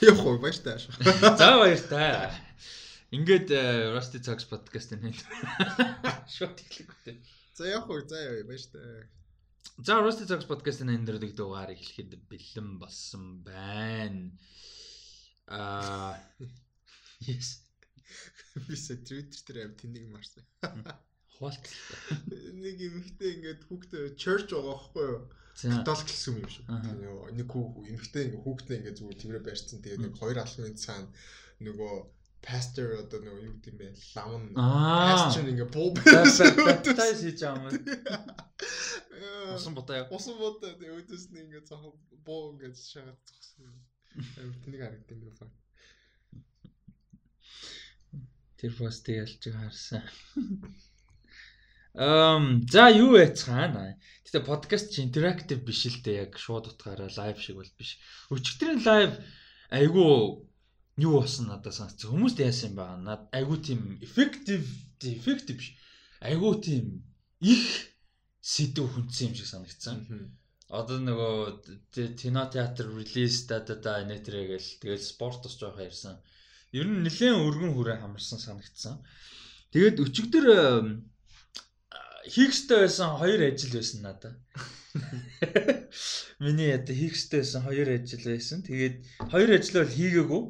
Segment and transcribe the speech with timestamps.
[0.00, 0.78] Явах уу баяр таа.
[1.36, 2.32] За баяр таа.
[3.12, 3.52] Ингээд
[3.92, 5.12] Rusty Talks podcast энэ.
[6.24, 7.20] Шот ихлэгтэй.
[7.52, 9.04] За явах уу за яваа баяр таа.
[9.84, 14.32] За Rusty Talks podcast-ийн энэ дөрөв дугаар эхлэхэд бэлэн болсон байна.
[15.52, 16.16] Аа
[17.28, 17.60] yes.
[18.56, 20.44] Бисэ Twitter дээр аим тэнэг марсан.
[21.40, 21.64] Хуулт.
[22.60, 25.20] Нэг эмэгтэй ингээд хүүхдээ church байгаа байхгүй юу?
[25.56, 26.64] Католик гэсэн юм шүү.
[27.32, 29.80] Нэг хүүг эмэгтэй ингээд хүүхдээ ингээд зүгээр тэрэ барьцсан.
[29.80, 31.08] Тэгээд нэг хоёр алхмын цаана
[31.64, 31.94] нөгөө
[32.44, 33.88] пастор одоо нөгөө юу гэдэм бэ?
[34.16, 37.88] Лавн пастор ингээ буу байтаа хийж байгаа юм.
[39.56, 40.08] Усан бодаа.
[40.12, 41.92] Усан бодаа тэгээд өөдөөс нь ингээ цахан
[42.24, 43.80] буу ингээ шагаад зогсон.
[44.40, 45.56] Амар тэнийг харагдсан юм байна.
[48.56, 50.04] Тэр постыг ялж харсан.
[51.94, 53.98] Эм за юу яцгаана.
[54.22, 57.98] Гэтэ подкаст чи интерактив биш л дээ яг шууд утгаараа лайв шиг бол биш.
[58.30, 59.18] Өчигдрийн лайв
[59.74, 60.46] айгу
[60.94, 62.14] юу болсон надад санагдсан.
[62.14, 62.86] Хүмүүст яасан юм бэ?
[63.02, 64.62] Над айгу тийм effective
[65.02, 65.74] effective биш.
[66.22, 67.02] Айгу тийм
[67.42, 67.90] их
[68.38, 70.30] сэдв хүнсэн юм шиг санагдсан.
[70.70, 76.22] Одоо нөгөө Тино театр релиз да да да нэтрэгээл тэгэл спортос жоох ярьсан.
[76.70, 79.02] Ер нь нэлээд өргөн хүрээ хамарсан санагдсан.
[79.74, 80.46] Тэгээд өчигдөр
[82.26, 84.36] хийхстэй байсан хоёр ажил байсан надад.
[86.40, 88.62] Миний яа хийхстэй байсан хоёр ажил байсан.
[88.62, 88.96] Тэгээд
[89.30, 90.42] хоёр ажил бол хийгээгүй.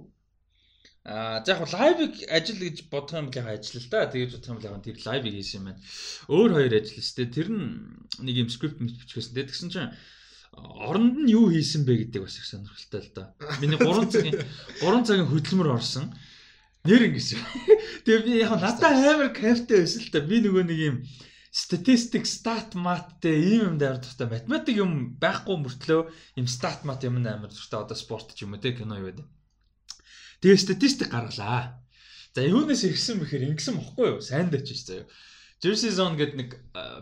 [1.07, 4.11] Аа яг лайвыг ажил гэж бодох юм бол яг ажил л да.
[4.11, 5.83] Тэгээд бодох юм бол яг тэр лайвыг хийсэн юм байна.
[6.27, 7.27] Өөр хоёр ажил өстэй.
[7.31, 7.67] Тэр нь
[8.19, 9.35] нэг юм скрипт биччихсэн.
[9.39, 9.95] Тэгсэн чинь
[10.53, 13.25] оронд нь юу хийсэн бэ гэдэг бас их сонирхолтой л да.
[13.63, 14.37] Миний 3 цагийн
[14.83, 16.11] 3 цагийн хөдөлмөр орсон.
[16.85, 17.39] Нэр ингэсэн.
[18.05, 20.21] Тэгээ би яг надад амар кайфтай байсан л да.
[20.21, 20.97] Би нөгөө нэг юм
[21.51, 26.01] статистик стат маттэй ийм юм дээр дуртай математик юм байхгүй мөртлөө
[26.39, 29.27] юм стат мат юм амар дуртай одоо спорт ч юм уу те кино юу гэдэг.
[30.41, 31.83] Тэгээ статистик гаргалаа.
[32.35, 34.21] За юунаас ирсэн бэхээр ингэсэн бохгүй юу?
[34.23, 35.11] Сайн дэж чи заяа.
[35.61, 36.51] Jersey Zone гэдэг нэг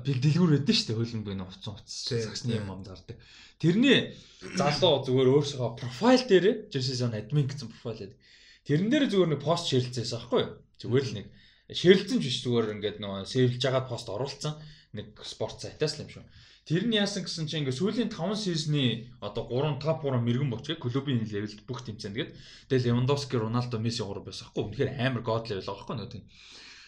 [0.03, 3.15] бэлдэлгүүр өгдөн шүү дээ хөлбөмбөгийн уцсан уц цагсны юм ам зардаг.
[3.63, 4.19] Тэрний
[4.59, 8.19] залуу зүгээр өөрсгөө профайл дээр Jersey Zone админ гэсэн профайл байдаг.
[8.67, 10.53] Тэрэн дээр зүгээр нэг пост ширэлцээс аахгүй юу?
[10.75, 11.27] Зүгээр л нэг
[11.69, 14.57] ширэлцэн биш зүгээр ингээд нөгөө сэвлж байгаа пост оруулсан
[14.97, 16.25] нэг спорт сайтаас л юм шүү.
[16.69, 20.69] Тэр нь яасан гэсэн чинь ингээд сүүлийн 5 сизны одоо 3 топ 3 мэрэгэн боч
[20.81, 22.33] клубын левелд бүх тэмцээн тэгээд
[22.69, 24.65] тэгэл Левандовски, Роналдо, Месси 3 байсан хгүй.
[24.65, 26.25] Үнэхээр амар год левел байгаа хгүй нөгөө тийм.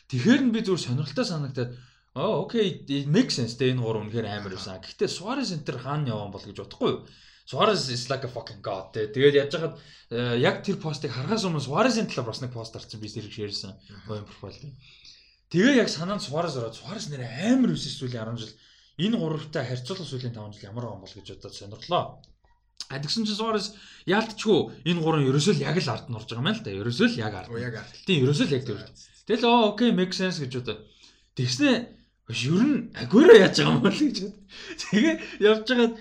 [0.08, 1.70] Тэгэхээр нь би зүгээр сонирхолтой санагдаад
[2.16, 4.80] оо окей make sense тэ энэ 3 үнэхээр амар байсан.
[4.84, 7.00] Гэхдээ Suarez Center хаана явсан бол гэж бодохгүй юу?
[7.50, 9.10] Suarez is like a fucking god те.
[9.10, 9.74] Тэгээд яаж хаад
[10.14, 13.74] э, яг тэр постыг харахаас өмнө Suarez-ийн талаар бас нэг пост гарсан би зэрэг шеэрсэн.
[14.06, 14.70] Боён профайл.
[15.50, 18.54] Тэгээ яг санаанд Suarez ороод Suarez нэр амар өсөж сүүлийн 10 жил
[19.02, 22.04] энэ гуравтай харьцуулах сүүлийн 5 жил ямар байгаа юм бол гэж бодоод сонирхлоо.
[22.86, 23.74] А тэгсэн чинь Suarez
[24.06, 26.70] яалтчгүй энэ гурван ерөөсөө л яг л ард нь орж байгаа юм л да.
[26.70, 27.50] Ерөөсөө л яг ард.
[27.58, 27.98] Яг ард.
[28.06, 28.78] Тийм ерөөсөө л яг тэр.
[29.26, 30.86] Тэгэл оо окей make sense гэж бодоод
[31.34, 31.98] тэгснэ
[32.30, 34.36] ер нь агөөрөө яаж байгаа юм бол гэж бод.
[34.86, 35.14] Тэгээ
[35.50, 35.94] явж байгаад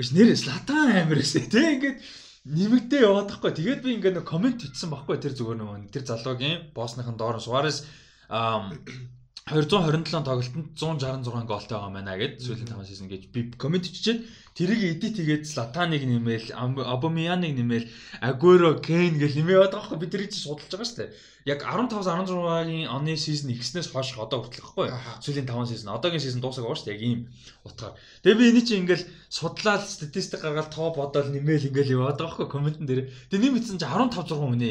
[0.00, 2.00] Биш нэр Слатан амир эсэ тий ингээд
[2.48, 3.52] нэмэгдээ яваад тахгүй.
[3.52, 7.84] Тэгээд би ингээд нэг комент бичсэн байхгүй тэр зүгээр нөгөө тэр залуугийн боссныхын доор Suarez
[8.32, 14.24] 227 тоглолтод 166 гоолтой байгаа маа гэд сүүлийн 5 сизон гэж би комент бичээд
[14.56, 17.90] тэрийг эдит хийгээд Слатаныг нэмээл Абомияныг нэмээл
[18.24, 20.00] Агуэро Кен гэл нэмээд байгаа байхгүй.
[20.00, 21.12] Би тэрийг судалж байгаа шүү дээ
[21.46, 24.88] яг 15 16-гийн оны сизон ихснээс хойш одоо хүртэл гэхгүй
[25.24, 27.20] сүүлийн 5 сизон одоогийн сизон дуусах байгаа шүү дээ яг ийм
[27.64, 27.94] утгаар.
[28.20, 32.48] Тэгээ би энийг чи ингээл судлаад статистик гаргаад топ бодоол нэмээл ингээл яваад байгаа байхгүй
[32.52, 33.02] комментэн дээр.
[33.32, 34.70] Тэгээ нэмэгдсэн чи 15 6 үнэ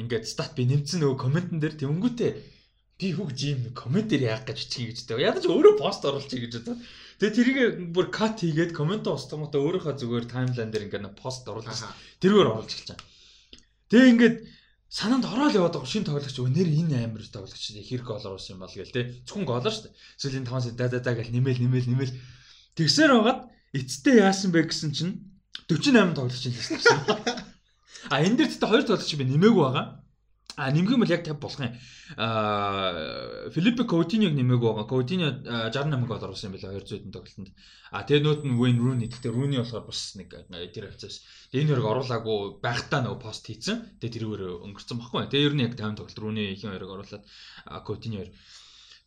[0.00, 2.32] ингээд стат би нэмсэн нөгөө комментэн дээр тэнгүүтээ
[3.00, 5.40] би хүүг жим комментээр яах гэж чиг гэж дээ.
[5.40, 6.76] Ч өөрөө пост оруулчих гэж бодоо.
[7.16, 7.58] Тэгээ тэрийг
[7.96, 11.68] бүр кат хийгээд коммент устгамтаа өөрийнхөө зүгээр таймлайн дээр ингээд пост оруулж
[12.20, 13.00] тэргээр оруулж байгаа.
[13.88, 14.36] Тэгээ ингээд
[14.90, 18.74] санаанд ороод яваад байгаа шинэ тоглогч өнөр энэ амар тоглогч хэрэг гол оруулсан юм бол
[18.74, 19.94] гээл те зөвхөн голоо шүү дээ.
[20.18, 22.12] Сүүлийн 5 сая да да да гэл нэмэл нэмэл нэмэл
[22.74, 23.40] тэгсээр байгаад
[23.70, 25.14] эцтэй яасан бэ гэсэн чинь
[25.70, 26.98] 48 тоглогч юм лээсэн.
[28.10, 29.86] А энэ дээр тэгтээ хоёр тоглогч би нэмээгүй байгаа.
[30.60, 31.72] А нэмэх юм бол яг 50 болох юм.
[32.20, 34.92] Аа Филиппе Коутиньог нэмээгүй байгаа.
[34.92, 37.48] Коутиньо 68 гол оруулсан юм байна 200 тоглолтод.
[37.88, 39.08] А тэгээ нүүд нь Wayne Rooney.
[39.08, 41.24] Тэгтээ Rooney болохоор бас нэг тэр хавцаас.
[41.48, 44.04] Тэгээ энэ хоёрыг оруулаагүй байхдаа нөгөө пост хийсэн.
[44.04, 45.32] Тэгээ тэрүүгээр өнгөрцөн баггүй.
[45.32, 47.24] Тэгээ ер нь яг 50 тоглолт Rooney ихэн хоёрыг оруулаад
[47.88, 48.30] Коутиньо хоёр.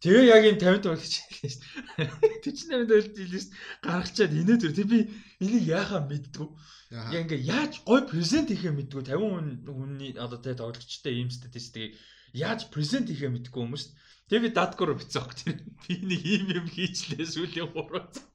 [0.01, 1.61] Тэгээ яг энэ 50 тоглолт хийлээ шүү
[1.95, 2.81] дээ.
[2.83, 3.61] 48 тоглолт хийлээ шүү дээ.
[3.85, 4.73] Гаргачаад инээ төр.
[4.73, 4.99] Тэг би
[5.37, 6.49] энийг яахаа мэддгүү.
[6.93, 9.01] Яг ингээ яаж гой презент хийхээ мэддгүү.
[9.09, 11.97] 50 хүний одоо тэ тоглогчтой ийм статистикийг
[12.37, 13.85] яаж презент хийхээ мэддгүү хүмүүс.
[14.29, 15.57] Тэгээ би даткор бичсэн баг тэр.
[15.89, 18.33] Би нэг ийм юм хийчлээ сүүлийн 3 цаг.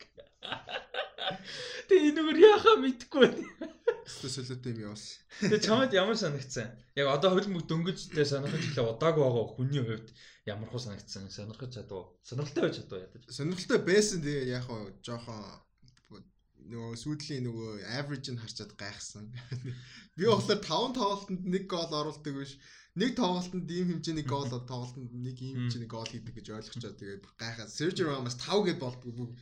[1.87, 3.28] Тэгээ энэгээр яхаа мэдгүй.
[4.08, 5.22] Өстө солиотой юм яваас.
[5.38, 6.75] Тэгээ чамд ямар санагдсан?
[6.99, 10.08] Яг одоо хөлбөмбөг дөнгөжтэй сонирхож ихлэ удаагүй байгаа хүний хувьд
[10.50, 11.31] ямар хөө санагдсан?
[11.31, 12.11] Сонирхож чадваа.
[12.26, 13.22] Сонирхолтой байж чадваа ядаж.
[13.28, 15.40] Сонирхолтой байсан тэгээ яг хоо жоохон
[16.68, 19.26] нөгөө сүйдлийн нөгөө average нь харчаад гайхсан.
[20.16, 22.60] Би болохоор 5 тоглолтод нэг гол оруулдаг биш.
[22.98, 27.70] Нэг тоглолтод ийм хэмжээний гол тоглолтод нэг ийм хэмжээний гол хийдэг гэж ойлгочоо тэгээд гайхаад
[27.72, 29.32] Sergio Ramos 5 гэд болдгоо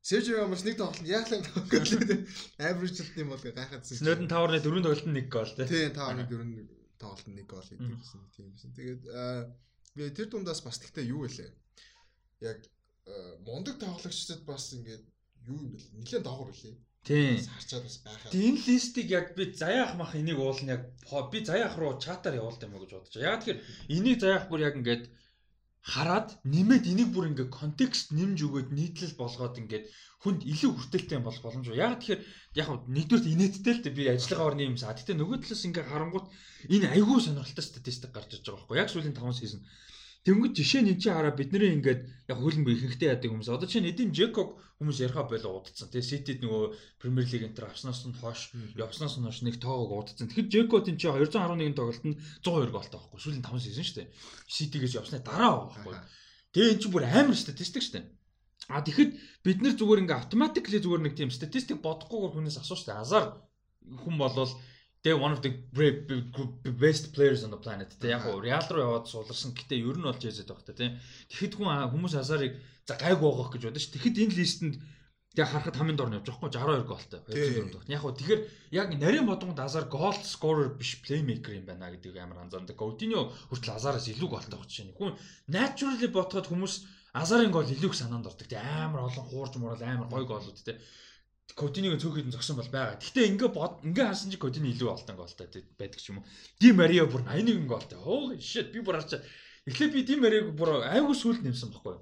[0.00, 1.42] Sergio Ramos нэг тоглолтод яг л
[2.70, 4.00] average л юм бол гайхаадсан.
[4.00, 5.66] Snowden Tower-ны дөрөв тоглолтод нэг гол тий.
[5.66, 6.48] Тийм, Tower-ны дөрөв
[7.02, 8.70] тоглолтод нэг гол хийдэг гэсэн тийм байсан.
[8.78, 11.50] Тэгээд тэр дундаас бас тэгтээ юу вэ?
[12.46, 12.62] Яг
[13.44, 15.04] мундаг тоглогчдод бас ингээд
[15.48, 16.76] юу юм бэл нэлээд доогор үлээ.
[17.04, 17.40] Тийм.
[17.40, 18.32] Харчаад бас байхаа.
[18.32, 20.82] Тийм листийг яг би заяах мах энийг уулна яг
[21.32, 23.14] би заяах руу чатаар явуулт юм гэж бодож.
[23.16, 23.60] Яг тэгэхээр
[23.96, 25.08] энийг заяах бүр яг ингээд
[25.80, 29.88] хараад нэмээд энийг бүр ингээ контекст нэмж өгөөд нийтлэл болгоод ингээд
[30.20, 31.80] хүнд илүү хүртэлтэй юм болох боломжгүй.
[31.80, 32.20] Яг тэгэхээр
[32.60, 34.92] яг нэгдүгээр инээдтэй л би ажлынхаа орны юмсаа.
[34.92, 36.26] Гэтэ нөгөө талаас ингээ харангуут
[36.68, 38.76] энэ айгүй сонирхолтой статистик гарч иж байгаа байхгүй.
[38.76, 39.64] Яг сүүлийн 5 сизон
[40.20, 43.48] Тэнгүүд жишээ нь чи хараа бидний ингээд яг хөлбөмбө ихэнхтэй яадаг хүмүүс.
[43.48, 45.88] Одоо чинь эдийн Жекоб хүмүүс яриха болоо удацсан.
[45.88, 50.04] Тэгээ Ситид нөгөө Премьер лиг энэ төр авснаас нь хойш явснаас нь хойш нэг тоогоо
[50.04, 50.28] удацсан.
[50.28, 53.16] Тэгэхээр Жекоб энэ чи 211 тоглолтод 102 голтой байхгүй.
[53.16, 54.12] Сүүлийн 5 сизон шүү дээ.
[54.44, 55.96] Ситигээс явсны дараа байхгүй.
[56.52, 58.06] Тэгээ эн чинь бүр амар статистик шүү дээ.
[58.68, 62.88] А тэгэхэд бид нар зүгээр ингээ автоматикли зүгээр нэг тийм статистик бодохгүйгээр хүнээс асууж шүү
[62.92, 63.00] дээ.
[63.00, 63.24] Азар
[64.04, 64.52] хүн болвол
[65.02, 65.50] They one of the
[66.78, 67.96] best players on the planet.
[67.96, 69.56] Тэ яг Реал руу яваад суулгасан.
[69.56, 71.00] Гэтэ ер нь болж язад байх та тийм.
[71.32, 73.96] Тэгэхэд хүн хүмүүс Азарыг за гайг гоогох гэж бодож ш.
[73.96, 74.76] Тэгэхэд энэ листэнд
[75.32, 77.20] тэг харахад хамгийн дор нь явж байгаа хгүй 62 гоолтой.
[77.32, 77.88] 204 тогт.
[77.88, 78.40] Яг хөө тэгэхээр
[78.76, 82.76] яг нарийн бодонгод Азар гол скорер биш плеймейкер юм байна гэдэг амар анзаардаг.
[82.76, 84.92] Coutinho хүртэл Азараас илүү гоолтой байх чинь.
[84.92, 85.16] Хүн
[85.48, 86.84] naturally бодоход хүмүүс
[87.16, 88.46] Азарын гол илүү их санаанд ордог.
[88.52, 90.76] Тэг амар олон хуурж муурал амар гой гоолууд те.
[91.54, 93.00] Котиныг цөөхөд зогсон бол байгаа.
[93.00, 95.46] Гэхдээ ингээ бод ингээ харсан чи Котини илүү олтон голтой
[95.78, 96.28] байдаг ч юм уу.
[96.60, 97.98] Ди Марио бүр 81 голтой.
[97.98, 99.20] Holy shit би бүр харчаа.
[99.66, 101.96] Эхлээд би Ди Мариог бүр айгүй сүлд нэмсэн байхгүй.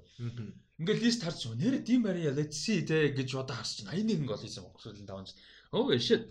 [0.79, 1.59] Ингээ лист харж байгаа.
[1.59, 5.37] Нэр Ди Марио see те гэж удаа харч чинь 81 гол хийсэн 5 жил.
[5.71, 6.27] Holy shit.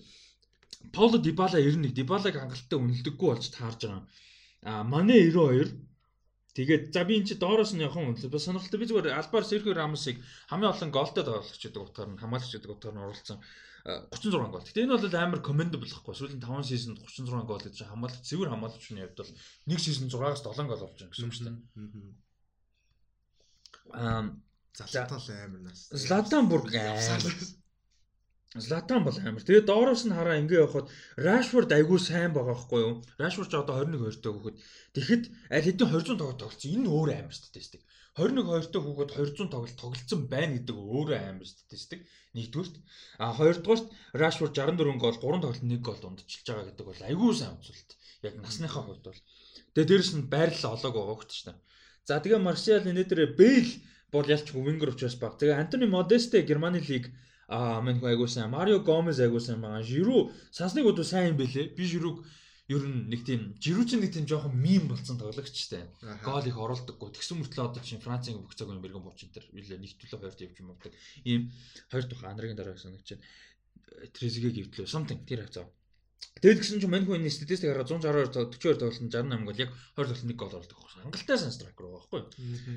[0.93, 1.93] Пауло Дибала 91.
[1.95, 4.03] Дибалаг хангалттай үнэлдэггүй болж таарж байгаа.
[4.63, 5.88] А Мане 92
[6.59, 9.79] Тэгээд за би эн чи доороос нь явах юм бол сонирхолтой би зүгээр Альбар Серхио
[9.79, 10.19] Рамосыг
[10.51, 13.39] хамгийн олон голтой тоглогч гэдэг утгаар нь хамгаалагч гэдэг утгаар нь оруулсан
[13.87, 14.67] 36 гол.
[14.67, 16.19] Гэтэ энэ бол амар commendable байхгүй.
[16.19, 19.33] Сүүлийн 5 сизонд 36 гол гэж хамгаалагч цэвэр хамгаалагчны хувьд бол
[19.71, 21.57] нэг сизон 6-аас 7 гол авч байгаа гэсэн үг шүү дээ.
[23.95, 24.35] Аа
[24.87, 25.89] Златан амар нас.
[25.91, 26.63] Златан бүр
[28.57, 29.45] Златан бол амар.
[29.45, 30.89] Тэгээд доороос нь хараа ингээ явхад
[31.21, 32.95] Rashford айгүй сайн байгаа байхгүй юу?
[33.21, 34.57] Rashford ч одоо 21 2 тоо хөхөд.
[34.97, 36.73] Тэгэхэд аль хэдийн 200 тоглолт тоглолцсон.
[36.73, 37.85] Энэ өөр амар статистик.
[38.17, 42.01] 21 2 тоо хөхөд 200 тоглолт тоглолцсон байна гэдэг өөрөө амар статистик.
[42.33, 42.75] Нэгдүгürt.
[43.21, 43.87] А хоёрдугаарт
[44.17, 47.91] Rashford 64 гол, 3 тоглолт 1 гол ундчилж байгаа гэдэг бол айгүй сайн үзүүлэлт.
[48.25, 49.21] Яг насныхаа хувьд бол.
[49.77, 51.61] Тэгээд дээрэс нь байрлал олоог байгаа ч та.
[52.09, 53.73] За тэгээ Martial өнөөдөр Bale
[54.09, 55.37] бол ялч Winger учраас баг.
[55.37, 57.13] Тэгээ Антони Modeste Германы лиг
[57.49, 58.51] Аа мань айгуу сайн.
[58.51, 59.83] Марио Гомес айгуу сайн байгаа.
[59.83, 61.73] Жиру сансныг удаа сайн юм бэлээ.
[61.73, 62.27] Би Жируг
[62.69, 65.89] ер нь нэг тийм Жиру чинь нэг тийм жоохон мим болсон тоглогчтой.
[66.21, 67.09] Гол их оруулдаггүй.
[67.17, 70.61] Тэгсэн мөртлөө одоо чинь Францын бүх цагийн бэргэн буучин дээр үлээ нэг төлөө хоёрт явж
[70.61, 70.93] юм авдаг.
[71.25, 71.49] Ийм
[71.89, 73.17] хоёр дахь анарын дараа санагч
[74.13, 74.85] Трезигэ гівтлээ.
[74.85, 75.73] Something тэр хавцаа.
[76.39, 80.29] Тэгэл гисэн чинь мань хүний статистик хараа 162 42 тоглолтод 68 гол яг 20 тоглолтод
[80.29, 80.79] 1 гол оруулдаг.
[81.03, 82.23] Хангалттай сан страйкер байгаа байхгүй.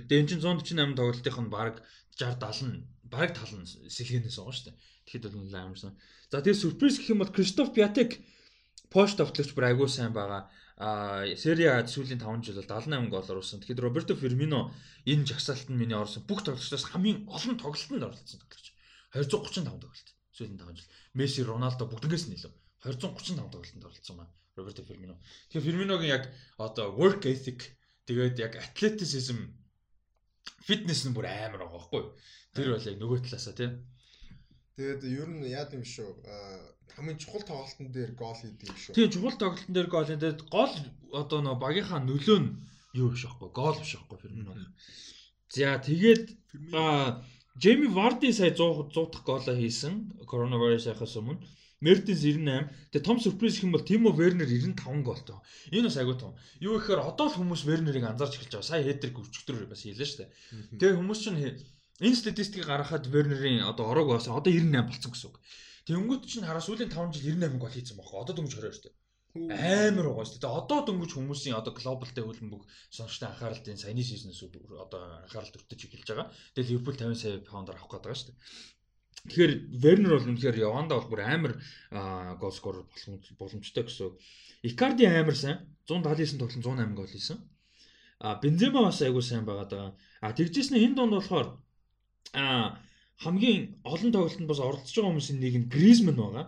[0.08, 1.76] Тэгээ эн чинь 148 тоглолтынх нь баг
[2.16, 4.78] 60 70 бараг тал нь сэлгэнээс байгаа шүү дээ.
[5.06, 5.94] Тэгэхэд бол амарсан.
[6.32, 8.24] За тэгээ сюрприз гэх юм бол Кристоф Пятек
[8.88, 10.48] пост товтлогч бүр айгүй сайн байгаа.
[10.82, 13.62] А Сери А сүүлийн 5 жил бол 78 гол оруулсан.
[13.62, 14.74] Тэгэхэд Роберто Фермино
[15.06, 18.68] энэ жагсаалтанд миний орсон бүх тоглогчдоос хамгийн олон тоглолтод оролцсон тоглогч.
[19.14, 20.90] 235 тоглолт сүүлийн 5 жил.
[21.14, 24.34] Месси, Роналдо бүгднээс нь илүү 235 тоглолтод оролцсон байна.
[24.58, 25.16] Роберто Фермино.
[25.54, 26.24] Тэгэхээр Ферминогийн яг
[26.58, 27.78] одоо work ethic
[28.10, 29.54] тэгээд яг athleticism
[30.68, 32.04] фитнес нь бүр амар байгаа байхгүй?
[32.56, 33.70] Тэр бол яг нөгөө талаасаа тий.
[34.78, 36.10] Тэгээд ер нь яад юм шүү.
[36.96, 38.96] Хамгийн чухал тоглолтын дээр гол хийдэг юм шүү.
[38.96, 40.48] Тийм чухал тоглолтын дээр гол хийдэг.
[40.52, 40.74] Гол
[41.12, 42.50] одоо нөгөө багийнхаа нөлөө нь
[42.96, 43.50] юу биш байхгүй.
[43.56, 44.56] Гол биш байхгүй Фермино.
[45.52, 46.26] За тэгээд
[47.60, 50.24] Джейми Варди сая 100 100 дахь голоо хийсэн.
[50.28, 51.44] Коронавирусаас өмнө.
[51.82, 52.94] Мертенс 98.
[52.94, 55.38] Тэгээ том сюрприз гэх юм бол Тимо Вернер 95 голтой.
[55.74, 56.38] Энэ бас айгүй том.
[56.62, 58.70] Юу гэхээр одоо л хүмүүс Вернерийг анзаарч эхэлж байгаа.
[58.70, 60.30] Сая хедрик өчтөр бас хийлээ шүү дээ.
[60.78, 61.40] Тэгээ хүмүүс чинь
[62.02, 65.38] Энэ статистикийг гаргахад Вернерийн одоо ороог бас одоо 98 болцсон гэсэн үг.
[65.86, 68.18] Тэнгүүт чинь хараа сүүлийн 5 жил 98 гол хийсэн байхгүй.
[68.26, 68.96] Одоо дөнгөж 22 шүү дээ.
[69.54, 70.58] Амар байгаа шүү дээ.
[70.62, 76.28] Одоо дөнгөж хүмүүсийн одоо глобалтай хөлбөмбөг сонсогчтой анхааралтай саяны сизнес одоо анхаарал төртөж эхэлж байгаа.
[76.58, 78.38] Тэгээ Ливерпул 50 сая паундаар авах гээд байгаа шүү дээ.
[79.30, 81.54] Тэгэхээр Вернер бол үнэхээр Яванда бол бүр амар
[82.42, 82.88] гол скор
[83.38, 84.18] боломжтой гэсэн.
[84.66, 87.38] Икарди амар сайн 179 тоглолт 108 гол хийсэн.
[88.20, 89.88] А Бензема бас айгүй сайн байгаа даа.
[90.22, 91.58] А тэгжсэн энэ донд болохоор
[92.34, 92.82] а
[93.22, 96.46] хамгийн олон тоглолтод бас оролцож байгаа хүмүүсийн нэг нь Гризман байгаа.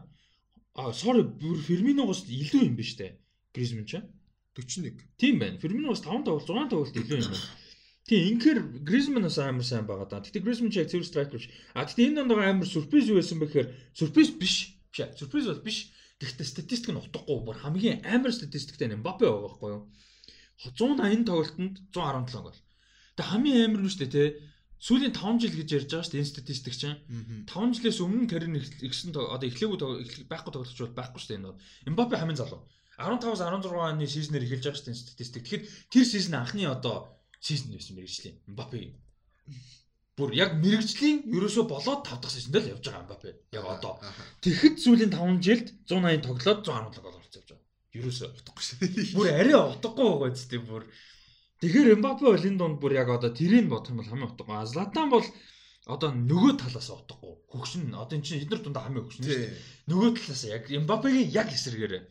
[0.74, 3.18] А sorry бүр Ферминогоос илүү юм биш үү?
[3.54, 4.02] Гризман ч
[4.58, 4.98] 41.
[5.18, 5.62] Тийм байна.
[5.62, 7.46] Ферминогоос 5 тоглолт 6 тоглолт илүү юм байна.
[8.04, 10.20] Тийм инхээр Гризманаас амар сайн байгаа даа.
[10.20, 11.48] Гэтэ Гризман ч яг цэвэр страйкер биш.
[11.72, 14.76] А гэтэ энэ донд амар сюрприз юу байсан бэ гэхээр сюрприз биш.
[14.92, 15.08] Биш.
[15.16, 15.78] Сюрприз бол биш.
[16.20, 19.84] Гэхдээ статистик нь утгагүй бүр хамгийн амар статистиктэй Мбаппе байгаа байхгүй юу?
[20.60, 22.60] 180 тоглолтод 117 гол.
[23.16, 24.24] Тэгээ хамгийн амар нь шүү дээ те.
[24.84, 27.00] Сүүлийн 5 жил гэж ярьж байгаа шүү дээ энэ статистик чинь.
[27.48, 29.80] 5 жилээс өмнө карьер ихсэн одоо эхлээгүй
[30.28, 31.56] байхгүй тоглогч бол байхгүй шүү дээ энэ.
[31.96, 32.68] Мбаппе хамгийн залуу.
[33.00, 35.44] 15-аас 16 оны сизнээр эхэлж байгаа шүү дээ статистик.
[35.44, 37.13] Тэгэхээр тэр сизон анхны одоо
[37.44, 38.96] сизон байсан мэрэгжлийн Мбаппе
[40.18, 43.30] бүр яг мэрэгжлийн ерөөсөө болоод 5 дахь сизонд л явж байгаа Мбаппе.
[43.52, 43.98] Яг одоо.
[44.46, 47.66] Тэгэхэд сүүлийн 5 жилд 180 тоглоод 117 гол орж явж байгаа.
[47.98, 48.78] Ерөөсөө утгагүй шүү.
[49.18, 50.84] Бүр арай утгагүй байгаа ч тийм бүр.
[51.66, 54.56] Тэгэхээр Мбаппе бол энэ донд бүр яг одоо тэрийг бодох юм бол хамгийн утгагүй.
[54.70, 55.26] Златан бол
[55.90, 57.34] одоо нөгөө талаас утгагүй.
[57.50, 59.58] Хөгшин одоо эн чинь эдгээр дундаа хамгийн хөгшин шүү дээ.
[59.90, 62.04] Нөгөө талаас яг Мбаппегийн яг эсрэгээрээ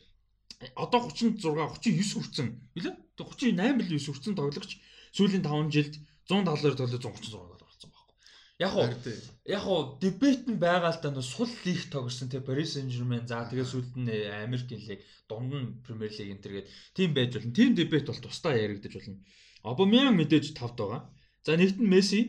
[0.74, 2.46] одоо 36 39 хүрсэн.
[2.74, 2.94] Билээ?
[3.18, 4.78] 38 бил 9 хүрсэн тоглогч
[5.16, 5.94] сүүлийн 5 жилд
[6.28, 8.16] 172 тоглож 136 гол орсон байхгүй.
[8.64, 8.86] Яг уу
[9.56, 13.44] яг уу дебет нь байгаа л да нөө сул лиг тоглосон те Paris Saint-Germain за
[13.50, 14.08] тэгээ сүүлд нь
[14.46, 17.52] Америкийн лиг дунд нь Premier League энэ төргээд тийм байж болно.
[17.58, 19.18] Тийм дебет бол тусдаа яригдаж болно.
[19.68, 21.02] Aubameyang мэдээж тавд байгаа.
[21.46, 22.20] За нэгт нь Messi,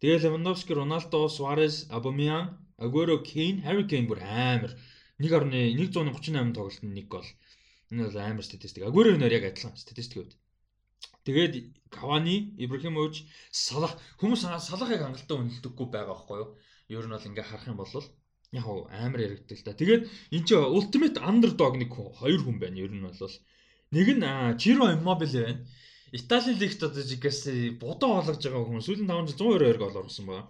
[0.00, 4.72] тэгээ Lewandowski, Ronaldo, Suarez, Aubameyang, Aguero, Kane, Harry Kane бүр амар
[5.20, 7.28] 1.138 тоглолтод нэг гол.
[7.90, 8.84] Энэ бол амар статистик.
[8.88, 10.34] Aguero нөр яг адилхан статистикийн үед.
[11.26, 11.54] Тэгээд
[11.90, 16.48] Кавани, Ибрахимович, Салах хүмүүс Салахыг хангалттай үнэлдэггүй байгаа байхгүй юу?
[16.92, 17.90] Ер нь бол ингээ харах юм бол
[18.54, 19.74] яг амар яригддаг л да.
[19.74, 20.02] Тэгээд
[20.34, 22.78] энэ чинь ultimate underdog нэг хоёр хүн байна.
[22.78, 23.34] Ер нь бол
[23.90, 24.24] нэг нь
[24.60, 25.66] Ciro Immobile байна.
[26.12, 30.46] Итали лигт одоо Жигаси будаа олгож байгаа хүн сүүлийн 5 жил 122 гол оруулсан байна.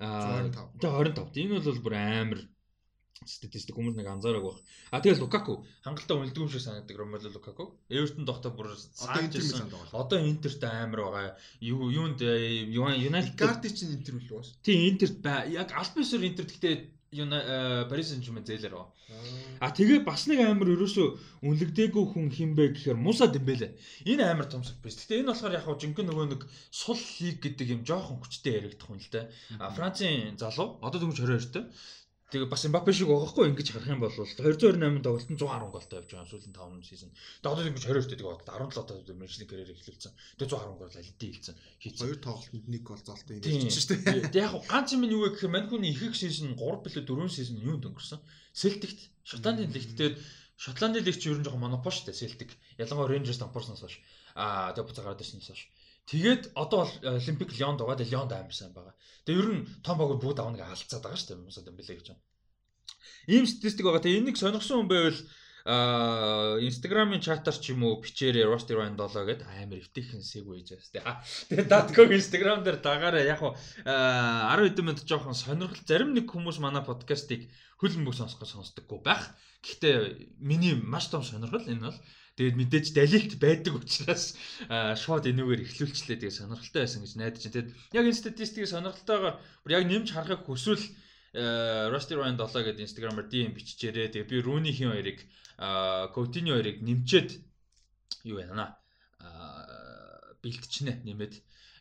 [0.00, 0.48] Аа
[0.80, 1.36] 25.
[1.36, 2.40] Энэ бол бүр амар
[3.24, 4.58] статистик хүмүүс нэг анзаараг баг.
[4.90, 7.78] А тэгэл Лукаку хангалттай үнэлдэг юм шиг санагддаг Ромело Лукаку.
[7.88, 9.72] Эвертон доктор бүр саажсэн.
[9.92, 11.36] Одоо Интертэй амар байгаа.
[11.60, 14.54] Юу юунд Юнайтед Карти чинь Интер үлээ бас.
[14.62, 18.92] Тийм Интерт яг Альбисер Интер гэхдээ Парис Сен-Жермен зээлэр ба.
[19.64, 23.80] А тэгээ бас нэг амар ерөөсөө үнэлэгдээгүй хүн хинбэ гэхээр Муса Дембеле.
[24.04, 25.08] Энэ амар том сюрприз.
[25.08, 28.92] Гэтэ энэ болохоор яг хоо жинхэнэ нөгөө нэг сул лиг гэдэг юм жоохон хүчтэй яригдах
[28.92, 29.24] хүн л дээ.
[29.56, 31.64] А Францын залуу одоо дөнгөж 22 тэй.
[32.28, 36.10] Тэгээ бас Мбаппе шиг байгаа хгүй ингэж харах юм бол 228 тоглолтод 110 голтой явж
[36.12, 37.08] байгаа сүүлийн 5 сизон.
[37.40, 40.12] Тэгээ одоо ингэж 22 дэдэг бодлоо 17 одоо мэржлийн карьер эхлүүлсэн.
[40.36, 41.56] Тэгээ 110 гол алидий хэлсэн.
[41.80, 42.00] Хийсэн.
[42.04, 44.28] Хоёр тоглолтод нэг гол золтой юм хийж шүү дээ.
[44.28, 47.32] Тэгээ яг ганц юм нь юу вэ гэхээр мань хүний ихэнх сизон 3 билүү 4
[47.32, 48.20] сизон юунд өнгөрсөн?
[48.52, 50.16] Селтикт, Шотландын лигт тэгээд
[50.60, 52.52] Шотландын лигт ч ер нь жоохон монопол шүү дээ Селтик.
[52.76, 54.04] Ялангуяа Рейнжерс тампуурснаас хойш.
[54.36, 55.62] Аа тэгээ буцаа гараад ирснээс хойш.
[56.08, 58.00] Тэгээд одоо бол э, Олимпик Лионд байгаа.
[58.00, 58.96] Тэгээд Лионд амар сайн байгаа.
[59.28, 61.44] Тэгээ ер нь том баг бүгд авна гэж алдцаад байгаа шүү дээ.
[61.44, 62.24] Муса Дембеле гэж байна.
[63.28, 64.00] Ийм статистик байгаа.
[64.00, 65.20] Тэгээ энийг сонирхсан хүн байвал
[65.68, 70.72] а инстаграмын чатаар ч юм уу бичээрээ Rusty Ryan 7 гэдэг амар өвтөйхэн сэг үйж
[70.72, 71.20] байгаа.
[71.52, 73.44] Тэгээ Datco инстаграм дээр дагаараа яг
[73.84, 77.52] 10 хэдэн минут жоохон сонирхол зарим нэг хүмүүс манай подкастыг
[77.84, 79.36] хөлбөмбөг сонсох сонсдоггүй байх.
[79.60, 81.98] Гэхдээ миний маш том сонирхол энэ бол
[82.38, 84.38] Тэгээд мэдээж далилт байдаг учраас
[84.70, 87.54] шууд энүүгээр эхлүүлчлээ тэгээд сонирхолтой байсан гэж найдаж байна.
[87.58, 90.86] Тэгээд яг энэ статистикийг сонирхолтойгоор бүр яг нэмж харахыг хүсвэл
[91.90, 95.18] Rusty Ryan 7 гэдэг инстаграмаар DM биччихээрээ тэгээд би Rooney-ийн хоёрыг
[96.14, 97.30] Coutinho хоёрыг нэмчээд
[98.30, 98.78] юу яана
[100.38, 101.34] бэлтчнэ нэмээд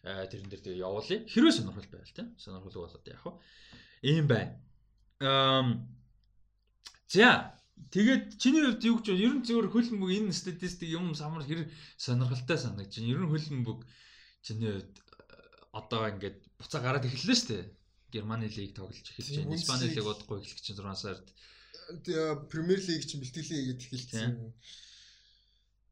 [0.04, 1.22] тэрэн дээр тэгээ явуулъя.
[1.30, 3.34] Хэрвээ сонирхол байвал тийм сонирхол болоод яах вэ?
[4.10, 4.58] Ийм байна.
[7.08, 7.54] За
[7.88, 9.08] Тэгээд чиний хувьд юу гэж?
[9.16, 13.12] Ер нь зөвхөн хөлбөмбөг энэ статистик юм самар хэр сонирхолтой санагдаж байна.
[13.16, 13.80] Ер нь хөлбөмбөг
[14.44, 14.96] чиний хувьд
[15.72, 17.64] одоо ингээд буцаа гараад эхэллээ шүү дээ.
[18.12, 19.56] Германы лиг тоглож эхэлж байна.
[19.56, 21.26] Испани лиг удахгүй эхлэх чинь 6 сард.
[22.52, 24.36] Премьер лиг чинь бэлтгэлээ игээд эхэлсэн.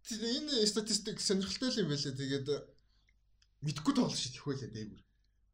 [0.04, 2.12] Тэгээд энэ статистик сонирхолтой юм байлаа.
[2.12, 2.48] Тэгээд
[3.64, 5.02] мэдхгүй тоглож шийдэх байлаа дээгүр.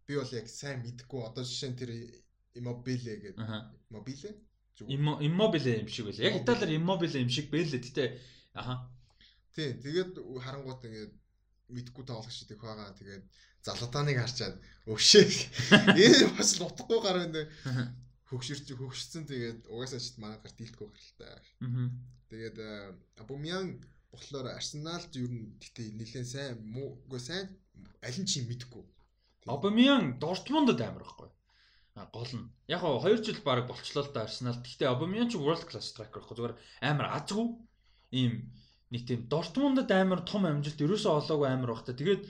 [0.09, 1.21] Би бол яг сайн мэдхгүй.
[1.21, 1.91] Одоо жишээ нь тэр
[2.57, 3.45] Immobile гэдэг.
[3.93, 4.41] Immobile
[4.79, 6.25] Immobile юм шиг байлаа.
[6.29, 7.79] Яг Италиар Immobile юм шиг байлаа.
[7.81, 8.03] Гэтэ
[8.53, 8.75] аха.
[9.55, 11.13] Тий, тэгээд харангуут ингээд
[11.69, 12.95] мэдхгүй тоглох шиг их байгаа.
[12.95, 13.23] Тэгээд
[13.61, 14.55] залатаныг харчаад
[14.87, 15.25] өвшөө.
[16.03, 17.41] Энэ бас л утгагүй гар энэ
[18.31, 21.35] хөгшөрч хөгшсөн тэгээд угаасаа ч манай гар дийлдэхгүй гаралтай.
[22.31, 22.57] Тэгээд
[23.21, 27.47] Абумян болохоор Арсеналд ер нь гэтээ нэлээд сайн муу үгүй сайн
[27.99, 28.83] аль нь чи мэдхгүй.
[29.51, 31.29] Абумян Дортмундд амар байхгүй.
[31.95, 32.47] Гол нь.
[32.67, 34.59] Яг гоо 2 жил баг болчлоо л да Арсенал.
[34.63, 36.55] Гэхдээ Aubameyang ч world class striker байхгүй зүгээр
[36.87, 37.47] амар азгүй
[38.15, 38.33] ийм
[38.91, 41.95] нэг тийм Дортмундад амар том амжилт ерөөсөө олоогүй амар багтаа.
[41.95, 42.23] Тэгээд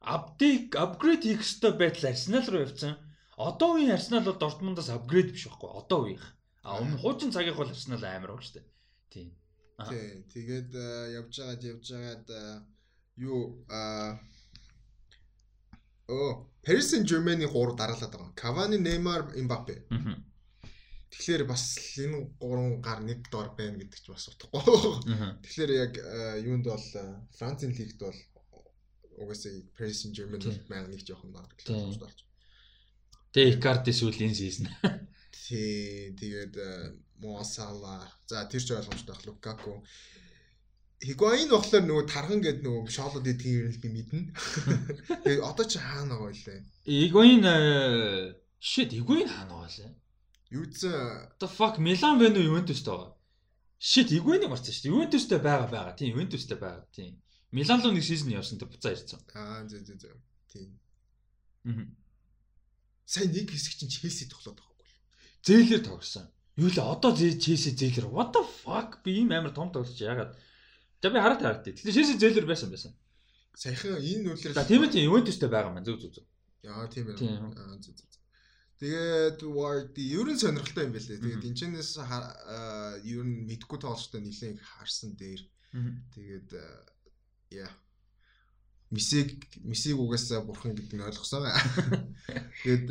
[0.00, 2.94] апдейт апгрейд хийх ёстой байтал Арсенал руу явцсан.
[3.36, 5.70] Одоо үеийн Арсенал бол Дортмундаас апгрейд биш байхгүй.
[5.80, 6.26] Одоо үеийнх.
[6.64, 8.64] А өмнө хуучин цагийнх бол Арсенал амар баг штэ.
[9.12, 9.32] Тийм.
[9.88, 10.24] Тий.
[10.32, 10.70] Тэгээд
[11.20, 12.28] явж байгаад явж байгаад
[13.16, 14.20] юу а
[16.08, 18.32] Оо, Paris Saint-Germain-ийн 3 дараалаад байгаа.
[18.40, 19.74] Cavani, Neymar, Mbappe.
[21.10, 21.64] Тэгэхээр бас
[21.98, 24.62] энэ 3 гар нэг дор байна гэдэг ч бас утгагүй.
[25.42, 25.92] Тэгэхээр яг
[26.46, 26.86] юунд бол
[27.38, 28.18] Францын лигт бол
[29.18, 32.22] угаасаа Paris Saint-Germain бол маяг нэг жоохон дор гэж болж
[33.34, 34.70] Тэгээ Icardi сүүлийн сизон.
[35.34, 36.54] Тий, тэгээд
[37.20, 38.08] Mo Salah.
[38.26, 39.84] За тэр ч ойлгомжтой Lukaku.
[41.06, 44.20] Хигуайн болохоор нөгөө тархан гэдэг нөгөө шоолоод идэх юм би мэднэ.
[45.22, 46.66] Тэгээ одоо чи хаана байгаа вэ?
[46.82, 47.42] Хигуайн
[48.58, 49.94] shit Хигуайн хаана байгаа лээ?
[50.50, 53.14] Юуцэн the fuck Милан вэ нүү Ювентустэй байгаа.
[53.78, 54.94] Shit Хигуайныг марцсан шүү дээ.
[54.98, 55.94] Ювентустэй байгаа байгаа.
[55.94, 56.82] Тийм Ювентустэй байгаа.
[56.90, 57.22] Тийм.
[57.54, 59.22] Милан руу нэг сизон явсан тэр буцаа ирсэн.
[59.38, 60.18] Аа зөө зөө зөө.
[60.50, 60.70] Тийм.
[61.70, 61.86] Аа.
[63.06, 64.90] Сайн нэг хэсэг чинь Челси тоглоод байхгүй.
[65.46, 66.26] Зээлэр тоглосон.
[66.58, 70.34] Юу л одоо Челси зээлэр what the fuck би ийм амар том тоглож яагаад
[71.02, 71.64] За би хараад хараад.
[71.64, 72.92] Тэгтээ шээсээ зээлэр байсан байсан.
[73.56, 76.26] Саяхан энэ үлрэл За тийм ээ Ювентустэй байгаа маань зүг зүг зүг.
[76.64, 77.16] Яа тийм ээ.
[77.16, 78.10] Зүг зүг.
[78.76, 81.16] Тэгээд Ward ерөн сонирхолтой юм байлээ.
[81.16, 81.96] Тэгээд энэчнээс
[83.08, 85.42] ер нь мэдгүй тоглолттой нэлээд харсан дээр.
[86.12, 86.50] Тэгээд
[87.56, 87.72] яа
[88.92, 91.48] Мисиг Мисиг угаасаа бурхан гэдэг нь ойлгосон.
[92.62, 92.88] Тэгээд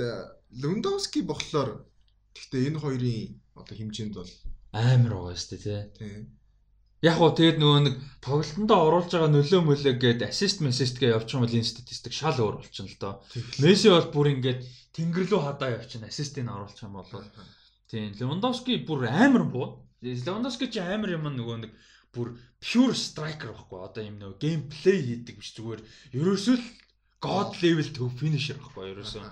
[0.57, 1.85] Лундовски болохоор
[2.33, 4.31] гэхдээ энэ хоёрын одоо хэмжээнд бол
[4.73, 6.27] амар байгаа шүү дээ тий.
[7.05, 7.95] Яг уу тэгээд нөгөө нэг
[8.25, 12.37] тоглолтондоо оруулж байгаа нөлөө мөлөө гээд ассист мессист гээ явчих юм бол энэ статистик шал
[12.41, 13.13] өөр болчихно л доо.
[13.61, 14.61] Месси бол бүр ингээд
[14.97, 17.09] тэнгэр рүү хадаа явчихна ассистийг оруулах юм бол
[17.85, 19.85] тийм Левандовски бүр амар буу.
[20.01, 21.71] Левандовски чи амар юм нөгөө нэг
[22.15, 22.33] бүр
[22.63, 25.81] pure striker байхгүй одоо юм нөгөө геймплей хийдэг биш зүгээр
[26.17, 26.65] ерөөсөө л
[27.21, 29.25] god level төв finisher байхгүй ерөөсөө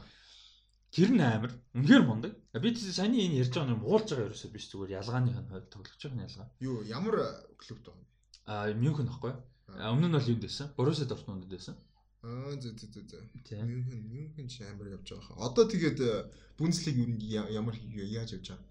[0.94, 1.50] Тэр нь амар.
[1.74, 2.38] Үнэхээр мундаг.
[2.54, 6.18] Би саяны энэ ярьж байгаа нь муулж байгаа ерөөсөө биш зүгээр ялгааны хувьд тоглож байгаа
[6.22, 6.48] нь ялгаа.
[6.62, 7.16] Юу ямар
[7.58, 8.10] клубт байгаа юм?
[8.46, 9.34] Аа Мюнхен ахгүй.
[9.74, 10.70] Өмнө нь бол юунд байсан?
[10.78, 11.74] Боруссия Дортмундд байсан.
[12.22, 13.26] Аа зөө зөө зөө.
[13.66, 15.42] Мюнхен Мюнхен ч амар явж байгаа.
[15.42, 15.98] Одоо тэгээд
[16.62, 18.70] Бундслиг юу ямар яаж явж байгаа?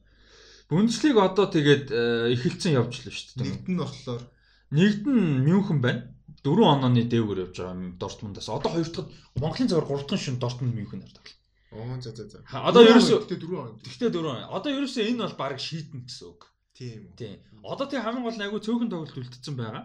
[0.70, 3.50] Бундслиг одоо тэгээд эхэлсэн явж л шүү дээ.
[3.50, 4.22] Нэгд нь болохоор
[4.70, 6.06] нэгд нь Мюнхен байна.
[6.46, 8.46] Дөрвөн онооны дээгүүр явж байгаа Дортмундаас.
[8.46, 9.10] Одоо хоёр дахьд
[9.42, 11.41] Монголын цагаар гурав дахь шин Дортмунд Мюнхенээр тоглоо.
[11.72, 12.38] Оо за за за.
[12.52, 13.80] Одоо ерөөсөө тэгтээ дөрөв.
[13.80, 14.52] Тэгтээ дөрөв.
[14.52, 16.52] Одоо ерөөсөө энэ бол баг шийдэн гэсэн үг.
[16.76, 17.16] Тийм үү.
[17.16, 17.36] Тийм.
[17.64, 19.84] Одоо тийм хамгийн гол нь айгүй цөөхөн тоглолт үлдсэн байгаа.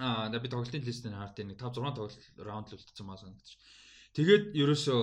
[0.00, 3.60] Аа би тоглолтын листээр харт нэг 5 6 тоглолт раунд л үлдсэн маа санагдчих.
[4.16, 5.00] Тэгээд ерөөсөө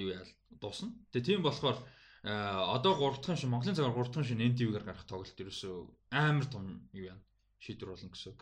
[0.00, 0.96] юу яал дуусна.
[1.12, 1.76] Тэгээ тийм болохоор
[2.24, 5.76] одоо 3 дахь шин Монголын цагаар 3 дахь шин NTV-гээр гарах тоглолт ерөөсөө
[6.16, 7.18] амар том юу яа
[7.60, 8.40] шийдвэр болно гэсэн үг.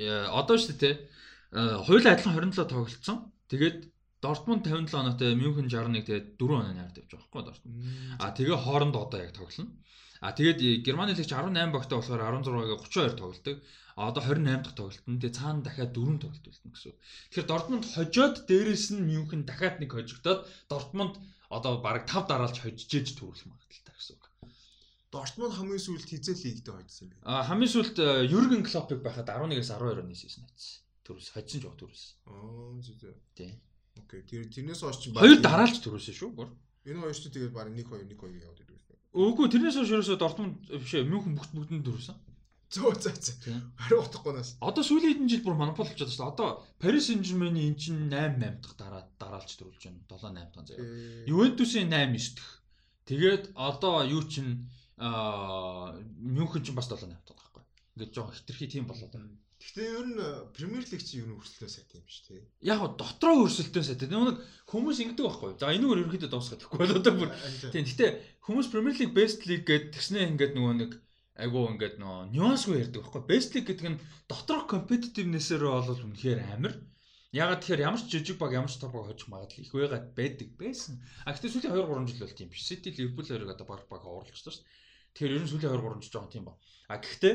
[0.00, 0.94] Э одоо шүү дээ.
[1.86, 3.18] Хоёулаа адилхан 27 тоглолцсон.
[3.48, 3.93] Тэгээд
[4.24, 7.76] Дортмунд 57 оноотой, Мюнхен 61 тэгээд 4 онооны ард явж байгаа байхгүй Дортмунд.
[8.24, 9.68] А тэгээ хооронд одоо яг тоглоно.
[10.24, 13.56] А тэгээд Германы лигч 18 багтай болохоор 16-гийн 32 тоглолдог.
[14.00, 16.94] А одоо 28 дахь тоглолт нь тэгээ цаана дахиад 4 тоглолт үлдэнэ гэсэн.
[17.30, 20.40] Тэгэхээр Дортмунд хожоод дээрэс нь Мюнхен дахиад нэг хожигдоод
[20.72, 21.20] Дортмунд
[21.52, 24.24] одоо бараг 5 дараалж хожижээж төрүүлэх магадaltaй гэсэн үг.
[25.12, 27.28] Дортмунд хамгийн сүүлд хизээ лигдээ хожсон юм бэ?
[27.28, 30.82] А хамгийн сүүлд Юрген Клопыг байхад 11-ээс 12 оны сизон хийсэн.
[31.06, 32.04] Төрөөс хожсон жоо төрөөс.
[32.26, 32.98] Аа зүг.
[33.38, 33.54] Тийм.
[34.00, 34.22] Окей.
[34.26, 36.30] Тэр тэрнээс хойш чинь хоёр дараалж төрөөсөн шүү.
[36.90, 38.74] Энэ хоёр ч тэгээд баг 1 2 1 2 яваад идэв.
[39.14, 42.16] Үгүй тэрнээс хойш ерөөсөө Дортмунд биш ээ Мюнхен бүгд бүгдэнд төрөөсөн.
[42.74, 43.58] Зөө зөө зөө.
[43.78, 44.58] Хариу утгагүй нас.
[44.58, 46.26] Одоо сүүлийн хэдэн жил бүр монопол болчиход шүү.
[46.34, 50.02] Одоо Paris Saint-Germain-ийн эн чинь 8 8 дахь дараа дараалж төрүүлж байна.
[50.10, 50.82] 7 8 дахь заяа.
[51.30, 52.52] Juventus-ийн 8 9 дахь.
[53.06, 54.66] Тэгээд одоо юу чинь
[54.98, 57.62] аа Мюнхен чинь бас 7 8 дахь байхгүй.
[57.94, 59.30] Ингээд жоохон хитрхи тийм болоод байна.
[59.64, 60.20] Гэхдээ ер нь
[60.52, 62.44] Премьер лиг чи ер нь өрсөлдөөн сайт юм биш тий.
[62.60, 64.04] Яг го дотроо өрсөлдөөн сайт.
[64.04, 65.56] Нэг хүмүүс ингэдэг байхгүй.
[65.56, 67.30] За энэгээр ерөөхдөө дуусгах гэхгүй бол одоо бүр
[67.72, 67.88] тийм.
[67.88, 68.10] Гэхдээ
[68.44, 70.92] хүмүүс Премьер лиг Best League гэдэг тэгснээ ингээд нөгөө нэг
[71.40, 73.24] айгуу ингээд нөгөө нюансгүй ярьдаг байхгүй.
[73.24, 76.74] Best League гэдэг нь дотроо competitiveness-ээр бол үнэхээр амар.
[77.34, 80.48] Ягаад тэгэхээр ямар ч жижиг баг ямар ч топ баг хожих магадлал их байгаад байдаг
[80.60, 81.02] байсан.
[81.26, 82.62] А гэхдээ сүүлийн 2 3 жил бол тийм биш.
[82.68, 84.62] City Liverpool хоёрыг одоо баг баг оруулж шүү дээ.
[85.18, 86.54] Тэгэхээр ер нь сүүлийн 2 3 жил жоохон тийм ба.
[86.86, 87.34] А гэхдээ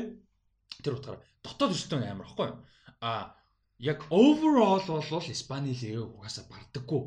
[0.84, 2.58] тэр утгаараа дотоод өсөлтөө амар баггүй юу?
[3.00, 3.36] А
[3.80, 7.02] яг overall бол Испани лиг угаасаа бардаггүй.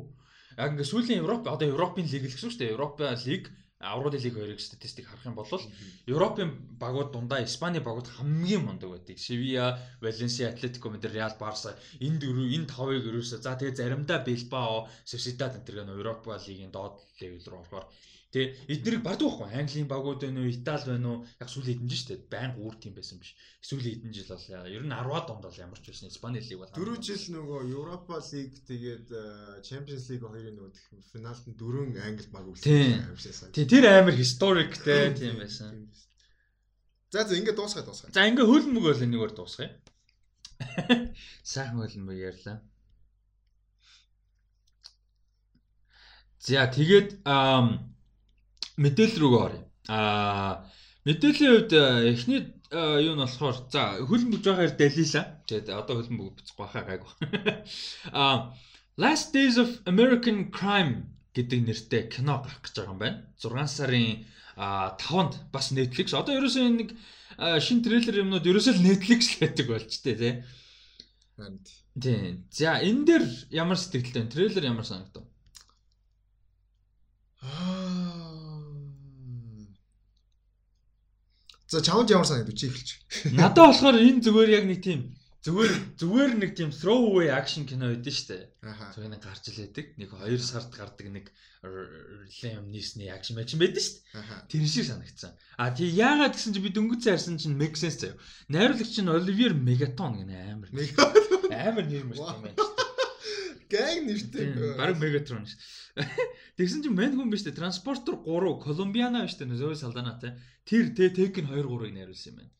[0.58, 2.74] Яг ингээ сүүлийн Европ одоо Европын лиг л гэсэн шүү дээ.
[2.74, 3.50] Европын лиг
[3.84, 5.46] Аврал лиг хоёрыг статистик харах юм бол
[6.06, 6.50] Европын
[6.82, 9.18] багууд дундаа Испани багууд хамгийн мундаг байдаг.
[9.18, 14.88] Sevilla, Valencia, Atletico Madrid, Real Barca энэ дөрөв энэ тавыг ерөөсөө за тэгээ заримдаа Bilbao,
[15.04, 17.86] Sociedad энэ төр гэн Европа лигийн доод левел рүү орохоор
[18.34, 19.46] Тэ эднэрийг барддаг байхгүй.
[19.54, 21.18] Английн багууд байна уу, Итали байна уу?
[21.38, 22.30] Яг сүүл хэдэн жил шүү дээ.
[22.34, 23.30] Баян гүүр тим байсан биш.
[23.62, 26.74] Сүүл хэдэн жил бол ер нь 10-аад онд бол ямар ч байсан Испани лиг бол
[26.74, 29.06] 4 жил нөгөө Европа лиг тэгээд
[29.62, 30.74] Champions League хоёрын нөгөө
[31.14, 33.54] финалд нь дөрвөн англи баг үлдсэн.
[33.54, 35.86] Тий, тэр амар historic те тийм байсан.
[37.14, 38.10] За за ингээд дуусгая дуусгая.
[38.10, 39.70] За ингээд хөлн мөг бол нэгээр дуусгая.
[41.46, 42.58] Сайхан хөлн мөг ярьлаа.
[46.42, 47.22] За тэгээд
[48.76, 49.62] мэдээлэл рүүгээ оръё.
[49.88, 50.66] Аа
[51.06, 51.72] мэдээллийн хувьд
[52.10, 52.40] эхний
[52.72, 55.22] юу нь болохоор за хөлн бүж байгаар далила.
[55.46, 57.02] Тэгээд одоо хөлн бүг буцах байхаа гайг.
[58.12, 58.54] Аа
[59.02, 63.18] Last Days of American Crime гэдэг нэртэй кино гарах гэж байгаа юм байна.
[63.42, 64.22] 6 сарын
[64.54, 66.14] 5-нд бас Netflix.
[66.14, 66.94] Одоо ерөөсөө нэг
[67.58, 70.34] шин трейлер юмнууд ерөөсөө Netflix л байдаг болж тээ тий.
[71.98, 72.46] Тийм.
[72.54, 74.30] За энэ дээр ямар сэтгэлтэй вэ?
[74.30, 75.26] Трейлер ямар санагдав?
[77.42, 77.73] Аа
[81.74, 82.90] За чамд ямар санагдав чи эхэлж.
[83.34, 85.00] Надад болохоор энэ зүгээр яг нэг тийм
[85.42, 88.42] зүгээр зүгээр нэг тийм throwaway action кино байдсан шүү дээ.
[88.94, 89.86] Зүгээр нэг гарч илээдэг.
[89.98, 91.34] Нэг 2 сард гардаг нэг
[91.66, 94.46] Liam Neeson-ы action match байдаг шүү дээ.
[94.54, 95.34] Тэр шиг санагдсан.
[95.58, 98.22] А тий яагаад гэсэн чи би дөнгөж цаарсан чинь make sense заяа.
[98.54, 100.70] Найруулагч нь Olivier Megaton гэнэ амар.
[101.50, 102.73] Амар нэр мөрт юм байна.
[103.70, 104.46] Гэнг нэртэй.
[104.78, 106.04] Бараг Megatron шүү.
[106.58, 107.56] Тэгсэн чинь мань хүн биш үү?
[107.56, 109.54] Транспортер 3 Колумбиана биш үү?
[109.56, 110.36] Зөөл салданаатай.
[110.68, 112.52] Тэр тэ Tekken 2 3-ыг найруулсан юм байна.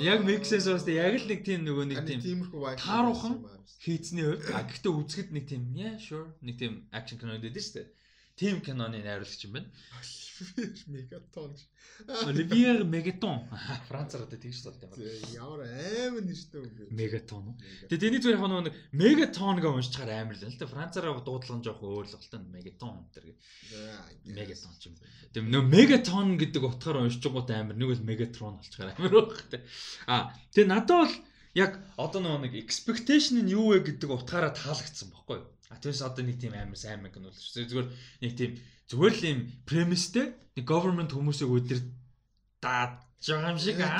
[0.00, 2.40] Яг Mixes бас яг л нэг тийм нөгөө нэг тийм
[2.80, 3.44] тааруухан
[3.84, 7.84] хийцний хувьд а гэхдээ үзэхэд нэг тийм yeah sure нэг тийм акшн кино дэдэж штэ.
[8.38, 9.68] Тим киноны найруулагч юм байна.
[10.86, 11.56] Мегатон.
[12.06, 13.42] Оливиер Мегатон.
[13.88, 15.02] Францаар одоо тэгж болд юм байна.
[15.34, 16.86] Ямар амар нэртэй үг вэ?
[16.94, 17.58] Мегатон.
[17.90, 21.66] Тэгээ тэний зүгээр яг нэг Мегатон гэж уншчихаар амар л л та Францаараа дуудлага нь
[21.66, 23.34] жоох өөр л болтой Мегатон тэр.
[24.30, 24.94] Мегатон ч юм.
[25.34, 29.66] Тэгээ нөө Мегатон гэдэг утгаар уншиж гот амар нэг бол Мегатрон болчихоор амар байх тэ.
[30.06, 31.14] А тэгээ надад бол
[31.58, 35.50] яг одоо нэг expectation нь юу вэ гэдэг утгаараа таалагдсан баггүй юу?
[35.70, 37.88] А тэрс одоо нэг тийм амар сайн мэг нь бол зүгээр
[38.22, 38.52] нэг тийм
[38.88, 40.26] зүгээр л юм премистэй
[40.56, 41.80] нэг government хүмүүсийг өдөр
[42.64, 43.98] даад байгаа юм шиг аа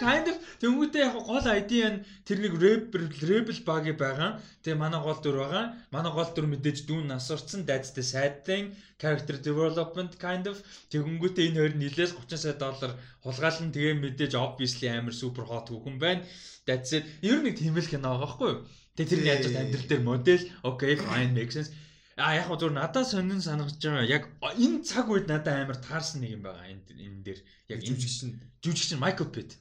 [0.00, 4.30] kind of тэнгуүтэй яг гол ID нь тэр нэг rebel rebel баг байгаа.
[4.62, 5.64] Тэгээ манай гол дүр байгаа.
[5.94, 10.58] Манай гол дүр мэдээж дүүн нас урцсан дайцтай сайдын character development kind of
[10.90, 15.98] тэнгуүтэй энэ хоёр нийлээл 30 сая доллар хулгаална тэгээ мэдээж obviously амар супер hot хүн
[16.02, 16.26] байна.
[16.66, 17.04] That's it.
[17.22, 18.60] Ер нь нэг тийм л кино байгаа байхгүй юу?
[18.94, 21.74] Тэгээ тэр нь яаж амьдрал дээр модель окей fine make sense.
[22.14, 26.22] А яг гоо зүгээр надад сонин санагдаж байгаа яг энэ цаг үед надад амар таарсан
[26.22, 27.40] нэг юм байгаа энэ энэ дээр
[27.74, 29.58] яг жүжигчин жүжигчин Michael Pitt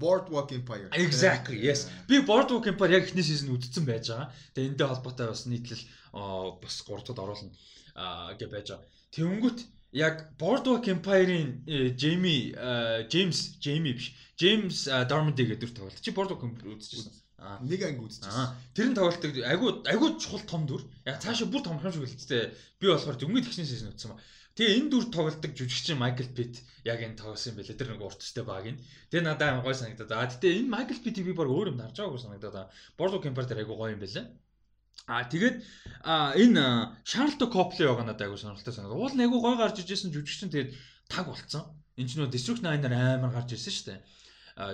[0.00, 0.88] Boardwalk Empire.
[0.96, 1.60] Exactly.
[1.60, 1.92] Yes.
[2.08, 4.32] Би Boardwalk Empire яг эхний season үзсэн байж байгаа.
[4.56, 5.84] Тэгээ энэтэй холбоотой бас нийтлэл
[6.64, 7.52] бас 3 дахь оруулна
[8.40, 8.88] гэж байж байгаа.
[9.12, 9.60] Тэнгүүт
[9.92, 11.68] яг Boardwalk Empire-ийн
[12.00, 12.56] Jamie
[13.12, 14.16] James Jamie биш.
[14.40, 16.00] James Darmody гэдэг дүр тоглолт.
[16.00, 17.12] Чи Boardwalk Empire үзчихсэн
[17.64, 18.56] нэг анги үзчихсэн.
[18.74, 20.82] Тэр нь тоглолтог айгу айгу чухал том дүр.
[21.04, 22.52] Яг цаашаа бүр том юм шиг үлдээ.
[22.80, 24.20] Би болохоор дөнгөж тэгшний сезон үзсэн ба.
[24.54, 27.74] Тэгээ энэ дүр тоглолтог жүжигчин Майкл Пит яг энэ тоглосон юм байлээ.
[27.74, 28.78] Тэр нэг урт төстэй баг ин.
[29.10, 30.14] Тэгээ надад аим гой санагдаад.
[30.14, 32.70] А гэтээ энэ Майкл Питийг би баг өөр юм харж байгаагүй санагдаад.
[32.94, 34.30] Бордо Кемпер дээр айгу гоё юм байлээ.
[35.10, 35.58] А тэгээд
[36.06, 36.64] энэ
[37.02, 38.94] Шарлто Копли байгаа надад айгу сонирхолтой санагдав.
[38.94, 40.70] Уул айгу гой гарч ижсэн жүжигчин тэгээд
[41.10, 41.66] таг болцсон.
[41.98, 44.00] Энэ ч нөө District 9-аар амар гарч ирсэн шүү дээ.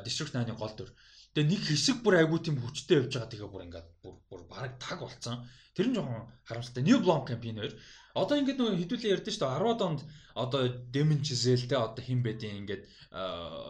[0.05, 0.93] District 9-ы гол дүр.
[1.31, 4.75] Тэгээ нэг хэсэг бүр айгүй тийм хүчтэй явж байгаа тэгээ бүр ингээд бүр бүр баг
[4.83, 5.47] таг болцсон.
[5.79, 6.83] Тэр нь жоохон харамсалтай.
[6.83, 7.75] New Blom кампайн хоёр.
[8.19, 10.01] Одоо ингээд нөгөө хэдүүлээ ярьдэн шүү дээ 10-аад онд
[10.35, 12.83] одоо Demon Chisel те одоо хин бэдийн ингээд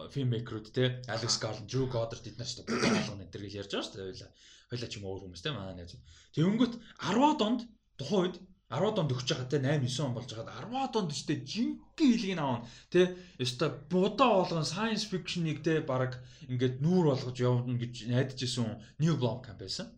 [0.09, 3.85] фильммейкерүүд те Alex Garland, Drew Goddard эдгээр шүү дээ болгоно энэ төр гэж ярьж байгаа
[3.85, 4.33] шүү дээ.
[4.73, 5.93] Хоёлаа ч юм уу өөр хүмүүс те манай найз.
[6.33, 7.61] Тэнгөт 10-аад онд
[8.01, 8.37] тухайн үед
[8.71, 11.91] 10-аад онд өгч байгаа те 8 9 он болж байгаа 10-аад онд ч те жинхэнэ
[11.99, 13.01] хэлгийг аавна те
[13.35, 19.19] ёстой будаа болгон science fiction-ыг те баг ингээд нүүр болгож явна гэж найдаж исэн New
[19.19, 19.91] Blomkamp байсан.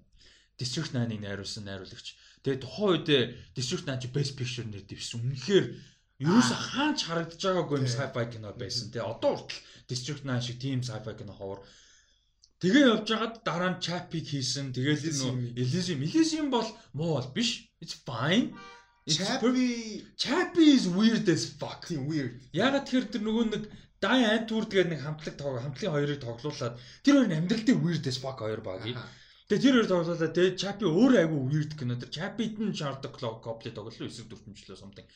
[0.58, 2.18] District 9-ыг найруулсан найруулагч.
[2.42, 3.10] Тэгээ тухайн үед
[3.54, 5.22] District 9 чи best picture нэр дэвсэн.
[5.22, 5.66] Үнэхээр
[6.22, 9.02] ерөөсө хаач харагдаж байгаагүй юм sci-fi кино байсан те.
[9.02, 11.66] Одоо хүртэл District 9 шиг team sci-fi кино ховор
[12.64, 14.72] Тэгээ явж байгаад дараа нь Chapik хийсэн.
[14.72, 16.00] Тэгээл нөө Elysium.
[16.08, 17.68] Elysium бол муу бол биш.
[17.84, 18.56] It's fine.
[19.04, 21.84] Chappy Chappy is weird as fuck.
[21.92, 22.40] Тийм weird.
[22.56, 23.64] Ягаад тэр тэр нөгөө нэг
[24.04, 28.20] Die Antwoord гэдэг нэг хамтлаг тоог хамтлагийн хоёрыг тоглуулад тэр хоёр амьдрал дээр weird as
[28.24, 28.96] fuck хоёр багийг.
[29.52, 32.00] Тэгээ тэр хоёр тоглуулаад тэгээ Chappy өөр айгүй weird кино.
[32.00, 35.08] Тэр Chappy-д нь Sherlock Coplet тоглолоо эсрэг дүртэмжлөө something.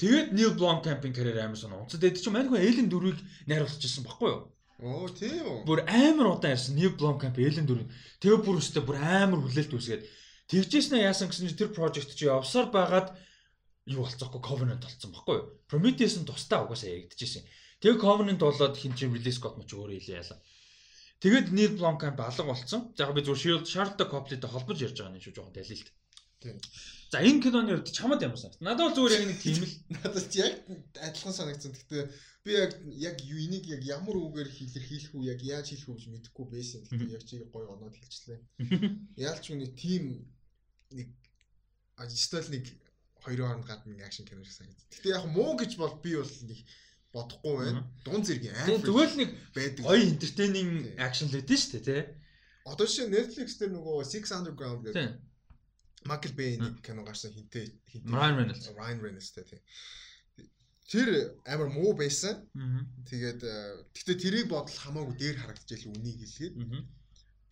[0.00, 3.18] Тэгээд Neil Blomkamp-ийн карьер амар сонь унцад байдаг чинь манайхан Ellen дөрвийг
[3.50, 4.40] найруулж ирсэн баггүй юу?
[4.78, 5.66] Оо тийм үү.
[5.66, 7.90] Бүр амар удаан ярьсан Neil Blomkamp Ellen дөрвийг.
[8.22, 10.06] Тэгээ бүр өстэй бүр амар хүлээлт үүсгээд
[10.46, 13.10] тэгжээснэ яасан гэсэн чинь тэр project чи явсаар байгаад
[13.90, 15.46] юу болцоохгүй Covenant болсон баггүй юу?
[15.66, 17.42] Prometheus нь тусдаа угаасаа яригдчихсэн.
[17.82, 20.38] Тэгээ Covenant болоод хин чинь release code мөч өөрөө хэлээ яалаа.
[21.18, 22.94] Тэгээд Neil Blomkamp алга болсон.
[22.94, 25.88] За би зүгээр Shield Charlotte Copley-тэй холбож ярьж байгаа юм шүү жоохон далилт.
[26.38, 26.56] Тийм.
[27.08, 28.60] За энэ киноны үед чамд ямар санагд?
[28.60, 30.52] Надад бол зүгээр яг нэг тийм л надад яг
[31.00, 31.72] адилхан санагдсан.
[31.72, 32.04] Гэхдээ
[32.44, 36.04] би яг яг юу энийг яг ямар үгээр илэрхийлэх үү, яг яаж хэлэх үү гэж
[36.12, 36.84] мэдэхгүй байсан.
[36.84, 38.40] Гэхдээ яг чи гоё оноод хэлчихлээ.
[39.24, 40.28] Яалч үний тим
[40.92, 41.08] нэг
[41.96, 42.68] ажистал нэг
[43.24, 44.84] хоёрын хооронд гадна нэг акшн кино шиг санагдав.
[44.92, 46.60] Гэхдээ яг муу гэж бол би бол нэг
[47.16, 47.88] бодохгүй байна.
[48.04, 48.84] Дуун зэргийн амар.
[48.84, 49.80] Тэгвэл нэг байдаг.
[49.80, 52.02] Гоё entertaining action л өгдөн шүү дээ, тий.
[52.68, 55.24] Одоо жишээ Netflix дээр нөгөө Six Underground гэдэг
[56.10, 58.66] Michael Bay-ийн кино гарсан хинтээ хинтээ Ryan Reynolds.
[58.72, 59.60] Ryan Reynolds тий.
[60.88, 61.08] Тэр
[61.44, 62.48] амар муу байсан.
[63.04, 63.54] Тэгээд э,
[63.92, 66.56] гэхдээ тэрийг бодол хамаагүй дээр харагдчихэл үнийг хэлгээд.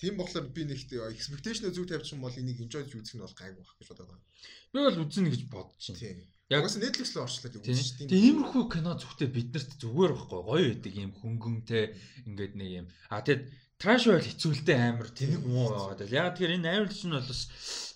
[0.01, 3.77] Тийм болохоор би нэгт expectation зүг тавьчихсан бол энийг enjoy үзэх нь бол гайгүй байх
[3.81, 4.25] гэж бодоод байна.
[4.73, 6.01] Би бол үзнэ гэж бодож байна.
[6.01, 6.19] Тийм.
[6.53, 8.09] Яг бас Netflix руу орчлоо үзэж тийм.
[8.13, 11.85] Тэгээ иймэрхүү кино зүгтээ биднэрт зүгээр байхгүй гоё байдаг юм хөнгөнтэй
[12.29, 12.87] ингээд нэг юм.
[13.11, 13.43] А тэгэд
[13.77, 16.01] траш байл хэцүүлтэй амар тэнэг муу яваад.
[16.09, 17.43] Яг тэгэхээр энэ амар чинь бол бас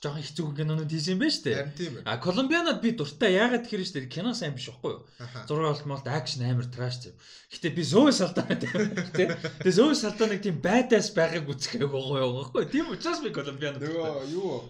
[0.00, 2.04] жоохон хэцүү кинонууд хийсэн юм байна шүү дээ.
[2.04, 5.04] А Колумбианад би дуртай яагаад тэгэхээр шүү дээ кино сайн биш байхгүй юу?
[5.48, 7.16] Зураг болтмол акшн амар траш тийм.
[7.48, 8.76] Гэтэ би Зои Салдаана тийм.
[9.16, 12.72] Тэгээ Зои Салдааныг тийм байдаас байгааг үзэх айгүй гоё байхгүй юу?
[12.72, 13.80] Тийм учраас би Колумбианад.
[13.80, 14.68] Нөгөө юу?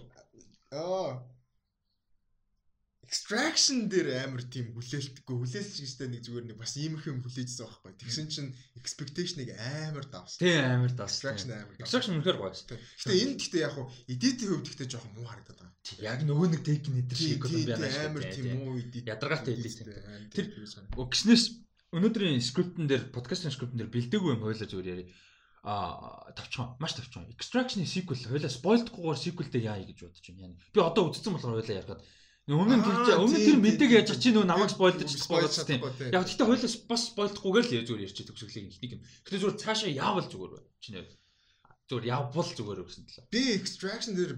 [0.71, 1.30] Аа
[3.11, 7.91] extraction дээр амар тийм хүлээлтгүй хүлээлч гэжтэй нэг зүгээр нэг бас иймэрхүү юм хүлээжсэн байхгүй.
[7.99, 10.39] Тэгсэн чинь expectation-ыг амар давс.
[10.39, 11.19] Тийм амар давс.
[11.19, 11.75] Extraction амар.
[11.75, 12.79] Extraction үнэхээр гоё шүү.
[12.79, 15.99] Гэтэ энэ гэхдээ яг хуу edit-ийн хувьд гэхдээ жоохон муу харагдаад байгаа.
[15.99, 18.07] Яг нөгөө нэг take нэдэр шиг Колумбиана шүү.
[18.07, 19.03] Амар тийм муу edit.
[19.03, 19.75] Ядаргаатай edit.
[20.31, 20.45] Тэр
[20.95, 21.43] гиснээс
[21.91, 25.05] өнөөдрийн скриптэн дээр подкастын скриптэн дээр бэлдээгүй юм хойлоо зүгээр яри
[25.67, 30.55] а тавчхан маш тавчхан extraction-ийн sequel хойлоо spoilдгүйгээр sequel дээр яа гэж бодож байна.
[30.71, 32.01] Би одоо үзсэн болохоор хойлоо ярихад
[32.51, 35.81] Өмнө нь тэр өмнө тэр мэдээг яаж чи нөө намайг спойлдож спойлж тийм.
[36.11, 39.01] Яг гэхдээ хойлоо бас спойлдохгүйгээр л зүгээр ярьчих төгсгөлийн ихнийг юм.
[39.23, 40.69] Гэтэ зүгээр цаашаа явбал зүгээр байна.
[40.83, 41.05] Чинээ.
[41.87, 43.31] Зүгээр явбал зүгээр гэсэн талаа.
[43.31, 44.33] Би extraction дээр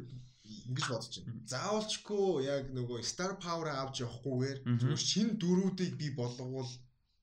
[0.69, 1.41] ингэж бодож байна.
[1.49, 6.69] Заавалчгүй яг нөгөө star power авч явахгүйгээр зүгээр шин дөрүүдийг би болгоул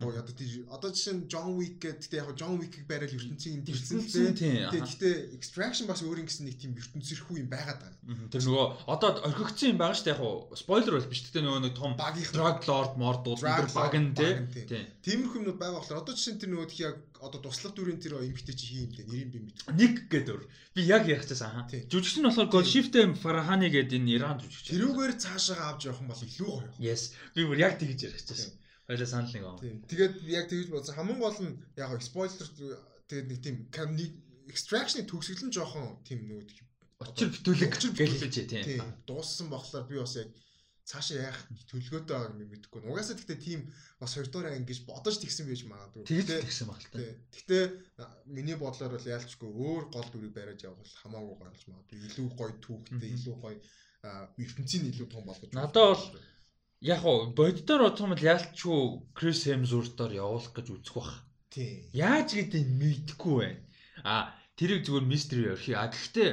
[0.01, 4.01] Оо одоо тийм одоо жишээ нь John Wick гэдэг яг John Wick-ийг барайл ертөнцийн дэрсэн
[4.01, 4.73] л дээ.
[4.73, 8.33] Гэхдээ extraction бас өөр ингэсэн нэг тийм ертөнцөрхүү юм байгаад байгаа.
[8.33, 11.75] Тэр нөгөө одоо орхигдсон юм байгаа шүү дээ яг спойлер бол биш гэхдээ нөгөө нэг
[11.77, 14.89] том drug lord мордууд тэр баг нь тий.
[15.05, 18.57] Тиймэрхүү юмнууд байгаа болохоор одоо жишээ нь тэр нөгөө яг одоо туслах дүрийн тэр эмхтэй
[18.57, 19.61] чи хий юм дээ нэрийг би мэд.
[19.77, 20.49] Нэг гэдэг.
[20.73, 21.69] Би яг ярих гэсэн хаа.
[21.69, 24.73] Жүжигч нь болохоор Golshiftэ Farahani гэдэг энэ Иран жүжигч.
[24.73, 26.73] Тэрүүгээр цаашаа авч явах юм бол илүү гоё.
[26.81, 27.13] Yes.
[27.37, 28.25] Би бүр яг тэгж ярих
[28.91, 29.59] Хоёлаа санал нэг аа.
[29.87, 30.99] Тэгээд яг тэгж бодсон.
[30.99, 32.49] Хамгийн гол нь яг спойлер
[33.07, 33.71] тэгээд нэг тийм
[34.51, 36.43] extraction-ы төгсгөл нь жоохон тийм нөгөө
[37.07, 38.83] очир битүүлэг гэж хэлж тийм.
[39.07, 40.29] Дууссан болохоор би бас яг
[40.91, 41.39] цаашаа яах
[41.71, 42.81] төлөвлөгөөтэй байгааг мэдэхгүй.
[42.91, 43.61] Угаасаа гэхдээ тийм
[44.03, 46.03] бас хоёр дахь ингэж бодож тэгсэн байж магадгүй.
[46.11, 46.99] Тэгээд тэгсэн баг л та.
[47.31, 47.65] Гэхдээ
[48.27, 51.99] миний бодлоор бол яалчгүй өөр гол дүрийг бариад явбал хамаагүй гарч магадгүй.
[52.11, 53.57] Илүү гоё түүхтэй, илүү гоё
[54.35, 55.51] ертөнцийн илүү том болгож.
[55.55, 56.05] Надад бол
[56.81, 58.81] яг уу боддоор бодох юм бол яалчгүй
[59.13, 61.13] Крис Хемсвортоор явуулах гэж үзэх бах.
[61.53, 61.85] Тий.
[61.93, 63.61] Яаж гэдэг нь мэдхгүй байна.
[64.05, 65.77] А тэрийг зүгээр мистери орхи.
[65.77, 66.31] А гэхдээ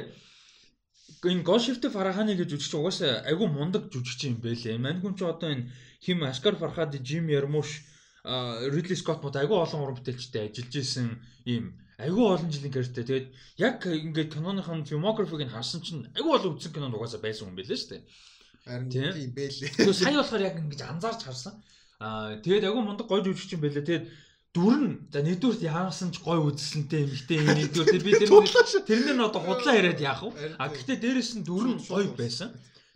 [1.28, 4.80] энэ Гошифт Фараханы гэж жүжигч угаасаа айгүй мундаг жүжигч юм байлээ.
[4.80, 5.68] Мань хүн чи одоо энэ
[6.00, 7.84] хим Аскар Фархад, Жим Ярмуш,
[8.24, 13.04] Ридли Скотт мод айгүй олон уран бүтээлчтэй ажиллаж исэн юм айгүй олон жилийн карьертэй.
[13.04, 13.26] Тэгээд
[13.58, 17.78] яг ингээд киноныхын filmography-г нь харсан чинь айгүй олон үзсэн кинонд угаасаа байсан юм байлээ
[17.78, 18.02] шүү дээ.
[18.68, 19.72] Харин тийм бэлээ.
[19.80, 21.54] Тэгээ сая болохоор яг ингэж анзаарч харсан.
[21.98, 23.82] Аа тэгээд агуу мундаг гой жүжигч юм байлаа.
[23.82, 24.06] Тэгээд
[24.52, 28.30] дүр нь за нэгдүгürt яасан ч гой үзэсгэлэнтэй эмэгтэй нэгдүгürt би тэр
[28.84, 30.56] тэрнэр нь одоо худлаа яриад яах вэ?
[30.60, 32.52] А гэхдээ дээрэс нь дүр нь гой байсан.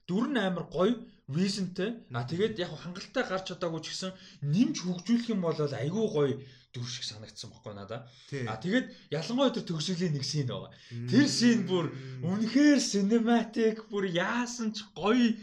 [0.09, 0.91] Дүр нь амар гой
[1.29, 1.91] reasonтэй.
[2.13, 6.35] А тэгээд яг хангалттай гарч чадаагүй ч гэсэн нэмж хөгжүүлэх юм бол айгүй гоё
[6.73, 8.09] дүр шиг санагдсан байхгүй надаа.
[8.49, 10.73] А тэгээд ялангуяа тэр төгсгөлийн нэг шин байгаа.
[11.09, 11.93] Тэр шин бүр
[12.25, 15.37] үнэхээр cinematic бүр яасан ч гоё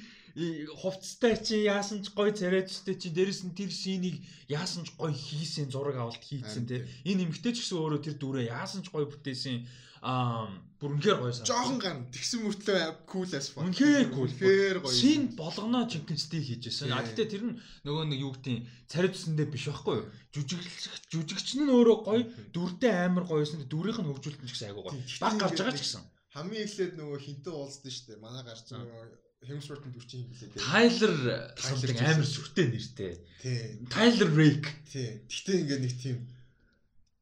[0.81, 5.69] хувцастай чи яасан ч гой царайчтай чи дээрэс нь тэр синийг яасан ч гой хийсэн
[5.73, 9.65] зураг авалт хийцэн те энэ эмгтэй ч гэсэн өөрөө тэр дүрээ яасан ч гой бүтээсэн
[10.01, 10.47] аа
[10.79, 11.51] бүр үнэхээр гоё санагдав.
[11.51, 13.67] Жохон ган тэгсэн мөртлөө кул as fuck.
[13.67, 14.31] Үнэхээр кул.
[14.31, 15.19] Үнэхээр гоё.
[15.35, 16.95] Болгоноо жинхэнэ стил хийжсэн.
[16.95, 20.07] А гэтээ тэр нь нөгөө нэг юу гэдгийг царай төсөндөө биш байхгүй юу?
[20.31, 20.75] Жүжиглэх
[21.11, 22.23] жүжигч нь өөрөө гоё,
[22.55, 23.67] дүртэй амар гоёсэн.
[23.67, 24.95] Дүрийнх нь хөгжүүлэлт нь ч гэсэн айгүй гоё.
[25.19, 26.03] Баг гарч байгаа ч гэсэн.
[26.31, 28.23] Хамгийн эхлээд нөгөө хинтээ уулзсан шүү дээ.
[28.23, 29.03] Манай гарч нөгөө
[29.47, 30.63] Хемсворт төрчин хэлээ дээ.
[30.67, 31.13] Тайлер
[31.55, 33.13] Тайлер амар сүртэй нэртэй.
[33.39, 33.59] Тий.
[33.87, 34.65] Тайлер Рейк.
[34.91, 35.23] Тий.
[35.31, 36.17] Гэтэ ингээд нэг тийм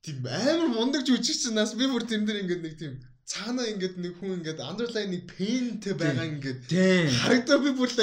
[0.02, 2.94] тийм амар мундаг жүжигчнаас би бүр тийм дээр ингээд нэг тийм
[3.28, 6.60] цаана ингээд нэг хүн ингээд underline нэг painтэй байгаа ингээд
[7.22, 8.00] харагдаа би бүр л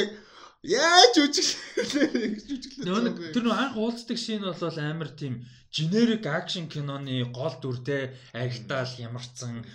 [0.65, 3.33] яаж жүжиглээ гэж жүжиглээ.
[3.37, 9.67] Тэр нөө анх уулздаг шин бол амар тийм generic action киноны гол дүртэй агтаал ямарцсан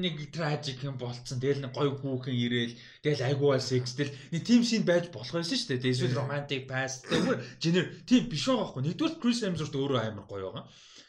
[0.00, 1.38] нэг tragic юм болцсон.
[1.38, 5.76] Тэгэл нэг гой хүүхэн ирээл тэгэл айгуул секстэл нэг team scene байж болох байсан шүү
[5.76, 5.92] дээ.
[5.92, 7.04] Эсвэл romantic past.
[7.04, 8.08] Тэгвэл generic.
[8.08, 10.64] Team биш байгаа хгүй нэгдүгээр Chris Hemsworth өөрөө амар гоё байгаа.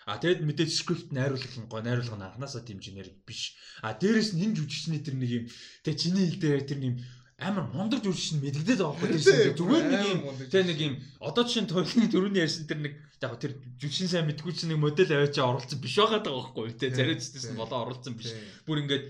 [0.08, 3.56] А тэгэд мэдээж скрипт найруулах нь гоо найруулга нь анханасаа тийм generic биш.
[3.84, 5.46] А дээрэс нь энэ жүжигчний тэр нэг юм
[5.84, 6.94] тэг чиний хэлдээр тэр нэг
[7.38, 11.44] амар мундаг жүжигч нь мэддэгдээд байгаа байхгүй тийм зүгээр нэг юм тэг нэг юм одоо
[11.46, 15.46] чинь тойлны дөрөвний ярьсан тэр нэг яг тэр жүжигчин сайн мэдгүй чинь нэг модель аваачаа
[15.54, 18.34] оруулсан биш байгаа байхгүй тийм зариу зүтэс нь болоо оруулсан биш.
[18.66, 19.06] Бүр ингээд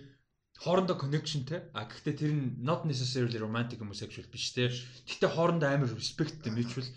[0.60, 5.32] хоорондоо connectionтэй а гэхдээ тэр нь not necessarily romantic юм уу sexual биш те гэхдээ
[5.32, 6.88] хоорондоо амар respectтэй mutual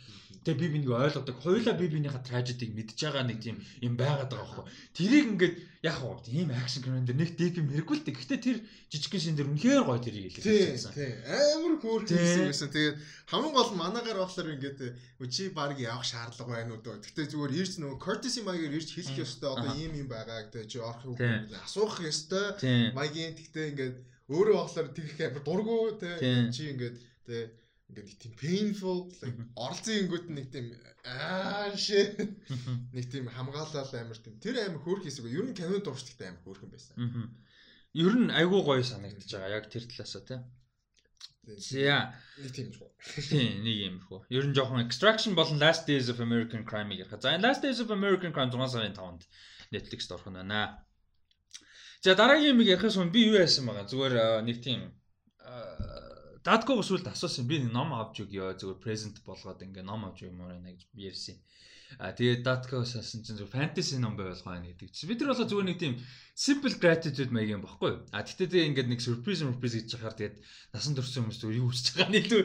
[0.41, 1.37] Тэгээ би бинийг ойлгодог.
[1.37, 4.65] Хоёулаа би биенийхээ трагедийг мэдж байгаа нэг тийм юм байгаад байгаа байхгүй.
[4.97, 8.17] Тэрийг ингээд яг уу тийм акшн кинон дээр нэг дип юм хэрэггүй л дээ.
[8.17, 10.97] Гэхдээ тэр жижиг шин дээр үнэхээр гоё тэрийг хэлсэн.
[10.97, 11.13] Тийм.
[11.29, 12.73] Амар хөөр хийсэн байсан.
[12.73, 12.97] Тэгээд
[13.29, 14.81] хамгийн гол манаагаар болохоор ингээд
[15.29, 17.05] чи баг явах шаардлага байна уу дөө.
[17.05, 19.53] Гэхдээ зүгээр ирж нөгөө courtesy маягаар ирж хэлэх ёстой.
[19.53, 21.21] Одоо ийм юм байгаа гэдэг чи орох үг
[21.69, 22.57] асуух ёстой.
[22.97, 23.97] Маягийн гэхдээ ингээд
[24.33, 26.17] өөрөө болохоор тэгэх амар дургу те
[26.49, 26.97] чи ингээд
[27.29, 27.60] те
[27.91, 28.99] ингээд тийм painful
[29.59, 30.67] оролцсон ингүүд нэг тийм
[31.05, 32.15] аа shit
[32.95, 35.27] нэг тийм хамгаалал амар тийм тэр амар хөөх хийсэг.
[35.27, 36.95] Ер нь кинонд дуурчдагтай амар хөөрхөн байсан.
[37.99, 40.43] Ер нь айгүй гоё санагдаж байгаа яг тэр талаасаа тийм.
[41.59, 42.89] За нэг тийм шүү.
[43.27, 44.31] Тийм нэг юм хөө.
[44.31, 47.19] Ер нь жоохон Extraction болон Last Days of American Crime-ийг ярих.
[47.19, 49.27] За Last Days of American Crime 6 сарын 5-нд
[49.75, 50.85] Netflix-д орох нь байна.
[52.05, 53.91] За дараагийн юм ярихаас өмнө би юу яасан байгаа.
[53.91, 54.15] Зүгээр
[54.47, 54.81] нэг тийм
[56.47, 60.73] Датког сүлд асуусан би ном авч өгөө зүгээр презент болгоод ингээ ном авч өгмөр байна
[60.73, 61.37] гэж ярьсан.
[61.99, 65.11] А тэгээд Datkos асан чинь зүгээр fantasy ном байвал гоё гэдэг чинь.
[65.11, 65.95] Бид нар болоо зүгээр нэг тийм
[66.39, 68.07] simple gratitude маяг юм баггүй.
[68.15, 70.37] А тэгтээ тэгээ ингээд нэг surprise surprise гэж яхаар тэгээд
[70.71, 72.43] насан туршсан хүмүүс зүгээр юу хүсэж байгаа нь илүү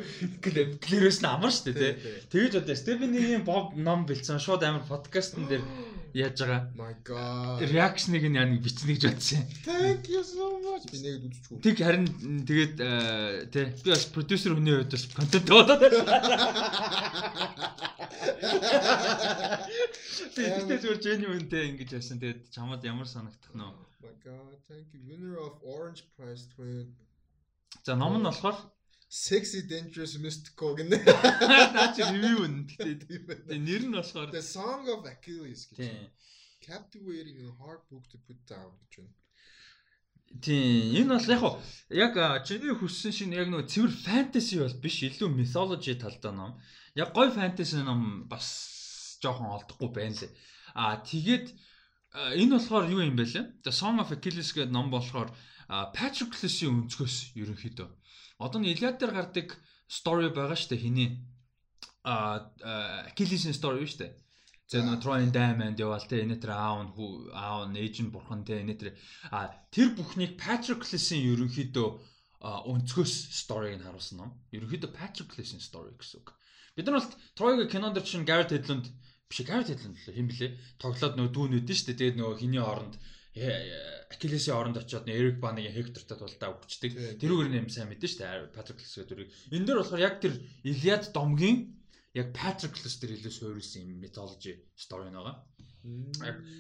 [0.82, 1.94] клэрээс нь амар штэ тий.
[2.34, 5.62] Тэгэж одоо Stephen-ийн Bob ном бэлдсэн шууд амар подкастн дээр
[6.16, 6.72] яаж байгаа.
[6.80, 7.60] My god.
[7.68, 9.44] Реакшныг нь яа нэг бичнэ гэж бодсон.
[9.68, 10.88] Thank you so much.
[10.88, 11.60] Би нэгэд үзчихв.
[11.60, 12.08] Тэг харин
[12.48, 15.84] тэгээд э, тий би бас продюсер хүний хувьд бас контент бодоод
[20.36, 22.24] Тэгээд зүгээр genuine-тэй ингэж яасан.
[22.24, 23.76] Тэгээд чамд ямар санагдах нь вэ?
[24.06, 25.04] My god, thank you.
[25.04, 26.88] Winner of Orange Prize 20.
[27.84, 28.56] За ном нь болохоор
[29.16, 31.00] Sexy Dangerous Mystical гэнэ.
[31.72, 33.48] Наа чи review нь гэдэг.
[33.48, 36.12] Тэгээ нэр нь болохоор The Song of Achilles гэж.
[36.60, 39.16] Captivating a hard book to put down гэж байна.
[40.44, 41.64] Тийм энэ бол
[41.96, 46.52] яг яг чиний хүссэн шин яг нөгөө цэвэр фэнтези бол биш илүү mythology талдаа ном.
[46.92, 50.32] Яг гоё фэнтези ном бас жоохон олдохгүй байна лээ.
[50.76, 51.56] Аа тэгээд
[52.36, 53.64] энэ болохоор юу юм бэ лээ?
[53.64, 55.32] The Song of Achilles гэдэг ном болохоор
[55.72, 57.90] Patroclus-ийн өнцгөөс ерөнхийдөө
[58.40, 59.48] Одоо нь Илиад дээр гардаг
[59.88, 61.10] story байгаа шүү дээ хиний
[62.04, 62.52] а
[63.10, 64.14] Achilles-ийн story шүү дээ.
[64.66, 67.10] За нөө Troy Diamond яваал те энэ аав нь хүү
[67.70, 68.90] нь ээж нь бурхан те энэ тэр
[69.30, 71.88] а тэр бүхнийг Patroclus-ийн ерөнхийдөө
[72.72, 74.32] өнцгөөс storyг нь харуулсан ном.
[74.54, 76.34] Ерөнхийдөө Patroclus-ийн story гэсэн үг.
[76.74, 78.90] Бид нар бол Troy-гийн кинонд чинь Garrett Hedlund
[79.30, 80.48] биш Garrett Hedlund л хэм блэ
[80.82, 82.00] тоглоод нөгөө дүүн үүдэн шүү дээ.
[82.02, 82.98] Тэгээд нөгөө хиний оронд
[83.36, 87.20] Акилесийн оронд очиод Эрик Баныг Хектортой тулдаа өгчдөг.
[87.20, 88.56] Тэрүүгээр нэм сайн мэдэн дээ.
[88.56, 89.30] Патрик Клэсгээ дүрийг.
[89.52, 91.76] Энэ дээр болохоор яг тэр Илиад домгийн
[92.16, 95.36] яг Патрик Клэс дээр илүү суурилсан юм mythology story байгаа.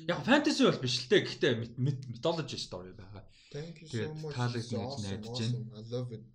[0.03, 1.23] Яг фэнтези бол биш л дээ.
[1.23, 3.23] Гэхдээ mythology story байгаа.
[4.19, 4.35] Much.
[4.35, 5.39] Таалагдсан гэж найдаж
[6.11, 6.27] байна.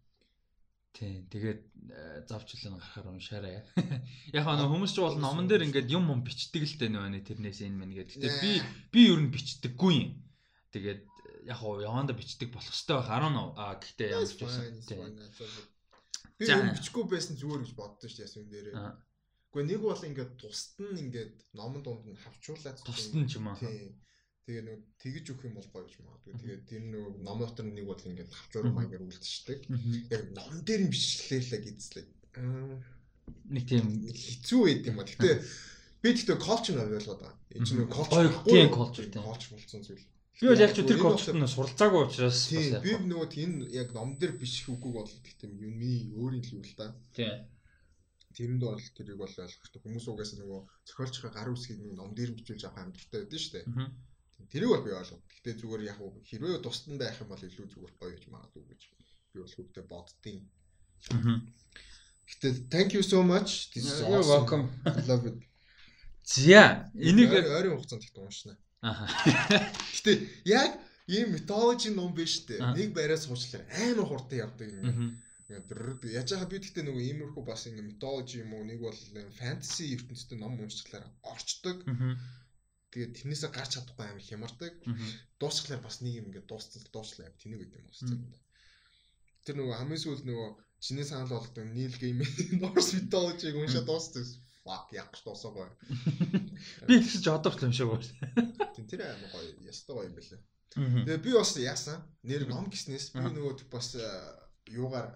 [0.96, 1.28] Тийм.
[1.30, 1.60] Тэгээд
[1.92, 3.62] э, завчлан гарахаар уншаарай.
[4.34, 7.60] Яг нэг хүмүүс ч бол номон дээр ингээд юм юм бичдэг л дээ нөө тэрнээс
[7.62, 8.18] энэ мэн гэдэг.
[8.18, 8.52] Гэтэ би
[8.90, 10.10] би ер нь бичдэггүй юм.
[10.70, 11.02] Тэгээд
[11.50, 14.64] яг уу яванда бичдэг болох хэрэгтэй байх 10 а гэхдээ ямар ч байсан.
[16.38, 18.74] Би юм бичихгүй байсан зүгээр гэж боддоо шүү дээ ясвэн дээрээ.
[19.50, 23.50] Гэхдээ нэг бол ингээд тусад нь ингээд номон дунд нь хавчуулаад тусад нь ч юм
[23.50, 23.58] аа.
[23.60, 26.32] Тэгээ нэг тэгж өгөх юм бол гоё гэж магадгүй.
[26.38, 29.60] Тэгээд тэр нэг ном дотор нэг бол ингээд хавчуурах маягаар үлдчихдэг.
[30.14, 32.06] Яг ном дээр нь бичлээ л гэзлээ.
[33.50, 35.04] Нэг тийм хэцүү байд юм ба.
[35.06, 35.44] Гэтэ
[36.02, 37.36] би тэгтээ колчр ойлгоод байгаа.
[37.52, 38.26] Энэ чинь колчр.
[38.48, 39.22] Тийм колчр тийм.
[39.26, 40.06] Колчр болсон зүйл.
[40.40, 44.40] Би бол ялч тэр коучт нь суралцаагүй учраас бас би нөгөө энэ яг ном дээр
[44.40, 46.96] биш үггүй бол гэхдээ юм миний өөрийн л юу л да.
[47.12, 47.44] Тийм.
[48.32, 49.84] Тэрэнд бол тэрийг бол ойлгох хэрэгтэй.
[49.84, 53.66] Хүмүүс угаасаа нөгөө зохиолчтой гар үсгийг ном дээр бичүүлж авах амьдралтай байдаг шүү дээ.
[54.48, 55.20] Тэрийг бол би ойлгоо.
[55.28, 58.80] Гэхдээ зүгээр яг хэрвээ тусдан байх юм бол илүү зүгээр гоё гэж магадгүй гэж
[59.34, 60.40] би бол хөвгдө боддtiin.
[62.30, 63.68] Гэтэ thank you so much.
[63.76, 64.30] This is awesome.
[64.32, 64.64] welcome.
[65.10, 65.38] Love it.
[66.24, 68.56] За энийг ойрын хугацаанд их уншна.
[68.80, 69.04] Аа.
[69.94, 70.12] Гэтэ
[70.48, 70.72] яг
[71.04, 72.60] ийм mythology ном биш үү?
[72.76, 75.20] Нэг байраа суучлаар амар хурдан явдаг юм.
[75.50, 78.98] Яаж яхаа би гэхдээ нөгөө иймэрхүү бас ингээ mythology юм уу нэг бол
[79.36, 81.78] fantasy ертөнцийн ном уншчихлаар орчдөг.
[82.90, 84.72] Тэгээд тэрнээсээ гарч чадахгүй амар хямардаг.
[85.42, 88.38] Дуусчлаар бас нэг юм ингээ дуусцал дуусчлаа яг тэнийг гэдэг юм уу.
[89.44, 90.48] Тэр нөгөө хамгийн сүүлд нөгөө
[90.80, 92.30] чиний санал болгодог Neil Gaiman
[92.62, 94.26] Norse mythology-г уншаад дуусдаг.
[94.64, 95.68] Fuck яг ч дуусаагүй.
[96.86, 98.04] Би тэгсэж одоо ч юм шиг байна.
[98.76, 100.40] Тин тэр амар гоё, ястай гоё юм байлаа.
[100.70, 102.04] Тэгээ би бас яасан.
[102.22, 103.96] Нэр ном гиснээс би нөгөө бас
[104.68, 105.08] юугаар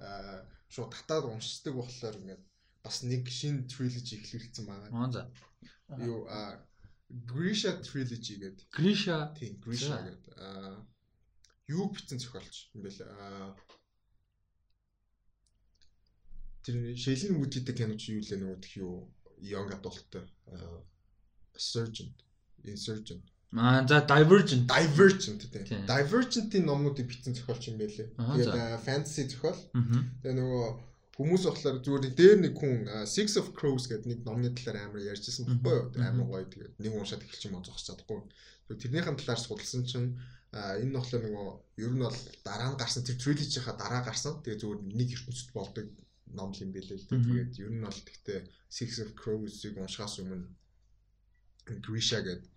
[0.73, 2.43] шууд татаад уншдаг болохоор ингээд
[2.83, 4.91] бас нэг шинэ trilogy эхлүүлсэн байгаа.
[4.91, 5.23] Аа за.
[6.01, 6.59] Юу а
[7.29, 8.67] Grisha trilogy гэдэг.
[8.73, 9.31] Grisha.
[9.37, 10.33] Тийм, Grisha гэдэг.
[10.41, 10.83] Аа
[11.69, 13.57] юу бичсэн зохиолч юм бэл аа
[16.65, 19.13] Тэр Шейлин Вудитэй киноч юу лээ нөгөө тх юу
[19.53, 20.11] young adult
[21.57, 22.11] surgeon
[22.65, 23.25] insurgent
[23.55, 24.67] Аа за Divergent.
[24.69, 25.87] Divergent тийм.
[25.87, 28.11] Divergent-ийн номнуудыг бичсэн зохиолч юм байлээ.
[28.19, 29.61] Тэгээд fantasy зохиол.
[30.27, 30.67] Тэгээ нөгөө
[31.15, 35.47] хүмүүс болохоор зүгээр дээр нэг хүн Six of Crows гэдэг нэг номны талаар амар ярьжсэн
[35.63, 35.87] баггүй юу?
[36.03, 38.27] Амар гоё тэгээд нэг уншаад эхэлчих юм зогсож чадахгүй.
[38.75, 40.19] Тэрнийхэн талаар судалсан чинь
[40.51, 41.49] энэ нь болохоор нөгөө
[41.87, 44.43] ер нь бол дараа нь гарсан тэр trilogy-ийнхаа дараа гарсан.
[44.43, 45.87] Тэгээ зүгээр нэг ертөнцид болдог
[46.33, 47.11] ном юм байлээ л.
[47.11, 48.41] Тэгээд ер нь бол гэхдээ
[48.73, 50.49] Six of Crows-ыг уншихаас өмнө
[51.85, 52.49] Grisha гэдэг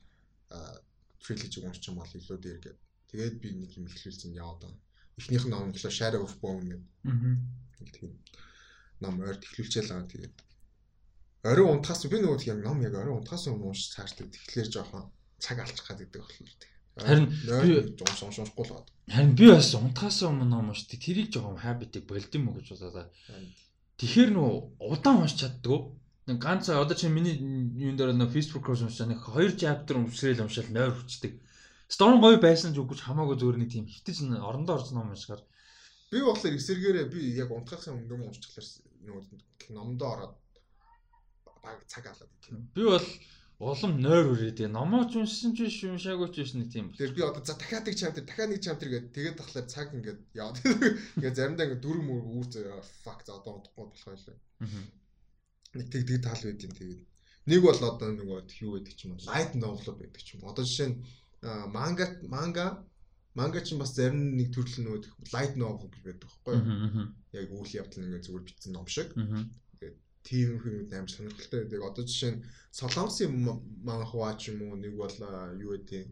[1.27, 2.75] trilogy уншчих юм бол илүү дээр гэдэг.
[3.11, 4.79] Тэгээд би нэг юм ихлүүлсэн яваад байгаа.
[5.19, 6.87] Эхнийх нь ном болохоор Shadow of Bone гэдэг.
[7.07, 7.91] Аа.
[7.95, 8.11] Тийм.
[9.03, 10.35] Ном ойр ихлүүлчихэл байгаа тэгээд.
[11.51, 14.31] Орой унтахаас би нөгөө яг ном яг орой унтахаас өмнө уншиж цаашдаг.
[14.31, 16.76] Тэгэхээр жоохон цаг алчих гэдэг болохоор тийм.
[16.97, 17.73] Харин би
[18.25, 18.89] уншихгүй л байна.
[19.07, 20.99] Харин би бас унтахаас өмнө ном уншдаг.
[20.99, 23.07] Тэрийг жоохон habit-ийг болд юм уу гэж бодлоо.
[23.97, 25.79] Тэгэхээр нөө удаан уншиж чаддгүй
[26.27, 30.43] Нэг ганц одоо чи миний юун дээр нэг Facebook cross уншаа нэг хоёр chapter уншрал
[30.43, 31.39] уншаал нойр хүчдэг.
[31.87, 35.39] Storm гоё байсан ч үгүй ч хамаагүй зүгээр нэг тийм хитэж орондоо орж ном уншихаар
[36.11, 38.67] би болохоор эсэргээрээ би яг унтахаас өмнө уншчихлаар
[39.07, 39.23] нөгөө
[39.71, 40.35] номдоо ороод
[41.63, 42.31] баг цаг алаад.
[42.75, 43.07] Би бол
[43.57, 46.93] улам нойр үрээд номооч уншсан ч биш уншаагүй ч биш нэг тийм.
[46.93, 50.19] Тэр би одоо за дахиад нэг chapter дахиад нэг chapter гэдэг тэгээд тахлаар цаг ингээд
[50.37, 50.61] яваад.
[51.17, 52.45] Ингээд заримдаа ингээд дөрөв мөр үүр
[53.01, 54.37] fuck за одоо унтахгүй болох байлаа.
[54.61, 54.69] Аа
[55.77, 57.01] нэг тэг тэг тал байд юм тэгээд.
[57.47, 60.63] Нэг бол одоо нөгөө юу байдаг ч юм уу light novel байдаг ч юм одоо
[60.63, 60.97] жишээ нь
[61.71, 62.65] манга манга
[63.37, 66.55] манга ч бас зарим нэг төрөл нөгөө light novel гэж байдаг байхгүй
[67.37, 69.09] яг үйл явдал ингээ зүгээр бичсэн ном шиг
[70.27, 72.43] тийм хүмүүс амар сонирхолтой байдаг одоо жишээ нь
[72.79, 73.31] солонгосын
[73.87, 75.15] манхва ч юм уу нэг бол
[75.63, 76.03] юу гэдэг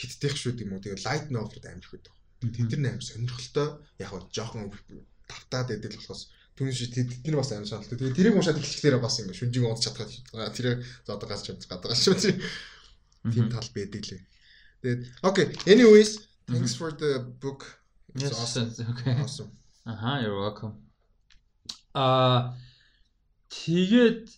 [0.00, 2.14] хиттэх шүү дээ юм уу тэгээд light novel амар их байдаг
[2.54, 3.68] тэд нар амар сонирхолтой
[3.98, 4.70] яг нь жоохон
[5.30, 6.22] тавтаад байдаг болохоос
[6.52, 7.96] Түүний шиг тэд нар бас амар шаналтай.
[7.96, 10.12] Тэгээ тэрийг уншаад эхлэхлээр бас ингэ шүнжиг унц чадхад
[10.52, 12.44] тэр зодог гаж чадж гадаг шүү.
[13.32, 14.20] Тийм тал байдаг лээ.
[14.84, 17.64] Тэгээд okay, anyways, thanks for the book.
[18.12, 18.68] It's awesome.
[18.92, 19.16] Okay.
[19.16, 19.48] Awesome.
[19.88, 20.91] Аха, you're welcome.
[21.92, 22.56] Аа
[23.52, 24.32] тэгээд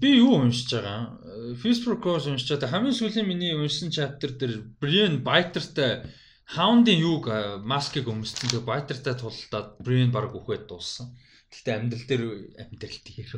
[0.00, 1.18] би юу уншиж байгаа?
[1.62, 2.74] Facebook course уншиж байгаа.
[2.74, 6.06] Хамгийн сүүлийн миний уншсан chapter дээр Brian Biter-тай
[6.54, 7.26] Hound-ийн юуг
[7.62, 8.50] маскыг өмссөн.
[8.50, 11.14] Тэгээ Biter-тай тултаад Brian баг үхээд дууссан.
[11.50, 12.22] Гэхдээ амьдрал дээр
[12.62, 13.30] амьдрал дээр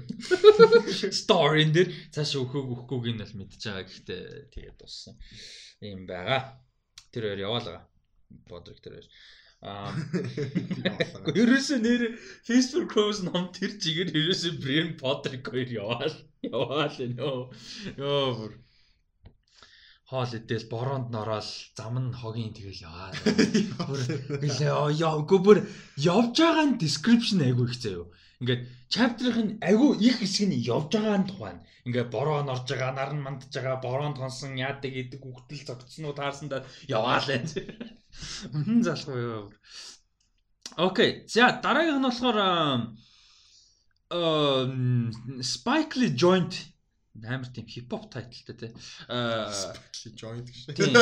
[1.25, 3.89] story-н дээр цаашаа өөхөг өөхгүйг нь бол мэдчихэж байгаа.
[3.89, 4.21] Гэхдээ
[4.53, 5.17] тэгээд дууссан.
[5.85, 6.61] Ийм байгаа.
[7.13, 7.81] Тэр хоёр яваалгаа.
[8.49, 9.09] Бодрик тэр хоёр.
[9.63, 9.95] Аа.
[11.41, 12.03] Ерөөсөө нэр
[12.47, 16.17] Facebook Cross ном тэр чигээр ерөөсөө Brian Podrick хоёр яваал.
[16.43, 17.41] Яваал нөө.
[17.95, 18.51] Йоо
[20.13, 23.17] хоол идэл бороонд нороод зам нь хогийн тэгэл яваа.
[23.89, 24.01] Бүр
[24.45, 25.59] гэлээ яа үгүй бүр
[25.97, 28.05] явж байгаа нь description айгүй их заяо.
[28.43, 31.59] Ингээд chapter-ын айгүй их хэсэг нь явж байгаа нь тухайн.
[31.87, 36.67] Ингээд бороо норж байгаа, нар нь мандж байгаа, бороонд хонсон яадаг идэг хүүхдэл зогцсноо таарсандаа
[36.91, 37.63] яваа л энэ.
[38.51, 39.47] Мөн залхуу юу.
[40.77, 41.23] Окей.
[41.31, 42.93] За дараагийнх нь болохоор аа
[45.41, 46.53] Spike Lee joint
[47.15, 48.71] амар тийм хипхоп тайлтай тий.
[49.09, 49.49] Аа
[50.17, 50.77] joint гэж.
[50.77, 50.97] Тийм.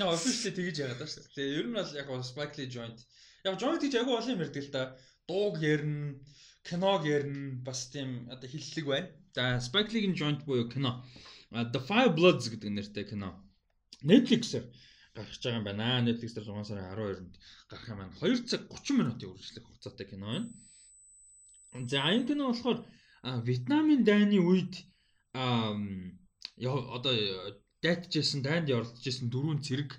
[0.00, 1.30] Яа officially тэгэж яагаад байна шүү.
[1.34, 2.98] Тэгээ ер нь бол яг Spike Lee joint.
[3.44, 4.82] Яг joint гэж агай олон юм ярьдаг л да.
[5.26, 6.18] Дууг ярина,
[6.62, 9.08] киног ярина, бас тийм одоо хиллэг байна.
[9.34, 11.04] За Spike Lee-ийн joint буюу кино.
[11.50, 13.34] The Five Bloods гэдэг нэртэй кино.
[14.02, 14.66] Netflix-ээр
[15.14, 16.04] гарч байгаа юм байна.
[16.06, 17.34] Netflix дээр 6 сарын 12-нд
[17.70, 18.14] гарах юм байна.
[18.20, 20.48] 2 цаг 30 минутын үргэлжлэх хугацаатай кино байна.
[21.90, 22.78] За энэ кино болохоор
[23.22, 24.74] Вьетнамын дайны үед
[25.34, 27.14] одоо
[27.82, 29.90] дайтжсэн дайнд оролцож исэн дөрвөн цэрэг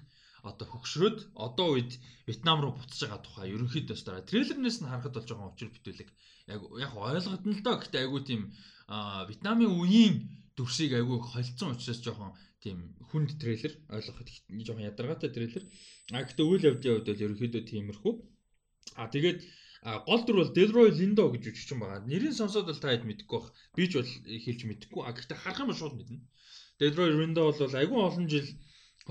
[0.49, 1.91] одоо хөгшрөөд одоо үед
[2.27, 6.09] Вьетнам руу буцаж байгаа тухай ерөнхийдөө өстөрөө трейлернээс нь харахад бол жоохон учир бүтээлэг
[6.53, 8.41] яг яг ойлгогдно л доо гэхдээ айгүй тийм
[9.29, 10.15] Вьетнамын үеийн
[10.57, 12.31] дүрсийг айгүй холцсон учраас жоохон
[12.63, 12.77] тийм
[13.09, 14.27] хүнд трейлер ойлгоход
[14.67, 15.63] жоохон ядаргаатай трейлер
[16.15, 18.13] а гэхдээ үйл явдлын хувьд бол ерөнхийдөө тиймэрхүү
[19.01, 19.39] а тэгээд
[20.05, 22.05] гол дүр бол Delroy Lindo гэж үжигчин байгаа.
[22.05, 23.49] Нэрийг сонсоод бол та хэд мэдэхгүй бах.
[23.73, 24.11] Би ч бол
[24.45, 25.01] хэлж мэдэхгүй.
[25.01, 26.21] А гэхдээ харах юм шууд мэднэ.
[26.77, 28.45] Delroy Lindo бол айгүй олон жил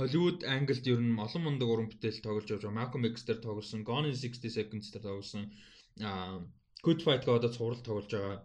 [0.00, 2.78] Hollywood angle-д ер нь олон мундаг уран бүтээл тоглож явж байгаа.
[2.80, 5.42] Malcolm X дээр тоглосон, Gone in 60 Seconds дээр тоглосон.
[6.00, 6.40] Аа
[6.84, 8.38] Good Fight гэдэг одоо цуврал тоглож байгаа.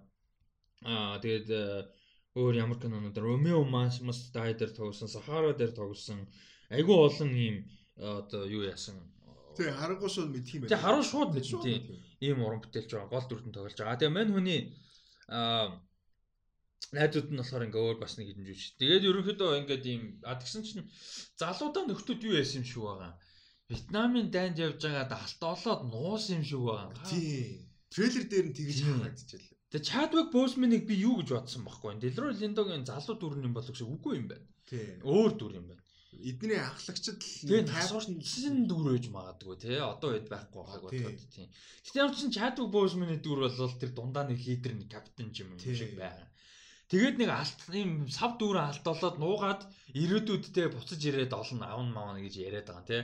[0.84, 1.64] Аа тэгээд э,
[2.36, 6.28] өөр ямар кинонууд Romeo Must Die дээр тоглосон, Sahara дээр тоглосон.
[6.70, 7.56] Айгүй олон ийм
[7.95, 8.99] э, одоо юу яасан
[9.56, 10.72] Тий, харангуй шууд мэдх юм байна.
[10.76, 11.32] Тий, харуу шууд
[11.64, 11.80] тий.
[12.20, 13.08] Ийм уран бүтээлч байгаа.
[13.08, 13.99] Гол дүртэн тоглож байгаа.
[13.99, 14.62] Тэгээ мань хүний
[15.32, 15.80] аа
[16.94, 18.78] найзууд нь болохоор ингээ өөр бас нэг хідэн жүжиг.
[18.78, 20.90] Тэгээд ерөнхийдөө ингээд ийм а тэгсэн чинь
[21.40, 23.14] залуудаа нөхдүүд юу яасан юм шиг байгаа.
[23.72, 27.10] Вьетнамын дайнд явж байгаад алтоолоод нуус юм шиг байгаа.
[27.10, 27.66] Тий.
[27.90, 29.58] Трейлер дээр нь тэгж харагдчихлаа.
[29.72, 31.98] Тэгээ Chadwick Boseman-ыг би юу гэж бодсон байхгүй.
[32.04, 34.46] Delroy Lindo-гийн залуу дүр юм болов шиг үгүй юм байна.
[34.70, 35.02] Тий.
[35.02, 35.86] Өөр дүр юм байна
[36.24, 37.20] эдний ахлагчд
[37.52, 41.48] л тайвшин дүр байж магадгүй тий одоо хэд байхгүй байгааг бодоход тий.
[41.84, 45.94] Гэтэ ямар ч Chadwick Boseman-ы дүр бол тэр дундаа нэг лидер нэг капитан юм шиг
[46.00, 46.28] байгаа.
[46.92, 49.62] Тэгээд нэг алт ийм сав дүүрэн алтуулаад нуугаад
[49.98, 53.02] ирээдүйдтэй буцаж ирээд олон авна маавна гэж яриад байгаа тий.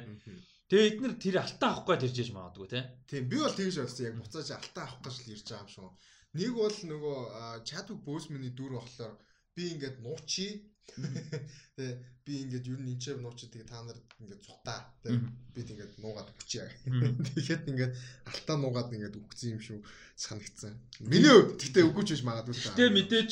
[0.69, 2.83] Тэгээ эднэр тэр алтаа авах гээд ирж яж магадгүй тий.
[3.09, 5.89] Тийм би бол тэгж бодсон яг буцааж алтаа авах гэж л ирж байгаа юм шүү.
[6.37, 7.19] Нэг бол нөгөө
[7.67, 9.13] Chadwick Boseman-ы дүр болохоор
[9.57, 10.47] би ингээд нуучи
[10.91, 11.91] Тэгээ
[12.25, 14.81] би ингээд юу нэг чив нууч тэгээ та нар ингээд цутаа.
[15.03, 15.21] Тэгээ
[15.55, 16.67] бид ингээд нуугаад өгчээ.
[17.31, 17.93] Тэгэхэд ингээд
[18.27, 19.79] алтаа нуугаад ингээд өгсөн юм шүү
[20.19, 20.75] санагдсан.
[21.07, 22.55] Миний хувьд тэгтээ үгүйч биш магадгүй.
[22.59, 23.31] Тэгтээ мэдээж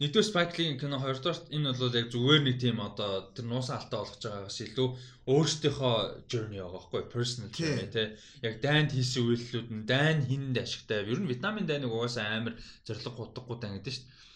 [0.00, 4.00] Нэгдүгээр Spike Lee-ийн кино хоёрдугаар энэ бол яг зүгээр нэг тийм одоо тэр нуусан алтаа
[4.00, 4.88] болгож байгаагаас илүү
[5.28, 8.08] өөрсдийнхөө journey байгаа байхгүй personal journey тий.
[8.40, 11.04] Яг дайнд хийсэн үйлдэлүүд нь дайн хинд ашигтай.
[11.04, 12.56] Ер нь Вьетнамын дайныг угаасаа амар
[12.88, 14.30] зориг гутгахгүй дан гэдэг шүү дээ.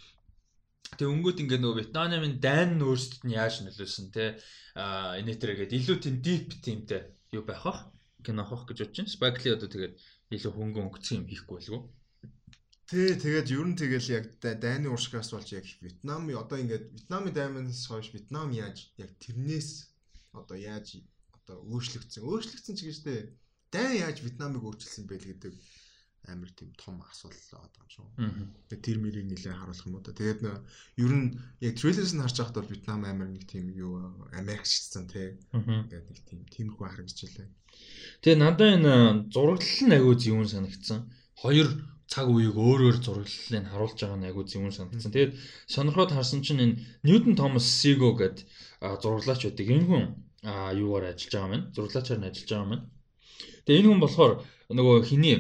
[1.01, 4.37] Тэгээ өнгөт ингээ нөгөө Вьетнамын дайн өөрсдөд нь яаж нөлөөсөн те
[4.77, 7.81] а инээтэрэгээд илүү тийм deep тиймтэй юу байх бах
[8.21, 9.15] кино авах гэж бодож байна.
[9.17, 9.95] Spike Lee одоо тэгээд
[10.29, 11.89] илүү хөнгө өнгөцсөн юм хийхгүй уу?
[12.85, 17.89] Тий, тэгээд ер нь тэгэл яг дайны уршгаас болж яг Вьетнам одоо ингээд Вьетнамын дайманаас
[17.89, 19.89] хойш Вьетнам яаж яг тэрнээс
[20.37, 21.01] одоо яаж
[21.33, 22.29] одоо өөрчлөгдсөн.
[22.29, 23.19] Өөрчлөгдсөн ч гэжтэй
[23.73, 25.55] дайн яаж Вьетнамыг өөрчилсөн бэ гэдэг
[26.29, 28.07] амар тийм том асуудал байгаа юм шүү.
[28.69, 30.13] Тэгээд тэр мэрийг нэлээд харуулах юм уу та.
[30.13, 31.29] Тэгээд ер нь
[31.65, 35.41] яг трейлерс нь харж байхад бол Вьетнам амар нэг тийм юу Америкчсан тий.
[35.53, 37.49] Ингээд нэг тийм тиймэрхүү харагдчихлаа.
[38.25, 38.93] Тэгээ надад энэ
[39.33, 41.01] зураглал нь агуу зөвүүн санагдсан.
[41.45, 41.69] Хоёр
[42.07, 45.13] цаг үеийг өөрөөр зураглалыг харуулж байгаа нь агуу зөвүүн санагдсан.
[45.15, 45.33] Тэгээд
[45.67, 48.45] сонирхоод харсан чинь энэ Ньютон Томас Сиго гэдэг
[49.03, 49.67] зураглаач байдаг.
[49.69, 50.05] Энэ хүн
[50.77, 51.73] юугаар ажиллаж байгаа юм бэ?
[51.75, 52.83] Зураглаачаар нь ажиллаж байгаа юм.
[53.65, 54.33] Тэгээ энэ хүн болохоор
[54.79, 55.39] нөгөө хиний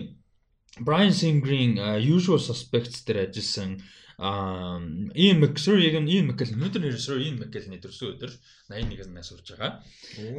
[0.86, 3.78] Brian Singer-ийн Usual Suspects дээр ажилласан
[4.18, 8.32] Ian McSir яг нь Ian McKellen өнөөдөр нэрсээр Ian McKellen-ний төрсөн өдөр
[8.70, 9.82] 81-аас сурж байгаа.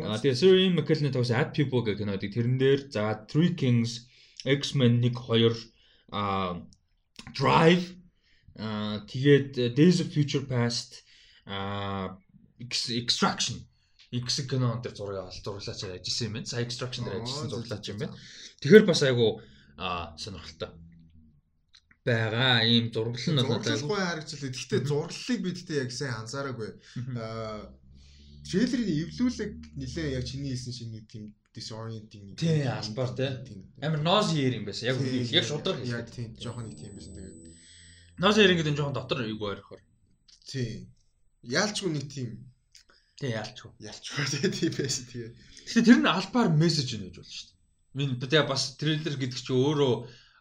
[0.08, 4.08] Аа тэгээ Sir Ian McKellen-ний тогс Ad People гэх кинодыг тэрэн дээр за Three Kings,
[4.48, 5.75] X-Men 1 2
[6.16, 6.64] аа
[7.40, 7.86] Drive
[8.56, 11.04] аа тэгээд Days of Future Past
[11.46, 12.16] аа
[12.64, 13.58] Extraction
[14.50, 16.48] кинон дээр зураг авалт зураглаач ажилласан юм байна.
[16.48, 18.16] Сая Extraction дээр ажилласан зураглаач юм байна.
[18.62, 19.28] Тэгэхээр бас айгу
[19.78, 20.72] аа сонирхолтой
[22.06, 24.54] байгаа ийм зураглал нь бол зурглалгүй харагдчихлаа.
[24.56, 26.70] Гэхдээ зураглалыг бидтэй яг сайн анзаараагүй.
[27.18, 27.76] Аа
[28.46, 33.64] трейлерийн эвлүүлэг нилээ яг чиний хэлсэн шиг нэг тийм disorienting тий албаар тий.
[33.82, 34.02] амар
[34.36, 34.92] year юм байсан.
[34.92, 34.98] Яг
[35.32, 37.36] яг шудраг яг тий жоохон нэг тийм байсан тэгээд.
[38.20, 39.82] Year гэдэг нь жоохон дотор юу ойрхоор.
[40.46, 40.88] Тий.
[41.42, 42.30] Яалчгүй нэг тийм.
[43.20, 43.72] Тий яалчгүй.
[43.80, 45.34] Яалчгүй тий байсан тэгээд.
[45.66, 47.56] Гэхдээ тэр нь албаар мессеж өгнө гэж болно шүү дээ.
[47.96, 49.94] Минь тэгээ бас трейлер гэдэг чинь өөрөө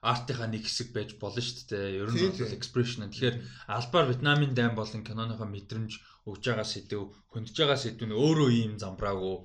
[0.05, 2.05] артынхаа нэг хэсэг байж болно шүү дээ.
[2.05, 3.09] Ер нь бол expression.
[3.09, 3.37] Тэгэхээр
[3.73, 5.93] албаар Вьетнамын дайм болон киноныхоо мэдрэмж
[6.29, 9.37] өгж байгаа сэдв, хөндөж байгаа сэдв нь өөрөө ийм замбраагүй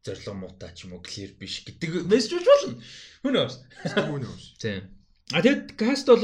[0.00, 2.80] зорилго муутай ч юм уу clear биш гэдэг мессеж болно.
[3.20, 3.56] Хүн өөс.
[3.92, 4.44] Хүн өөс.
[4.56, 4.82] Тийм.
[5.36, 6.22] А тэгэд каст бол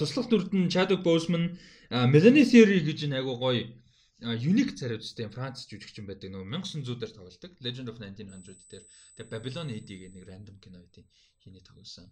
[0.00, 1.58] туслах дүрд нь Chadwick Boseman,
[1.90, 3.66] Melanie Thierry гэж нэг айгу гоё
[4.22, 9.68] unique цариуцтай Франц жүжигчин байдаг нөгөө 1900 дээр тоглолдог Legend of 1900 дээр тэгээ Babylon
[9.76, 11.06] AD гэх нэг random кино үдийн
[11.44, 12.08] хийний тоглосон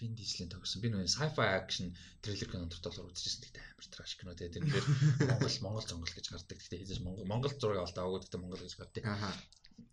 [0.00, 0.82] Vin Diesel-ийн тоглосон.
[0.82, 1.92] Би нөгөө sci-fi action
[2.24, 3.44] трейлер кино дотор үзчихсэн.
[3.44, 4.86] Тэгтээ амар траш кино тэгээ тэр нэр
[5.30, 6.58] Монгол Монгол зонгол гэж гардаг.
[6.58, 9.02] Тэгтээ хэзээ Монгол Монгол зураг авалт аваагүй тэгтээ Монгол гэж гардаг.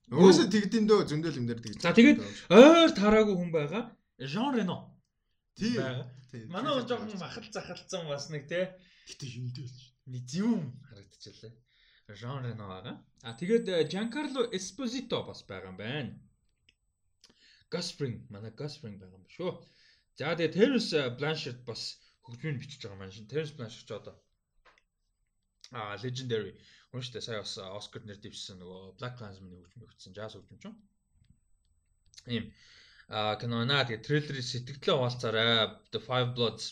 [0.10, 1.82] Өөсө тэгдэм дөө зөндөл юм дээр тэгж.
[1.84, 3.84] За тэгээд ойр тараагүй хүн байгаа.
[4.18, 4.97] Jean Reno.
[5.53, 5.78] Тийм.
[6.49, 8.74] Манай жоохон махал захалцсан бас нэг те.
[9.05, 9.80] Гэтэ юмдээ л
[10.10, 11.53] нэг зүүн харагдчихлаа.
[12.18, 12.95] Жан Рено байгаа.
[13.22, 16.12] А тэгээд Giancarlo Esposito бас байгаа юм байна.
[17.74, 19.52] Gus Fring манай Gus Fring байгаа юм шүү.
[20.18, 21.82] За тэгээд Terence Blanchard бас
[22.26, 23.30] хөгжмийн бичиж байгаа маань шин.
[23.32, 24.16] Terence Blanchard ч одоо
[25.72, 26.54] а legendary
[26.90, 30.76] Үнэхээр сая бас Оскар нэр дэвшсэн нөгөө Black Klansman-ы хөгжим өгсөн jazz хөгжимч юм.
[32.34, 32.46] Ийм
[33.14, 35.50] а кинонаа тэгээ трейлерыг сэтгэлдээ хуваалцаарай.
[35.94, 36.66] The Five Bloods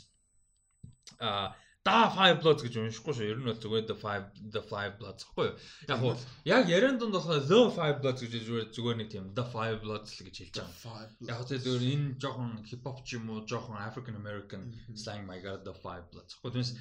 [1.22, 1.54] а
[1.88, 3.30] Да Five Bloods гэж уншихгүй шүү.
[3.32, 4.26] Ер нь бол зүгээр The Five
[4.56, 5.56] The Five Bloods гэхгүй юу.
[5.88, 6.14] Яг уу
[6.44, 10.12] яг яриан донд болохоор The Five Bloods гэж зүгээр зүгээр нэг тийм The Five Bloods
[10.20, 11.08] л гэж хэлж байгаа.
[11.32, 15.64] Яг уу зүгээр энэ жоохон хип хоп ч юм уу, жоохон African American slang маягаар
[15.64, 16.36] The Five Bloods.
[16.36, 16.72] Гэхдээ түнс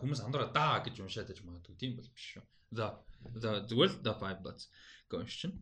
[0.00, 1.76] хүмүүс андуураа да гэж уншаад байж магадгүй.
[1.76, 2.44] Тийм бол биш шүү.
[2.74, 2.86] За
[3.42, 4.68] за зүгээр the five bloods
[5.10, 5.56] гонш чинь.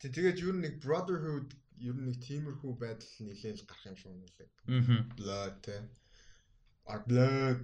[0.00, 1.50] Тэг тэгээд ер нь нэг brotherhood
[1.82, 4.48] ер нь нэг тиймэрхүү байдал нилээл гарах юм шиг үнэлээ.
[4.70, 5.02] Аа.
[5.18, 5.76] Blood те.
[6.86, 7.58] Our blood.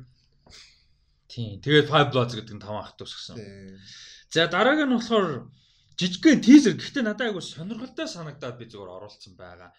[1.29, 1.59] Тийм.
[1.59, 3.37] Тэгээд five bloods гэдэг нь таван ах トゥ ус гэсэн.
[4.31, 5.51] За дарааг нь болохоор
[5.99, 9.71] жижигхэн тийзер гэхдээ надад айгу сонирхолтой санагдаад би зүгээр оруулсан байгаа.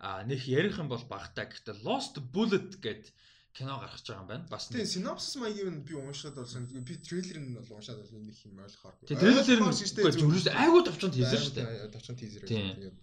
[0.00, 3.12] А нөх ярих юм бол багтаа гэхдээ Lost Bullet гэдэг
[3.52, 4.48] кино гаргаж байгаа юм байна.
[4.48, 6.64] Бас тийм синопсис маягийг нь би уншаад болсон.
[6.66, 8.94] Би трейлерыг нь бол уншаад бол нэг юм ойлгохоор.
[9.04, 11.92] Тийм трейлер нь зүрхээс айгуу товчонд хийсэн шүү дээ.
[11.92, 12.48] Товчонд хийзэр.
[12.48, 12.96] Тэгээд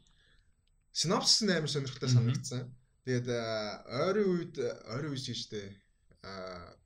[0.93, 2.61] синопсис нь амар сонирхолтой санагдсан.
[3.05, 4.55] Тэгээд ойрын үед
[4.89, 5.69] ойрын үед шүү дээ.
[6.25, 6.78] Аа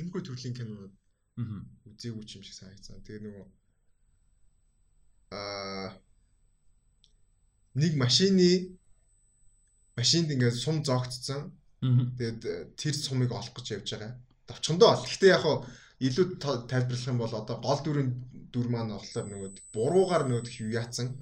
[0.00, 0.94] имгүй төрлийн кинонууд
[1.88, 3.02] үзээгүй юм шиг санагдсан.
[3.04, 3.46] Тэгээд нөгөө
[5.36, 5.88] аа
[7.80, 8.76] нэг машины
[9.96, 14.14] машинд ингээд сум зогтцсон Тэгээд э, тэр сумыг олох гэж явж байгаа.
[14.46, 15.02] Давчхандаа бол.
[15.02, 15.66] Гэхдээ яг хаа
[16.02, 18.10] илүү тайлбарлах юм бол одоо гол дүрийн
[18.52, 21.16] дүр маань болохоор нөгөө буруугаар нөгөө хив яатсан.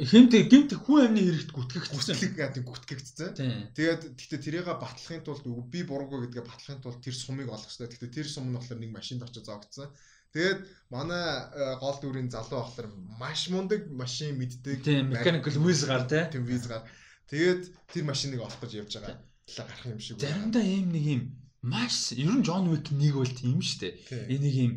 [0.00, 2.16] Хэмт гэмт хүн амны хэрэгт гүтгэгдсэн.
[2.16, 3.76] Гүтгэг гүтгэгдсэн.
[3.76, 8.08] Тэгээд гэхдээ тэрийг батлахын тулд би буруугаа гэдгээ батлахын тулд тэр сумыг олох хэрэгтэй.
[8.08, 9.92] Гэхдээ тэр сум нь болохоор нэг машинд очиж зоогдсон.
[10.32, 12.88] Тэгээд манай э, гол дүрийн залуу болохоор
[13.20, 14.80] маш мундаг машин мэддэг.
[14.80, 16.86] Тийм, mechanical whiz гар тийм whiz гар.
[17.28, 19.20] Тэгээд тэр машиныг олох гэж явж байгаа
[19.58, 20.16] гарах юм шиг.
[20.22, 21.22] Заримдаа ийм нэг юм
[21.62, 23.92] маш ер нь John Wick нэг бол тийм шүү дээ.
[24.32, 24.72] Энэ нэг юм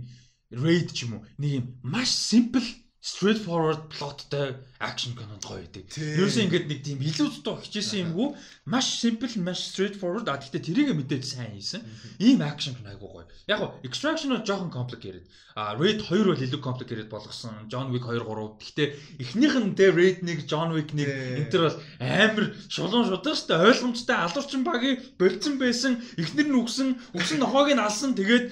[0.51, 2.65] raid ч юм уу нэг юм маш simple
[3.03, 5.87] straightforward plotтой action кинонд гоё байдаг.
[5.95, 8.27] Ерөөсөө ингэдэг нэг тийм илүү зөтөө хичээсэн юмгүй
[8.67, 11.81] маш simple маш straightforward а гэхдээ тэрийг мэдээд сайн хийсэн.
[12.19, 13.25] Ийм action кино айгуу гоё.
[13.47, 15.23] Яг го extraction нь жоохон complicated.
[15.55, 17.69] А raid 2 бол илүү complicated болгосон.
[17.69, 18.57] John Wick 2 3.
[18.57, 18.87] Гэхдээ
[19.23, 23.53] эхнийх нь тэ raid 1 John Wick 1 энэ төр бол амар шулуун шудаг штэ
[23.61, 26.01] ойлгомжтой алуурчин багийн болцсон байсан.
[26.17, 28.45] Эхнэр нь үгсэн, үгсэн нохоог нь алсан тэгээд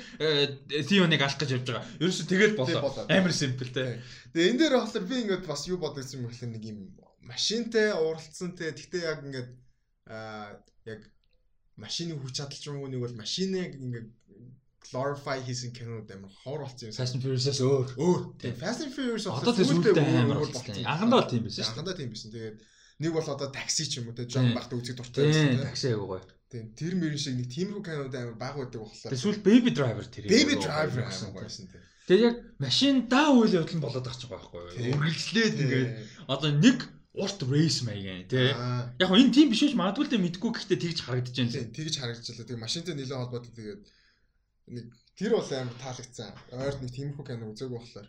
[0.87, 1.85] Theo-ыг алах гэж явж байгаа.
[1.97, 2.81] Ерөөсөө тэгэл болоо.
[3.09, 3.97] Амар simple те.
[4.31, 6.79] Тэгээ энэ дээр болохоор би ингээд бас юу бодогдсон юм гэхэл нэг юм
[7.25, 9.49] машинтай уралдсан те гэхдээ яг ингээд
[10.07, 11.01] аа яг
[11.77, 14.09] машины хүч чадал ч юм уу нэг бол машиныг ингээд
[14.89, 16.97] glorify хийсэн кинод амар хоор болсон юм.
[16.97, 17.87] Fast and Furious-аас өөр.
[17.95, 18.21] Өөр.
[18.41, 20.81] Тийм Fast and Furious одоо тэгвэл амар болсон.
[20.83, 21.69] Анхандаа бол тийм байсан шүү.
[21.71, 22.29] Анхандаа тийм байсан.
[22.33, 22.57] Тэгээд
[23.01, 25.47] нэг бол одоо такси ч юм уу те Джон багт үзэх дуртай байсан.
[25.53, 26.25] Тийм такси аягүй гоё.
[26.49, 29.13] Тийм тэр мөрөн шиг нэг тиймэрхүү кинод амар баг байдаг болохоор.
[29.13, 30.23] Тэгвэл Baby Driver тэр.
[30.27, 31.83] Baby Driver гэсэн гоёсэн тийм.
[32.11, 34.99] Тэгээ яг машин даа үйл явдал нь болоод байгаа ч байгаа байхгүй юу.
[34.99, 35.89] Үргэлжлээд ингээд
[36.27, 38.51] одоо нэг урт рейс маяг тий.
[38.51, 41.71] Яг нь энэ тийм биш ч магадгүй л мэдгүй гэхдээ тэгж харагдаж байна лээ.
[41.71, 42.47] Тэгж харагдчихлаа.
[42.51, 43.81] Тэгээ машинтай нэлээд холбоотой тэгээд
[44.75, 44.85] нэг
[45.15, 46.35] тэр бол амар таалагдсан.
[46.51, 48.07] Ойрд нэг тиймэрхүү кино үзээгүй болохоор.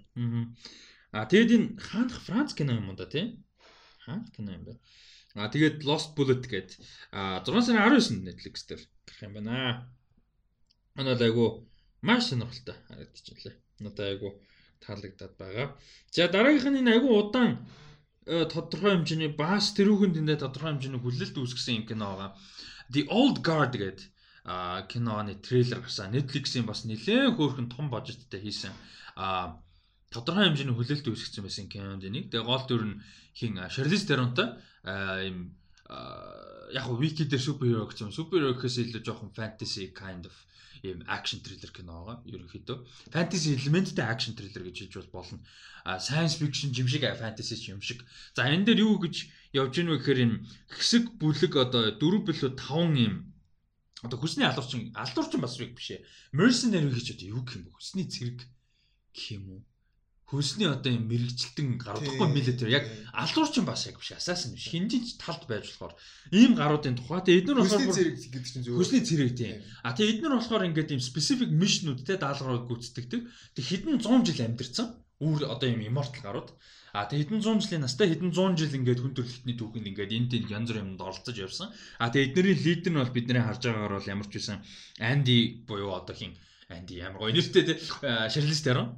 [1.15, 3.39] Аа тэгээд энэ хаанах Франц кино юм да тий.
[4.03, 4.83] Хаанах кино юм бэ?
[5.39, 6.75] Аа тэгээд Lost Bullet гээд
[7.15, 9.87] аа 6 сарын 19-нд Netflix дээр гарах юм байна.
[10.99, 11.71] Бол айгу
[12.03, 14.29] маш сонирхолтой харагдчихлаа надад айгу
[14.85, 15.67] таалагдаад байгаа.
[16.11, 17.63] За дараагийнх нь энэ айгу удаан
[18.27, 22.31] э, тодорхой хэмжээний бас тэрүүхэн дэндээ тодорхой хэмжээний хүлээлт үүсгэсэн юм кино байгаа.
[22.93, 24.11] The Old Guard гэдэг
[24.45, 26.11] а киноны трейлер гарсан.
[26.11, 28.75] Netflix-ийн бас нэлээд хөөрхөн том бажеттай хийсэн
[29.15, 29.63] а
[30.11, 32.35] тодорхой хэмжээний хүлээлт үүсгэсэн байсан кинонд нэг.
[32.35, 33.01] Тэгээ гол дүр нь
[33.39, 34.59] хин Charlize Theronтой
[35.23, 35.55] ийм
[36.73, 38.13] яг вики дээр хиро гэсэн.
[38.13, 40.37] Супер хиро гэхээс илүү жоохон fantasy kind of
[40.83, 42.27] ийм акшн триллер кино байгаа.
[42.27, 42.79] Ерөнхийдөө
[43.15, 45.39] фэнтези элементтэй акшн триллер гэж хэлж болно.
[45.87, 48.03] А science fiction юм шиг фэнтези юм шиг.
[48.35, 50.37] За энэ дээр юу гэж явж гэнэ вэ гэхээр энэ
[50.75, 53.15] хэсэг бүлэг одоо 4 билүү 5 ийм
[54.03, 56.05] одоо хүсний алуурчин алуурчин бас биш ээ.
[56.35, 57.77] Mercenary гэж одоо юу гэх юм бэ?
[57.79, 58.43] Хүсний цэрэг
[59.15, 59.61] гэх юм уу?
[60.33, 64.17] Хөлсний одоо юм мэрэгчлэлтэн гаруудахгүй милитер яг алуурчин бас яг биш.
[64.17, 64.73] Асаасан биш.
[64.73, 65.93] Хинжинч талд байж болохоор
[66.33, 67.21] ийм гаруудын тухай.
[67.21, 68.81] Тэгээ эднэр болохоор хөлсний цэрэг гэдэг чинь зөв.
[68.81, 73.21] Хөлсний цэрэг тийм а тэгээ эднэр болохоор ингээд ийм specific mission-ууд те даалгаврыг гүйцэтгэдэг.
[73.61, 74.89] Тэг хэдэн 100 жил амьдэрсэн?
[75.21, 76.49] Үүр одоо ийм immortal гарууд.
[76.97, 80.29] А тэг хэдэн 100 жилийн настай хэдэн 100 жил ингээд хүн төрөлхтний түүхэнд ингээд энэ
[80.33, 81.69] тэнд янз бүрийн юмд оролцож явсан.
[82.01, 84.61] А тэг эднэрийн лидер нь бол бидний харж байгаагаар бол ямар ч байсан
[85.01, 86.37] Анди буюу одоо хин
[86.69, 87.81] Анди ямар гоё нэртэй те
[88.29, 88.93] Шарлиз Терон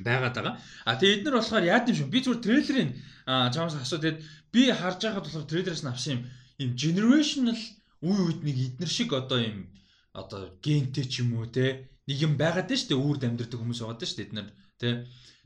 [0.00, 0.54] байгаад байгаа.
[0.88, 2.12] А тэгээ эднэр болохоор яад юм шүү.
[2.12, 2.90] Би зүгээр трейлерын
[3.26, 4.20] чамаас асуу тэгээд
[4.54, 6.22] би харж байхад болохоор трейлераас нь авсан юм
[6.62, 7.60] юм generational
[8.00, 9.68] үе үед нэг эднэр шиг одоо юм
[10.12, 14.08] одоо гентэй ч юм уу те нэг юм байгаад дээ үүрд амьдардаг хүмүүс байгаа дээ
[14.08, 14.48] шүү дээ эднэр
[14.80, 14.88] те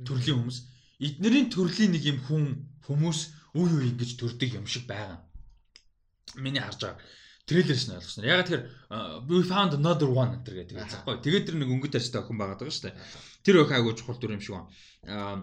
[0.07, 0.59] төрлийн хүмүүс
[1.07, 2.45] эднэрийн төрлийн нэг юм хүн
[2.87, 3.21] хүмүүс
[3.59, 5.21] үе үе ингэж төрдөг юм шиг байгаа.
[6.39, 7.01] Миний харж байгаа
[7.47, 8.27] трейлерс нь ойлгосон.
[8.27, 8.65] Яг тэгэхээр
[9.31, 11.17] we found another one гэдэг гэдэг байхгүй.
[11.23, 12.99] Тэгээд тэр нэг өнгөт арьстай охин байгаад байгаа шүү дээ.
[13.47, 14.69] Тэр охин айгуу чухал дүр юм шиг байна.
[15.07, 15.35] Аа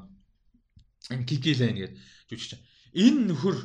[1.11, 1.95] Lane гэдэг
[2.27, 2.59] жүжигч.
[2.93, 3.57] Энэ нөхөр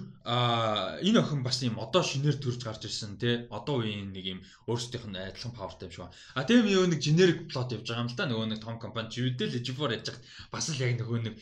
[1.04, 3.44] энэ охин бас юм одоо шинээр төрж гарч ирсэн тий.
[3.52, 6.16] Одоо үеийн нэг юм өөрсдийнх нь адилхан павертай юм шиг байна.
[6.32, 8.24] А тийм юу нэг generic plot явж байгаа юм л да.
[8.24, 11.34] Нөгөө нэг том компани живдэл Ejibor яж хат бас л яг нөгөө нэг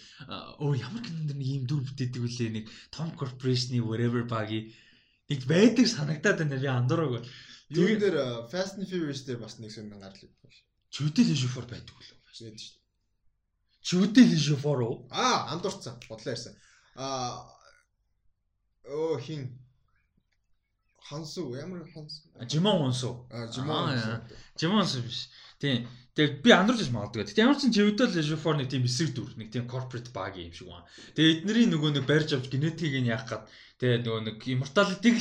[0.58, 4.74] өөр ямар кинонд нэг юм дүр бүтээдэг үлээ нэг Tom Corporation-ы whatever багийн
[5.30, 7.26] нэг байдаг санагдаад байна би андуураг.
[7.72, 8.16] Тэгээд дээр
[8.50, 10.62] Fast and Furious дээр бас нэг сонин гарлаа байна.
[10.94, 12.14] Чүдэл Ишуфор байдаг үлээ.
[12.22, 12.78] Байдаг шүү.
[13.82, 14.94] Чүдэл Ишуфор уу?
[15.10, 15.98] Аа, андуурцсан.
[16.06, 16.54] Бодлоо ярьсан.
[16.94, 17.50] Аа
[18.86, 19.58] оо хин
[21.08, 22.22] Хансу ямар Хансу?
[22.50, 23.26] Жимон Хансу.
[23.30, 23.98] Аа, Жимон.
[24.58, 25.28] Жимон Хансу биш.
[25.58, 25.86] Тийм.
[26.16, 27.28] Тэгээ би андуурч магадгүй.
[27.28, 30.72] Тэгтээ ямар ч живдэл Ишуфор нэг тийм эсрэг дүр, нэг тийм corporate баг юм шиг
[30.72, 30.88] байна.
[31.12, 33.44] Тэгээ эднэрийн нөгөө нэг барьж авч генетикийг нь яах гээд
[33.76, 35.18] Тэгээ нөгөө нэг immortality-г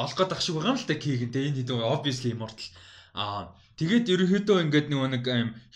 [0.00, 1.28] олох гээд ах шиг байгаа юм л та кийг.
[1.28, 2.68] Тэгээ энэ хэдэн obviously immortal.
[3.12, 5.24] Аа тэгээд ерөнхийдөө ингээд нөгөө нэг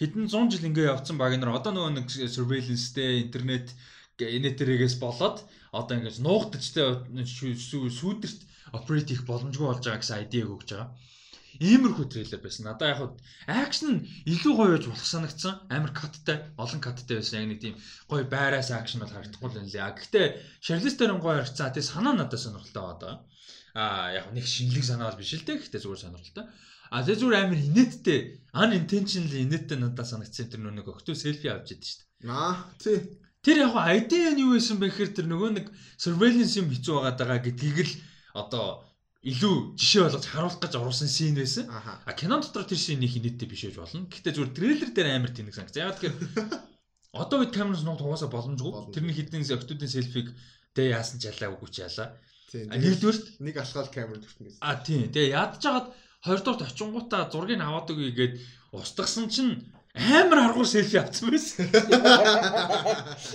[0.01, 3.69] хэдэн 100 жил ингээ явцсан баг нар одоо нөгөө нэг surveillance-тэй интернет
[4.17, 6.83] инетэрээс болоод одоо ингээд нуугдаж тэ
[8.01, 8.41] сүүдэрт
[8.77, 10.89] оперейт хийх боломжгүй болж байгаа гэсэн айдиаг өгж байгаа.
[11.63, 12.67] Иймэрхүү трейлер байсан.
[12.67, 13.01] Надаа яг
[13.47, 15.55] акшн илүү гоё байж болох санагдсан.
[15.71, 17.39] Амар каттай, олон каттай байсан.
[17.43, 17.75] Яг нэг тийм
[18.11, 19.95] гоё байраас акшн бол харагдахгүй л нэлээ.
[19.95, 20.27] Гэхдээ
[20.59, 21.71] Charlize Theron гоё харцсан.
[21.71, 23.15] Тэгээ санаа надад сонирхолтой байгаа.
[23.79, 25.63] Аа яг нэг шинэлэг санаа бол биш л дээ.
[25.63, 26.45] Гэхдээ зүгээр сонирхолтой.
[26.93, 28.21] А тэгээ зүгээр амар инээдтэй,
[28.53, 32.29] unintentionally инээдтэй надад санагдсан тэр нэг өгтөө селфи авч идэв шүү дээ.
[32.29, 32.99] Аа тий.
[33.41, 37.41] Тэр яг ID нь юу байсан бэ гэхээр тэр нөгөө нэг surveillance юм байгаад байгаа
[37.43, 37.93] гэдгийг л
[38.37, 38.87] одоо
[39.23, 41.71] илүү жишээ болгож харуулах гэж оруулсан шин байсан.
[41.71, 44.11] А кинон дотор тэр шин их инээдтэй биш байж болно.
[44.11, 45.79] Гэхдээ зүгээр трейлер дээр амар тэнэг санагц.
[45.79, 46.17] Яг тэгэхээр
[47.23, 48.91] одоо үед камераас нуух угаасаа боломжгүй.
[48.91, 50.35] Тэрний хідэн октодын селфиг
[50.75, 52.19] тэ яасан ч ялаа үгүй ч ялаа.
[52.51, 54.59] Нэгдүгээрт нэг алхаал камер төртнээс.
[54.59, 55.07] А тийм.
[55.15, 55.89] Тэгээ ядж хагаад
[56.27, 58.35] хоёрдугаар очингуудаа зургийг аваад өгье гээд
[58.75, 59.63] устгасан чинь
[59.95, 61.69] амар аргуу селфи авсан байсан.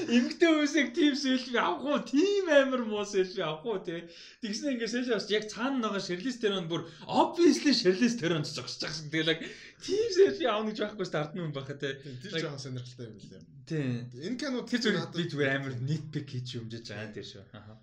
[0.10, 2.02] Эмгтэй хүмүүсийг тийм селфи авах уу?
[2.02, 4.10] Тийм амар муу селфи авах уу те.
[4.42, 9.06] Тэгснэ ингээ селфи авч яг цаана байгаа Шерлис Терон бүр obviously Шерлис Терон зогсож байгаа.
[9.14, 9.42] Тэгэл яг
[9.86, 12.02] тийм селфи авах гэж байхгүй стартны хүн байхаа те.
[12.26, 13.42] Тэр жоохон сонирхолтой юм лээ.
[13.70, 14.10] Тийм.
[14.18, 17.46] Энэ кино тэр зүгээр би зүгээр амар nitpick хийж юмжиж байгаа тэр шүү.
[17.54, 17.78] Аха.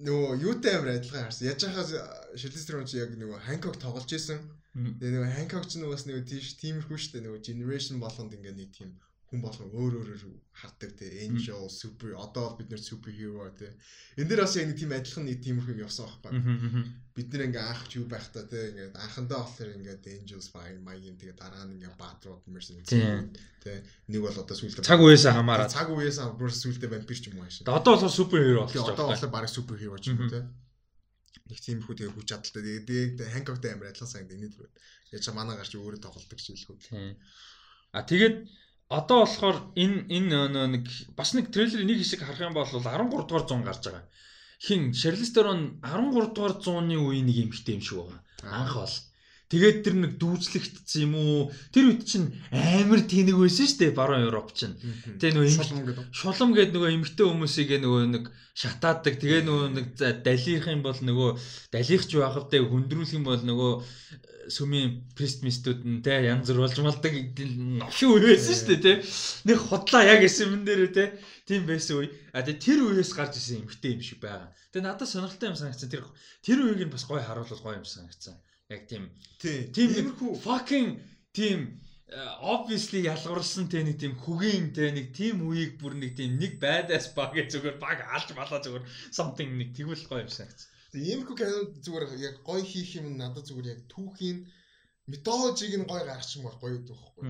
[0.00, 1.52] Нөгөө юутай амар адилхан харсан.
[1.52, 4.40] Яаж хахаас Терон чи яг нөгөө Hancock тоглож исэн
[4.76, 8.70] Тэгээ нөгөө Hancock ч нөгөөс нөгөө тийш тиймэрхүү шүү дээ нөгөө generation болгонд ингээ нэг
[8.76, 8.90] тийм
[9.26, 10.22] хүн болгон өөр өөрөөр
[10.54, 11.08] хардаг те.
[11.24, 13.72] Angel super одоо бол бид нэр super hero те.
[14.20, 16.36] Энэ дээр бас яг нэг тийм адилхан нэг тиймэрхүү явсан байхгүй
[17.16, 21.16] бид нэр ингээ анх юу байх та те ингээ анхандаа болохоор ингээ angels fire маягийн
[21.16, 22.84] тэгээ дараа нь ингээ баатрууд mercenary
[23.64, 23.82] те.
[24.12, 27.48] Нэг бол одоо сүүлдээ цаг үеэсээ хамаараа цаг үеэсээ бүр сүүлдээ вампир ч юм уу
[27.48, 30.44] хаашаа одоо болохоор super hero болчихсон одоо болохоор бараг super hero ч юм уу те
[31.46, 34.74] нэг тиймэрхүү тэгээ хүч чадалтай тэгээ Hancock-тай амар адилхан санд энэ л байна.
[35.14, 36.76] Яаж манай гарч өөрөө тоглолдог ч илүү.
[37.94, 38.36] А тэгээд
[38.90, 40.84] одоо болохоор энэ энэ нэг
[41.18, 44.04] бас нэг трейлерийн нэг хэсэг харах юм бол 13 дугаар 100 гарч байгаа.
[44.66, 48.22] Хин Theron 13 дугаар 100-ны үеийн нэг эмхтэй юм шиг байгаа.
[48.46, 48.94] Анх бол.
[49.46, 51.54] Тэгээд тэр нэг дүүцлэгдсэн юм уу?
[51.70, 54.74] Тэр үед чинь амар тэнэг байсан шүү дээ баруун Европ чинь.
[55.22, 58.24] Тэгээ нөгөө шулам гэдэг нөгөө эмгтэй хүмүүсийг нөгөө нэг
[58.58, 59.14] шатаадаг.
[59.22, 59.86] Тэгээ нөгөө нэг
[60.26, 61.30] далих юм бол нөгөө
[61.70, 66.82] далихч байх вдэ хөндрүүлэх юм бол нөгөө э, сүмийн престмистүүд нь те янз бүр болж
[66.82, 68.94] малдаг новшин үе байсан шүү дээ те.
[69.46, 71.14] Нэг худлаа яг эсэмэн дээр те.
[71.46, 72.10] Тийм байсан үе.
[72.34, 74.50] А тэгээ тэр үеэс гарч исэн эмгтэй юм шиг байгаа.
[74.74, 75.90] Тэгээ надад сонирхолтой юм санагдсан.
[75.92, 76.02] Тэр
[76.42, 78.40] тэр үеийг нь бас гой харуулвал гой юм санагдсан.
[78.72, 79.10] Яг тийм.
[79.38, 80.96] Тийм тиймэрхүү fucking
[81.36, 81.66] тийм
[82.10, 86.58] э, obviously ялгарсан те нэг тийм хөгийн те нэг тийм үеийг бүр нэг тийм нэг
[86.58, 90.66] байдаас баг зүгээр баг алж балаа зүгээр something нэг тэгвэл гоё юм санагц.
[90.98, 94.38] Иймэрхүү кино зүгээр яг гоё хийх юм надад зүгээр яг түүхийн
[95.14, 97.24] методологиг нь гоё гаргачих юм бол гоё гэдэг байхгүй.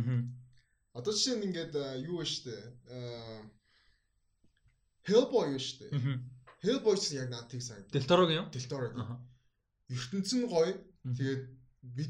[0.96, 2.56] Одоо жишээ нь ингээд э, юу вэ штэ.
[5.04, 5.92] Hellboy юу штэ.
[6.64, 7.92] Hellboy ч яг надад тийг санагдав.
[7.92, 8.48] Deltoroгийн юу?
[8.48, 9.20] Deltoroгийн.
[9.92, 10.72] ертөнцийн гоё
[11.14, 11.42] Тэгээд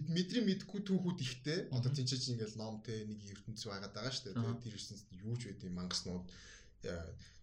[0.09, 1.59] мэдрийн мэдгүй түүхүүд ихтэй.
[1.75, 4.41] Одоо тэнцэж ингээл ном те нэг ертөнц байгаад байгаа шүү дээ.
[4.41, 6.25] Тэгээд тэр ертөнцид юу ч байдیں۔ мангаснууд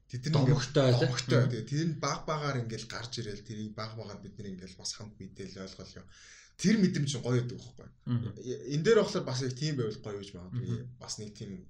[0.10, 1.44] тэд нар домогтой домогтой.
[1.50, 4.98] Тэгээд тэр нь баг багаар ингээл гарч ирэл тэрийг баг багаар бид нар ингээл бас
[4.98, 6.10] хамт мэдээл ойлгол.
[6.58, 7.90] Тэр мэдрэмж гоё гэдэг байхгүй.
[8.06, 10.80] Э, энэ дээр болохоор бас их тийм байвал гоё гэж магадгүй.
[11.02, 11.66] Бас нэг тийм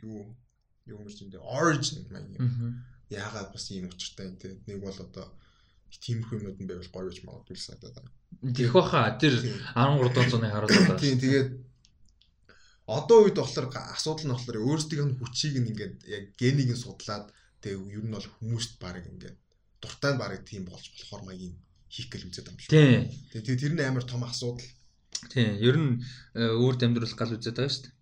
[0.00, 0.32] юу
[0.88, 2.80] юу гэж юм дээ origin маяг юм.
[3.12, 4.56] Яагаад бас ийм учиртай юм те.
[4.66, 5.28] Нэг бол одоо
[5.92, 8.12] тиймэрхүү юмуд нь байвал гоё гэж магадгүй санагдаад байна.
[8.40, 9.34] Тэрх баха тэр
[9.76, 10.98] 13 зууны харуулдаг.
[11.02, 11.50] Тийм тэгээд
[12.86, 17.30] одоо үед болохоор асуудал нь болохоор өөрсдийнх нь хүчийг нь ингээд яг генийг нь судлаад
[17.62, 19.36] тэгээ ер нь бол хүмүүст баг ингээд
[19.82, 21.54] дуртай нь баг тийм болж болохоор маягийн
[21.92, 22.72] хийх гэл үзээд юм шүү.
[22.72, 23.00] Тийм.
[23.30, 24.66] Тэгээ тэр нь амар том асуудал.
[25.30, 25.50] Тийм.
[25.62, 25.92] Ер нь
[26.34, 27.94] үүрд э, амьдруулах гал үзээд байгаа шүү дээ.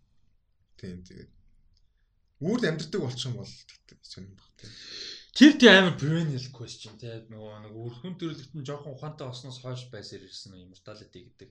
[0.81, 0.97] Тийм.
[1.05, 1.31] Тэгээд
[2.41, 3.53] үүрд амьдрдаг болчих юм бол
[3.85, 3.99] тийм.
[5.37, 10.27] Тэр тийм амар perennial question тийм нөгөө нэг өрхөн төрөлхтөн жоохон ухаантай осноос хойш байсаар
[10.27, 11.51] ирсэн immortality гэдэг.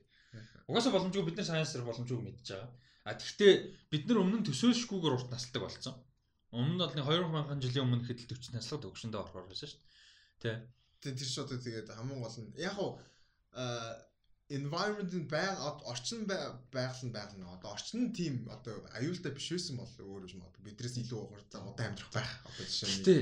[0.68, 2.70] Угаасаа боломжгүй бид нар science-ээр боломжгүй мэдж байгаа.
[3.08, 5.94] А тэгвэл бид нар өмнө нь төсөөлшгүйгээр урт насалдаг болсон.
[6.52, 9.80] Өмнө нь бол 2000 жилийн өмнө хэд л 40 наслаад өгшөндөө орохоор байсан шүү
[10.44, 10.58] дээ.
[11.00, 12.92] Тэг тэр ч одоо тэгээд хамгийн гол нь яг уу
[14.50, 15.56] environment-ын байг
[15.86, 20.26] орчин байгаль нь байгаль нь одоо орчин нь тийм одоо аюултай биш байсан бол өөр
[20.34, 22.98] юм одоо бидрээс илүү удаан амьдрах байх одоо жишээ нь.
[22.98, 23.16] Гэтэ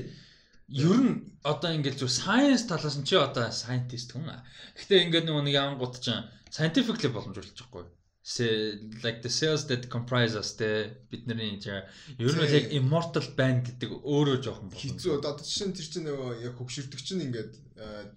[0.71, 1.13] ер нь
[1.43, 4.29] одоо ингээд зөв science талаас нь чи одоо scientist хүн.
[4.77, 7.89] Гэтэ ингээд нэг янгууд чинь scientifically боломжуулж байгаа
[9.03, 11.57] like the cells that comprise us те бидний
[12.19, 16.29] ер нь яг immortal байна гэдэг өөрөө жоохон хэцүү одоо жишээ нь тэр чинь нөгөө
[16.45, 17.53] яг хөгшөрдөг чинь ингээд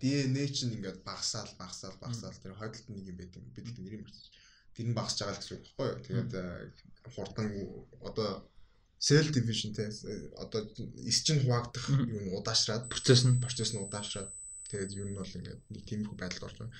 [0.02, 4.04] DNA чинь ингээд багасаал багасаал багасаал тэр хойдолд нэг юм байт юм бид нэр юм
[4.04, 4.20] байна.
[4.76, 6.04] Тэр нь багасж байгаа гэсэн үг байхгүй юу?
[6.04, 6.32] Тэгээд
[7.14, 7.48] хурдан
[8.04, 8.28] одоо
[9.02, 9.90] cell division те
[10.38, 10.62] одоо
[11.10, 14.30] эс чинь хуваагдах юм удаашраад процесс нь процесс нь удаашраад
[14.70, 16.78] тэгээд ер нь бол ингээд нэг тиймэрхүү байдалд орж байгаа.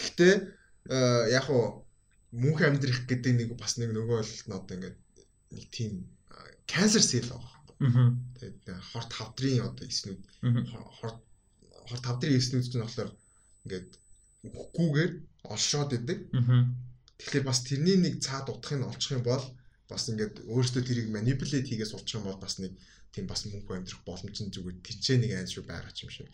[0.00, 0.34] Гэхдээ
[1.36, 1.84] яг уу
[2.32, 4.98] мөнх амьдрах гэдэг нэг бас нэг нөгөө л одоо ингээд
[5.52, 5.92] нэг тийм
[6.64, 8.16] cancer cell байгаа.
[8.40, 8.56] Тэгээд
[8.88, 10.22] хорт хавдрын одоо эснүүд
[10.96, 11.20] хорт
[11.88, 13.12] хорт хавдрын эснүүд чинь болохоор
[13.68, 13.90] ингээд
[14.56, 15.12] үхгүйгээр
[15.52, 16.18] олшоод идэг.
[17.20, 19.44] Тэгэхээр бас тэрний нэг цаад утгыг олчих юм бол
[19.90, 22.72] бас ингээд өөрөөсөө тэрийг manipulate хийгээ сурчих юм бол бас нэг
[23.12, 26.28] тийм бас мөнх амьдрах боломж нь зүгээр тэнцээ нэг айн шүү байгаа юм шиг.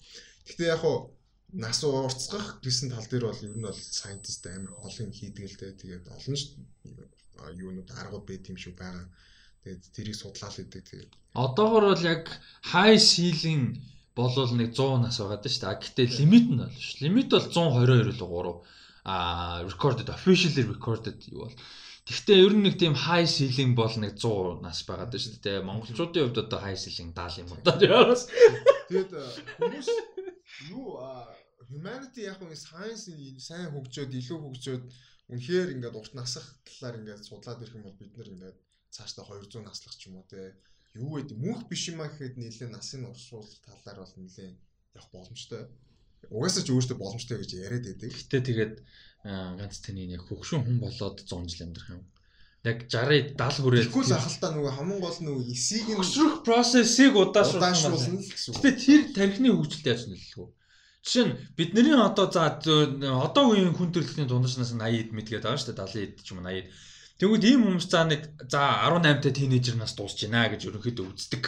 [0.46, 1.14] Гэхдээ яг хуу
[1.54, 5.72] нас урцгах гэсэн тал дээр бол ер нь бол scientist амар олон хийдэг л дээ.
[5.80, 6.36] Тэгээд олон
[7.54, 9.06] юунууд аргууд байт юм шиг байгаа.
[9.62, 10.82] Тэгээд тэрийг судлаад идэг.
[10.82, 12.26] Тэгээд одоогор бол яг
[12.74, 13.78] high ceiling
[14.18, 15.78] болвол нэг 100 нас байгаа даа шүү дээ.
[15.78, 16.98] Гэхдээ лимит нь бол шүү.
[17.06, 21.56] Лимит бол 122 л 3 а recorded officially recorded юу бол
[22.04, 25.64] Гэхдээ ер нь нэг тийм high ceiling бол нэг 100 нас байгаа даа шүү дээ.
[25.64, 27.74] Монголчуудын хувьд одоо high ceiling 70 юм одоо.
[28.88, 29.10] Тэгээд
[29.56, 29.88] хүмүүс
[30.68, 31.00] юу
[31.72, 33.08] humanity яг нь science
[33.40, 34.84] сайн хөгжөөд илүү хөгжөөд
[35.32, 38.58] үнэхээр ингээд урт насах талаар ингээд судлаад ирэх юм бол бид нэр ингээд
[38.94, 40.52] цаашдаа 200 наслах ч юм уу те
[40.94, 44.56] юу гэдэг мөнх биш юм аа гэхэд нэлээд насын уршуулах талаар бол нэлээд
[44.94, 45.62] явах боломжтой.
[46.30, 48.10] Угаасаа ч өөртөө боломжтой гэж яриад байдаг.
[48.14, 48.74] Гэтэ тэгээд
[49.24, 52.04] ганц таны яг хөгшин хүн болоод 100 жил амьдрах юм.
[52.64, 58.20] Яг 60 70 хүрээд Тэгвэл ахалтаа нөгөө хамгийн гол нөгөө эсийг нь хөшрөх процессыг удаашруулсан.
[58.24, 60.48] Гэтэ тэр тархины яаж нөлөөлөх вэ?
[61.04, 66.24] Жишээ нь бидний одоо за одоогийн хүн төрөлхтний дундчнаас 80-д мэдгээд байгаа шүү дээ 70-д
[66.24, 66.72] ч юм уу 80-д.
[67.20, 71.44] Тэгвэл ийм хүмүүс за нэг за 18-тай тийнейжер нас дуусч байна гэж ерөнхийдөө үздэг.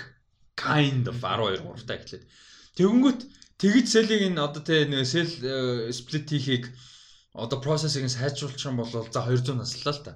[0.61, 2.25] Kind of 12 3-таа эхлээд.
[2.77, 3.21] Тэгэнгүүт
[3.61, 5.29] тэгж селийг нь одоо тэ нэг сел
[5.93, 6.73] сплит хийхийг
[7.37, 10.13] одоо процессыг сайжруулчих юм бол за 200 наслаа л та.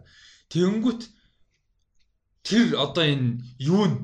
[0.52, 1.02] Тэгэнгүүт
[2.44, 3.94] тэр одоо энэ юу н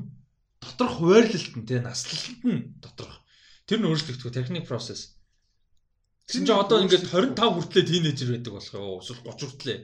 [0.61, 3.25] доторх хуваарлалт нь тэ наслалт нь доторх.
[3.65, 5.17] Тэр нь өөрчлөгдөх техник процесс.
[6.29, 9.01] Тэгсэн чинь одоо ингээд 25 хүртлээр тийнейжер байдаг болох юу?
[9.01, 9.79] Эсвэл 30 хүртлээ.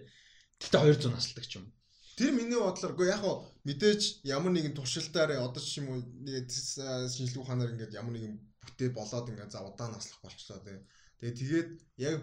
[0.62, 1.66] Тэгтээ 200 насалдаг ч юм.
[2.14, 6.46] Тэр миний бодлоор үгүй яг хоо мэдээж ямар нэгэн туршилтаар одоо ч юм уу нэг
[6.52, 8.38] шинжилгээ ухаанаар ингээд ямар нэгэн
[8.68, 10.80] бүтээ болоод ингээд за удаан наслах болчлоо тий.
[11.20, 11.70] Тэгээ тэгээд
[12.08, 12.18] яг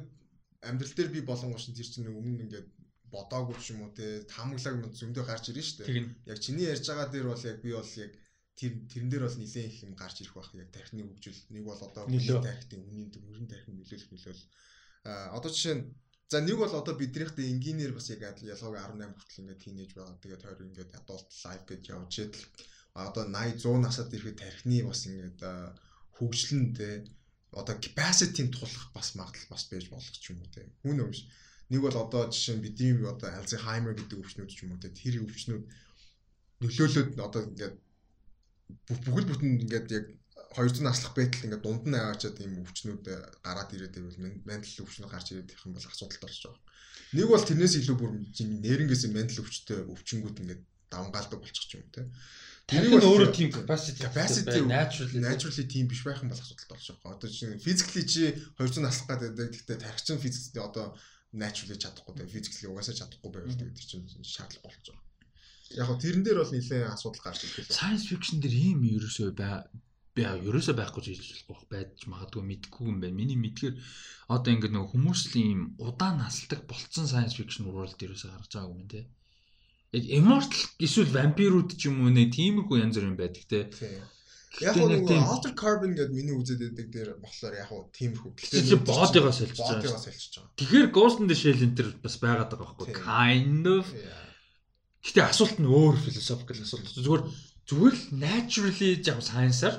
[0.68, 2.68] амьдрал дээр би болонгош тэр чинь өмнө ингээд
[3.10, 4.24] бодоогүй ч юм уу тий.
[4.28, 6.30] Таамаглаг зөндөө гарч ирнэ шүү дээ.
[6.30, 8.12] Яг чиний ярьж байгаа дээр бол яг би бол яг
[8.60, 11.80] тэр тэрэн дээр бол нэлээд их юм гарч ирэх байх яг тархины хөгжил нэг бол
[11.80, 12.04] одоо
[12.44, 14.44] тархитын үнийн төрийн тархин нөлөөлөх нөлөөл.
[15.08, 15.84] А одоо жишээ нь
[16.30, 20.20] за нэг бол одоо биднийхтэй инженеэр бас яг ялгаагүй 18 хүртэл ингээд тийнэж байгаа.
[20.22, 22.46] Тэгээд хоёр ингээд adult life гэж явж идэл
[22.94, 25.40] одоо 80 100 насад ирэхэд тархины бас ингээд
[26.20, 26.88] хөгжлөн тэ
[27.56, 31.24] одоо capacity-ийн тулах бас магадлал бас байж болох ч юм уу те хүн өмш
[31.72, 35.24] нэг бол одоо жишээ нь бидний одоо Alzheimer гэдэг өвчнүүд ч юм уу те тэр
[35.24, 35.64] өвчнүүд
[36.62, 37.76] нөлөөлөд одоо ингээд
[38.86, 40.06] бүгд бүтэн ингээд яг
[40.54, 43.02] 200 наслах байтал ингээд дунд нь аваачаад ийм өвчнүүд
[43.46, 46.62] гараад ирээд байвал ментал өвчнүүд гарч ирээд их юм бол асуудалтай болж байгаа.
[47.14, 48.12] Нэг бол тэрнээс илүү бүр
[48.66, 52.02] нэрнгээс ментал өвчтэй өвчнгүүд ингээд давмгаалдаг болчих юм те.
[52.70, 56.86] Тэрийг нь өөрөө тийм capacity capacity naturally naturally тийм биш байх юм бол асуудалтай болж
[56.86, 57.14] байгаа.
[57.18, 58.22] Одоо чинь physically чи
[58.54, 59.50] 200 наслах гэдэг.
[59.50, 60.94] Гэхдээ тархичин physically одоо
[61.34, 62.30] naturally чадахгүй те.
[62.30, 65.10] Physically угаасаа чадахгүй байвал тэгээд чинь шаардлага болж байгаа.
[65.70, 67.70] Яг го тэрэн дээр бол нэлээд асуудал гарч ирлээ.
[67.70, 69.66] Science fiction дээр ийм ерөөсөө бай
[70.14, 73.14] би ерөөсөө байхгүй гэж хэлж болох байж магадгүй мэдгүй юм байна.
[73.14, 73.74] Миний мэдгээр
[74.34, 78.86] одоо ингэ нэг хүмүүсийн ийм удаан насалдаг болцсон science fiction world ерөөсөө гарч байгаа юм
[78.90, 79.06] те.
[79.90, 83.66] Яг immortal эсвэл вампирууд ч юм уу нэг тиймэрхүү янз бүрийн байдаг те.
[84.62, 88.30] Яг нэг Alter Carbon гэдэг миний үзээд байдаг дээр болохоор яг уу тиймэрхүү.
[88.38, 89.82] Тэгэхээр боодыгоо солилцож байгаа.
[89.82, 90.58] Боодыгоо солилцож байгаа.
[90.58, 93.02] Тэгэхээр Ghost in the Shell энэ төр бас байгаад байгаа байхгүй.
[93.02, 93.86] Kind of.
[95.06, 96.86] Гэтэ асуулт нь өөр philosophical асуулт.
[96.94, 97.22] Зүгээр
[97.66, 99.76] зүгээр л naturally яг science-аар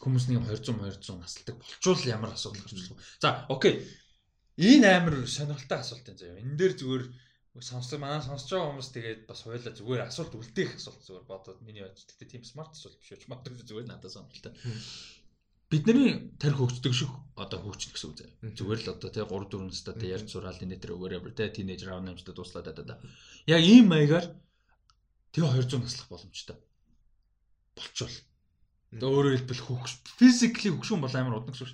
[0.00, 3.04] хүмүүс нэг 200 200 насалдаг болчвол ямар асуудал гарч болох вэ?
[3.20, 3.84] За, окей.
[4.56, 6.40] Энэ амар сонирхолтой асуулт энэ заяа.
[6.40, 7.04] Энэ дээр зүгээр
[7.58, 11.82] сонсдог манай сонсож байгаа хүмүүс тэгээд бас хойлоо зүгээр асуулт үлдээх асуулт зүгээр бодоод миний
[11.82, 13.26] бодож тэгтээ тийм смарт асуулт биш үү?
[13.26, 14.54] Магадгүй зүгээр надад сонирхолтой.
[15.70, 18.54] Бидний тарих хөгждөг шиг одоо хөгжих гэсэн үг заяа.
[18.54, 22.06] Зүгээр л одоо тий 3 4 настай ярьж сураал энэ дээр whatever тий тинейжер аав
[22.06, 23.02] намжтай дуслаад да.
[23.50, 24.30] Яг ийм маягаар
[25.34, 26.58] тэгээ 200 наслах боломжтой
[27.74, 28.16] болчвол.
[28.90, 31.70] Тэгээ өөрөөр хэлбэл хөгш физикли хөгшүүн бол амар удаг шүү.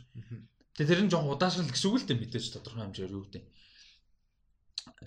[0.77, 3.45] Тэгээ тэр нь жоохон удаашрал гэсэн үг л дээ мэдээж тодорхой хэмжээр юу гэдэг.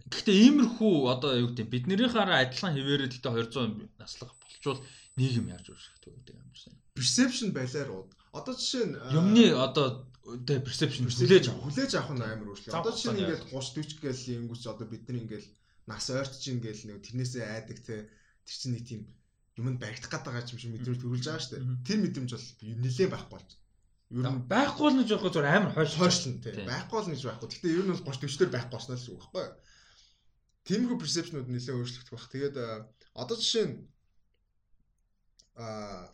[0.09, 4.81] Гэхдээ иймэрхүү одоо юу гэдэг биднэрийнхаараа адилхан хэвээрээ гэхдээ 200 наслах болчвол
[5.17, 6.73] нийгэм яаж үржих гэдэг юм шиг.
[6.97, 8.09] Perception балиар ууд.
[8.33, 10.09] Одоо жишээ нь юмны одоо
[10.45, 12.79] тэ perception хүлээж авах хүлээж авах нь амар өөрчлөлт.
[12.79, 15.45] Одоо жишээ нь ингээд 30 40 гээл ингэвч одоо бид нар ингээд
[15.89, 17.95] нас ойрч чинь гээл нэг тэрнээсээ айдаг те
[18.45, 19.01] тэр чинь нэг тийм
[19.57, 21.85] юмд баригдах гээд байгаа юм шиг мэдрэмж төрүүлж байгаа шүү дээ.
[21.87, 22.47] Тэр мэдрэмж бол
[22.81, 23.51] нилээ байхгүй болж.
[24.09, 26.53] Ер нь байхгүй л гэж байхгүй зүгээр амар хойш хойшлон тий.
[26.65, 27.47] Байхгүй л гэж байхгүй.
[27.49, 29.45] Гэхдээ ер нь бол 30 40 дээр байхгүй болсноо л үг байхгүй.
[30.69, 32.29] Тиймэрхүү персепшнуд нэлээд өөрчлөгдөх баг.
[32.29, 32.55] Тэгээд
[33.17, 33.75] одоо жишээ нь
[35.57, 36.13] аа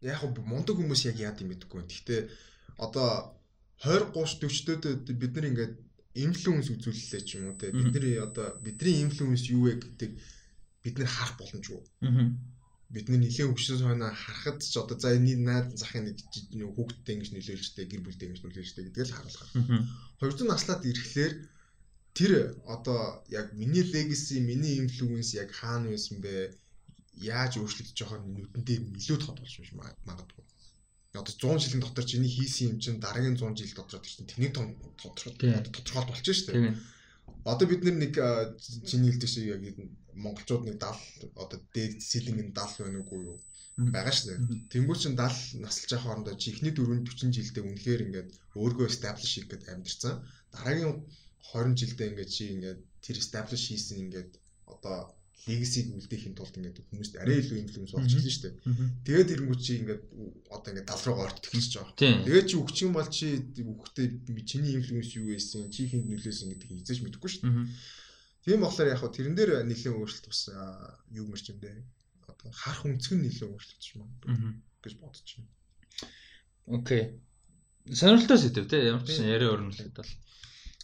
[0.00, 1.82] яг мундаг хүмүүс яг яад юм гэдэггүй.
[1.90, 2.20] Гэхдээ
[2.78, 3.34] одоо
[3.82, 5.74] 20 30 40-дөд бид нар ингээд
[6.14, 10.10] инфлюенс үзүүллээ ч юм уу те бидний одоо бидний инфлюенс юу вэ гэдэг
[10.86, 11.82] бид нар харах боломжгүй.
[12.06, 12.30] Аа
[12.94, 17.84] бидний нэлээд өвчсөн хойно харахад ч одоо за энэ найд захын нэг хүүхдтэй ингэж нөлөөлжтэй
[17.90, 19.50] гэр бүлтэй ингэж нөлөөлжтэй гэдгээл харуулах.
[20.22, 21.32] 200 наслаад ирэхлээр
[22.14, 26.54] тэр одоо яг миний legacy, миний influence яг хаана байсан бэ?
[27.14, 30.44] Яаж өөрчлөгдөж байгаа нь нүдэн дээр илүү тод болж биш магадгүй.
[31.14, 34.74] Одоо 100 жилийн дотор чиний хийсэн юм чинь дараагийн 100 жил дотор чинь тэнийг том
[34.98, 36.74] тодорхойлт болчихно шүү дээ.
[37.46, 38.14] Одоо бид нэг
[38.88, 39.62] чиний хэлдэг шиг яг
[40.14, 43.38] монголчууд нэг 70 одоо дээд сэлинг нь 70 байна уугүй юу?
[43.76, 44.70] байгаа шүү дээ.
[44.70, 49.34] Тэнгүүр чин 70 насалж явах хоорондоо чи ихний 4 40 жилдээ үнэхээр ингээд өөргөө establish
[49.34, 50.14] хийх гээд амьдэрсэн.
[50.54, 51.02] Дараагийн
[51.52, 54.30] 20 жилдээ ингээд чи ингээд тэр establish хийсэн ингээд
[54.70, 55.12] одоо
[55.44, 58.54] legacy-г үлдээхийн тулд ингээд хүмүүст арай илүү influence болж шүү дээ.
[59.04, 60.02] Тэгээд тэрэнгүүт чи ингээд
[60.48, 62.24] одоо ингээд 70 руу орт эхэлж байгаа.
[62.24, 63.26] Тэгээд чи өгч юм бол чи
[63.60, 64.06] өгөхтэй
[64.48, 67.68] чиний influence юу байсан, чи хүнд нөлөөсөн гэдгийг хизээж мэдэхгүй шүү дээ.
[68.44, 70.40] Тийм болохоор яг хөө тэрэн дээр нэлээд өөрчлөлт бас
[71.12, 71.76] юу мэрч юм дээ.
[72.24, 74.36] Одоо харах өнцөг нь нэлээд өөрчлөгдөж магадгүй
[74.80, 75.52] гэж бодож байна.
[76.72, 77.02] Окей.
[77.84, 80.12] Сонирхолтой сэдв те ямар ч яриа өрнөлт бол.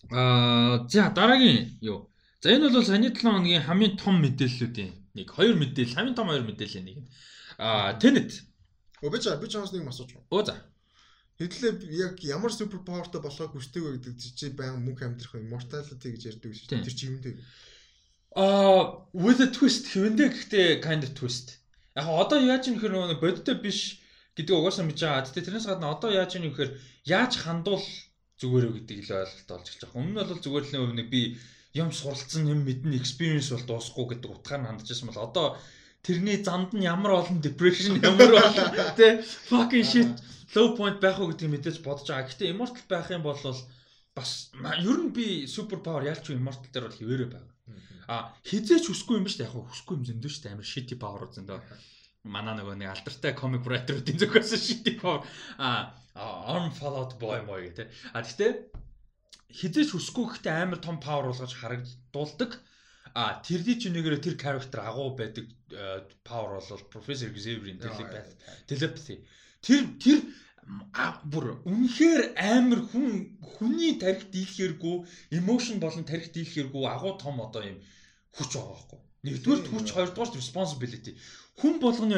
[0.08, 2.08] Аа за дараагийн юу.
[2.40, 6.44] За энэ бол саяны 7 хоногийн хамгийн том мэдээллүүдийн нэг хоёр мэдээлэл, хамгийн том хоёр
[6.48, 6.98] мэдээллийн нэг.
[7.60, 8.40] Аа Tenet.
[9.04, 10.16] Өө би ч би ч нэг асууж.
[10.32, 10.56] Оо за.
[11.40, 11.72] Хэдлээ
[12.04, 16.52] яг ямар супер павертай болохыг хүсдэг вэ гэдэг чи баян мөнх амьдрах immortality гэж ярьдаг
[16.52, 16.84] шүү дээ.
[16.84, 17.32] Тэр чи юундэ?
[18.36, 21.64] Аа with a twist хэвэндээ гэхдээ kind of twist.
[21.96, 24.04] Яг одоо яаж юм хэр нөгөө бодтой биш
[24.36, 25.24] гэдэг угаасаа мэдж байгаа.
[25.32, 26.76] Гэтэ тэрнээс гадна одоо яаж юм гэхээр
[27.08, 27.84] яаж хандуул
[28.40, 30.00] зүгээр үү гэдэг л ойлголт олж эхэлж байгаа.
[30.00, 31.22] Өмнө нь бол зүгээр л нэг би
[31.76, 35.46] юм суралцсан юм мэднэ experience бол дуусахгүй гэдэг утгаар нь хандж байсан бол одоо
[36.02, 40.10] тэрний занд нь ямар олон depression ямар олон тэ fucking shit
[40.56, 42.26] low point байх уу гэдгийг мэдээж бодож байгаа.
[42.26, 43.38] Гэтэ immortal байх юм бол
[44.16, 47.54] бас ер нь би супер павер ялч immortal дээр бол хിവэрэ байгаа.
[48.10, 49.50] А хизээч хүсгүй юм ба шүү дээ.
[49.54, 50.54] Яг хүсгүй юм зөндөө шүү дээ.
[50.58, 51.60] Амар shitty power зөндөө.
[52.26, 55.22] Манай нөгөө нэг алдартай comic writer-уудын зөвхөн shitty power.
[55.62, 57.88] А arm fall out boy мой гэх тээ.
[58.14, 58.52] А гэтээ
[59.50, 62.60] хизээч хүсгүй гэхдээ амар том power болгож харагдуулдаг.
[63.14, 65.50] А тэрний ч нэгээрээ тэр character агуу байдаг
[66.22, 67.82] power бол Professor Xavier-ийн
[68.70, 69.18] telepathy.
[69.64, 70.18] Тэр тэр
[71.26, 74.96] бүр үнэхээр амар хүн хүний тарих дийлэхэргүй
[75.34, 77.78] emotion болон тарих дийлэхэргүй агуу том одоо юм
[78.36, 79.00] хүч байгаа байхгүй.
[79.26, 81.12] Нэгдүгээр хүч, хоёрдугаар responsibility.
[81.60, 82.16] Хүн болгоны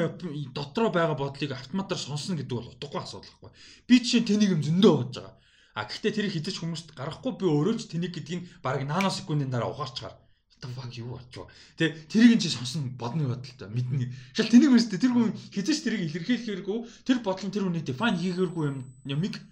[0.55, 3.51] дотроо байгаа бодлыг автоматар сонсно гэдэг бол утгагүй асуудал байхгүй.
[3.87, 5.35] Би жишээ тэнийг юм зөндөө бодож байгаа.
[5.75, 10.15] А гэхдээ тэрийг хизэж хүмүүст гаргахгүй би өөрөө ч тэнийг гэдгийг баг наносекундын дараа ухаарчаар
[10.63, 11.49] the fuck юу болчихоо.
[11.77, 14.13] Тэ тэрийг чи сонсон бодны бодолтой мэднэ.
[14.33, 18.79] Шал тэнийг үстэй тэр хүн хизээч тэрийг илэрхийлэхэргүй тэр бодлон тэр хүний define хийхэргүй юм
[19.05, 19.43] ямиг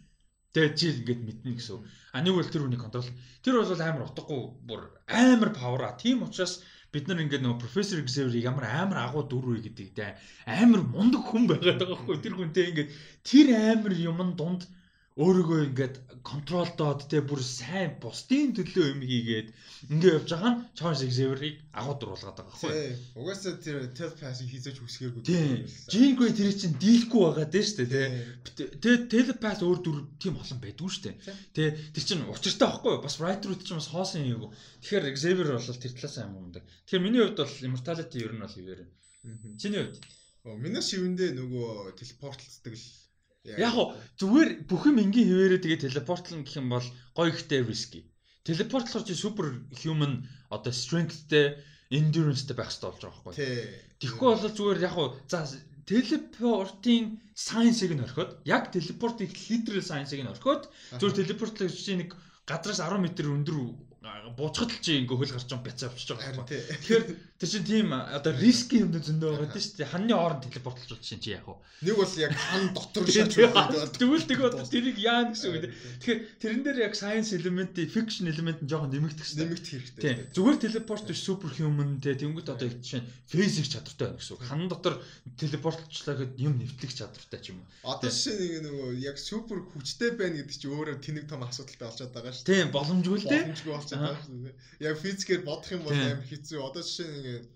[0.55, 1.83] тэгээ чи ингээд мэднэ гэсэн.
[2.15, 3.11] А нэг бол тэр хүний контрол.
[3.43, 4.81] Тэр бол амар утгагүй бүр
[5.11, 5.99] амар power а.
[5.99, 10.19] Тийм учраас бид нар ингээд нөгөө профессор Xavier ямар амар агуу дүр вэ гэдэг те.
[10.47, 12.19] Амар мундаг хүн байгаад байгаа байхгүй.
[12.19, 12.91] Тэр хүнтэй ингээд
[13.23, 14.67] тэр амар юмн дунд
[15.21, 15.95] өөрийгөө ингээд
[16.25, 19.49] контролдоод те бүр сайн бусдын төлөө юм хийгээд
[19.93, 22.73] ингээ явж байгаа нь Charles Xavier-ыг агуу дуруулгаад байгаа байхгүй.
[23.17, 25.23] Угаасаа тэр telepath хийсэж хүсгээргүй.
[25.25, 25.65] Тийм.
[25.93, 28.65] Jean Grey тэр чинь дийлэхгүй байгаа дээ шүү дээ те.
[28.85, 31.17] Тэгээ telepath өөр дүр тийм олон байдгүй шүү дээ.
[31.57, 31.63] Тэ
[31.97, 33.01] тэр чинь учиртай байхгүй?
[33.01, 34.53] Бас writer-ууд чинь бас хоосон юм.
[34.85, 36.61] Тэгэхээр Xavier бол тэр талаас юм юм да.
[36.85, 38.81] Тэгэхээр миний хувьд бол immortality ер нь бол хэвээр.
[39.57, 40.05] Чиний хувьд?
[40.61, 42.85] Миний шивэндээ нөгөө телепортлцдаг л
[43.45, 46.87] Яг гоо зүгээр бүх юм энгийн хിവэрээ тэгээ телепортлно гэх юм бол
[47.17, 48.05] гоё ихтэй риски.
[48.45, 51.57] Телепортлохор чи супер human одоо strengthтэй
[51.89, 53.49] endurance-тэй байх хэрэгтэй болж байгаа байхгүй.
[53.97, 55.49] Тэгэхгүй бол зүгээр яг гоо за
[55.89, 60.69] телепортын science-ыг нь орхиод яг телепортын literal science-ыг нь орхиод
[61.01, 62.13] зүгээр телепортлох чи нэг
[62.45, 63.57] гадраас 10 м өндөр
[64.01, 66.49] буучхад л чи ингээ хөл гарч байгаа бяцаа авчиж байгаа.
[66.49, 67.05] Тэгэхээр
[67.37, 69.93] тэр чинь тийм одоо риски юм зөндөө байгаа тийм шүү дээ.
[69.93, 71.61] Ханны хооронд телепортлж бол чинь чи яах вэ?
[71.85, 73.93] Нэг бол яг хан дотор шаач байгаа.
[73.93, 75.69] Тэгвэл тэгвэл тэрийг яа гэсэн үг.
[76.01, 79.45] Тэгэхээр тэрэн дээр яг science element, fiction element нь жоохон нэмэгдэх хэрэгтэй.
[79.45, 80.01] Нэмэгдэх хэрэгтэй.
[80.01, 80.17] Тийм.
[80.33, 84.49] Зүгээр телепорт биш super human те тэнгууд одоо жишээ физик чадвартай байна гэсэн үг.
[84.49, 84.95] Хан дотор
[85.37, 87.69] телепортлчлаа гэхэд юм нэвтлэх чадвартай ч юм уу.
[87.85, 92.17] Одоо жишээ нэг нөгөө яг супер хүчтэй байна гэдэг чинь өөрөө тэнэг том асуудалтай болчиход
[92.17, 92.57] байгаа шүү дээ.
[92.65, 93.45] Тийм, боломжгүй л дээ.
[93.45, 94.55] Боломжгүй болчиход дээ.
[94.87, 96.59] Яг физикээр бодох юм бол амар хэцүү.
[96.61, 97.47] Одоо жишээ нь ингээд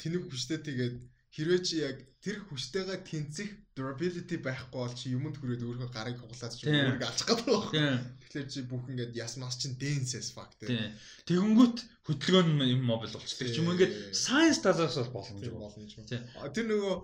[0.00, 0.96] тэнэг хүчтэй тэгээд
[1.34, 6.54] хэрвээ чи яг тэр хүчтэйгээ тэнцэх durability байхгүй бол чи юмд хүрээд өөрийнхөө гарыг хугалаад
[6.54, 8.00] чи өөрийгөө алчих гэдэг байна.
[8.22, 10.94] Тэгэхээр чи бүх ингээд яс мас чин dance as fuck тий.
[11.26, 13.50] Тэгэнгүүт хөдөлгөөн юм мобил болчихдаг.
[13.50, 16.04] Чи юм ингээд science талаас бол боломжгүй боломжгүй.
[16.54, 16.94] Тэр нөгөө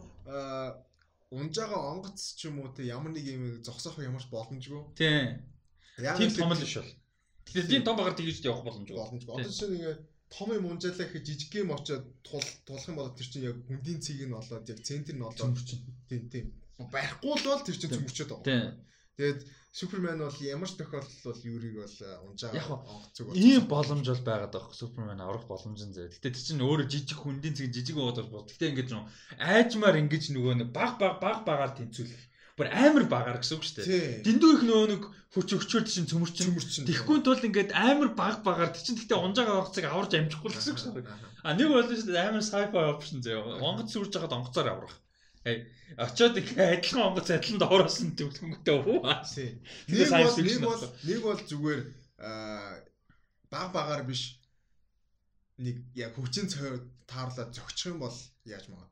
[1.34, 4.94] унжаага онгоц ч юм уу те ямар нэг юм зогсоох ямарч боломжгүй.
[4.94, 5.42] Тий.
[5.98, 6.90] Тийм том л биш бол.
[7.50, 8.94] Тэгэхээр тийм том багаар тэгж явах боломжгүй.
[8.94, 9.34] Боломжгүй.
[9.34, 13.10] Одоо жишээ нь ингээд том юм унжаалаа гэхэд жижиг юм очоод тул тулах юм бол
[13.10, 15.58] тэр чинь яг хүндийн цэг нь болоод яг центр нь болоод
[16.06, 16.46] тийм тийм
[16.78, 18.78] барихгүй л бол тэр чинь цөмөрчөөд байгаа.
[19.18, 19.40] Тэгээд
[19.70, 24.26] Супермен бол ямар ч тохиолдолд бол Юриг бол э, унжаа онгоцог бол ийм боломж бол
[24.26, 24.74] байгаад байгаа.
[24.74, 26.10] Супермен аврах боломж нь зэ.
[26.14, 28.46] Гэтэ тэр чинь өөрөө жижиг хүндийн цэг жижиг байгаад бол.
[28.46, 29.06] Гэтэ ингэж нэг
[29.38, 32.22] айжмаар ингэж нөгөө нэг баг баг баг багаар тэнцүүлэх
[32.60, 34.20] бүр амар багаар гэсэн үг шүү дээ.
[34.20, 35.02] Дэндүү их нөгөө нэг
[35.32, 36.84] хүч өчөөр чинь цөмөрчин.
[36.84, 40.80] Тэгэхгүй тул ингээд амар баг багаар чинь гэхдээ унжаага авахцыг аварж амжихгүй л гэсэн үг
[40.84, 41.08] шүү дээ.
[41.40, 43.64] А нэг бол шүү дээ амар sci-fi option зөө.
[43.64, 44.96] Онгоц сүрж байгаад онгоцоор аврах.
[45.96, 49.00] Очоод их адилхан онгоц адилхан доороос нь төвлөнгөтэй өвөө.
[49.88, 51.80] Нэг бол нэг бол нэг бол зүгээр
[53.48, 54.36] баг багаар биш
[55.62, 56.50] нэг яг хүчин
[57.08, 58.89] тааруулаад зөгчих юм бол яаж магадгүй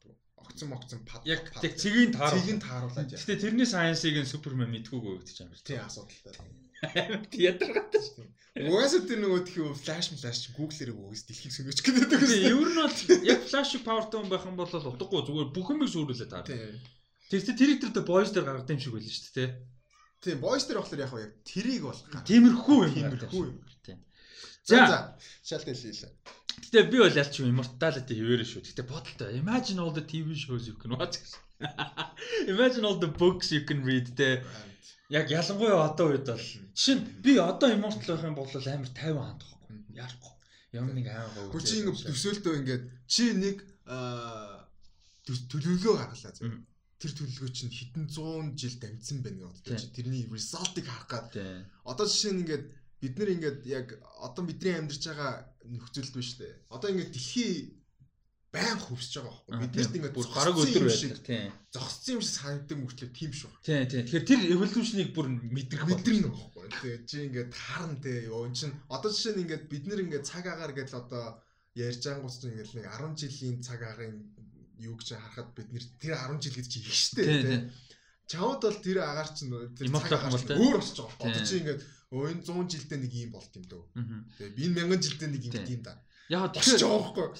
[0.48, 3.20] огцон могцон пад яг тэг цэгийг тааруулаад цэгийг тааруулаад яг.
[3.20, 5.68] Гэтэ тэрний сайенсыг нь супермен мэдгүйгөө ч юм байна.
[5.68, 6.34] Тийм асуудалтай.
[7.36, 8.26] Ядаргатай шүү.
[8.58, 12.20] Угаасаа тэр нөгөө тхий флаш флаш чи гуглэрэг үгээс дэлхийг сөнгөж гэдэг.
[12.26, 12.96] Тийм ер нь бол
[13.28, 16.42] яг флаш павертай хүн байх юм бол утгагүй зүгээр бүх юмыг сүрүүлээ таа.
[16.42, 19.50] Тэр тэр тэр boys дээр гаргад юм шиг байл шүү дээ.
[20.22, 22.94] Тийм boys дээр болохоор яг яг тэрийг бол тиймэрхүү юм.
[22.98, 23.58] Тиймэрхүү юм.
[23.84, 23.98] Тийм.
[24.66, 26.10] За шалт хэлээ.
[26.62, 28.62] Гэтэ би бол ялч юм immortality хэвээрээ шүү.
[28.66, 29.30] Гэтэ бодолтой.
[29.38, 31.18] Imagine all the TV shows you can watch.
[32.54, 34.42] Imagine all the books you can read те.
[35.08, 38.94] Яг ялангуяа одоо үед бол жишээ нь би одоо immortal байх юм бол амар 50
[38.94, 39.76] хаанд байхгүй.
[39.96, 40.32] Яарахгүй.
[40.76, 41.48] Ямар нэг ааваа.
[41.48, 46.60] Хүч ингэ төсөөлтөө ингээд чи нэг төлөвлөгөө гаргалаа зөв.
[47.00, 49.80] Тэр төлөвлөгөө чинь хэдэн 100 жил дамжсан байна гэдэг.
[49.80, 51.32] Чи тэрний result-ыг харах гад.
[51.88, 52.64] Одоо жишээ нь ингээд
[53.00, 53.86] бид нар ингээд яг
[54.18, 55.32] одоо бидний амьдарч байгаа
[55.66, 56.52] нөхцөлд биш үү?
[56.74, 57.78] Одоо ингээд дэлхий
[58.52, 59.60] баян хөвсөж байгаа байхгүй.
[59.60, 61.52] Биднэрт ингээд бүр гараг өдөр байдаг тийм.
[61.68, 63.50] Зогссон юм шиг санагддаг мөртлөө тийм шүү.
[63.60, 64.02] Тийм тийм.
[64.08, 66.66] Тэгэхээр тэр эволюшнийг бүр мэдрэх мэдрэх байхгүй.
[66.72, 68.18] Тэгээ чи ингээд харан тий.
[68.32, 71.24] Өө чин одоо жишээ нь ингээд бид нар ингээд цаг агаар гэж одоо
[71.76, 74.16] ярьж ангуус чинь ингээд нэг 10 жилийн цаг агаарын
[74.80, 77.58] юуг чи харахад бид нэр тэр 10 жил гэдэг чи их штэ тий.
[78.32, 81.12] Чамд бол тэр агаар чинь тэр цаг агаар өөр болчих жоох.
[81.20, 83.84] Одоо чи ингээд өө энэ 100 жилдээ нэг юм болт юм дөө.
[84.40, 85.94] Тэгээ би энэ 1000 жилдээ нэг юм юм да.
[86.28, 86.84] Яг тэгэхээр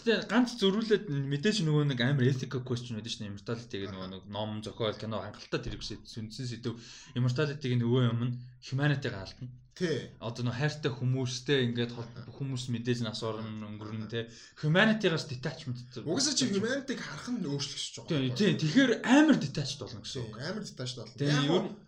[0.00, 4.64] тэгээ ганц зөрүүлээд мэдээж нөгөө нэг амар ethical question байдаг шнэ immortality-г нөгөө нэг ном
[4.64, 6.72] зохиол кино хангалттай тэр сүнсэн сэдв
[7.12, 8.34] immortality-г нөгөө юм нь
[8.64, 9.52] humanity-г алдна.
[9.76, 10.08] Тий.
[10.24, 11.92] Одоо нөгөө хайртай хүмүүстэй ингээд
[12.32, 14.24] хүмүүс мэдээж нас орон өнгөрнө те.
[14.64, 15.84] Humanity-гаас detachment.
[16.08, 18.40] Угсаа чи humanity-г харах нь өөрчлөгдөж байгаа.
[18.40, 18.56] Тий.
[18.56, 20.34] Тэгэхээр амар detached болно гэсэн үг.
[20.40, 21.12] Амар detached болно.
[21.20, 21.87] Яг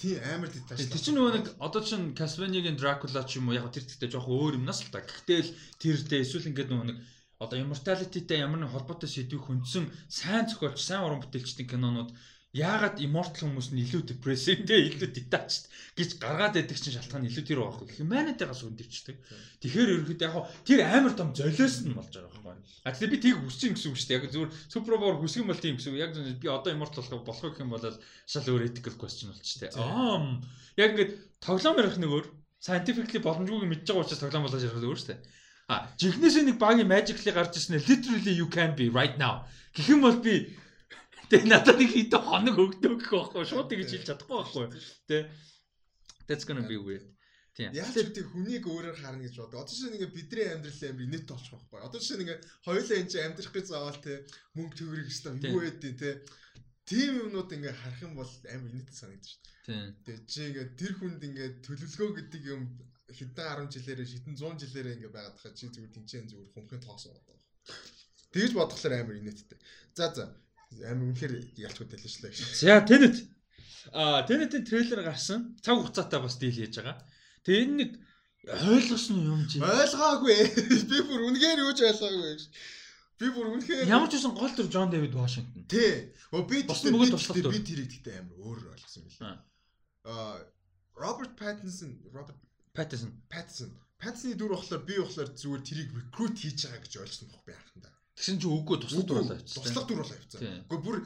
[0.00, 0.88] тий амар детач.
[0.88, 4.28] Тэр чинь нөгөө нэг одоо чинь Castlevania-гийн Dracula ч юм уу яг тэр тэгтээ жоох
[4.32, 5.04] өөр юмнаас л та.
[5.04, 6.98] Гэхдээ л тэртэй эсвэл ингээд нөгөө нэг
[7.36, 12.16] одоо immortality-тэй ямар нэг холбоотой сэдвийг хүндсэн сайн зохиолч, сайн уран бүтээлчдийн кинонууд
[12.54, 15.66] яагаад immortal хүмүүс нь илүү depressed илүү detached
[15.98, 17.98] гэж гаргаад байдаг чинь шалтгаан илүү тэр байхгүй.
[17.98, 19.16] Humanity-гаас өндөрчдөг.
[19.58, 22.62] Тэгэхээр ерөөхдөө яг тэр амар том золиос нь болж байгаа байхгүй.
[22.86, 24.18] А тэгэхээр би тийг хүсэж гэсэн үг шүү дээ.
[24.22, 25.98] Яг зүгээр Super Power хүсэх юм бол тийм гэсэн үг.
[25.98, 29.74] Яг би одоо immortal болох болох гэх юм бол шал өөр ethical question болчих тээ.
[29.74, 30.38] Аа
[30.78, 31.12] яг ингээд
[31.42, 32.26] тоглоом ярих нэг өөр
[32.62, 35.20] scientifically боломжгүйг мэдж байгаа учраас тоглоом болоод ярих өөр шүү дээ.
[35.74, 39.48] А жихнээсээ нэг багийн magically гарч ирсэн literally you can be right now.
[39.74, 40.52] Гэх юм бол би
[41.34, 44.66] Тэгээ надад нэг хитэ хоног өгдөг гэх байхгүй шууд тэгж хэлж чадахгүй байхгүй.
[45.10, 45.26] Тэ.
[46.30, 47.10] That's gonna be weird.
[47.54, 47.74] Тийм.
[47.74, 49.62] Яаж гэдэг хүнийг өөрөөр харна гэж бодог.
[49.62, 51.82] Одоо шинэ ингээ бидний амьдрал юм би нэт толчих байхгүй.
[51.86, 54.26] Одоо шинэ ингээ хоёулаа энэ чинь амьдрах гэж заавал те
[54.58, 56.22] мөнгө төгрөг гэсэн юм юу байдیں۔ Тэ.
[56.86, 59.42] Тийм юмнууд ингээ харах юм бол амар инэт санагдаж шүү.
[59.70, 59.86] Тийм.
[60.02, 62.62] Тэгээ чи ингээ тэр хүнд ингээ төлөвлөгөө гэдэг юм
[63.10, 67.04] хэдэн 10 жилээрээ хэдэн 100 жилээрээ ингээ байгаад тахаа чи зүгээр тэнцэн зүгээр хумхын тоос
[67.06, 67.38] болдог.
[68.34, 69.58] Тэгж бодглохоор амар инэттэй.
[69.94, 70.26] За за
[70.82, 72.38] амар үнэхээр ялчгүй дэлжлээ гэж.
[72.58, 73.16] За Tenet.
[73.92, 75.54] Аа Tenet-ийн трейлер гарсан.
[75.62, 76.98] Цаг хугацаатай бас дийл хийж байгаа.
[77.44, 77.90] Тэгээ энэ нэг
[78.44, 79.60] ойлгосон юм чи.
[79.60, 80.36] Ойлгоогүй.
[80.90, 82.42] Би бүр үнэхээр юуж ойлгоогүй гэж.
[83.20, 85.64] Би бүр үнэхээр Ямар ч үсэн гол төр Джон Дэвид Вашингтон.
[85.70, 86.10] Тий.
[86.34, 89.38] Өө би би би тэрийг гэхдээ амар өөр ойлгосон байл.
[90.10, 90.36] Аа
[90.98, 92.38] Роберт Паттинсон Роберт
[92.74, 93.70] Паттинсон Паттинсон
[94.02, 97.90] Паттинсны дүр болохоор би болохоор зүгээр тэрийг recruit хийж байгаа гэж ойлгосон байхгүй яаханда.
[98.14, 99.62] Тэгсэн чи үгүй туслах дүр болоо авчихсан.
[99.64, 100.40] Туслах дүр болоо авчихсан.
[100.70, 100.96] Гэхдээ бүр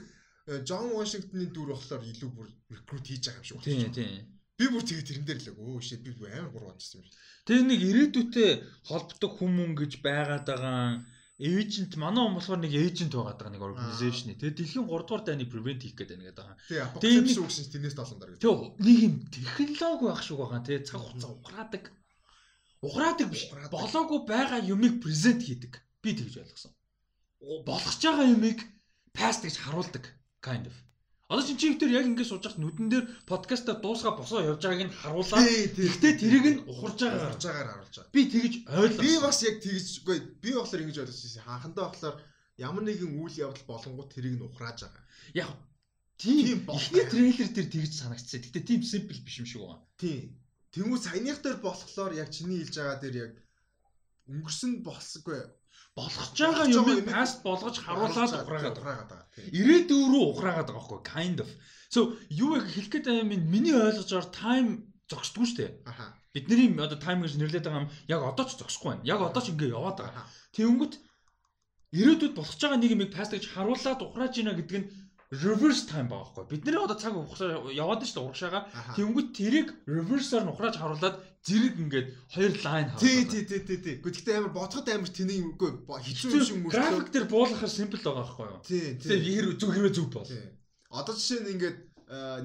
[0.65, 3.69] Джон Вашингтоны дүр болохоор илүү бүр рекрут хийж байгаа юм шиг байна.
[3.69, 4.25] Тийм тийм.
[4.59, 7.09] Би бүр тэгээ тэрэн дээр л өө шээ би амар гурван очсон юм.
[7.49, 8.51] Тэр нэг ирээдүйтэй
[8.89, 11.05] холбогдох хүмүүн гэж байгаад байгаа
[11.41, 14.37] эйжент манай хүн болохоор нэг эйжент байгаад байгаа нэг организашн.
[14.37, 16.57] Тэгээ дэлхийн 3 дугаар дайны prevent хийх гэдэг нэг байгаа.
[16.69, 18.37] Тэгээ апокалипс үг шин тэрнээс долоон дараа.
[18.37, 20.61] Тэгээ нэг юм технологи байх шиг байгаа.
[20.61, 21.85] Тэгээ цаг хугацаа ухраадаг.
[22.85, 23.43] Ухраадаг биш.
[23.73, 25.73] Болоогүй байгаа юмыг презент хийдэг.
[26.03, 26.73] Би тэгж ойлгосон
[27.41, 28.59] болгож байгаа юмыг
[29.13, 30.05] паст гэж харуулдаг
[30.43, 30.77] kind of.
[31.29, 34.97] Одоо чинь чивтэр яг ингэж сууж хат нүдэн дээр подкаста дуусгаа босоо явж байгааг нь
[34.97, 35.45] харуулаад
[35.77, 38.15] гэхдээ тэрийг нь ухарж байгаа гарч байгаагаар харуулж байгаа.
[38.17, 39.05] Би тэгэж ойлголоо.
[39.05, 41.45] Би бас яг тэгэж үгүй би болохоор ингэж ойлгосон.
[41.45, 42.17] Хаахандаа болохоор
[42.57, 45.05] ямар нэгэн үйл явдал болонгууд тэрийг нь ухрааж байгаа.
[45.37, 45.51] Яг
[46.17, 48.43] тийм ихний трейлер дээр тэгэж санагдчихсан.
[48.49, 49.85] Гэтэ тийм simple биш юм шиг байна.
[50.01, 50.33] Тийм.
[50.73, 53.33] Тэнгүү саяных дээр болохоор яг чиний хэлж байгаа дээр яг
[54.33, 55.45] өнгөрсөн болсгүй
[55.99, 59.23] болгож байгаа юмыг паст болгож харуулад ухраагаад байгаа.
[59.59, 61.51] Ирээдүйн рүү ухраагаад байгаа байхгүй kind of.
[61.95, 64.71] So юу яг хэлэх гээд байгаа юм миний ойлгожоор time
[65.11, 65.71] зогсдгүй шүү дээ.
[65.91, 66.07] Аха.
[66.35, 69.09] Бидний одоо time гэж нэрлэдэг байгаа юм яг одоо ч зогсохгүй байна.
[69.13, 70.25] Яг одоо ч ингэ яваад байгаа.
[70.55, 70.95] Тэнгүүт
[71.99, 74.89] ирээдүйд болгож байгаа нэг юмыг паст гэж харуулад ухрааж ийна гэдэг нь
[75.31, 76.45] reverse time байгаа байхгүй.
[76.49, 78.61] Бидний одоо цаг яваад шүү дээ урагшаага.
[78.97, 83.05] Тэнгүүт тэрийг reverse-аар нухрааж харуулад зэрэг ингээд хоёр line харуулдаг.
[83.05, 83.97] Тий, тий, тий, тий, тий.
[84.01, 86.73] Гэхдээ амар бодоход амар тэний үгүй юм шиг мөртлөө.
[86.73, 88.61] График дээр буулгахаар simple байгаа байхгүй юу?
[88.65, 89.11] Тий, тий.
[89.13, 90.33] Тэгэхээр зөв хэрвээ зөв бол.
[90.97, 91.79] Одоо жишээ нь ингээд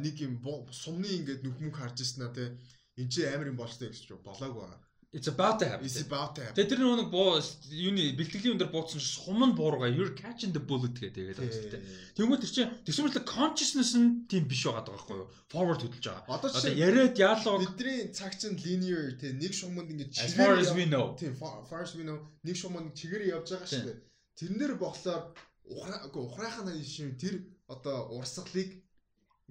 [0.04, 0.34] нэг юм
[0.76, 2.52] сумны ингээд нүхмүх харж ирсэн аа тий.
[3.00, 4.80] Энд чи амар юм болчтой гэж болоогүй байгаа.
[5.14, 5.86] It's about to happen.
[5.86, 6.58] It's about to happen.
[6.58, 7.38] Тэр нэг боо
[7.70, 11.86] юуны бэлтгэлийн өндөр бууцсан сум нь буургаа you're catching the bullet гэдэг байгаа юм тийм.
[12.18, 15.30] Тэнгүүт тэр чинь тэгсмэрлэг consciousness нь тийм биш байгаа байхгүй юу?
[15.54, 16.34] Forward хөдөлж байгаа.
[16.34, 20.90] Одоо яриад яалаа бидний цаг чинь linear тийм нэг шугамд ингэж as far as we
[20.90, 21.14] know.
[21.14, 24.02] Тийм far as we know нэг шугамд чигээр явж байгаа шүү дээ.
[24.34, 25.30] Тэрнэр болохоор
[25.70, 28.83] ухраагүй ухраахын шин тэр одоо урсгалыг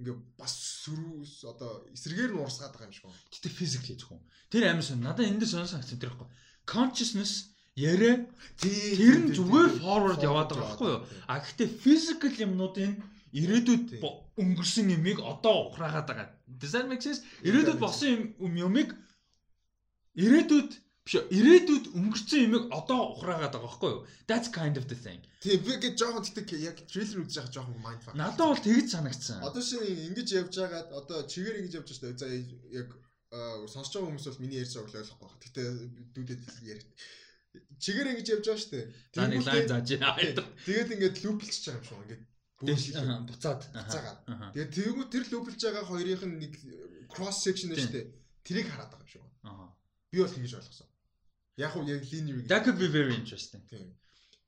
[0.02, 0.52] ингээ бас
[0.82, 3.22] сөрүүс одоо эсрэгээр нь урсгаад байгаа юм шиг байна.
[3.30, 4.20] Гэтэ physically зөвхөн.
[4.50, 5.00] Тэр амар сон.
[5.00, 6.28] Надад энэ дээр сонсон акцент тэр байхгүй.
[6.66, 8.26] Consciousness яриа
[8.58, 11.00] тэр нь зүгээр forward яваад байгаа байхгүй юу?
[11.30, 12.92] А гэхдээ physical юмнуудын
[13.32, 16.28] ирээдүйд өнгөрсөн юмыг одоо ухраагаад байгаа.
[16.44, 17.24] Does that make sense?
[17.46, 18.92] Ирээдүйд болсон юм юмыг
[20.18, 20.70] ирээдүйд
[21.02, 24.02] Биш ирээдүйд өнгөрцөн юмыг одоо ухраагаад байгаа байхгүй юу?
[24.30, 25.18] That's kind of the thing.
[25.42, 28.14] Тийм би гэж жоохон тэгтэг яг трейлер үзэж байгаа жоохон mind fuck.
[28.14, 29.42] Надад бол тэгж санагдсан.
[29.42, 32.22] Одоо шинэ ингэж явж байгаад одоо чигээр ингэж явж байгаа шүү дээ.
[32.22, 32.28] За
[32.78, 32.88] яг
[33.66, 35.42] сонсож байгаа хүмүүс бол миний ярьж байгааг ойлгохгүй байна.
[35.42, 35.62] Гэтэ
[36.14, 36.90] дүүдэд яриад
[37.82, 38.86] чигээр ингэж явж байгаа шүү дээ.
[39.10, 40.46] За нэг лайн зааж байна.
[40.62, 41.98] Тэгээд ингээд лүплчих байгаа
[42.62, 44.20] юм шиг ингээд буцаад буцаагаад.
[44.54, 46.54] Тэгээд тэгвэл тэр лүплж байгаа хоёрын нэг
[47.10, 48.06] cross section шүү дээ.
[48.46, 49.74] Тэрийг хараад байгаа юм шиг байна.
[50.14, 50.91] Би бол тэгж ойлгосон.
[51.60, 53.62] Яг уу яг linear That could be very interesting.
[53.68, 53.92] Тийм.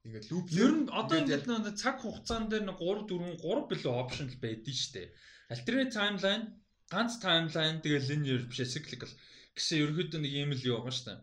[0.04, 3.92] Ингээд loop ер нь одоо ингээд нэг цаг хугацаан дээр нэг 3 4 3 билүү
[4.02, 5.08] option л байдэн штэ.
[5.52, 6.44] Alternate timeline,
[6.92, 9.12] ганц timeline тэгээ linear биш cyclical
[9.56, 11.14] гэсэн ерөөхдөө нэг юм л байгаа штэ.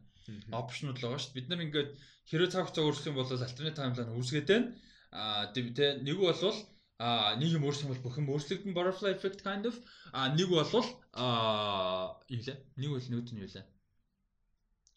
[0.50, 1.38] Option-ууд л байгаа штэ.
[1.38, 1.92] Бид нар ингээд
[2.30, 4.68] хэрэв цаг хугацаа өөрчлөх юм бол alternate timeline үүсгээд байна.
[5.14, 6.38] Аа тэ нэг бол
[7.02, 9.76] а нэг юм өөрчлөх юм бол бүх юм өөрчлөгдөн butterfly effect kind of
[10.14, 10.70] а нэг бол
[11.18, 13.66] а юу лээ нэг бол нөгөөд нь юу лээ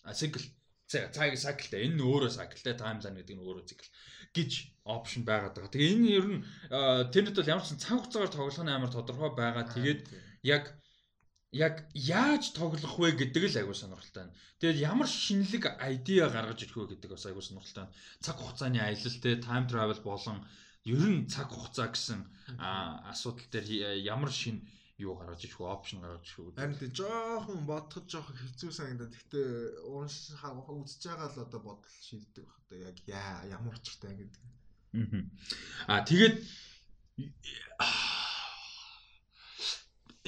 [0.05, 0.45] а cycle
[0.95, 3.91] цаг cycleтэй энэ өөрөө cycleтэй таймлайн гэдэг нь өөрөө цикл
[4.35, 4.51] гэж
[4.85, 5.75] опшн байгаад байгаа.
[5.75, 6.41] Тэгээ энэ ер нь
[7.15, 9.65] тэнэт бол ямар ч цаг хугацаагаар тоглох нь амар тодорхой байгаа.
[9.71, 10.01] Тэгээд
[10.43, 10.65] яг
[11.55, 14.37] яг яаж тоглох вэ гэдэг л айгуу сонирхолтой байна.
[14.59, 17.97] Тэгээд ямар шинэлэг айдиа гаргаж ирэх вэ гэдэг бас айгуу сонирхолтой байна.
[18.19, 20.39] Цаг хугацааны аялал те time travel болон
[20.83, 22.21] ер нь цаг хугацаа гэсэн
[22.59, 24.67] асуудал дээр ямар шин
[24.99, 25.67] юу гаргаж вэ?
[25.67, 26.55] Опшн гаргаж үү?
[26.55, 29.11] Харин тий жоохон бодоход жоохон хэцүү санагдаад.
[29.11, 32.55] Гэхдээ унших үзэж байгаа л одоо бодол шийддэг баг.
[32.63, 34.43] Одоо яг яа ямар учиртай гэдэг.
[35.91, 36.37] Аа тэгээд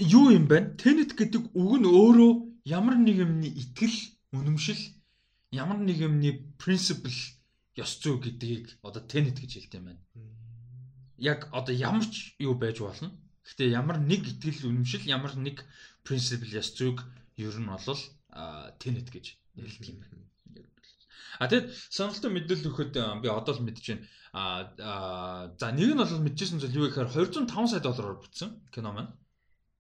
[0.03, 0.75] юу юм бэ?
[0.83, 2.33] Tenet гэдэг үг нь өөрөө
[2.67, 3.99] ямар нэг юмны итгэл,
[4.35, 4.83] үнэмшил,
[5.55, 7.15] ямар нэг юмны principle
[7.79, 10.03] ёс зүй гэдгийг одоо Tenet гэж хэлдэг юм байна.
[11.23, 13.15] Яг одоо ямар ч юу байж болно
[13.47, 15.63] Гэхдээ ямар нэг итгэл үнэмшил, ямар нэг
[16.03, 17.07] принципл яс зүг
[17.39, 18.03] ер нь бол
[18.83, 20.27] тэнэт гэж нэрлэдэг юм байна.
[21.39, 24.05] А тэгэд сонирхолтой мэдээлэл өгөхөд би одоо л мэдэж байна.
[24.35, 29.13] А за нэг нь бол мэдчихсэн зүйл юу гэхээр 205 сая доллараар бүтсэн кино маань.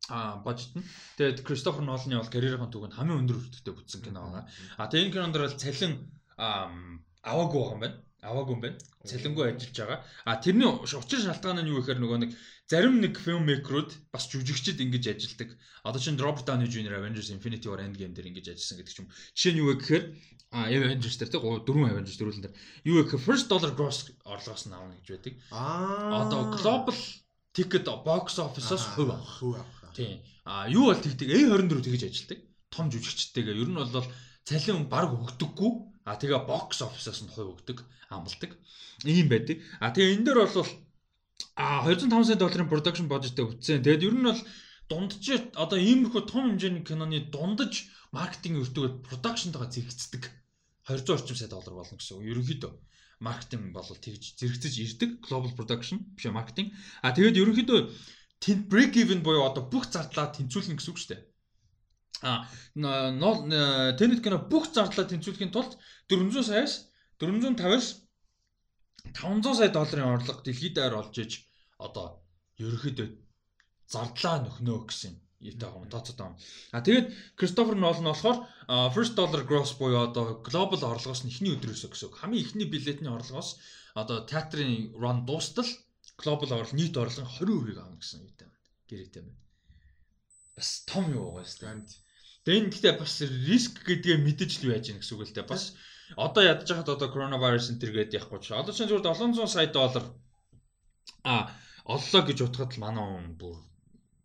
[0.09, 0.86] А бажет нь.
[1.18, 4.44] Тэгээд Кристофер Нолны бол карьерийн түүхэнд хамгийн өндөр өртөгтэй бүтсэн кино байгаа.
[4.78, 5.93] А тэгээд энэ кинонд бол цалин
[6.38, 8.78] аваагүй байгаа юм байна аваагүй юм байна.
[9.07, 9.98] Цалингүй ажиллаж байгаа.
[10.27, 12.31] А тэрний учир шалтгаан нь юу гэхээр нөгөө нэг
[12.66, 15.55] зарим нэг фильммейкерүүд бас жүжигчд ингэж ажилдаг.
[15.86, 16.98] Одоо чинь Robert Downey Jr.
[16.98, 19.09] Avengers Infinity War Endgame дээр ингэж ажилласан гэдэг ч юм.
[19.39, 20.05] Жишээ нь юу вэ гэхээр
[20.51, 22.55] а Avengers дээр тийм дөрвөн Avengers дөрвөлн дээр
[22.90, 25.35] юу вэ гэхээр first dollar gross орлогоос нь авна гэж байдаг.
[25.55, 26.98] Аа одоо global
[27.55, 29.39] ticket box office-оос хувь авах.
[29.39, 29.94] Хувь авах.
[29.94, 30.19] Тийм.
[30.44, 32.39] А юу бол тэгдэг A24 тэгэж ажилдаг.
[32.74, 34.11] Том жүжигчтэйгээ ер нь бол
[34.44, 35.70] цалин баг өгдөггүй
[36.07, 37.83] А тэгээ бокс офисоос нь хувь өгдөг,
[38.15, 38.55] амлдаг.
[39.03, 39.59] Ийм байдаг.
[39.83, 40.70] А тэгээ энэ дээр бол
[41.59, 43.83] а 205 сая долларын production budgetтэй бүтсэн.
[43.83, 44.41] Тэгээд ер нь бол
[44.87, 45.27] дундж
[45.59, 50.23] одоо иймэрхүү том хэмжээний киноны дундаж маркетинг өртөгөд продакшнтойгоо зэрэгцдэг
[50.87, 52.31] 200 орчим сая доллар болно гэсэн үг.
[52.31, 52.73] Ерөнхийдөө
[53.19, 56.70] маркетинг бол тэгж зэрэгцэж ирдэг global production биш маркетинг.
[57.03, 57.81] А тэгээд ерөнхийдөө
[58.70, 61.23] break even буюу одоо бүх зардлаа тэнцвүүлнэ гэсэн үг шүү дээ.
[62.22, 65.76] А Tenet кино бүх зардлаа тэнцвүүлэхийн тулд
[66.09, 66.72] 400 саяас
[67.20, 67.86] 450-аас
[69.12, 71.32] 500 сая долларын орлого дэлхийд даяар олж иж
[71.76, 72.24] одоо
[72.56, 73.09] ерөөхдөө
[73.93, 76.36] зардлаа нөхнөө гэсэн юутай юм тооцоод байна.
[76.72, 78.38] А тэгээд Кристофер Нолан болохоор
[78.97, 82.16] first dollar gross буюу одоо глобал орлогоос нь эхний өдрөөс гэсэн үг.
[82.16, 83.60] Хамгийн эхний билетний орлогоос
[83.94, 85.68] одоо театрын run дуустал
[86.16, 88.64] глобал орлого нийт орлогын 20%-ийг авна гэсэн юутай байна.
[88.88, 89.38] Гэрээтэй байна.
[90.56, 92.06] Бас том юу байгаа шүү дээ.
[92.47, 95.51] Тэгээ энэ гэхдээ бас риск гэдгээ мэдэж л байж гэнэ гэсэн үг л дээ.
[95.51, 95.74] Бас
[96.14, 98.55] одоо ядаж хахад одоо коронавирус энэ төргээд яахгүй ч.
[98.55, 100.06] Одоо чинь зүгээр 700 сая доллар
[101.27, 101.51] а
[101.90, 103.59] оллоо гэж утгад л манай хүн бүр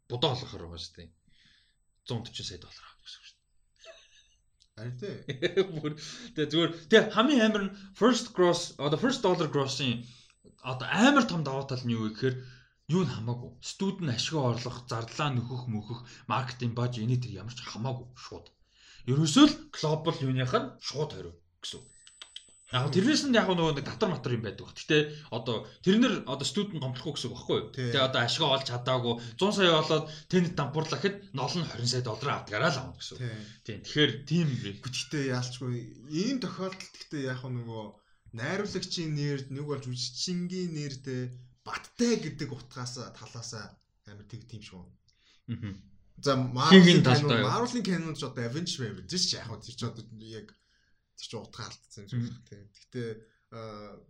[0.06, 1.10] будаа олохоор байгаа шүү дээ.
[2.06, 3.50] 140 сая доллар авах гэсэн үг шүү дээ.
[4.78, 5.16] Ари тий.
[5.82, 5.94] Бүр
[6.38, 10.06] тэгээ зүгээр тэгээ хамгийн амар нь first gross одоо first dollar gross-ийн
[10.62, 12.36] одоо амар том давуу тал нь юу вэ гэхээр
[12.96, 13.52] юу нь хамаагүй.
[13.72, 18.46] Студент ашиг орлох, зардлаа нөхөх, мөхөх, маркетинг баж эний тэр ямар ч хамаагүй шууд.
[19.12, 21.82] Ерөөсөө л глобал юуных нь шууд хариу гэсэн.
[22.72, 24.72] Яг тэрнээс нь яг нөгөө нэг татвар матар юм байдаг.
[24.72, 27.68] Гэтэ одоо тэрнэр одоо студент гомдлохгүй гэсэн үг байхгүй юу?
[27.76, 32.32] Тэгээ одоо ашиг олж чадаагүй 100 сая болоод тэнэт дампуурлахад нол нь 20 сая доллар
[32.32, 33.18] авдагаараа л авна гэсэн.
[33.68, 33.80] Тийм.
[33.84, 34.48] Тэгэхээр тийм
[34.80, 35.74] гэхдээ яалчгүй
[36.16, 37.84] ийм тохиолдолд гэхдээ яг нөгөө
[38.40, 41.36] найруулагчийн нэр нэг болж үжичингийн нэртэй
[41.66, 43.52] баттай гэдэг утгаас талаас
[44.08, 44.92] амар тэг тийм байна.
[45.52, 45.74] Аа.
[46.22, 47.02] За Marvel-ийн.
[47.04, 48.78] Marvel-ийн кинонд ч одоо Avengers.
[48.78, 50.48] Тэр ч яг хөө тэр ч одоо яг
[51.18, 52.66] тэр ч утга алдсан шиг тийм.
[52.70, 53.10] Гэхдээ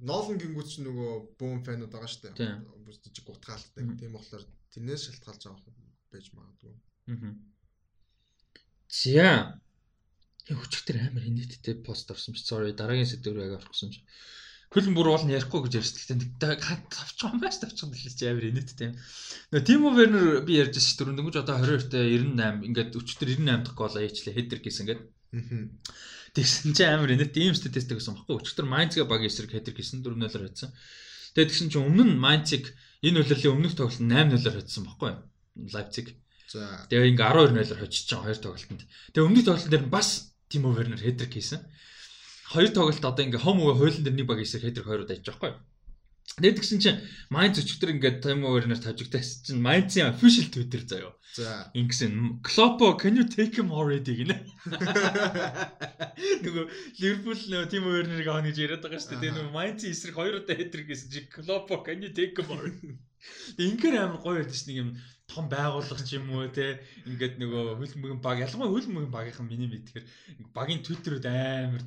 [0.05, 2.61] Nolan гингүүт ч нөгөө бүүн фанууд байгаа шүү дээ.
[2.93, 3.87] Жижиг утга алдтай.
[3.97, 5.73] Тийм болохоор тэрнээс шалтгаалж байгаа
[6.13, 6.75] байж магадгүй.
[7.09, 7.33] Аа.
[8.91, 9.29] За.
[10.51, 14.03] Өчигдөр амар хинэттэй пост орсон чи sorry дараагийн сэдвээр яг орчихсон чи.
[14.71, 16.15] Хөлн бүр уул нь ярихгүй гэж ярьсан.
[16.15, 18.95] Гэхдээ тавчих юм байна тавчих дэлээс чи амар инээдтэй.
[19.51, 21.11] Нөгөө Тимо Вернер би ярьж байсан шүү.
[21.11, 25.01] Дөнгөж одоо 22-т 98 ингээд өчтөр 98 дахь гол ээчлээ хедер гэсэн ингээд.
[26.31, 28.39] Тэгсэн чи амар инээдтэй ийм статистик гэсэн баггүй.
[28.39, 30.71] Өчтөр Майнцга баг эсрэг хедер гэсэн 4-0-оор хоцсон.
[31.35, 32.71] Тэгээд тэгсэн чи өмнө нь Майнциг
[33.03, 35.11] энэ үлрэлийн өмнөх тоглолт 8-0-оор хоцсон баггүй.
[35.67, 36.15] Лайпциг.
[36.47, 36.87] За.
[36.87, 38.87] Тэгээ ингээ 12-0-оор хоцсон хоёр тоглолтод.
[38.87, 41.59] Тэгээ өмнөх тоглолтын дээр бас Тимо Вернер хедер хийсэн
[42.51, 45.25] хоёр тоглолт одоо ингээ хом уу хойлон дээр нэг баг эсрэг хедрэг хоёр удаа иж
[45.25, 45.59] байгаа юм.
[46.39, 51.11] Тэгээд тэгсэн чинь Майнц өчтөр ингээд Тайм Овернер тавьжигтайс чинь Майнцын official Twitter заяо.
[51.35, 51.71] За.
[51.75, 54.39] Ингэсэн Клопо can you take him already гинэ.
[56.43, 56.65] Нөгөө
[56.99, 59.21] Ливерпул нөгөө Тим Овернерийг авах гэж яриад байгаа шүү дээ.
[59.21, 62.95] Тэгээ нөгөө Майнцын эсрэг хоёр удаа хедрэг гэсэн чи Клопо can you take him already.
[63.67, 64.89] Ингээр амар гоё байдаг ш нэг юм
[65.29, 70.05] том байгууллага ч юм уу те ингээд нөгөө хөлбөмбөгийн баг ялангуяа хөлбөмбөгийн багийнхан миний мэдхээр
[70.51, 71.83] багийн твиттерүүд амар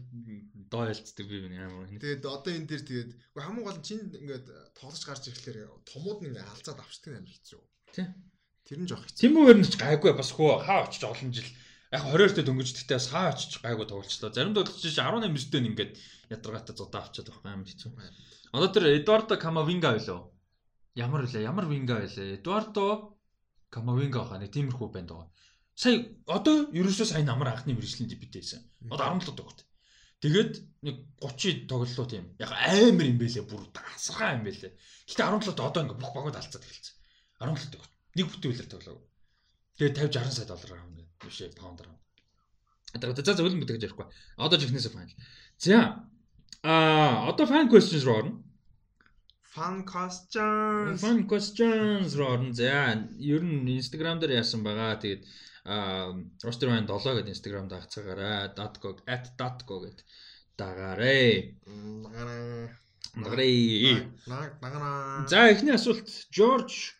[0.71, 1.89] доо ялцдаг би миний амар.
[1.89, 4.47] Тэгээд одоо энэ дээр тэгээд хамгийн гол чинь ингээд
[4.79, 7.61] тоглож гарч ирэхлээр томууд нь ингээд алцаад авчдаг амар хэцүү.
[7.95, 8.07] Тий.
[8.65, 9.21] Тэр нь жоох хэцүү.
[9.21, 11.51] Тимүүгээр нь ч гайгүй бас хөө хаа очиж олон жил
[11.93, 14.31] яг 22-т дөнгөждөгтэй бас хаа очиж гайгүй тоглолцлоо.
[14.33, 15.93] Заримдаа очиж 18 9-т ингээд
[16.33, 17.91] ядаргаатай зодаа авчаад байгаа амар хэцүү.
[18.55, 20.35] Одоо тэр Эдвардо Камавинга байлоо.
[20.95, 21.43] Ямар вэ?
[21.43, 22.39] Ямар винга байлээ?
[22.39, 23.19] Эдвардо
[23.71, 25.31] Камавинга хаа нэг тиймэрхүү банд байгаа.
[25.75, 28.63] Сая одоо ерөөсөө сая намар анхны мэрэгжлийн дебютээсэн.
[28.95, 29.67] Одоо 17 догт.
[30.25, 30.55] Тэгээд
[30.89, 32.25] нэг 30 тоглолоо тийм.
[32.41, 34.73] Яг амар юм бэлээ бүр тасархаа юм бэлээ.
[34.73, 36.97] Гэтэ 17-д одоо ингээ бүх багууд алцаад эхэлсэн.
[37.45, 37.93] 17 догт.
[38.17, 39.05] Нэг бүтээлээр тоглоо.
[39.77, 41.29] Тэгээд 50 60 сая доллар авна гэдэг.
[41.29, 41.93] Бишээ паундер.
[42.97, 44.09] Одоо за зөвлөн мэдээж ярихгүй.
[44.41, 45.13] Одоо жихнээсээ файн.
[45.61, 46.09] За.
[46.65, 48.41] Аа, одоо fan questions руу орно.
[49.53, 51.05] Fun questions.
[51.05, 52.57] Fun questions руу орно.
[52.57, 54.97] За, ер нь Instagram дээр яасан байгаа.
[54.97, 55.29] Тэгээд
[55.65, 58.53] roster band 7 гэдэг Instagram дагцаагаарай.
[58.81, 60.05] .go @.go гэд
[60.59, 61.57] дагаарай.
[61.65, 62.69] Дагараа.
[64.61, 65.27] Дагараа.
[65.29, 66.93] За, эхний асуулт George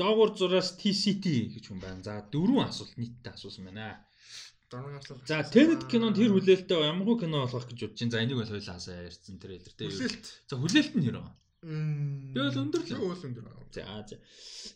[0.00, 2.02] доогуур зураас TCT гэж хүн байна.
[2.02, 4.00] За, дөрвөн асуулт нийтдээ асуусан байна.
[5.26, 8.14] За, Tenet кинонд хэр хүлээлттэй ямаргүй кино болох гэж бодож байна.
[8.14, 9.90] За, энийг бол хоёлаасаа ярьсан трейлер дээр.
[10.48, 11.26] За, хүлээлт нь хэрэг.
[11.26, 13.04] Би бол өндөр л.
[13.04, 13.44] Уус өндөр.
[13.70, 14.16] За за.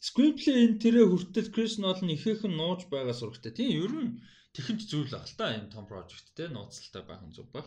[0.05, 3.57] Screenplay энэ тэрэ хүртэл Chris Nolan ихээхэн нууж байгаа сурагтай.
[3.57, 4.21] Тийм ер нь
[4.55, 7.67] тэхэнч зүйл баг л та энэ том project те нууцлалтай байх нь зүг баг.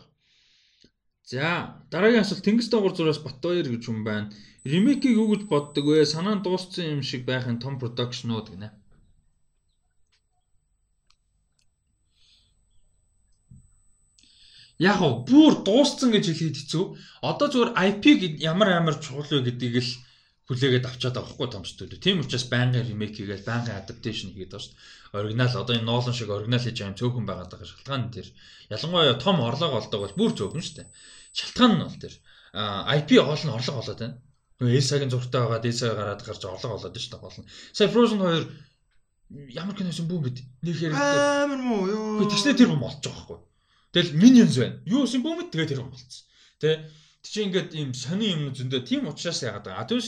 [1.28, 4.32] За дараагийн асуулт Тэнгис доогуур зураас Батбаяр гэж хүн байна.
[4.64, 6.06] Ремейкийг юу гэж боддог вэ?
[6.08, 8.72] Санаа дууссан юм шиг байх нь том продакшнууд гинэ.
[14.78, 16.84] Яг гоо бүр дууссан гэж хэлээд хэцүү.
[17.26, 19.92] Одоо зүгээр IP-г ямар амар чухал вэ гэдгийг л
[20.48, 21.92] хүлээгээд авчаад байгаа хгүй томчдод.
[22.00, 25.18] Тийм учраас байнгын ремейк хийгээл байнгын адапташн хийгээд байгаа шүү дээ.
[25.18, 28.28] Оригинал одоо энэ Нолан шиг оригинал хийж байгаа юм цөөхөн байгаад байгаа шалтгаан нь тэр.
[28.72, 30.88] Ялангуяа том орлого олдог бол бүр цөөхөн шүү дээ.
[31.36, 32.14] Шалтгаан нь бол тэр.
[32.96, 34.16] IP гол нь орлого болоод байна.
[34.56, 37.48] Нөгөө Эсагийн зургтай байгаа Эсаг гараад гарч орлого болоод шүү дээ гол нь.
[37.76, 40.38] Сая Frozen 2 ямар киносэн бүү мэд.
[40.64, 41.44] Нэг хэрэгтэй.
[41.44, 42.24] Амар муу ёо.
[42.24, 43.38] Гэхдээ тэр юм болж байгаа хгүй.
[43.92, 44.76] Тэгэл minions байна.
[44.84, 46.24] Юу гэсэн бөөмөд тэгээ тэр болцсон.
[46.60, 46.88] Тэ?
[47.24, 49.84] Чи ингээд ийм сони юм зөндөө тийм учраас яагаад байгаа.
[49.84, 50.06] А тэгвш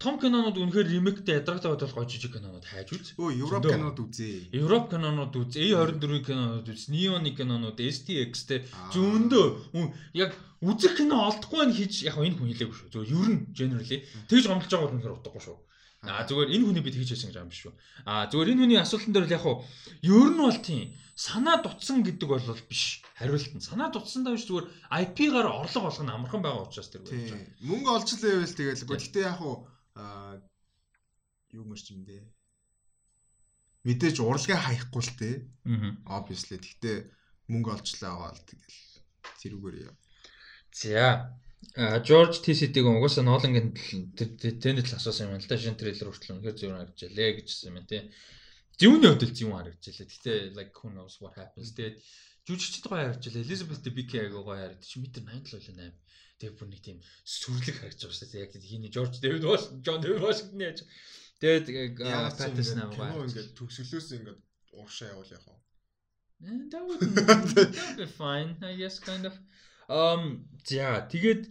[0.00, 3.06] том кинонууд үнэхээр ремейктэй ядрагтай бодвол гоё жижиг кинонууд хайж үз.
[3.16, 4.52] Өө Европ кинонууд үзээ.
[4.52, 5.54] Европ кинонууд үз.
[5.54, 6.82] A24 кинонууд үз.
[6.92, 8.56] Neon кинонууд STX те
[8.92, 9.46] зөндөө
[10.18, 12.88] яг үзэх кино олдохгүй нь хийж яг энэ хүн хэлээгүй шүү.
[12.90, 15.58] Зөв ер нь generally тэгж гомдож байгаа бол үнэхээр утгагүй шүү.
[16.04, 17.74] А зүгээр энэ хүний бид хийж хэлсэн гэж юм биш үү.
[18.04, 19.64] А зүгээр энэ хүний асуултан дээр л яг хуу
[20.04, 23.02] ер нь бол тийм санаа дутсан гэдэг бол биш.
[23.14, 24.66] Хариулт нь санаа дутсандаа биш зүгээр
[25.06, 27.54] IP-гаар орлого олох нь амархан байгаа учраас тэр гэж байна.
[27.62, 28.86] Мөнгө олж лээвэл тэгэл.
[28.90, 29.66] Гэхдээ яг хуу
[31.54, 32.22] юу мэрч юм дээ.
[33.86, 35.34] Мэдээж урлагаа хаяхгүй л тээ.
[36.10, 36.58] Obviously.
[36.58, 36.96] Гэхдээ
[37.46, 38.78] мөнгө олжлаа байгаа л тэгэл
[39.38, 39.94] зэрүүгээр яа.
[40.74, 41.30] За
[42.04, 43.72] Жорж TCD-г угаасаа Нолангийн
[44.16, 45.56] тэнэт л асуусан юм л да.
[45.56, 48.10] Шин трейлер хүртэл үнэхээр зөв харагдчихлээ гэжсэн юм тий.
[48.80, 50.08] Зүүнний хөдөл зөв харагдчихлээ.
[50.10, 51.70] Гэтэ like who knows what happens.
[51.78, 51.96] Тэгээд
[52.46, 53.46] жүжигчд гоё харагдчихлээ.
[53.46, 54.98] Elizabeth Debicki айгуу гоё харагдчих.
[54.98, 55.94] Метр 87 8.
[56.42, 58.44] Тэгээд бүр нэг тийм сүрлэг харагдаж байгаа шүү дээ.
[58.44, 60.80] Яг хийний Жорж Дэвид Вашингтон, Джон Дэвид Вашингтон яаж.
[61.38, 61.66] Тэгээд
[62.34, 63.22] Паттисон аа гоё.
[63.22, 64.40] Ингээд төгсгөлөөс ингээд
[64.74, 65.56] уушаа явуул яах вэ?
[66.70, 67.00] That would
[67.96, 68.58] be fine.
[68.60, 69.34] I guess kind of.
[69.88, 71.46] Um за тэгээд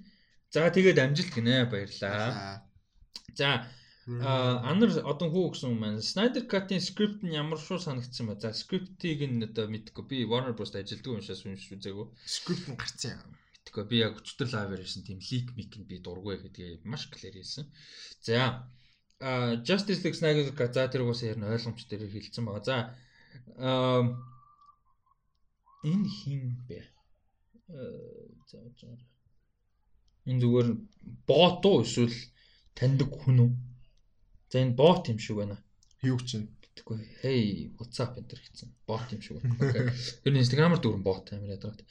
[0.52, 2.68] за тэгээд амжилт гинэ баярлаа.
[3.34, 3.66] За
[4.06, 6.04] анар одоо хүү гэсэн юм байна.
[6.04, 8.36] Snyder Cut-ийн скрипт нь ямар шуу санагдсан ба.
[8.36, 10.04] За скриптийг нь одоо мэдгүй.
[10.04, 12.12] Би Warner Bros ажилддаг юм шээс уншиж үзээгүй.
[12.28, 13.32] Скрипт нь гарсан юм.
[13.64, 13.84] Мэдгүй.
[13.88, 17.72] Би яг өчтөр лайвэр хийсэн тийм лик мик нь би дургүй гэдгээ маш клэр хийсэн.
[18.20, 18.68] За
[19.24, 22.68] а Justice League Snyder Cut за тэр угаасаа ярина ойлгомж дээр хэлсэн байгаа.
[22.68, 22.76] За
[25.88, 26.84] энэ хин бэ?
[28.52, 29.00] За жаа.
[30.28, 30.68] Энэ зүгээр
[31.24, 32.12] бот уу эсвэл
[32.76, 33.52] таньдаг хүн үү?
[34.54, 35.58] За энэ бот юм шиг байна.
[36.06, 36.46] Юу чинь?
[36.78, 37.26] Тэгэхгүй.
[37.26, 38.70] Hey, WhatsApp энэ төр гэсэн.
[38.86, 39.90] Бот юм шиг байна.
[40.22, 41.82] Тэр Instagram-аар дөрвөн бот амир ядраад.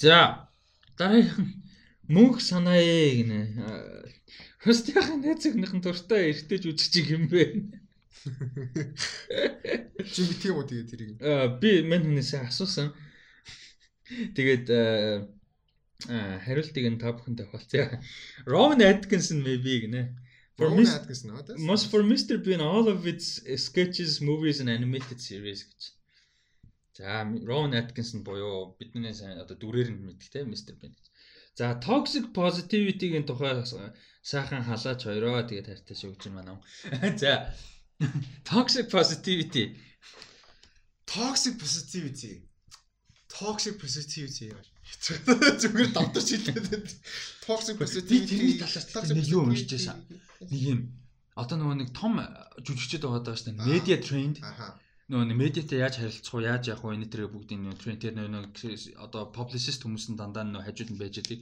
[0.00, 0.48] За.
[0.96, 1.60] Дараагийн
[2.08, 4.08] мөнх санаа гинэ.
[4.64, 7.68] Хостяхын найзынхын дуртай эртэж үжиж юм бэ?
[10.08, 11.20] Чи битгий юм уу тэгээ тэрийг?
[11.20, 12.96] Аа би мань хүнээс асуусан.
[14.08, 14.72] Тэгээд
[16.00, 18.00] хариултыг нь та бүхэн тохиолцъё.
[18.48, 20.16] Ron Atkinson maybe гинэ.
[20.56, 21.56] For аа.
[21.58, 25.82] Must for Mr Bean all of its sketches, movies and animated series гэж.
[26.96, 30.96] За Ron Atkinson буюу бидний сайн одоо дүрээр нь мэддэг те Mr Bean.
[31.58, 33.52] За toxic positivity-гийн тухай
[34.24, 36.56] сайхан халаач хоёроо тэгээд хайртай шүүгч юм аа.
[37.22, 37.52] За
[38.48, 39.76] toxic positivity.
[41.04, 42.32] Toxic positivity.
[43.28, 44.75] Toxic positivity яа.
[44.86, 46.88] Зүгээр давтарч хэлээд
[47.46, 49.98] toxic positivity талаас нэг юу уншиж байсан.
[50.50, 50.80] Нэг юм
[51.36, 52.16] одоо нөгөө нэг том
[52.64, 53.66] жүжигчд байгаа даа шүү дээ.
[53.66, 54.36] Media trend.
[55.06, 58.98] Нөгөө медиатай яаж харилцах уу, яаж явах уу энэ төрөө бүгдийн нөгөө тренд тэр нөгөө
[59.06, 61.38] одоо publicist хүмүүс нь дандаа нөгөө хажууд нь байж байгаа.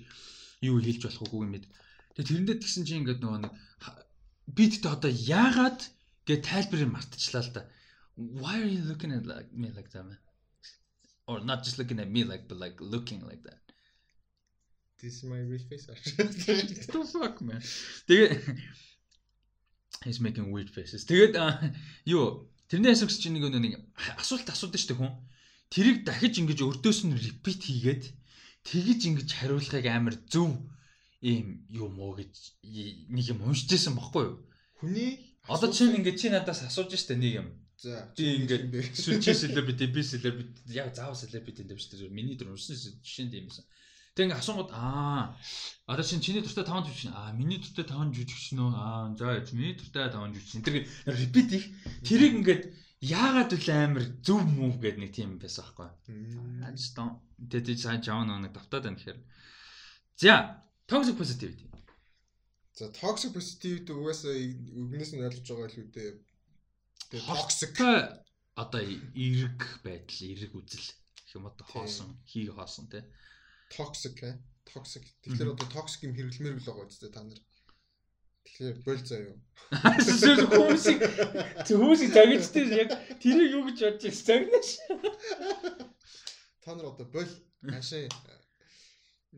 [0.68, 1.64] Юу хэлж болох уу гэм мэд.
[2.12, 3.52] Тэгээ тэрэндээ тэгсэн чинь ингээд нөгөө нэг
[4.52, 5.80] бидтэй одоо яагаад
[6.28, 7.62] гэ тайлбарыг мартчихлаа л да.
[8.20, 10.20] Why are you looking at like me like that man?
[11.26, 13.60] Or not just looking at me like but like looking like that.
[15.00, 15.86] This is my real face.
[16.92, 17.62] The fuck man.
[18.08, 18.58] Тэгээ
[20.04, 21.04] He's making weird faces.
[21.06, 21.36] Тэгээд
[22.04, 23.76] юу Тэрнээс өгч чинь нэг нэг
[24.16, 25.12] асуулт асуудаг шүү дээ хүн.
[25.68, 28.04] Тэрийг дахиж ингэж өрдөөс нь репит хийгээд
[28.64, 30.64] тэгэж ингэж хариулахыг амар зөв
[31.20, 32.32] ийм юм уу гэж
[33.12, 34.36] нэг юм уншижсэн баггүй юу?
[34.80, 37.48] Хүний одоо чинь ингэж чи надаас асууж штэ нэг юм.
[37.78, 38.64] За би ингээд
[38.94, 42.14] сүлжээ селебрити би селебрити яг заав селебрити юм шүү дээ.
[42.14, 43.66] Миний дөр уншсан жишээнд юм байсан.
[44.14, 45.34] Тэг ингээ асуугууд аа
[45.90, 49.74] одоо чинь чиний дуртай 5 жүжигч аа миний дуртай 5 жүжигч нөө аа за миний
[49.74, 50.76] дуртай 5 жүжигч тэр
[51.18, 51.64] репит их
[52.06, 52.64] тэрийг ингээд
[53.02, 55.90] яагаад үл амир зөв мүү гэдэг нэг тийм байсан байхгүй.
[56.94, 57.18] Don't
[57.50, 59.18] тэт сайн жаан нэг давтаад байна гэхээр.
[60.16, 61.66] За toxic positivity.
[62.78, 66.10] За toxic positivity угаасаа үгнээс нь ойлгож байгаа л үүдээ.
[67.14, 67.78] Тэгээ toxic
[68.58, 70.82] одоо эрг байдал, эрг үзэл
[71.14, 73.06] гэх юм одоо хоосон, хийг хоосон тий
[73.70, 74.34] toxic э?
[74.66, 77.38] Toxic тэгэхээр одоо toxic юм хэрэглэмээр л байгаа үстэй та нар.
[78.50, 79.38] Тэгэхээр боль заяа юу?
[79.70, 81.00] Хүмүүсийг
[81.70, 82.90] хүмүүсийг загичтэй яг
[83.22, 84.58] тэрийг юу гэж бодож байна?
[84.58, 84.68] Загнаш
[86.66, 87.30] та нар одоо боль.
[87.62, 88.10] Машин.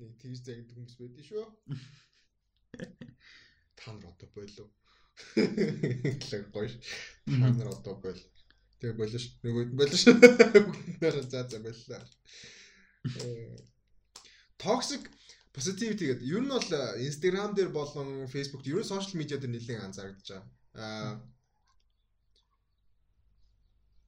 [0.00, 1.44] Нэг тэгж загд хүмүүс байдсан шүү.
[3.76, 4.68] Та нар одоо болов
[5.34, 6.70] тэг гоё
[7.26, 8.22] та нар одоо боль
[8.80, 9.32] тэг болиш.
[9.42, 10.06] Нөгөө болиш.
[11.00, 12.02] Нэр за за боллоо.
[14.60, 15.02] Toxic
[15.56, 16.26] positivity гэдэг.
[16.28, 20.28] Ер нь бол э, Instagram дээр болон Facebook ер нь social media дээр нэлээд анзаарэгдэж
[20.28, 20.44] байгаа.
[20.76, 21.12] Аа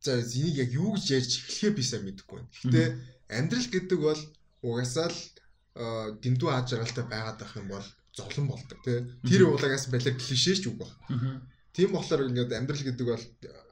[0.00, 2.52] За энийг яг юу гэж ярьж эхлэхээ би сайн мэдэхгүй байна.
[2.54, 2.88] Гэхдээ
[3.34, 4.20] амьдрал гэдэг бол
[4.62, 5.84] угаасаа л э,
[6.22, 7.86] дэндүү аж аргалтай байгаад байх юм бол
[8.18, 9.06] зовлон болдог тий.
[9.22, 11.42] Тэр уулагаас балер клишэ ч үг байна.
[11.72, 13.24] Тийм болохоор ингээд амьдрал гэдэг бол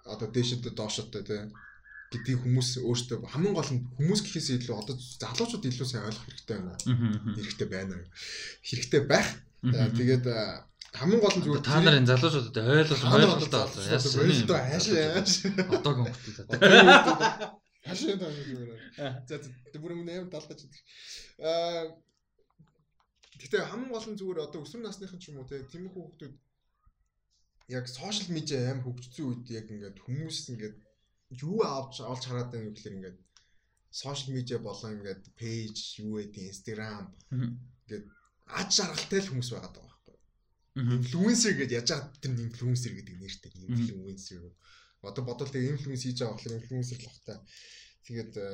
[0.07, 1.43] одоо дээшээ доошотой тий
[2.15, 6.59] гэдгийг хүмүүс өөртөө хамгийн гол нь хүмүүс гэхээс илүү одоо залуучууд илүү сайн ойлгох хэрэгтэй
[6.63, 6.79] байна.
[7.35, 7.95] Хэрэгтэй байна.
[8.63, 9.29] Хэрэгтэй байх.
[9.67, 10.27] Тэгээд
[10.95, 13.83] хамгийн гол нь зүгээр та нарын залуучуудад ойлгох ойлголттой болоо.
[13.91, 14.47] Яасан юм.
[14.47, 15.19] Хаашаа.
[15.75, 16.39] Одоогийн хүмүүс.
[17.87, 18.31] Хаашаа таа.
[19.27, 20.63] За бүр юм 8 талдаж.
[21.43, 21.91] Аа
[23.43, 26.35] Гэтэ хамгийн гол нь зүгээр одоо өсвөр насныхан ч юм уу тийм хүүхдүүд
[27.77, 30.77] яг сошиал медиа аим хөгжсөн үед яг ингээд хүмүүс ингээд
[31.43, 33.19] юу авч олж хараад байна гэхээр ингээд
[33.91, 35.77] сошиал медиа болон ингээд пэйж
[36.07, 38.05] юу гэдэг инстаграм ингээд
[38.61, 40.17] аж аргалтай л хүмүүс байгаа даа байхгүй.
[40.97, 44.43] Инфлюенсер гэж яаж байгаа тэр инфлюенсер гэдэг нэртэй инфлюенсер.
[45.03, 47.39] Одоо бодвол тэгээ инфлюенс хийж байгаа болохоор инфлюенсер л багтаа.
[48.07, 48.47] Тэгээд э,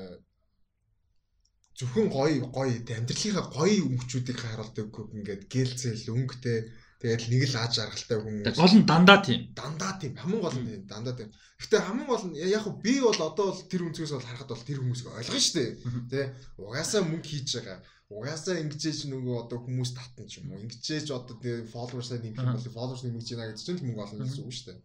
[1.79, 6.59] зөвхөн гоё гоё амьдралынхаа гоё өмчүүдийг харуулдаг ингээд гэлцэл өнгөтэй
[7.03, 8.55] Тэгэл нэг л ааж аргалтай хүмүүс.
[8.55, 9.51] Гол нь дандаа тийм.
[9.59, 10.15] Дандаа тийм.
[10.15, 10.87] Хамгийн гол нь.
[10.87, 11.35] Дандаа тийм.
[11.59, 14.79] Гэтэ хамгийн гол нь яг би бол одоо бол тэр үнцгээс бол харахад бол тэр
[14.79, 15.71] хүмүүсийг ойлгоно шүү дээ.
[16.07, 16.31] Тэ.
[16.63, 17.83] Угаасаа мөнгө хийж байгаа.
[18.07, 20.63] Угаасаа ингэжээж нөгөө одоо хүмүүс татна ч юм уу.
[20.63, 24.47] Ингэжээж одоо тэгээ фолловерсаа нэмэх юм бол фолловерс нэмэж байна гэж чинь мөнгө олно гэсэн
[24.47, 24.81] үг шүү дээ.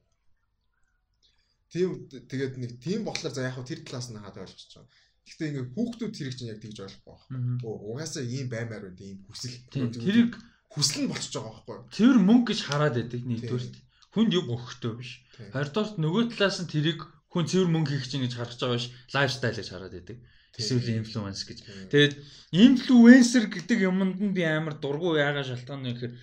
[1.69, 4.89] Тийм тэгээд нэг тийм болохоор за яг тэр талаас нь хаад ойлгож байгаа.
[5.28, 7.60] Гэхдээ ингээ хүүхдүүд тэрийг чинь яг тэгж ойлгохгүй байна.
[7.68, 9.60] Угаасаа ийм баймаар байна ийм хүсэл.
[9.68, 10.40] Тэрийг
[10.72, 11.78] хүсэл нь болчихж байгаа байхгүй?
[11.91, 13.76] Тэр мөнгө гэж хараад байдаг нэгдүгürt.
[14.16, 15.12] Хүнд юм өгөхтэй биш.
[15.52, 18.88] Хоёрдоорт нөгөө талаас нь тэрийг хүн цэвэр мөнгө хийх чинь гэж харж байгаа биш.
[19.12, 20.18] Лайфстайл гэж хараад байдаг.
[20.58, 21.60] Эсвэл инфлюенс гэж.
[21.91, 22.14] Тэгээд
[22.56, 26.18] инфлюенсер гэдэг юмд нь би амар дургу яага шалтгаан нь гэхээр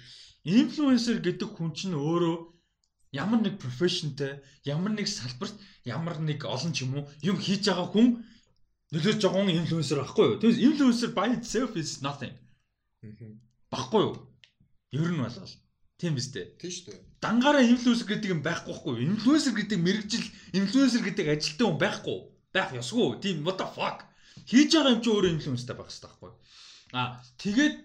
[0.49, 2.37] инфлюенсер гэдэг хүн чинь өөрөө
[3.15, 5.55] ямар нэг профешнтэй, ямар нэг салбарт,
[5.87, 8.27] ямар нэг олон ч юм уу юм хийж байгаа хүн
[8.95, 10.39] нөлөөж хүн инфлюенсер байхгүй юу?
[10.39, 12.35] Тэгээс инфлюенсер by itself is nothing.
[13.75, 14.15] Баггүй юу?
[14.95, 15.55] Ер нь болол.
[15.99, 16.55] Тийм биз дээ.
[16.63, 17.01] Тийм шүү дээ.
[17.19, 18.95] Дангаараа инфлюенсер гэдэг юм байхгүй байхгүй.
[19.09, 22.19] Инфлюенсер гэдэг мэрэгжил, инфлюенсер гэдэг ажилтан хүн байхгүй.
[22.55, 23.19] Байх ёсгүй.
[23.19, 24.07] Тийм what the fuck.
[24.47, 26.33] Хийж байгаа юм чи өөрөө инфлюенстэй байх хэрэгтэй байхгүй.
[26.95, 27.77] Аа тэгээд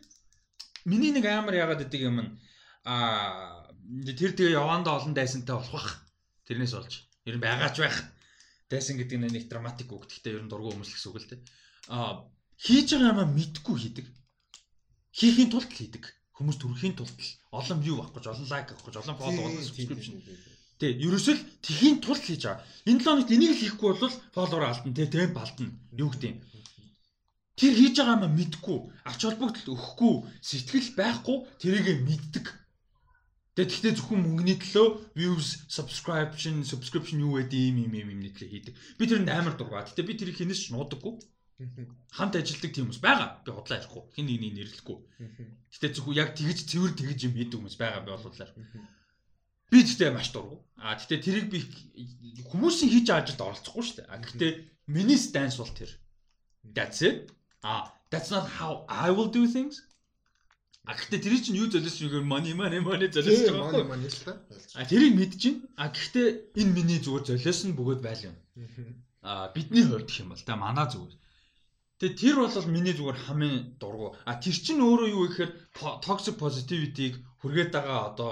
[0.86, 2.32] миний нэг амар яагаад гэдэг юм нь
[2.86, 3.66] аа
[4.06, 5.90] тэр тэгээ явандаа олон дайсантай болох бах.
[6.46, 6.94] Тэрнээс болж.
[7.26, 7.98] Ер нь байгаач байх.
[8.70, 10.06] Дайсан гэдэг нь нэг драматик үг.
[10.06, 11.42] Гэхдээ ер нь дургу хүмүүс л гэсэн үг л дээ.
[11.90, 12.30] Аа
[12.62, 14.08] хийж байгаа юмаа мэдгүй хийдэг
[15.20, 16.04] хийхийн тулд хийдэг.
[16.38, 17.18] Хүмүүс төрөхийн тулд
[17.52, 20.16] олон view авах гэж, олон лайк авах гэж, олон follow, олон subscription.
[20.80, 21.36] Тэ, ерөөсөө
[21.66, 22.64] тхийн тулд хийж байгаа.
[22.88, 25.68] Энэ 7 хоногт энийг л хийхгүй бол follower алдна, тэ, тэм балдна.
[25.92, 26.40] Юу гэдэг юм.
[27.60, 32.46] Тэр хийж байгаа юм мэдгүй, ач холбогдол өгөхгүй, сэтгэл байхгүй тэрийг мэддэг.
[33.58, 38.50] Тэгээд тэгтээ зөвхөн мөнгөний төлөө views, subscription, subscription юу гэдэг юм юм юм юм төлөө
[38.50, 38.74] хийдэг.
[38.96, 39.84] Би тэрэнд амар дургаа.
[39.90, 41.18] Гэтэ би тэрийг хинээс ч нуудаггүй.
[42.16, 43.44] Хамт ажилдаг тийм хүмүүс байгаа.
[43.44, 44.04] Би худлаа ярихгүй.
[44.16, 44.98] Хин нэг нэг нэрлэхгүй.
[45.76, 48.50] Гэтэ зөвхөн яг тэгж цэвэр тэгж юм хийдэг хүмүүс байгаа би болуулаа.
[49.68, 50.64] Би тэгтээ маш дургу.
[50.80, 51.60] А тэгтээ тэрийг би
[52.48, 54.08] хүмүүсийн хийж байгаа ажилд оролцохгүй шүү дээ.
[54.08, 54.52] А гэхдээ
[54.88, 55.92] миний stance бол тэр.
[56.64, 57.28] That's it.
[57.60, 59.84] А that's not how I will do things.
[60.88, 63.86] А гэхдээ тэр чинь юу золиос юугаар money money money золиос байгаа байхгүй.
[63.90, 64.34] Money л та.
[64.80, 65.58] А тэрийг мэдчихээн.
[65.76, 66.28] А гэхдээ
[66.62, 68.34] энэ миний зүгээр золиос нь бөгөөд байлаа.
[69.22, 71.14] А бидний хувьд гэх юм бол та манай зүгээр
[72.00, 74.16] Тэгээ тэр бол миний зүгээр хамгийн дургу.
[74.24, 78.32] А тэр чинь өөрөө юу гэхээр toxic positivity-г хүргээд байгаа одоо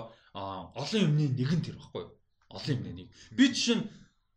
[0.72, 2.16] олон юмны нэг нь тэр баггүй юу?
[2.48, 3.08] Олон юмны нэг.
[3.36, 3.88] Би жишээ нь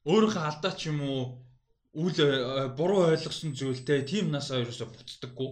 [0.03, 1.47] өөрийнхөө алдаа ч юм уу
[1.95, 2.19] үл
[2.75, 5.49] буруу ойлгосон зүйлтэй тийм насаа ерөөсө буцдаггүй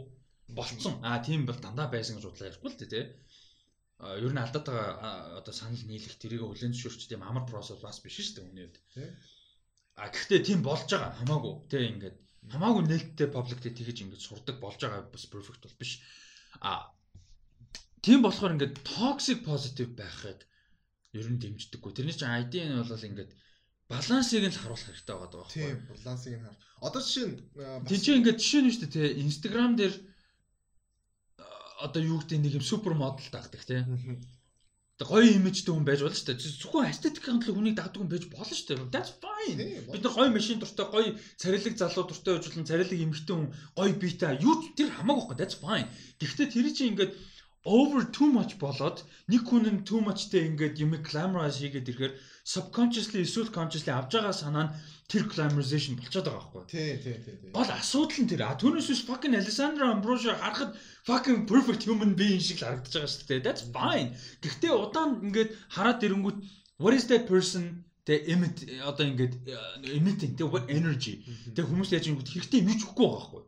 [0.59, 0.95] болцсон.
[1.07, 3.05] А тийм бол дандаа байсан гэж бодлоо ярихгүй л тий.
[3.99, 8.35] Ер нь алдаатайгаа одоо санал нийлэх тэрийг хүлэн зөвшөөрч тийм амар процесс бас биш шүү
[8.35, 8.77] дээ хүний үед.
[9.99, 12.17] А гэхдээ тийм болж байгаа хамаагүй тий ингээд
[12.53, 15.99] хамаагүй нээлттэй publicтэй тэгэж ингэж сурдаг болж байгаа бас perfect бол биш.
[16.63, 16.95] А
[18.07, 20.47] тийм болохоор ингээд toxic positive байхыг
[21.19, 21.93] ер нь дэмждэггүй.
[21.93, 23.33] Тэрний чинь ID нь бол ингээд
[23.91, 25.49] балансыг нь л харуулах хэрэгтэй байгаа даа.
[25.51, 26.57] Тийм, балансыг нь хар.
[26.87, 27.37] Одоо жишээ нь
[27.89, 29.95] тийм чи ингээд жишээ нь шүү дээ, Instagram дээр
[31.79, 33.87] одоо юу гэдэг нэг юм супер модел дагдаг тийм
[34.99, 36.59] гоё имижтэй хүн байж болно шүү дээ.
[36.59, 38.91] Зөвхөн эстетик хандлага хүнийг дагдаг хүн байж болно шүү дээ.
[38.91, 39.87] That's fine.
[39.95, 43.47] Бид нар гоё машин дуртай, гоё царилэг залуу дуртай байж болно, царилэг эмэгтэй хүн
[43.79, 44.43] гоё биетэй.
[44.43, 45.39] Юу тэр хамаагүй байхгүй.
[45.39, 45.87] That's fine.
[46.19, 47.15] Гэхдээ тэр чинь ингээд
[47.63, 52.15] over too much болоод нэг хүн нь too muchтэй ингээд юм glamorize хийгээд ирэхээр
[52.49, 54.73] subconsciously эсвэл consciously авж байгаа санаа нь
[55.13, 56.65] тэр glamorization болчиход байгаа байхгүй.
[56.73, 57.53] Тий, тий, тий.
[57.53, 58.41] Гол асуудал нь тэр.
[58.49, 60.73] А түүнээс биш fucking Alessandro Ambrosio харахад
[61.05, 63.45] fucking perfect human being шиг харагдаж байгаа шүү дээ.
[63.45, 64.17] That's fine.
[64.41, 66.39] Гэхдээ удаан ингээд хараад ирэнгүүт
[66.81, 71.25] what is that person the emit одоо ингээд э, emitting the what energy.
[71.53, 73.43] Тэг хүмүүс яаж ингэж хэрэгтэй юм ч үгүй байгаа байхгүй.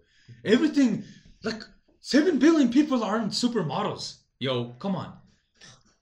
[0.44, 0.90] Everything
[1.40, 1.64] like
[2.04, 4.24] 7 billion people aren't supermodels.
[4.40, 5.19] Yo, come on.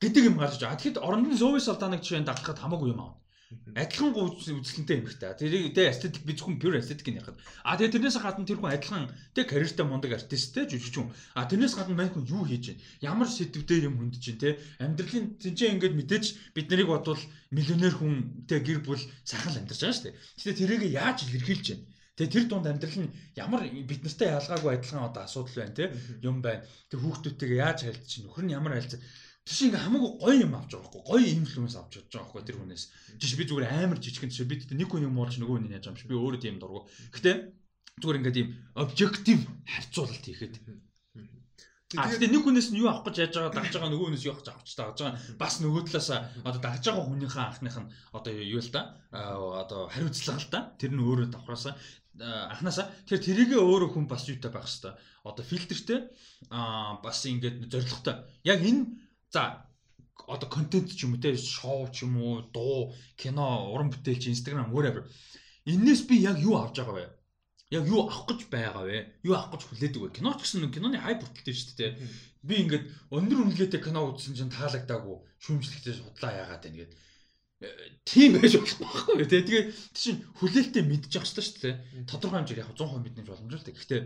[0.03, 0.79] Гэдэг юм гарч байгаа.
[0.79, 3.13] Тэгэхэд орондын Zoe Saldana-г жишээ нь дагахад хамаагүй юм аа.
[3.49, 5.33] Адилхан үзлэнтэй юм хта.
[5.33, 7.41] Тэр тэ эстетик би зөвхөн pure эстетик нь яхад.
[7.65, 11.09] А тэгээ тэрнээс гадна тэр хүн адилхан тэ карьертай мундаг артисттэй жүжигчин.
[11.33, 12.85] А тэрнээс гадна мань хүн юу хийж байна?
[13.01, 14.61] Ямар сэдвээр юм хөндөж чинь тэ?
[14.85, 19.97] Амьдралын тэнцээ ингээд мэдээж бид нарыг бодвол миллионер хүн тэ гэр бүл сайхан амьдарч байгаа
[19.97, 20.19] шүү дээ.
[20.45, 21.89] Гэтэ тэрийг яаж илэрхийлж байна?
[22.21, 25.85] Тэгээ тэр дунд амьдрал нь ямар бид нартай ялгаагүй адилхан одоо асуудал байна те
[26.21, 26.67] юм байна.
[26.93, 29.01] Тэг хүүхдүүдтэйгээ яаж харилцаж чинь нөхөр нь ямар харилцаж
[29.49, 32.59] Тэш ингээ хамаагүй гоё юм авч байгаа байхгүй гоё инфлюенс авч чадж байгаа байхгүй тэр
[32.61, 32.85] хүнээс.
[33.17, 34.53] Жиш би зүгээр амар жижигэн жишээ.
[34.53, 36.85] Бид нэг хүн юм болж нөгөө хүн яаж юм шиг би өөрөө тийм дургу.
[37.17, 37.33] Гэтэ
[37.97, 40.55] зүгээр ингээ тийм объектив харьцуулалт хийхэд.
[41.97, 44.37] А тэгээ нэг хүнээс нь юу авах гэж яаж байгаа дагж байгаа нөгөө хүнээс юу
[44.37, 45.17] авах гэж авч дагж байгаа.
[45.41, 46.11] Бас нөгөө талаас
[46.45, 48.83] одоо дагж байгаа хүнийхээ анхных нь одоо юу л да
[49.17, 51.73] одоо хариуцлага л да тэр нь өөрөө давхраасаа.
[52.53, 55.01] Анханасаа тэр тэрийгээ өөрөө хүн бас юутай байх хэвээр.
[55.25, 56.13] Одоо фильтртэй
[56.53, 58.21] а бас ингээд зоригтой.
[58.45, 59.69] Яг энэ За
[60.27, 64.73] одоо контент ч юм уу те шоу ч юм уу дуу кино уран бүтээлч инстаграм
[64.73, 65.09] whatever.
[65.65, 67.07] Энээс би яг юу авч байгаа вэ?
[67.71, 68.99] Яг юу авах гэж байгаа вэ?
[69.25, 70.17] Юу авах гэж хүлээдэг вэ?
[70.17, 71.93] Кино ч гэсэн киноны хайп бүртэлтэй шүү дээ
[72.49, 76.97] би ингээд өндөр үнэлгээтэй кино үзсэн чинь таалагдаагүй шүүмжлэгтэй судлаа яагаад байна гэдэг
[78.07, 81.75] тийм байж болох байхгүй тий тэгээ чинь хүлээлтээ мэдчих хэвчээ шүү дээ
[82.07, 83.75] тодорхой хэмжээр яг 100% мэднэ боломжтой.
[83.75, 84.01] Гэхдээ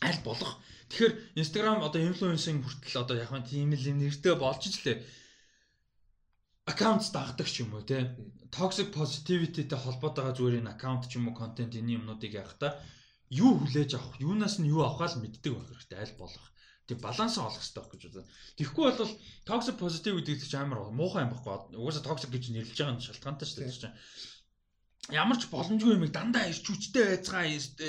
[0.00, 0.58] аль болох.
[0.90, 4.96] Тэгэхээр Instagram одоо инфлюенсинг хүртэл одоо яг тийм л нэртэй болж ч лээ
[6.66, 8.16] аккаунт дагдаг ч юм уу те?
[8.50, 12.68] Toxic positivityтэй холбоотойгоо зүгээр энэ аккаунт ч юм уу контент энэ юмнуудыг явах та
[13.30, 16.46] юу хүлээж авах юунаас нь юу авах л мэддэг байх хэрэгтэй аль болох.
[16.90, 18.26] Тэг балансаа олох хэрэгтэй гэж бодсон.
[18.58, 19.14] Тэгэхгүй бол
[19.46, 21.78] toxic positivity гэдэг чинь амар муухай юм баггүй.
[21.78, 23.94] Угаасаа toxic гэж нэрлэж байгаа нь шалтгаантай шүү дээ
[25.12, 27.44] ямар ч боломжгүй юм дандаа ирч хүчтэй байцгаа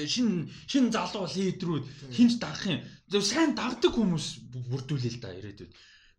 [0.10, 1.86] шин шин залуу лидерүүд
[2.16, 2.82] хинж дагах юм.
[3.12, 4.26] Зөв сайн дагдаг хүмүүс
[4.72, 5.72] бүрдүүлээ л да ирээдүйд.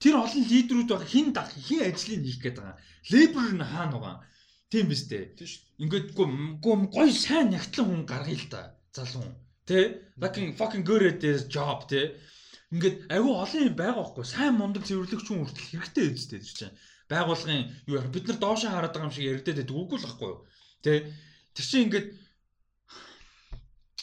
[0.02, 2.76] Тэр олон лидерүүд баг хин дагах, хин ажлыг хийх гээд байгаа.
[3.10, 4.16] Лейбер нь хаана байгаа.
[4.72, 5.36] Тийм биз дээ.
[5.82, 8.62] Ингээд гой сайн нягтлан хүн гаргая л да.
[8.96, 9.28] Залуу.
[9.68, 10.10] Тэ?
[10.18, 12.16] Fucking fucking good at this job тэ.
[12.72, 14.24] Ингээд агүй олон юм байгаа байхгүй.
[14.24, 16.76] Сайн мундаг цэвэрлэгч хүн хүртэл хэрэгтэй үстэй тэр чинь.
[17.12, 17.62] Байгуулгын
[17.92, 20.40] юу бид нар доошоо хараад байгаа юм шиг яригдээд байдаг үгүй л байхгүй юу?
[20.82, 21.06] Тэ
[21.54, 22.08] тэр чинь ингээд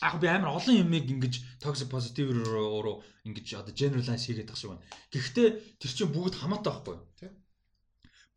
[0.01, 4.72] яг би амар олон юмыг ингэж toxic positive руу ингэж одоо generalize хийгээд тах шиг
[4.72, 4.88] байна.
[5.11, 5.47] Гэхдээ
[5.80, 7.07] тэр чинь бүгд хамаатай байхгүй юу?
[7.19, 7.35] Тийм.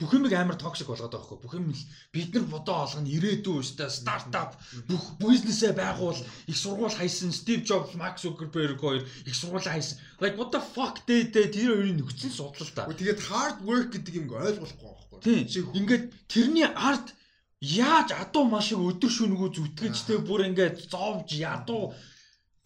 [0.02, 1.43] Бүх юмыг амар toxic болгоод байгаа юу?
[1.47, 4.59] Бүх юм бид нар бодоо олгоно ирээдүй өстэй стартап
[4.90, 6.19] бүх бизнесээ байгуул
[6.51, 10.02] их сургууль хайсан Steve Jobs, Mark Zuckerberg хоёр их сургууль хайсан.
[10.19, 12.90] Like what the fuck дээ тэр хоёрын нөхцөл судлал та.
[12.90, 15.47] Тэгээд hard work гэдэг юм ойлгохгүй байхгүй?
[15.47, 15.70] Тийм.
[15.78, 17.14] Ингээд тэрний арт
[17.62, 21.94] яаж адуу машиг өдөр шөнөгөө зүтгэж те бүр ингээд зовж ядуу.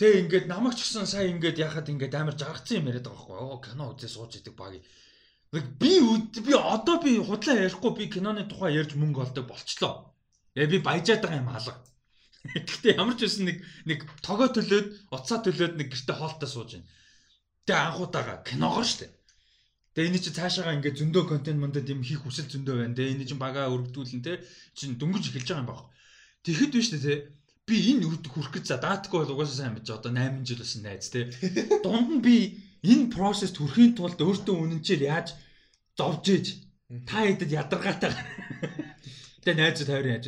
[0.01, 3.37] Те ингээд намайг ч гэсэн сая ингээд яхад ингээд амар жаргацсан юм яриад байгаа байхгүй.
[3.45, 4.81] Оо кино үзээ сууж идэг баг
[5.53, 5.93] би
[6.45, 10.13] би одоо би худлаа ярихгүй би киноны тухай ярьж мөнгө олдог болчлоо.
[10.57, 11.77] Яа би баяжаад байгаа юм алга
[12.55, 13.59] Гэхдээ ямар ч үсэн нэг
[13.89, 16.89] нэг тогоо төлөөд, уцаа төлөөд нэг гэрте хоолтой сууж байна.
[17.67, 19.11] Тэгээ анхуутаага киногоор штэ.
[19.97, 22.93] Тэгээ энэ чинь цаашаага ингээд зөндөө контент мандад юм хийх хүсэл зөндөө байна.
[22.93, 24.45] Тэгээ энэ чинь багаа өргөдүүлэн те
[24.77, 25.89] чинь дөнгөж эхэлж байгаа юм баг.
[26.45, 27.33] Тэгэхэд биш те
[27.65, 30.83] би энэ үрд хүрэх гэж за даатгүй бол угаасаа сайн байж одоо 8 жил болсон
[30.85, 31.33] найз те.
[31.85, 35.33] Дунд нь би энэ процесс хүрэхийн тулд өөртөө үнэнчээр яаж
[35.97, 36.47] зовж ээж
[37.09, 38.13] та хэдэд ядаргаатай.
[39.49, 40.27] Тэгээ найзууд тойрон яаж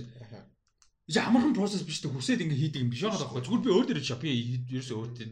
[1.09, 3.41] Иш амархан процесс биш тэ хүсээд ингэ хийдэг юм биш байгаа байхгүй.
[3.49, 4.01] Зүгээр би өөр дээр.
[4.21, 4.31] Би
[4.77, 5.31] ерөөсөө өөр дээр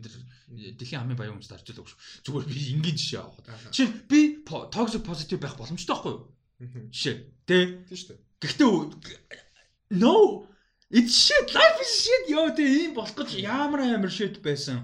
[0.81, 2.01] дэлхийн хамгийн баян хүмүүст харж байгаа шүү.
[2.25, 3.45] Зүгээр би энгийн жишээ авах.
[3.77, 6.25] Жишээ би toxic positive байх боломжтой байхгүй юу?
[6.97, 7.17] Жишээ.
[7.45, 7.85] Тэ?
[7.93, 8.21] Тийм шүү дээ.
[8.41, 8.69] Гэхдээ
[10.01, 10.49] no
[10.91, 14.81] it's shit life is shit ёо тэ ийм болох гэж ямар амар shit байсан.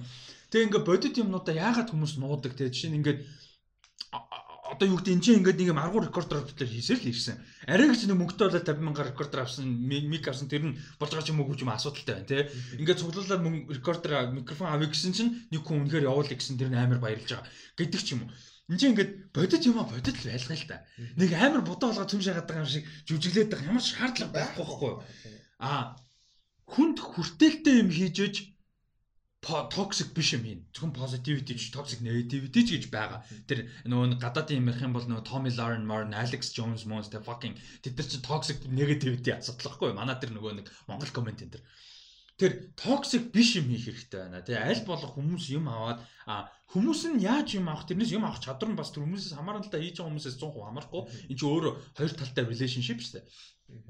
[0.53, 3.21] Тэ ингээ бодит юмнуудаа яагаад хүмүүс нуудаг тэ жишээ нь ингээд
[4.73, 7.37] одоо юу гэдэг энэ чинь ингээд нэг юм аргу рекордер дээр хийсэл л ирсэн.
[7.69, 11.27] Арай гэж нэг мөнгөтэй болоод 50 мянга рекордер авсан, мик авсан тэр нь болж байгаа
[11.29, 12.43] ч юм уу гэж юм асуудалтай байна тий.
[12.81, 16.81] Ингээд цуглуулад мөнгө рекордер микрофон авъя гэсэн чинь нэг хүн үнэхээр явуулъя гэсэн тэр нь
[16.81, 17.53] амар баярлж байгаа.
[17.77, 18.33] Гэдэг ч юм уу.
[18.73, 20.77] Энд чинь ингээд бодит юм а бодит л байлгаа л та.
[21.21, 24.89] Нэг амар будаа болгоод түн шахаад байгаа юм шиг жүжиглээд байгаа ямар шаардлага байхгүй байхгүй
[24.89, 24.99] юу.
[25.61, 26.01] Аа
[26.73, 28.37] хүнд хүртээлтэй юм хийж өж
[29.43, 30.61] toxic биш юм хийн.
[30.71, 33.27] Зөвхөн positivity ч toxic negativity ч гэж байгаа.
[33.51, 37.19] Тэр нөгөө гадаадын юм ярих юм бол нөгөө Tommy Lauren, Martin, Alex Jones, Mons тэ
[37.19, 39.99] fucking тэд нар чи toxic negativity асуудал байхгүй юу?
[39.99, 41.67] Манай тэр нөгөө нэг Монгол комент энэ тэр.
[42.39, 44.47] Тэр toxic биш юм хийх хэрэгтэй байна.
[44.47, 48.39] Тэ аль болох хүмүүс юм аваад а хүмүүс нь яаж юм авах тэрнээс юм авах
[48.39, 51.03] чадвар нь бас тэр хүмүүсээс хамаарна л да хийж байгаа хүмүүсээс 100% хамаарахгүй.
[51.35, 53.27] Энд чи өөрөө хоёр талтай relationship шүү дээ.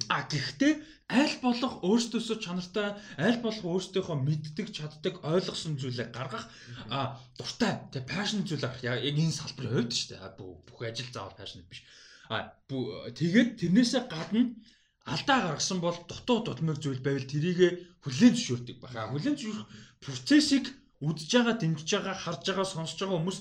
[0.08, 0.72] А гэхдээ
[1.08, 2.88] аль болох өөрсдөөсөө чанартай
[3.18, 6.48] аль болох өөрсдийнхөө мэддэг, чаддаг, ойлгосон зүйлээ гаргах
[6.88, 10.36] а дуртай тэг пашн зүйл авах яг энэ салбарын хувьд шүү дээ.
[10.38, 11.82] Бүх ажил заавал пашн биш.
[12.32, 14.54] А тэгээд тэрнээсээ гадна
[15.04, 17.68] алдаа гаргасан бол дутуу дутмаг зүйл байвал тэрийгэ
[18.06, 19.10] хүлээн зөвшөөрдөг баха.
[19.10, 19.68] Хүлээн зөвшөөрөх
[19.98, 20.64] процессыг
[21.02, 23.38] үдж байгаа, дэмжиж байгаа, харж байгаа, сонсож байгаа хүмүүс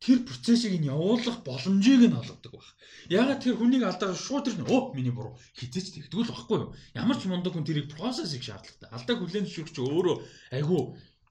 [0.00, 2.68] тэр процессыг нь явуулах боломжийг нь олгодог баг.
[3.12, 6.72] Ягаад тэр хүнийг алдаа шууд тэр оо миний буруу хизээч тэгдэггүй л баггүй юу?
[6.96, 8.88] Ямар ч мундаг хүн тэрийг процессыг шаардлагатай.
[8.96, 10.16] Алдаа хүлээн зөвшөөрч өөрөө
[10.56, 10.80] айгүй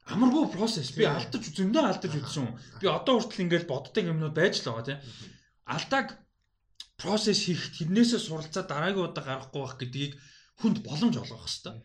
[0.05, 0.93] амаргүй процесс.
[0.93, 2.47] Би алдаж зөндөө алдаж үзсэн.
[2.81, 4.99] Би одоо хүртэл ингээд боддог юмнууд байж л байгаа тийм.
[5.65, 6.07] Алдааг
[6.97, 10.13] процесс хийх тэрнээсээ суралцаа дараагийн удаа гарахгүй байх гэдгийг
[10.61, 11.75] хүнд боломж олгох хэрэгтэй.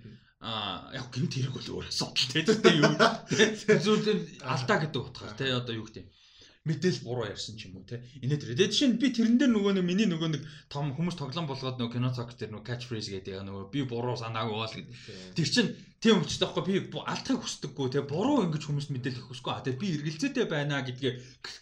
[0.44, 2.44] А яг гэмт хэрэг бол өөр асуудал тийм.
[2.44, 6.04] Зүгээр алдаа гэдэг утгаар тийм одоо юу гэдэг
[6.64, 8.00] мэдээл буруу ярьсан ч юм уу те.
[8.24, 8.56] Инээ тэр.
[8.56, 10.42] Тэгээд жишээ нь би тэрэн дээр нөгөө нэг миний нөгөө нэг
[10.72, 14.16] том хүмүүс тоглоом болгоод нөгөө кино цог дээр нөгөө catch phrase гэдэг нөгөө би буруу
[14.16, 15.36] санаагүй бол гэдэг.
[15.36, 18.00] Тэр чинь тийм учраас таахгүй би алдахыг хүсдэггүй те.
[18.08, 19.52] Буруу ингэж хүмүүс мэдээлэх хүсэхгүй.
[19.52, 21.12] А тэгээд би эргэлзээтэй байна гэдгээ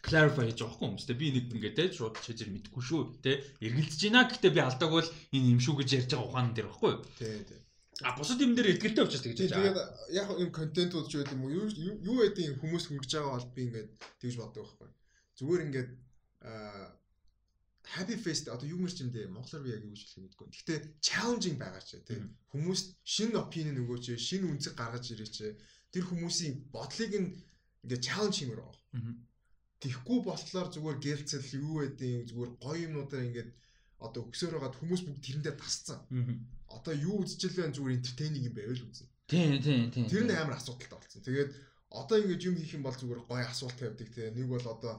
[0.07, 1.19] clarify хийж байгаа байхгүй хүмүүс те.
[1.19, 3.43] Би нэг ингэ те шууд чижэр мэдгүй шүү те.
[3.59, 6.95] Эргэлзэж байна гэхдээ би алдаагүй бол энэ юм шүү гэж ярьж байгаа ухаан дээр байхгүй?
[7.19, 7.59] Тий, тий.
[8.05, 9.59] А бусад юм дээр ихтэй учраас тэгж байгаа.
[9.59, 9.79] Тэгээд
[10.19, 11.55] яг юм контентууд ч байд юм уу?
[11.55, 13.89] Юу юм хүмүүс хөнгөж байгаа бол би ингээд
[14.21, 14.91] тэгж боддог байхгүй.
[15.39, 15.91] Зүгээр ингээд
[17.85, 20.47] happy face одоо юу мэрч юм дээ монголоор би яг юу гэж хэлэх мэдгүй.
[20.51, 25.37] Гэхдээ challenging байгаа ч тийм хүмүүс шинэ opinion өгөөч, шинэ үнцэг гаргаж ирээч.
[25.93, 27.29] Тэр хүмүүсийн бодлыг нь
[27.85, 28.81] ингээд challenge хиймээр байгаа.
[29.83, 33.51] Тихгүй болохоор зүгээр гэлцэл юу байдیں зүгээр гоё юмнуудаар ингээд
[34.03, 35.99] одоо өксөөр байгаад хүмүүс бүгд тэрэндээ тасцсан.
[36.69, 39.09] Одоо юу үзчихлээ зүгээр entertaining юм байвал үзнэ.
[39.31, 40.07] Тийм тийм тийм.
[40.11, 41.23] Тэр нь амар асуудалтай болсон.
[41.23, 41.51] Тэгээд
[41.95, 44.35] одоо ингэж юм хийх юм бол зүгээр гоё асуулт тавьдаг тийм.
[44.35, 44.95] Нэг бол одоо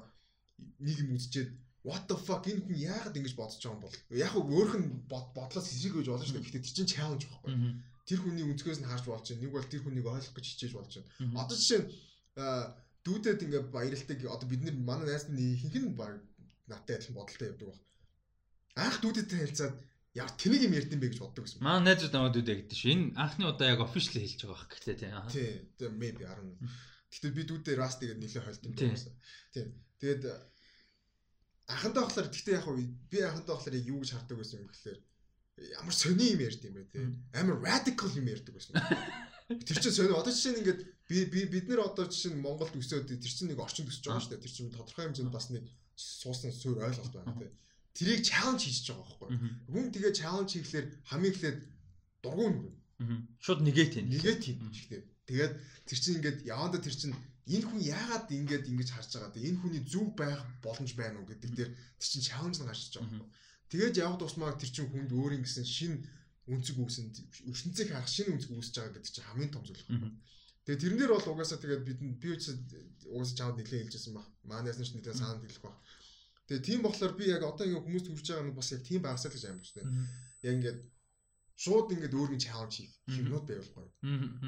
[0.80, 1.52] нэг юм үзчихэд
[1.84, 5.68] what the fuck энэ хүн яагаад ингэж бодож байгаа юм бол яг өөрх нь бодлоос
[5.68, 6.46] эсрэг гэж болно шүү дээ.
[6.48, 7.56] Гэхдээ тэр чинь challenge байхгүй.
[8.08, 9.42] Тэр хүний өнцгөөс нь харж болж байна.
[9.44, 11.44] Нэг бол тэр хүнийг ойлгох гэж хичээж болж байна.
[11.44, 11.88] Одоо жишээ нь
[13.04, 16.24] дүүдэд ингээ баярлдаг одоо бид нар манай найзны хинхэн баг
[16.72, 17.80] надтай адилхан бодолтой явдаг баг.
[18.74, 19.76] Анх дүүдэдтэй хэлцээд
[20.18, 21.62] яа тэнийг юм ярьд юм бэ гэж боддог гэсэн.
[21.62, 24.98] Манай найзууд намайг дүүдээ гэдэг чинь энэ анхны удаа яг officially хэлж байгаа байх гэхдээ
[24.98, 25.14] тийм.
[25.30, 25.52] Тий.
[25.78, 26.58] Тэгээ maybe 10.
[27.10, 29.14] Гэхдээ би дүүдээ Rust гэдэг нэлээд хойлт юм байсан.
[29.54, 29.68] Тийм.
[30.02, 30.24] Тэгээд
[31.70, 32.68] анхандаа болохоор гэхдээ яг
[33.10, 35.00] би анхандаа болохоор юу гэж хардаг байсан юм гэхээр
[35.78, 37.00] ямар сони юм ярьд юм бэ те
[37.38, 38.74] амар radical юм ярьдаг байсан.
[39.48, 42.74] Тэр чинь сонио одоо жишээ нь ингээд би би бид нэр одоо жишээ нь Монголд
[42.74, 44.44] өсөөд тэр чинь нэг орчин төсөж байгаа шүү дээ.
[44.44, 47.52] Тэр чинь тодорхой хэмжээнд бас нэг суусан суурь ойлголт байна тий.
[47.94, 49.30] Тэрийг чаленж хийж байгаа байхгүй.
[49.70, 51.58] Хүн тэгээ чаленж хийхлээр хамгийн ихлээр
[52.24, 53.22] дургуун нүгэн.
[53.38, 54.06] Шууд нэгэт юм.
[54.10, 55.02] Нэгэт юм гэхдээ.
[55.30, 55.54] Тэгээд
[55.88, 57.16] тэр чинь ингээд яванда тэр чинь
[57.48, 59.48] энэ хүн яагаад ингэж ингэж харж байгаа вэ?
[59.48, 63.20] Энэ хүний зүв байх боломж байна уу гэдэг дээр тэр чинь чаленж нь гарч байгаа
[63.20, 63.28] юм.
[63.72, 65.94] Тэгээд явд тусмаа тэр чинь хүнд өөрийн гэсэн шин
[66.48, 67.06] үнцэг үүсэн
[67.52, 70.12] ертөнцийг харах шин үнцэг үүсэж байгаа гэдэг чинь хамгийн том зүйл байна.
[70.64, 72.60] Тэгээд тэрнэр бол угаасаа тэгээд бид би үчид
[73.12, 74.28] угаасаа чамд нэлээд хэлжсэн баг.
[74.48, 75.76] Маанаас нь ч нэлээд саанд хэлэх баг.
[76.48, 79.32] Тэгээд тийм болохоор би яг одоо ингэ хүмүүс төрж байгаа нь бас яг тийм байгасаа
[79.32, 79.92] л гэж аим байна.
[80.44, 80.80] Яг ингээд
[81.56, 83.88] шууд ингээд өөрийн чаленж хийх юмнууд байвалгүй.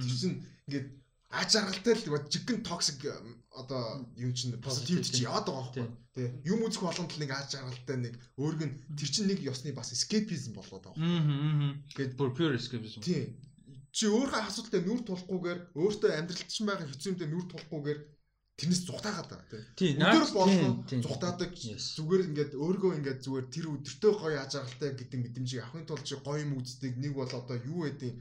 [0.03, 0.87] Чинь ингээд
[1.31, 2.99] аж аргалтай л жигэн токсик
[3.51, 6.27] одоо юм чинь позитив чи яваад байгаа байхгүй тий.
[6.51, 9.91] Юм үзэх болгонд л нэг аж аргалтай нэг өөрг нь тэр чинь нэг ёсны бас
[9.95, 13.01] escapism болоод байгаа аа гээд бүр pure escapism.
[13.03, 13.35] Тий.
[13.95, 17.99] Чи өөрийнхөө асуудалтай нүр тулахгүйгээр өөртөө амьдралт чинь байгаа хэцүү юмтай нүр тулахгүйгээр
[18.59, 20.71] тэрнээс зугатаагаад байгаа тий өдөр болгоо
[21.05, 26.07] зугатаадаг зүгээр ингээд өөргөө ингээд зүгээр тэр өдөртөө гоё аж аргалтай гэдэг мэдрэмжийг авахын тулд
[26.07, 28.13] чи гоё юм үздэг нэг бол одоо юу гэдэг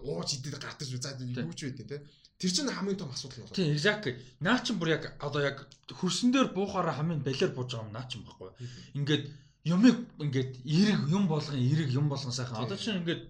[0.00, 2.00] ууж идээд гартаж за юу ч байдیں۔
[2.38, 3.54] Тэр чинь хамгийн том асуудал болоо.
[3.54, 4.18] Тийм, exactly.
[4.40, 8.08] Наа чин бүр яг одоо яг хөрсөн дээр буухаараа хамгийн балиар бууж байгаа юм наа
[8.10, 8.50] чин баггүй.
[8.98, 9.24] Ингээд
[9.64, 12.64] юмыг ингээд эрэг юм болгон эрэг юм болгон сайхан.
[12.64, 13.22] Одоо чинь ингээд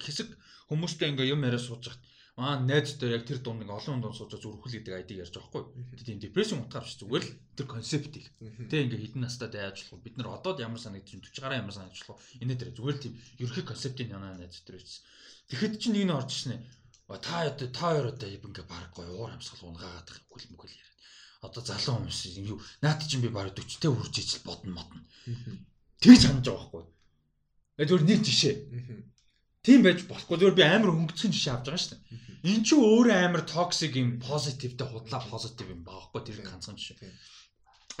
[0.00, 0.28] хэсэг
[0.72, 2.00] хүмүүстэй ингээд юм яриа сууж хат.
[2.36, 5.66] Аа найз дээр яг тэр дунд нэг олон дунд сууж зүрхүүл гэдэг айдыг ярьж байгаа
[5.66, 6.04] байхгүй.
[6.06, 8.24] Тийм депресsion утгаарч зүгээр л тэр концептыг.
[8.70, 12.06] Тэ ингээд хідэн настай яаж болох бид нар одоод ямар санагдчих 40 гараа ямар санагдчих
[12.40, 15.02] энэ дээр зүгээр л тийм ерхий концептын яна найз дээр байсан.
[15.50, 16.62] Тэгэхэд чи нэг нь орж ирсэн ээ.
[17.10, 20.96] Та одоо та хоёр одоо ингээ баг гоё уур амьсгал унгаагаад их мгөл мгөл яриа.
[21.42, 25.02] Одоо залуу хүмүүс юм юу наад чинь би баг 40-тэй хүрч ижил бодно модно.
[25.98, 26.84] Тэгж хандж байгаа байхгүй.
[27.80, 28.54] Э зүгээр нэг жишээ.
[29.60, 32.00] Тийм байж болохгүй зүгээр би амар хөнгөцсөн жишээ авч байгаа шүү дээ.
[32.48, 36.96] Эн чинь өөрөө амар токсик юм позитивтэй худлаа позитив юм баахгүй тэр ганцхан жишээ.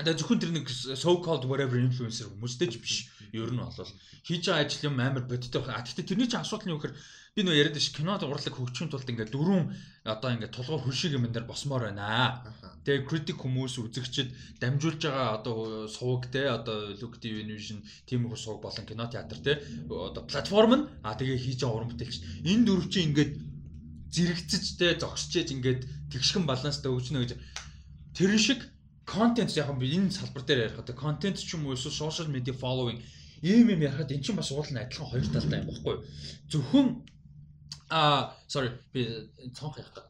[0.00, 2.96] Тэгээ зөвхөн тэр нэг so called whatever influencer хүмүүстэй ч биш.
[3.36, 3.76] Ер нь бол
[4.24, 5.76] хийж байгаа ажил юм амар бодтой байна.
[5.76, 6.96] А гэхдээ тэрний чинь асуудал нь юу гэхээр
[7.40, 9.72] би нөө яриад ш кинод урлаг хөгжихийн тулд ингээд дөрөв
[10.04, 12.44] одоо ингээд толгой хөршиг юм дээр босмоор байна.
[12.84, 18.36] Тэгээ критик хүмүүс үзэгчд дамжуулж байгаа одоо сувг те одоо Look TV Vision тийм их
[18.36, 19.52] сувг болон кино театр те
[19.88, 22.44] одоо платформ нь а тэгээ хийж байгаа уран бүтээлч.
[22.44, 23.32] Энэ дөрв чинь ингээд
[24.12, 25.80] зэрэгцэж те зогсчээж ингээд
[26.12, 27.32] тэгшхэн баланстай өгчнө гэж
[28.16, 28.60] тэр шиг
[29.08, 32.52] контент яг би энэ салбар дээр ярих одоо контент ч юм уу эсвэл social media
[32.52, 33.00] following
[33.40, 35.96] ийм юм ярихад эн чинь бас уулын адилхан хоёр талтай юм баггүй.
[36.52, 36.86] Зөвхөн
[37.90, 39.06] Аа sorry би
[39.54, 40.08] цонх явах гээд.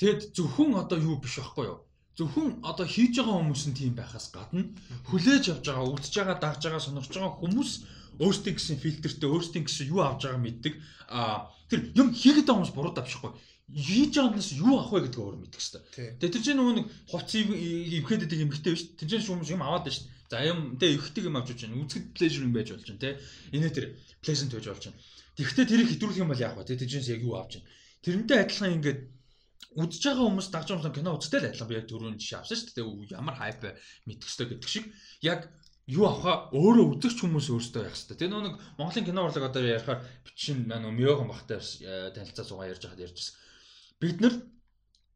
[0.00, 1.78] Тэгэд зөвхөн одоо юу биш байхгүй юу?
[2.18, 4.66] Зөвхөн одоо хийж байгаа хүмүүс нь тийм байхаас гадна
[5.08, 7.70] хүлээж авч байгаа, үлдэж байгаа, дагж байгаа, сонирхож байгаа хүмүүс
[8.20, 10.74] өөрсдийн гэсэн фильтртэй, өөрсдийн гэсэн юу авч байгааг мэддэг.
[11.08, 13.32] Аа тэр юм хийгээд байгаа хүмүүс буруу давшихгүй
[13.70, 16.18] хийж байгаанаас юу авах вэ гэдгээ өөр мэддэг хэвээр.
[16.18, 18.84] Тэгээ тэр чинь нөгөө нэг хувцсыг эвхэд идэг эмгтэй биш.
[18.98, 20.26] Тэр чинь хүмүүс юм аваад байна шүү дээ.
[20.30, 21.78] За юм тэгээ эвхдэг юм авч болж байна.
[21.86, 23.10] Үзэхэд pleasure юм байж болж байна те.
[23.54, 23.86] Инээ тэр
[24.26, 24.98] pleasant байж болж байна.
[25.36, 26.66] Тэгэхдээ тэрийг хэтрүүлэх юм бол яах вэ?
[26.66, 27.70] Тэ тийчээс яг юу авч байна.
[28.02, 29.00] Тэрнтэй адилхан ингээд
[29.76, 32.74] үдж байгаа хүмүүс дагж байгаа кино үзтэй л адилхан би яг дөрөв жишээ авсан шүү
[32.74, 33.14] дээ.
[33.14, 33.62] Ямар хайп
[34.08, 34.84] мэдгэстэй гэдэг шиг
[35.22, 35.46] яг
[35.86, 38.16] юу авахаа өөрөө үзэгч хүмүүс өөрсдөө яах хэрэгтэй.
[38.18, 42.82] Тэгээ нэг Монголын кино урлаг одоо ярихаар бичин нөө Мёган багтай э, танилцаа суугаа ярьж
[42.82, 43.34] байхад ярьжсэн.
[43.98, 44.34] Бид нар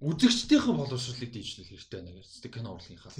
[0.04, 3.12] үзэгчдийн боловсролыг дийжлэх хэрэгтэй байна гэж кино урлагийнхаа.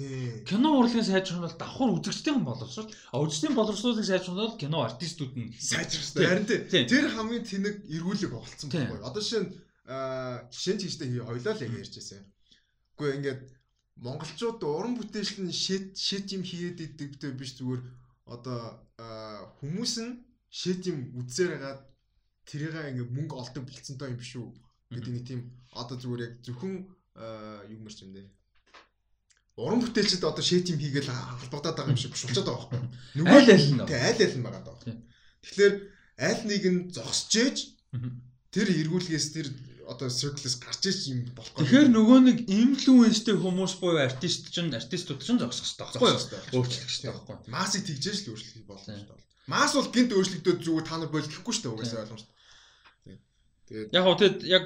[0.45, 6.45] Кино урлагийн сайжруулах бол давхар үзэгчдийн боловсрол, үзэгчдийн боловсролыг сайжруулах бол кино артистууд нь сайжруулах.
[6.45, 9.01] Харин тэр хамгийн тэнэг эргүүлэг болцсон байхгүй.
[9.01, 9.49] Одоо жишээ нь
[10.53, 12.21] жишээ нь тийштэй хоёлоо л ярьж байсан.
[12.93, 13.41] Гэхдээ ингээд
[14.05, 17.81] монголчууд уран бүтээлч нь шит шит юм хийгээд идэгтэй биш зүгээр
[18.29, 18.77] одоо
[19.57, 20.21] хүмүүс нь
[20.53, 21.81] шит юм үзсээр хагаад
[22.45, 24.53] тэрийг ингээд мөнгө олдог болцсонтой юм биш үү
[24.91, 25.41] гэдэг нэг тийм
[25.73, 26.73] одоо зүгээр яг зөвхөн
[27.71, 28.27] юу мэрч юм дээ.
[29.55, 32.81] Уран бүтээлчд одоо шэт юм хийгээл холбогдоод байгаа юм шиг шулчаад байгаа байхгүй.
[33.23, 33.79] Нөгөө аль аль нь.
[33.87, 34.77] Тэг аль аль нь байгаа даа.
[35.41, 35.73] Тэгэхээр
[36.19, 37.57] аль нэг нь зогсчээж
[38.51, 39.47] тэр эргүүлгээс тэр
[39.87, 41.55] одоо circle-с гарч иж юм болох.
[41.55, 46.65] Тэгэхээр нөгөө нэг инфлюенстэй хүмүүс буюу артист чинь артистууд чинь зогсох хэрэгтэй байхгүй юу?
[46.65, 47.53] Өөрчлөх хэрэгтэй байхгүй юу?
[47.53, 49.23] Маасыг тэгжээж л өөрчлөх болно шүү дээ.
[49.45, 52.34] Маас бол гинт өөрчлөгдөд зүгээр та нар болчихгүй шүү дээ угаасаа ойлгомжтой.
[53.65, 54.65] Тэгээд яг гоо тэгэд яг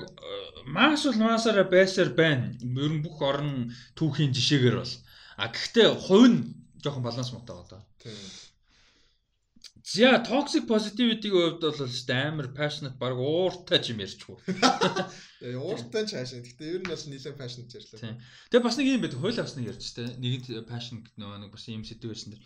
[0.68, 2.52] маш бол маасаараа байсаар байна.
[2.60, 4.96] Ер нь бүх орон түүхийн жишээгээр бол.
[5.40, 6.40] А гэхдээ хувь нь
[6.84, 7.84] жоохон баланс муутай байгаа даа.
[8.04, 8.20] Тийм.
[9.90, 14.38] За toxic positivity-ийн хувьд бол шүү дээ амар passionate баг ууртай ч юм ярьчихгүй.
[15.42, 16.44] Э ууртай ч хаашаа.
[16.44, 18.00] Гэхдээ ер нь бас нэлээд passionate ярьлаа.
[18.04, 18.16] Тийм.
[18.52, 19.20] Тэгээ бас нэг юм байдаг.
[19.24, 20.20] Хойл бас нэг ярьж тээ.
[20.22, 22.42] Нэгэнт passion гэдэг нөгөө нэг бас юм сэдв байсан дэр.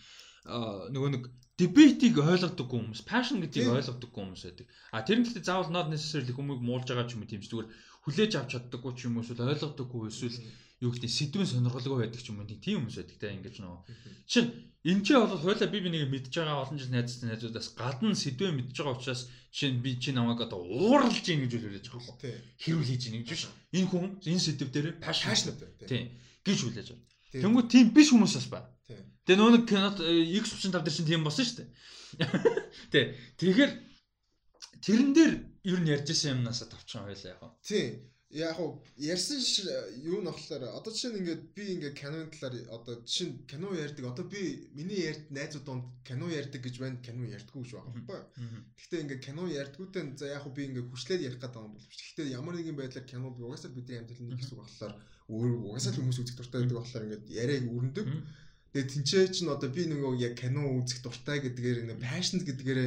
[0.47, 1.23] Нөгөө нэг
[1.55, 4.67] дебетийг ойлгодоггүй хүмүүс, passion гэдгийг ойлгодоггүй хүмүүс байдаг.
[4.91, 7.53] А тэр нь гэхдээ заавал not necessarily хүмүүг муулж байгаа ч юм уу тийм ч
[7.53, 7.69] зүгээр
[8.03, 10.37] хүлээж авч чаддаггүй ч юм уу эсвэл ойлгодоггүй эсвэл
[10.83, 13.79] юу гэдэг сэдвэн сонирхолгүй байдаг ч юм уу тийм хүмүүс байдаг те ингэж нөгөө.
[14.27, 14.51] Жишээ нь
[14.83, 18.75] энэ ч бол хойлоо би бинийг мэдж байгаа олон жил найзтай найзуудаас гадна сэдвээ мэдж
[18.75, 19.21] байгаа учраас
[19.53, 22.17] жишээ нь би чи намайг одоо ууралж ийн гэж үлээж байгаа юм.
[22.59, 23.43] Хэрүүл хийж ийн гэж биш.
[23.71, 25.53] Энэ хүн энэ сэдв дээр passion
[25.87, 26.11] тийм
[26.43, 27.07] гэж үлээж байгаа.
[27.31, 28.72] Тэнгүү тийм биш хүмүүс бас байна.
[28.87, 31.69] Тэгээ нөгөө нэг кинод X35 дээр чинь тийм болсон шүү дээ.
[32.91, 33.01] Тэ.
[33.39, 33.71] Тэгэхээр
[34.83, 35.33] тэрэн дээр
[35.71, 37.41] ер нь ярьж исэн юмнасаа тавчсан байлаа яг.
[37.63, 39.37] Тийм яг уу ярьсан
[40.01, 43.69] юу нь болохоор одоо жишээ нь ингээд би ингээд киноны талаар одоо жишээ нь кино
[43.77, 47.93] ярьдаг одоо би миний ярьд найзууд донд кино ярьдаг гэж байна кино ярьдаггүй шүү байгаа
[47.93, 48.21] байхгүй.
[48.73, 52.01] Гэхдээ ингээд кино ярьдгүйтэй за яг уу би ингээд хүчлээд ярих гэдэг юм бол биш.
[52.01, 54.93] Гэхдээ ямар нэгэн байдлаар кино угаасаа бидний амьдралын нэг хэсэг болохоор
[55.29, 58.07] өөр угаасаа л хүмүүс үзэх дуртай байдаг болохоор ингээд яриаг өрнөдөг.
[58.73, 62.79] Тэгээ тэнцээ чинь одоо би нөгөө яг кино үзэх дуртай гэдгээр нэг passion гэдгээр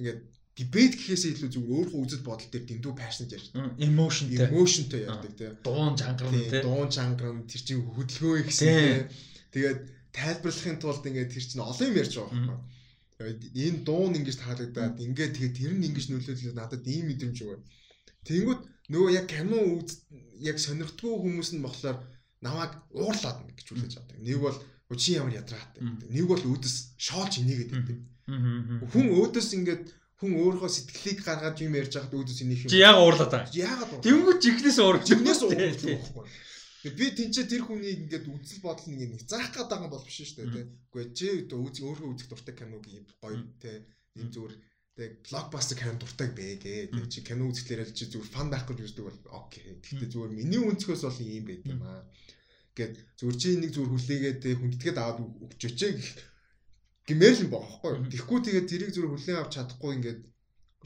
[0.00, 0.20] ингээд
[0.56, 3.76] дебет гэхээсээ илүү зүгээр өөрөө үзэл бодол дээр дэндүү passion ярьж байна.
[3.76, 4.48] Emotionтэй.
[4.48, 5.52] Emotionтэй ярьдаг тийм.
[5.64, 6.64] Дуун чангарна тийм.
[6.64, 9.08] Дуун чангарна тэр чинь хөдөлгөөн тийм.
[9.52, 9.80] Тэгээд
[10.16, 12.60] тайлбарлахын тулд ингээд тэр чинь олон юм ярьж байгаа байхгүй.
[13.64, 17.60] Энэ дуун ингэж таалагдаад ингээд тэгээд тэр нь ингэж нөлөөлөл надад ийм мэдрэмж өгөө.
[18.28, 18.60] Тэнгүүд
[18.92, 20.04] нөгөө яг кино үз
[20.40, 21.98] яг сонирхтгүй хүмүүс нь болохоор
[22.44, 24.18] намайг уурлаад гэж үлээж авдаг.
[24.20, 24.58] Нэг бол
[24.96, 25.82] чи ямар ядраатай.
[26.10, 27.98] Нэг бол өөдөөс шоолж инегээд байдаг.
[28.92, 29.84] Хүн өөдөөс ингээд
[30.22, 32.70] хүн өөрийнхөө сэтгэлийг гаргаж юм ярьж байхад өөдөөс энийг юм.
[32.70, 33.50] Чи яагаад уурлаад байгаа?
[33.58, 34.06] Яагаад уурлаа?
[34.06, 35.02] Тэнгүүд жигнэс уурж.
[35.10, 36.26] Жигнэс уурж байхгүй.
[36.82, 40.66] Би тэнцээ тэр хүнийг ингээд үзэл бодол нэг заах гээд байгаа бол биш шүү дээ.
[40.90, 43.86] Үгүй чи өөрөө үзэх дуртай киног юм гоё те
[44.18, 44.54] энэ зүгээр
[44.98, 46.80] тэг блокбастер кино дуртай бэ гээ.
[47.06, 49.78] Чи кино үзэхлээр л чи зүгээр фан байх гэж үздэг бол окей.
[49.78, 52.02] Гэхдээ зүгээр миний өнцгөөс бол юм байт юм аа.
[52.72, 56.10] Гэт зүгээр чи нэг зүгээр хүлээгээд хүндэтгээд аваад өгч өчөө гэх
[57.08, 58.10] гэмээр л байгаа байхгүй юу.
[58.12, 60.20] Тэгэхгүй тэгээд тэрийг зүр хүлээн авч чадахгүй ингээд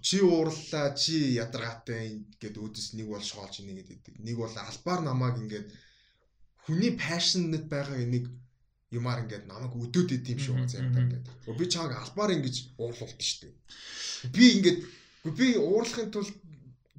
[0.06, 2.02] чи уурлаа чи ядаргаатай
[2.40, 4.14] ингээд өөдөөс нэг бол шоолж ийнэ гэдэг.
[4.26, 5.68] Нэг бол албаар намайг ингээд
[6.64, 8.26] хүний passionate байгаа энийг
[8.90, 11.26] юмар ингээд намайг өдөөд идэм шүү заяа ингээд.
[11.58, 13.54] Би чааг албаар ингэж уурлуулт штеп.
[14.34, 14.78] Би ингээд
[15.38, 16.34] би уурлахын тулд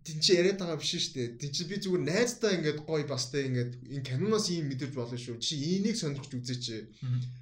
[0.08, 1.28] тийм чи яриад байгаа биш шүү дээ.
[1.36, 5.36] Тийм чи би зүгээр найздаа ингээд гоё бастай ингээд энэ киноноос ийм мэдэрч болно шүү.
[5.44, 6.66] Чи энийг сонирхож үзээч.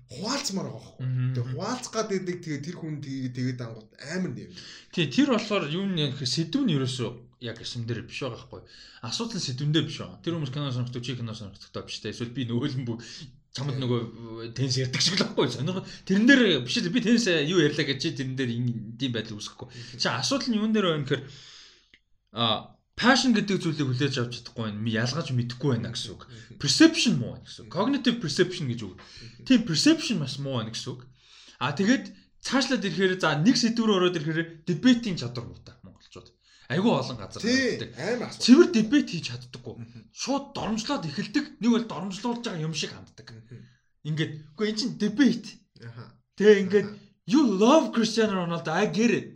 [0.09, 1.05] Хуваалцмаар байгаа байхгүй.
[1.37, 4.49] Тэгээ хуваалцах гад байдаг тэгээ тэр хүн тэгээ тэгээд ангууд амар нэв.
[4.89, 7.09] Тий тэр болохоор юу нэ гэхээр сэдв нь ерөөсөө
[7.45, 8.61] яг юм дээр биш байгаа байхгүй.
[9.05, 10.21] Асуудал нь сэдвэндээ биш байгаа.
[10.25, 12.13] Тэр хүмүүс кино сонирхдаг чи кино сонирхдаг биш дээ.
[12.17, 12.99] Эсвэл би нөгөөлөн бүх
[13.55, 17.87] чамд нөгөө тенс ярьдаг шиг л байхгүй сонирх тэрэн дээр биш би тенс юу ярьлаа
[17.87, 18.67] гэж чи тэрэн дээр ийм
[19.15, 21.23] байдал үүсэхгүй чи асуудал нь юун дээр байна гэхээр
[22.35, 24.83] а passion гэдэг зүйлийг хүлээж авч чадахгүй байна.
[24.83, 26.27] Ялгаж мэдэхгүй байна гэсэн үг.
[26.59, 27.71] Perception муу байна гэсэн үг.
[27.71, 28.99] Cognitive perception гэж үг.
[29.47, 31.07] Тийм perception бас муу байна гэсэн үг.
[31.63, 32.11] А тэгээд
[32.43, 36.27] цаашлаад ирэхээр за нэг сэдвээр ороод ирэхээр debating чадвар муутай монголчууд.
[36.71, 37.89] Айгүй олон газар байдаг.
[38.41, 39.75] Цэвэр дебет хийж чаддаггүй.
[40.11, 41.61] Шууд доромжлоод эхэлдэг.
[41.61, 43.31] Нэг бол доромжлуулж байгаа юм шиг ханддаг.
[44.05, 45.45] Ингээд үгүй эн чин дебет.
[46.37, 46.89] Тэгээ ингээд
[47.25, 49.27] you love Cristiano Ronaldo I get it.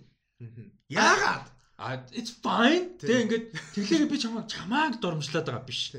[0.89, 1.48] Яагаад?
[1.79, 2.91] А it's fine.
[2.99, 5.95] Тэг ингээд тэгэхээр би чамайг чамайг дормжлаад байгаа биш.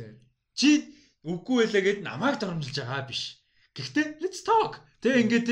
[0.53, 0.93] Чи
[1.25, 3.41] үгүй байлаа гэд намайг дормжилж байгаа биш.
[3.73, 4.85] Гэхдээ let's talk.
[5.01, 5.49] Тэг ингээд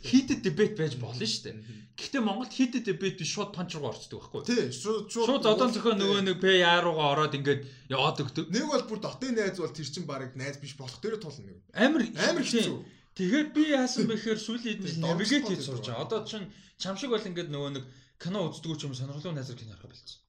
[0.00, 1.56] heated debate байж болно шүү дээ.
[1.92, 4.48] Гэхдээ Монголд debate биш шууд панч руу орцдог байхгүй.
[4.48, 8.48] Тий, шууд шууд одоо зөхөө нөгөө нэг PR руугаа ороод ингээд яваад өгдөг.
[8.48, 11.60] Нэг бол бүр дотны найз бол тэр чин барыг найз биш болох дээр тулна нэг.
[11.76, 12.80] Амар амар хэцүү.
[13.16, 16.04] Тэгэхээр би яасан бэхээр сүүлийн хэдэн navigate хийж сурч байгаа.
[16.04, 16.48] Одоо чин
[16.80, 17.84] чам шиг бол ингээд нөгөө нэг
[18.20, 20.20] кино үздэг ч юм сонирхолтой найзаар кино харах байлцсан.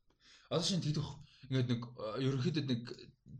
[0.49, 1.07] Одоо шин тэгдэх
[1.49, 1.81] ингээд нэг
[2.23, 2.83] ерөнхийдөө нэг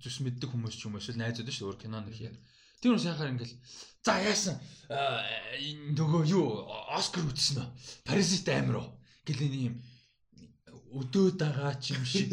[0.03, 2.35] зүс мэддэг хүмүүс ч юм уу эсвэл найзууд шүү өөр кино нэг яа.
[2.79, 3.55] Тэр хүн сайхаар ингээл
[4.05, 4.55] за яасан
[5.97, 7.67] нөгөө юу Оскар үзсэн үү?
[8.05, 8.89] Паразит амир уу?
[9.25, 9.75] Гэлээ юм
[10.93, 12.31] өдөөд байгаа ч юм шиг.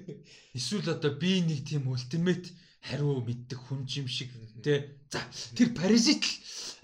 [0.56, 2.48] Эсвэл одоо би нэг тийм ультимейт
[2.80, 4.30] хариу мэддэг хүн ч юм шиг
[4.64, 4.96] тий.
[5.12, 5.20] За
[5.58, 6.24] тэр паразит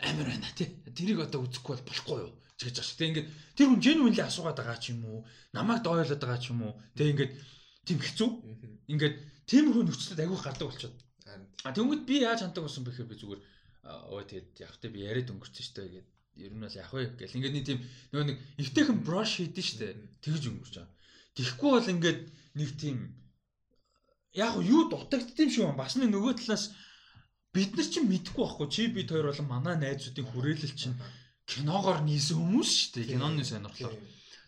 [0.02, 0.68] амир байна тий.
[0.92, 2.32] Тэрийг одоо үзэхгүй бол болохгүй юу?
[2.56, 2.96] Гэж байна.
[2.96, 5.20] Тэг ингээд тэр хүн genuinely асуугаад байгаа ч юм уу,
[5.52, 6.74] намайг доойлоод байгаа ч юм уу.
[6.96, 7.32] Тэг ингээд
[7.84, 8.28] тийм хэцүү.
[8.92, 9.16] Ингээд
[9.46, 10.96] тиймэрхүү нөхцөлд агүй гардаг болчиход.
[11.66, 13.42] А тэгвэл би яаж хандаг болсон бэ гэхээр би зүгээр
[14.12, 16.14] өө тэгэд яг тэ би яриад өнгөрсөн шүү дээ гэдэг.
[16.36, 17.80] Ер нь бол яг вэ гэл ингээд нэг тийм
[18.12, 19.94] нөгөө нэг эвтэйхэн brush хийдэж шүү дээ.
[20.22, 20.94] Тэгж өнгөрч байгаа.
[21.36, 22.20] Тэгэхгүй бол ингээд
[22.58, 22.96] нэг тийм
[24.36, 25.80] яг юу дутагдсан юм шиг байна.
[25.80, 26.64] Бас нэг нөгөө талаас
[27.54, 28.66] бид нар чинь мэдэхгүй байхгүй.
[28.68, 30.96] Чи бид хоёр бол манай найзуудын хүрээлэл чинь
[31.46, 33.10] киногоор нийсэн хүмүүс шүү дээ.
[33.14, 33.94] Киноны сонирхлоор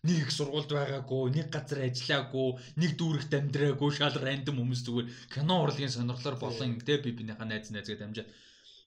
[0.07, 2.49] нэг их сургуульд байгаагүй, нэг газар ажиллаагүй,
[2.79, 7.70] нэг дүүрэгт амьдраагүй, шал рандом хүмүүс зүгээр кино урлагийн сонирхлоор болон тэ би бинийхээ найз
[7.75, 8.31] найзгээд амжаад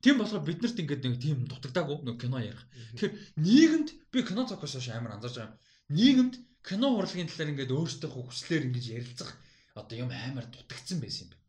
[0.02, 2.64] Тийм болохоор бид нарт ингээд нэг тийм дутагдаагүй нэг кино ярих.
[2.98, 5.60] Тэгэхээр нийгэмд би кино цогоос хойш амар анзаарч байгаа.
[5.94, 6.34] Нийгэмд
[6.66, 9.30] кино урлагийн талаар ингээд өөрсдөө хүслээр ингэж ярилцах
[9.78, 11.41] одоо юм амар дутагдсан байсан юм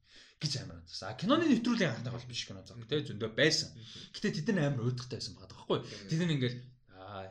[0.42, 1.08] гэж амар анзаарсан.
[1.14, 3.70] А киноны нэвтрүүлгийн анхны бол биш кино зог тий зөндөө байсан.
[4.10, 5.78] Гэтэ тэд нар амар өөдөгтэй байсан байгаа байхгүй.
[6.10, 6.56] Тэд нар ингээд
[6.98, 7.30] аа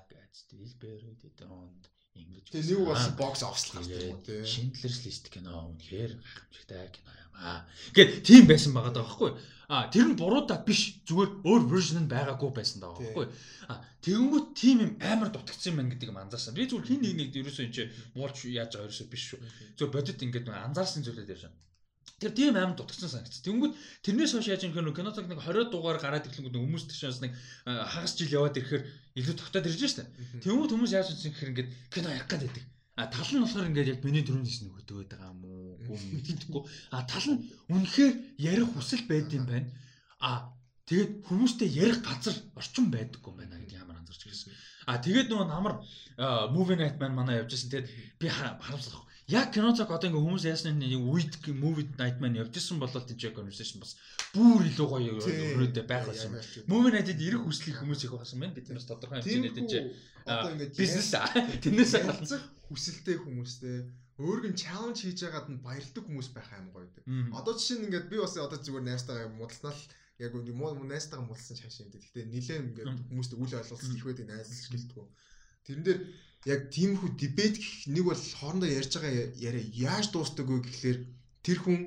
[0.82, 1.84] buried in the pond
[2.16, 4.44] ингэж Тэгээ нэг бас бокс гардаг юм тий.
[4.44, 7.60] Шиндлерс лист кино үнэхээр гайхамшигтай кино юм аа.
[7.96, 9.32] Гэт тийм байсан байгаа даа байхгүй.
[9.72, 13.28] А тэр нь буруудаа биш зүгээр өөр вершн нь байгаагүй байсан даа байхгүй.
[13.72, 16.56] А тэгэнгүүт тийм юм амар дутагдсан байна гэдэг юм анзаарсан.
[16.56, 19.40] Би зүгээр хин нэг нэг ерөөсөө энэ муулч яаж ерөөсөө биш шүү.
[19.80, 21.54] Зүгээр бодит ингээд анзаарсан зүйлүүд ярьсан.
[22.22, 23.42] Тэр тийм амар дутгсан санагц.
[23.42, 23.74] Тэнгүүд
[24.06, 27.34] тэрнээс хойш яаж юм хэр кино цаг нэг 20 дугаар гараад ирэхлэнгүүд хүмүүс тийшээс нэг
[27.66, 28.84] хагас жил яваад ирэхээр
[29.18, 30.06] илүү тогтоод ирж штэ.
[30.46, 32.62] Тэнгүүд хүмүүс яаж юм хэр ингээд кино ярих гэдэг.
[32.94, 35.82] А тал нь болохоор ингээд яг миний төрөнд хийсэн нөгөө дөөд байгаа юм уу?
[35.82, 36.62] Гүм мэддэхгүй.
[36.94, 37.42] А тал нь
[37.74, 39.66] үнэхээр ярих хүсэл байд юм байна.
[40.22, 40.54] А
[40.86, 44.54] тэгээд хүмүүстэй ярих газар орчин байдаггүй юм байна гэдэг ямар анзарч ирсэн.
[44.86, 45.82] А тэгээд нөгөө намар
[46.54, 47.74] movie night man манай явжсэн.
[47.74, 47.90] Тэгээд
[48.22, 52.78] би харамсах яг кино цаг одоо ингээ хүмүүс яасны нэг үед movie night man явжсэн
[52.84, 53.96] болол тийч conversation бас
[54.36, 56.68] бүр илүү гоё өрөөдөө байх байсан юм.
[56.68, 58.56] Movie night-д ирэх хүслийг хүмүүс их басан байна.
[58.56, 59.72] Бид нас тодорхой хэмжээний тийч
[60.28, 61.10] одоо ингээ бизнес
[61.64, 63.76] тэрнээс халцах хүсэлтэй хүмүүстэй
[64.22, 67.34] өөргөн чаленж хийж байгаад нь баярлдаг хүмүүс байх аим гоё дээ.
[67.34, 69.84] Одоо жишээ нь ингээд би бас одоо зүгээр найстайгаа муудалснаа л
[70.22, 72.04] яг үгүй муу найстайгаа муудалсан шааш юм дээ.
[72.06, 75.06] Гэхдээ нилээн ингээд хүмүүст үл ойлголцол их байдаг найзлж гэлтгүү.
[75.66, 76.00] Тэрэн дээр
[76.46, 81.00] яг тиймэрхүү дебет гэх нэг бол хоорондоо ярьж байгаа яриа яаж дуустдаг вэ гэхлээр
[81.46, 81.80] тэр хүн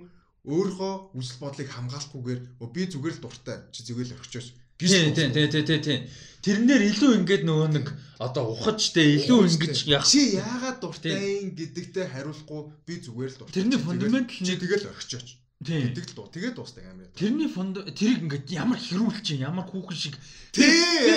[0.47, 2.41] өөрийнхөө үсэл бодлыг хамгаалахгүйгээр
[2.75, 4.49] би зүгээр л дуртай чи зүгээр л орхичоос
[4.79, 6.01] гэж тийм тийм тийм тийм тийм
[6.45, 7.87] тэрнээр илүү ингээд нөгөө нэг
[8.21, 13.57] одоо ухаж те илүү ингэж яах чи яагаад дуртай гэдэгтэй хариулахгүй би зүгээр л дуртай
[13.57, 15.29] тэрний фундаментал нэг тэгэл орхичооч
[15.65, 16.29] гэдэг л дуу.
[16.29, 17.09] Тэгээд дуустдаг амар.
[17.17, 20.15] Тэрний фонд тэрийг ингээд ямар хэрүүлч ямар хүүхэн шиг
[20.53, 20.69] тий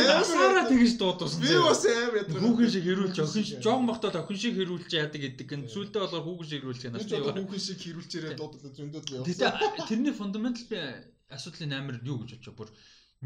[0.07, 1.43] асаараа тэгэж дуудсан.
[1.43, 2.41] Би бас амар ядраа.
[2.41, 6.23] Хүүхэн шиг хэрүүлж охин шиг жоог мохтол охин шиг хэрүүлж яадаг гэдэг нь сүултээ болоор
[6.23, 7.03] хүүхэн шиг хэрүүлж яана.
[7.03, 9.27] Би хүүхэн шиг хэрүүлчээрээ дуудлаа зөндөө л явсан.
[9.27, 10.79] Тэгээд тэрний фундаментал би
[11.27, 12.69] асуудлын амар юу гэж бодчих бүр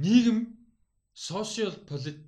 [0.01, 0.39] нийгэм
[1.13, 1.69] social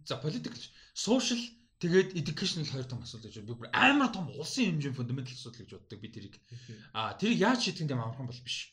[0.05, 0.61] за political
[0.93, 1.41] social
[1.83, 5.71] Тэгээд educational хоёр том асуудал гэж би бүр амар том улсын хэмжээний фундаментал асуудал гэж
[5.75, 6.35] боддог би тэрийг.
[6.95, 8.71] Аа тэрийг яаж шийдэх юм амархан бол биш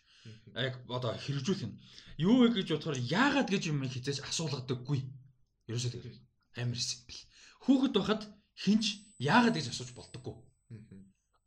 [0.54, 1.78] яг одоо хэрэгжүүлэх нь.
[2.18, 5.00] Юу вэ гэж бодохоор яагаад гэж юм хизээж асуулгадаггүй.
[5.68, 6.16] Ерөөсөө тэгээд
[6.60, 7.20] амар симпл
[7.64, 8.22] хүүхэд байхад
[8.56, 8.84] хинч
[9.18, 10.34] яагаад гэж асууж болдоггүй?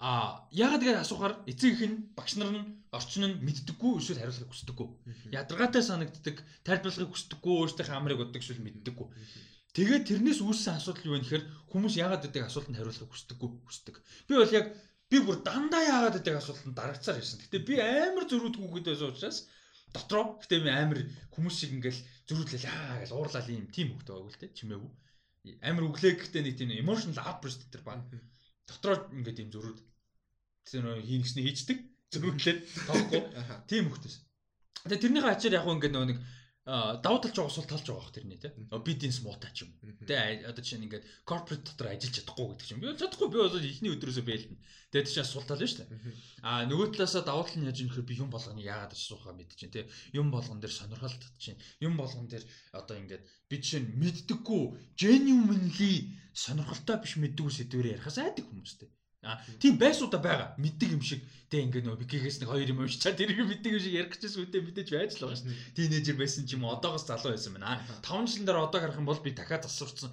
[0.04, 4.52] А яагаад гэж асуухаар эцэг их нь багш нар нь орчин нь мэддэггүй эсвэл хариулахыг
[4.52, 4.88] хүсдэггүй.
[5.32, 6.38] Ядаргаатай санагддаг
[6.68, 9.08] тайлбарлахыг хүсдэггүй өөртөө амрыг боддог эсвэл мэддэггүй.
[9.74, 11.44] Тэгээд тэрнээс үүссэн асуудал юу вэ гэхээр
[11.74, 13.96] хүмүүс яагаад гэдэг асуултанд хариулахыг хүсдэггүй хүсдэг.
[14.30, 14.66] Би бол яг
[15.14, 17.46] би бүр дандаа яагаад гэдэг асуултанд дарагцаар ирсэн.
[17.46, 19.40] Гэтэ би амар зөрүүд хүүхэд байсан учраас
[19.94, 21.00] дотроо гэтэ би амар
[21.30, 24.92] хүмүүс шиг ингээл зөрүүдлээ аа гэж уурлал юм тийм хөвгтэй байг л те чимээгүй.
[25.62, 28.02] Амар өглөө гэхдээ нэг тийм emotional outburst дээр баг.
[28.66, 29.80] Дотроо ингээд юм зөрүүд
[30.66, 31.78] тэр хийгснээ хийждэг
[32.10, 32.60] зөрүүдлээд
[32.90, 33.22] тоохгүй.
[33.70, 34.16] Тийм хөвгтэйс.
[34.90, 36.20] Тэгээ тэрнийхээ ачаар яг ингээд нөгөө нэг
[36.66, 38.56] давуу талч байгаа сул талч байгаа бах тэрний те.
[38.88, 39.76] Бизнес муутай ч юм.
[40.08, 42.80] Те одоо жишээ нь ингээд корпорат дотор ажиллаж чадахгүй гэдэг чинь.
[42.80, 44.58] Би бол чадахгүй би бол ихний өдрөөсөө бэлдэн
[44.96, 45.92] тэгээд чинь сул тал шүү дээ.
[46.40, 49.52] А нөгөө талаасаа давуу тал нь яаж юм хэрэг би юм болгоны яагаад асуухаа мэд
[49.60, 53.92] чинь те юм болгон дээр сонирхол татчихин юм болгон дээр одоо ингээд би жишээ нь
[54.00, 54.64] мэддэггүй
[54.96, 58.88] genuinely сонирхолтой биш мэддэггүй сэдвээр ярихаас айдаг хүмүүстэй
[59.24, 60.50] А тийм байсуудаа байгаа.
[60.60, 63.96] Мэддэг юм шиг тэг ингээ нөө бигээс нэг хоёр юм уншичаад тэрийг мэддэг юм шиг
[63.96, 65.56] ярих гэжсэн үедээ мэдээж байж л байгаа шин.
[65.76, 67.80] Тинейжер байсан ч юм одоогоос залуу байсан байна.
[68.04, 70.12] 5 жилийн дараа одоо харах юм бол би дахиад бас сурцсан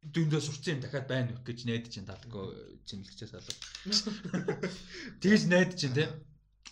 [0.00, 2.46] дүндээ сурцсан юм дахиад байна уу гэж найдаж чинь талгүй
[2.88, 3.52] чимлэгчээс алга.
[5.22, 6.08] Тэгэж найдаж чинь те.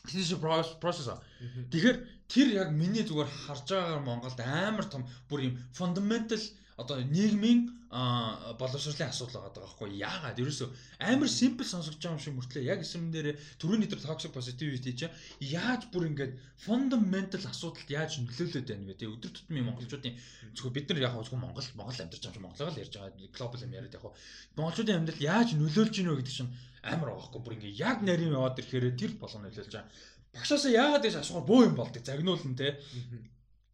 [0.06, 1.10] Тийш процесс.
[1.74, 1.98] Тэгэхээр
[2.30, 6.38] тэр яг миний зүгээр харж байгаагаар Монголд амар том бүр юм fundamental
[6.76, 7.72] одоо нийгмийн
[8.60, 9.96] боловсролын асуудал байгаа байхгүй.
[9.96, 10.36] Яагаад?
[10.36, 10.68] Ерөөсөө
[11.08, 12.68] амар симпл сонсогдож байгаа юм шиг мөртлөө.
[12.68, 18.66] Яг эсэм дээр түрүүний дээр toxic positivity чинь яаж бүр ингээд fundamental асуудалд яаж нөлөөлөд
[18.68, 18.98] байна вэ?
[19.00, 20.18] Те өдөр тутмын монголчуудын
[20.52, 23.76] зөвхөн бид нар яг зөвхөн монгол монгол амьдарч байгаа юм монголоор ярьж байгаа глобал юм
[23.78, 24.04] яриад яг
[24.58, 26.52] монголчуудын амьдрал яаж нөлөөлж гинэ вэ гэдэг чинь
[26.84, 27.40] амар байхгүй.
[27.40, 29.88] Бүр ингээд яг нарийн яваад ирэхээр тэр болгоно нөлөөлж байгаа.
[30.36, 32.76] Багшаасаа яагаад гэж асуухаар бөө юм болдог загнуулна те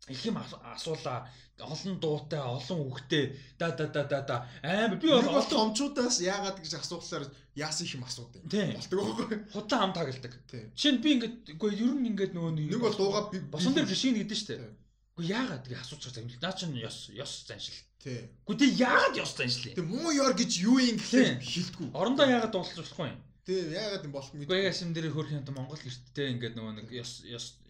[0.09, 1.31] их юм асуулаа.
[1.59, 3.39] Олон дуутай олон үгтэй.
[3.59, 4.49] Да да да да да.
[4.63, 9.93] Амар би бол олон томчуудаас яагаад гэж асуухлаар яасан юм асуудаг болдог байхгүй худлаа хам
[9.93, 13.77] тагладаг жишээ нь би ингээд үгүй ер нь ингээд нөгөө нэг бол дуугаа би босон
[13.77, 14.75] дээр жишээ шүү дээ.
[15.13, 17.79] Үгүй яагаад гэж асууж байгаа юм наа чинь ёс ёс заншил.
[18.03, 18.27] Тий.
[18.49, 22.53] Үгүй тий яагаад ёс заншил тий муу ёр гэж юу юм гэхлээр хилдэггүй орондоо яагаад
[22.57, 23.21] дуулах болохгүй юм?
[23.45, 26.89] Тий яагаад юм болох мэд үгүй яасан дээр хөрх юм Монгол гэрттэй ингээд нөгөө нэг
[26.97, 27.61] ёс ёс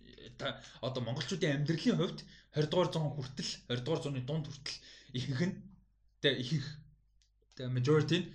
[0.87, 2.21] одоо монголчуудын амьдралын хувьд
[2.55, 4.79] 20 дугаар зуун хүртэл 20 дугаар зууны дунд хүртэл
[5.17, 5.55] ихэнх нь
[6.23, 6.69] тэгээ ихэнх
[7.57, 8.29] тэгээ majority нь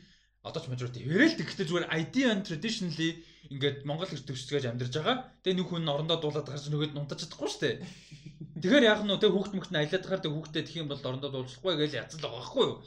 [0.47, 3.11] одоо ч majority хэвэл тэгхдээ зүгээр ID and traditionally
[3.51, 5.17] ингээд монгол гэж төсцгээж амьдарч байгаа.
[5.43, 7.75] Тэгээ нэг хүн орондоо дуулаад гарч нөгөөд нунтаж чадахгүй шүү дээ.
[8.63, 11.73] Тэгэхээр яг нь тэг хүүхд мөхт нь аялаад гараад хүүхдэд тэх юм бол орондоо дуулахгүй
[11.79, 12.77] гэж язал байгаа байхгүй юу?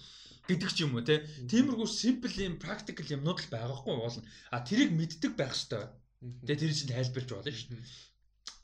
[0.49, 1.23] гэдэг ч юм уу те.
[1.47, 4.25] Тиймэрхүү simple юм practical юмнууд л байгаа хгүй болно.
[4.51, 5.85] А тэрийг мэддэг байх хэрэгтэй.
[6.45, 7.85] Тэгээ тэр чинь тайлбарч болно шүү дээ.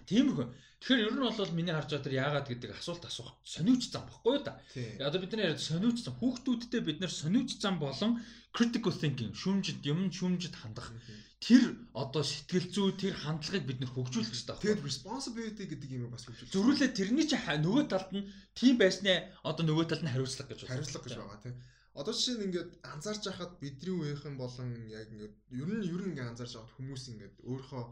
[0.07, 0.47] Тиймэрхүү.
[0.81, 4.39] Тэгэхээр ер нь бол миний харж байгаа тэр яагаад гэдэг асуулт асуух сониуч зам баггүй
[4.39, 4.61] юу да.
[5.03, 8.21] Одоо бид нар яриад сониуч зам хүүхдүүдтэй бид нар сониуч зам болон
[8.57, 10.93] critical thinking шүүмжид юм шүүмжид хандах
[11.41, 14.57] тэр одоо сэтгэл зүй тэр хандлагыг бид нэр хөгжүүлэх хэрэгтэй.
[14.63, 16.55] Тэгээд responsibility гэдэг юм бас хөгжүүлэх.
[16.55, 20.73] Зөрүүлээ тэрний чи нөгөө талд нь тийм байсны одоо нөгөө талд нь хариуцлага гэж байна.
[20.73, 21.57] Хариуцлага гэж байгаа тийм.
[21.97, 26.11] Одоо жишээ нь ингээд анзаарч байхад бидний үеийнхэн болон яг ингээд ер нь ер нь
[26.13, 27.85] ингээд анзаарч байхад хүмүүс ингээд өөрийнхөө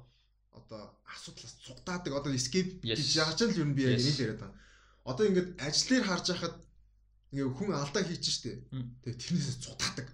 [0.54, 0.82] одоо
[1.14, 4.54] асуудлаас цугтаадаг одоо escape гэж яаж л ер нь би яг нэг яриад байгаа.
[5.10, 6.56] Одоо ингээд ажлаар харж байхад
[7.34, 8.62] ингээ хүн алдаа хийж штэ.
[9.02, 10.06] Тэгээ тэрнээс цутаадаг.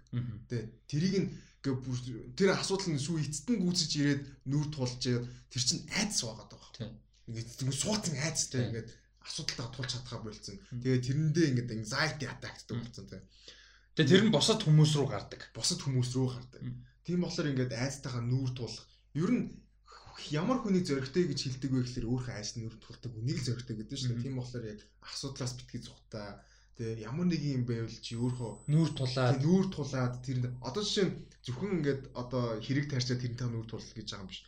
[0.49, 1.29] Тэгээ тэрийг нь
[1.61, 6.89] тэр асуудал нь сүү эцэст нь гүйцэж ирээд нүүр тулж тэр чинь айдас байгаад байгаа.
[7.29, 8.89] Ингээ суудсан айдастай ингээд
[9.21, 10.57] асуудалтаа тулж чадхаа болцсон.
[10.81, 13.23] Тэгээ тэрэндээ ингээд anxiety attackдаг болсон тийм.
[13.93, 15.41] Тэгээ тэр нь босод хүмүүс рүү гардаг.
[15.53, 16.63] Босод хүмүүс рүү гардаг.
[17.05, 18.89] Тийм болохоор ингээд айдастайгаа нүүр тулах.
[19.13, 19.45] Ер нь
[20.31, 23.97] ямар хүний зөрөгтэй гэж хэлдэг вэ гэхээр өөрийнхөө айс нүүр тулдаг үнийг л зөрөгтэй гэдэг
[23.99, 24.23] шүү дээ.
[24.25, 26.29] Тийм болохоор яг асуудлаас битгий зүгтаа
[26.81, 31.15] Тэгээ ямар нэг юм байвал чи өөрөө нүүр тулаад нүүр тулаад тэр одоо жишээ нь
[31.45, 34.41] зөвхөн ингээд одоо хэрэг тарьчаа тэр таа нүүр тулах гэж байгаа юм биш.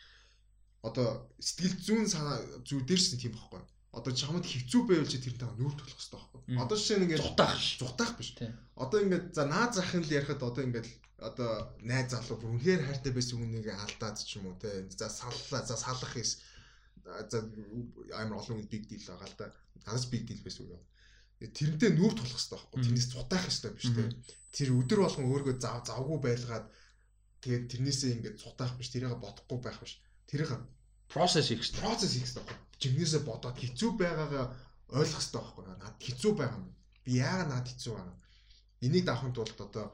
[0.81, 3.61] Одоо сэтгэл зүүн санаа зүй дээрс тийм байхгүй.
[3.93, 6.41] Одоо чамд хэвцүү байвал чи тэр таа нүүр тулах хэрэгтэй байхгүй.
[6.57, 8.29] Одоо жишээ нь ингээд зутаах зутаах биш.
[8.81, 10.89] Одоо ингээд за наад захын л ярихад одоо ингээд
[11.29, 11.51] одоо
[11.87, 14.71] найз залуу бүр үнэхээр хайртай байсан хүнийг алдаад ч юм уу те.
[14.91, 16.43] За саллаа за салах хийс
[17.31, 17.39] за
[18.21, 19.47] амар олон big deal байгаа л да.
[19.87, 20.83] Ганц big deal байсан үү
[21.51, 22.83] тэрнтэй нүүр тулах хэрэгтэй байхгүй.
[22.87, 24.07] Тэрнээс цутаах хэрэгтэй биш үү?
[24.55, 26.67] Тэр өдөр болгон өөргөө зав завгүй байлгаад
[27.43, 29.99] тэгээд тэрнээсээ ингээд цутаах биш, тэрийг бодохгүй байх биш.
[30.31, 30.55] Тэрийг
[31.11, 31.83] процесс хийх хэрэгтэй.
[31.83, 32.57] Процесс хийх хэрэгтэй.
[32.79, 34.47] Жигнэсээ бодоод хэцүү байгаагаа
[34.95, 35.65] ойлгох хэрэгтэй байхгүй.
[35.67, 36.69] Наад хэцүү байгаа юм.
[37.03, 38.21] Би яагаад наад хэцүү байгаа юм?
[38.83, 39.87] Энийг давахын тулд одоо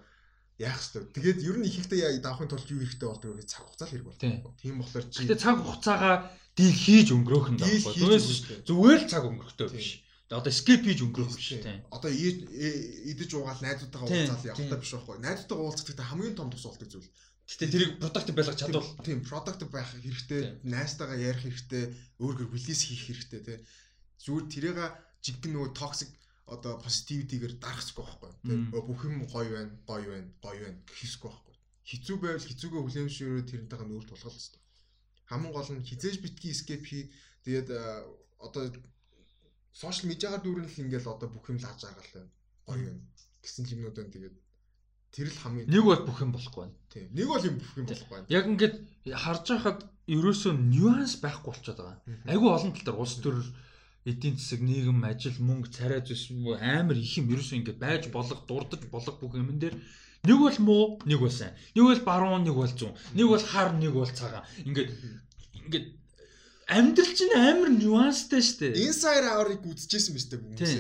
[0.59, 1.15] яах хэрэгтэй.
[1.15, 3.47] Тэгээд ер нь ихэнхдээ давахын тулд юу хэрэгтэй болдог вэ?
[3.47, 4.55] Цаг хугацаа хэрэг болдог.
[4.59, 6.17] Тийм болохоор чи Тэгээд цаг хугацаагаа
[6.59, 7.71] дийл хийж өнгөрөөх нь даа.
[7.71, 8.23] Зүгээр
[8.67, 9.89] зүгээр л цаг өнгөрөхтэй биш
[10.29, 11.57] одоо escape хийж өнгөрөх биш.
[11.89, 15.17] Одоо идэж уугаал найзуудтайгаа уулзаал явахтай биш байхгүй.
[15.25, 17.09] Найзуудтайгаа уулзах гэдэг хамгийн том тус болдог зүйл.
[17.49, 21.85] Гэтэ тэрийг productive байлгах чадвал тийм productive байх хэрэгтэй, найзтайгаа ярих хэрэгтэй,
[22.21, 23.61] өөрөөр release хийх хэрэгтэй тийм.
[24.21, 24.79] Зүгээр тэрийг
[25.25, 26.13] жиггэн нөгөө toxic
[26.49, 28.33] одоо positivity-гээр дарахсгүй байхгүй.
[28.43, 28.62] Тийм.
[28.73, 31.55] Бүх юм гоё байна, гоё байна, гоё байна гэхсгүй байхгүй.
[31.89, 34.62] Хизүү байвал хизүүгээ хүлээмжшөөрөө тэрнтэйгээ нүүр тулгах хэрэгтэй.
[35.29, 37.05] Хамгийн гол нь хизээж битгий escape хий.
[37.45, 37.69] Тэгээд
[38.41, 38.62] одоо
[39.73, 42.33] сошиал медиагаар дүүрэн л ингээл одоо бүх юм л хааж байгаа л байна.
[42.69, 42.99] Гоё юм.
[43.45, 44.37] Гэсэн юмнууд байна тэгээд
[45.12, 46.77] тэр л хамгийн нэг бол бүх юм болохгүй байна.
[46.93, 47.07] Тийм.
[47.12, 48.29] Нэг бол юм бүх юм болохгүй байна.
[48.29, 48.77] Яг ингээд
[49.12, 51.99] харж байхад ерөөсөө нюанс байхгүй болчиход байгаа.
[52.29, 53.37] Айгүй олон тал дээр улс төр
[54.11, 58.89] эдийн засаг, нийгэм, ажил, мөнгө, царай зүс амар их юм ерөөсөө ингээд байж болох, дурдж
[58.91, 59.77] болох бүх юмн дээр
[60.25, 61.53] нэг бол муу, нэг бол сайн.
[61.77, 62.97] Нэг бол баруун, нэг бол зүүн.
[63.15, 64.45] Нэг бол хар, нэг бол цагаан.
[64.65, 64.91] Ингээд
[65.69, 65.87] ингээд
[66.69, 68.85] амьдрал чинь амар нюанстай шүү дээ.
[68.85, 70.73] Inside Out-ыг үзчихсэн биз дээ хүмүүс.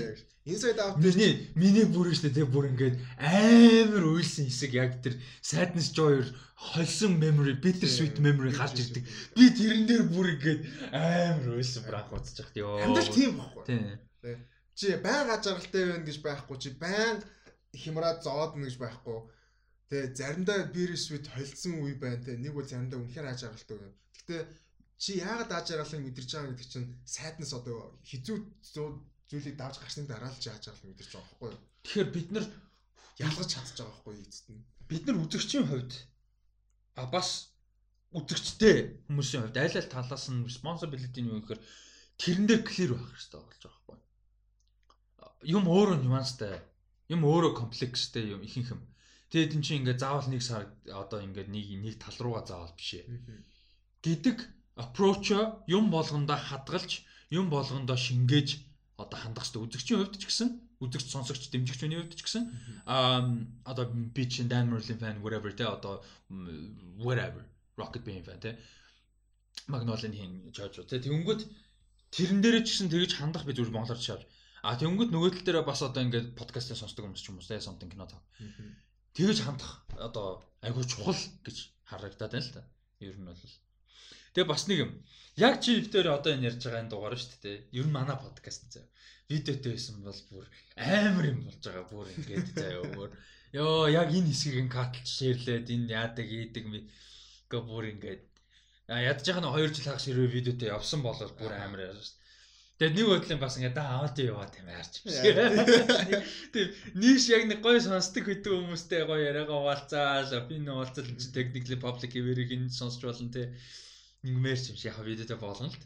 [0.48, 2.44] Inside Out миний миний бүр шүү дээ.
[2.48, 6.28] Бүр ингээд амар уйлсан хэсэг яг тэр Sadness Joy-оор
[6.58, 9.04] холсон memory, bitter sweet memory гарч ирдэг.
[9.32, 10.60] Би тэрэн дээр бүр ингээд
[10.92, 12.84] амар уйлсан бранх уцчих ёо.
[12.84, 13.64] Амьдрал тийм байхгүй.
[13.64, 14.38] Тийм.
[14.76, 16.56] Чи байн гажаргалтай байна гэж байхгүй.
[16.60, 17.24] Чи байн
[17.72, 19.24] хямраад зоод нэгж байхгүй.
[19.88, 22.36] Тэгээ заримдаа bitter sweet холсон үе байна те.
[22.36, 23.96] Нэг бол заримдаа үнэхээр ажаргалтай байна.
[24.20, 24.36] Гэтэ
[25.02, 28.36] чи яагаад дааж аргалыг мэдэрч байгаа гэдэг чинь сайднаас одоо хизүү
[29.30, 31.62] зүйлийг давж гарсны дараа л чи хааж аргалыг мэдэрч байгаа байхгүй юу.
[31.86, 32.46] Тэгэхээр бид нар
[33.22, 34.66] ялгаж чадчих байгаа байхгүй юу эцэст нь.
[34.90, 35.92] Бид нар үзэгчийн хувьд
[36.98, 37.54] а бас
[38.10, 41.60] үзэгчтэй хүмүүсийн хувьд аль аль талаас нь responsibility нь юу гэхээр
[42.18, 43.98] тэрэн дээр clear байх хэрэгтэй болж байгаа байхгүй
[45.54, 46.56] юм өөрөө нюанстай
[47.14, 48.82] юм өөрөө комплекстэй юм ихэнх юм
[49.30, 53.04] тэгээд эн чинь ингээд заавал нэг сар одоо ингээд нэг нэг тал руугаа заавал бишээ
[54.02, 54.38] гэдэг
[54.84, 55.28] approach
[55.66, 58.48] юм болгондоо хадгалж юм болгондоо шингээж
[59.02, 60.48] одоо хандах хэрэгтэй үзэгчийн хувьд ч гэсэн
[60.82, 62.44] үзэгч сонсогч дэмжигчний хувьд ч гэсэн
[62.86, 63.26] аа
[63.70, 66.02] одоо би чинь Dan Merlin fan whatever те одоо
[67.06, 67.42] whatever
[67.78, 68.50] Rocket Band fan те
[69.66, 71.42] Magnolia хийн жож те тэгэнгүүт
[72.14, 74.22] тэрэн дээрээ ч гэсэн тэгж хандах би зүгээр монголоор шавж
[74.62, 77.58] а тэгэнгүүт нөгөө тал дээр бас одоо ингээд подкастыг сонсдог хүмүүс ч юм уу те
[77.58, 78.22] something кино тав
[79.18, 81.56] тэгж хандах одоо айгүй чухал гэж
[81.90, 82.62] харагдаад байна л та
[83.02, 83.42] ер нь бол
[84.34, 84.92] Тэгээ бас нэг юм.
[85.38, 87.58] Яг чи дээр одоо энэ ярьж байгаа энэ дугаар шүү дээ.
[87.78, 88.86] Ер нь манай подкаст заа.
[89.30, 90.44] Видеотэй байсан бол бүр
[90.76, 93.10] амар юм болж байгаа бүр ингээд заа өөр.
[93.56, 96.80] Йоо яг энэ хэсгийг катлж шеэрлээд энэ яадаг ийдэг ми
[97.50, 98.22] гэ бүр ингээд
[98.88, 102.26] ядж байгаа нь 2 жил хагас хэрвээ видеотэй явсан бол бүр амар яаш шүү дээ.
[102.78, 105.34] Тэгээд нэг бодлын бас ингээд аудио яваа тийм аарч юм шиг.
[106.54, 111.78] Тийм нийш яг нэг гоё сонсдог хөтөө хүмүүстэй гоё яриагаа хуваалцаал, опинион хуваалцал энэ technically
[111.82, 113.50] public эвэрийг энэ сонсч болно те
[114.24, 115.78] ингэмээр юм шиг яг видеотой болгоно л.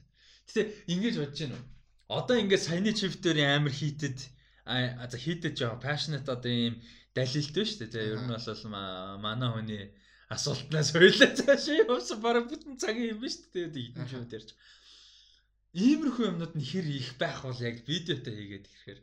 [0.49, 1.65] Гэтэ ингэж бодож уу?
[2.09, 4.19] Одоо ингээд саяны чифтэрийн амар хийтэд
[4.65, 6.77] за хийтэд жаа passionate одоо ийм
[7.17, 8.17] далилтэй шүү дээ.
[8.17, 8.63] Ер нь бол
[9.21, 9.85] манай хүний
[10.33, 13.53] асуултнаас хоёлаа цаашаа явсан бараг бүтэн цагийн юм биш үү?
[13.53, 14.51] Тэгээ идэн шууд ярьж.
[15.77, 19.01] Иймэрхүү юмнууд нь хэр их байх бол яг видеотой хийгээд ирэхээр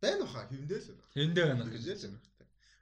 [0.00, 1.12] байна уха хэвэндээ л байна.
[1.14, 2.20] Хэвэндээ байна гэж байна.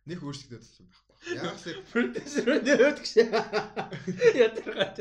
[0.06, 0.86] Них өөрчлөгдөд болсон
[1.22, 1.40] байхгүй.
[1.40, 3.12] Яагаас продюсер нөөд гэж
[4.44, 4.98] ядаргаад.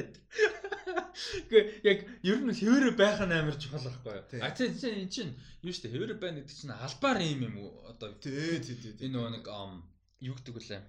[1.50, 4.44] Гэ яг ер нь хэвээрээ байх нь амар чухал байхгүй юу?
[4.44, 5.34] А тийм энэ чинь
[5.64, 7.72] юу шүү дээ хэвээрээ байна гэдэг чинь албаар юм юм уу?
[7.92, 9.46] Одоо тий тий тий энэ нэг
[10.22, 10.82] юу гэдэг вүлээ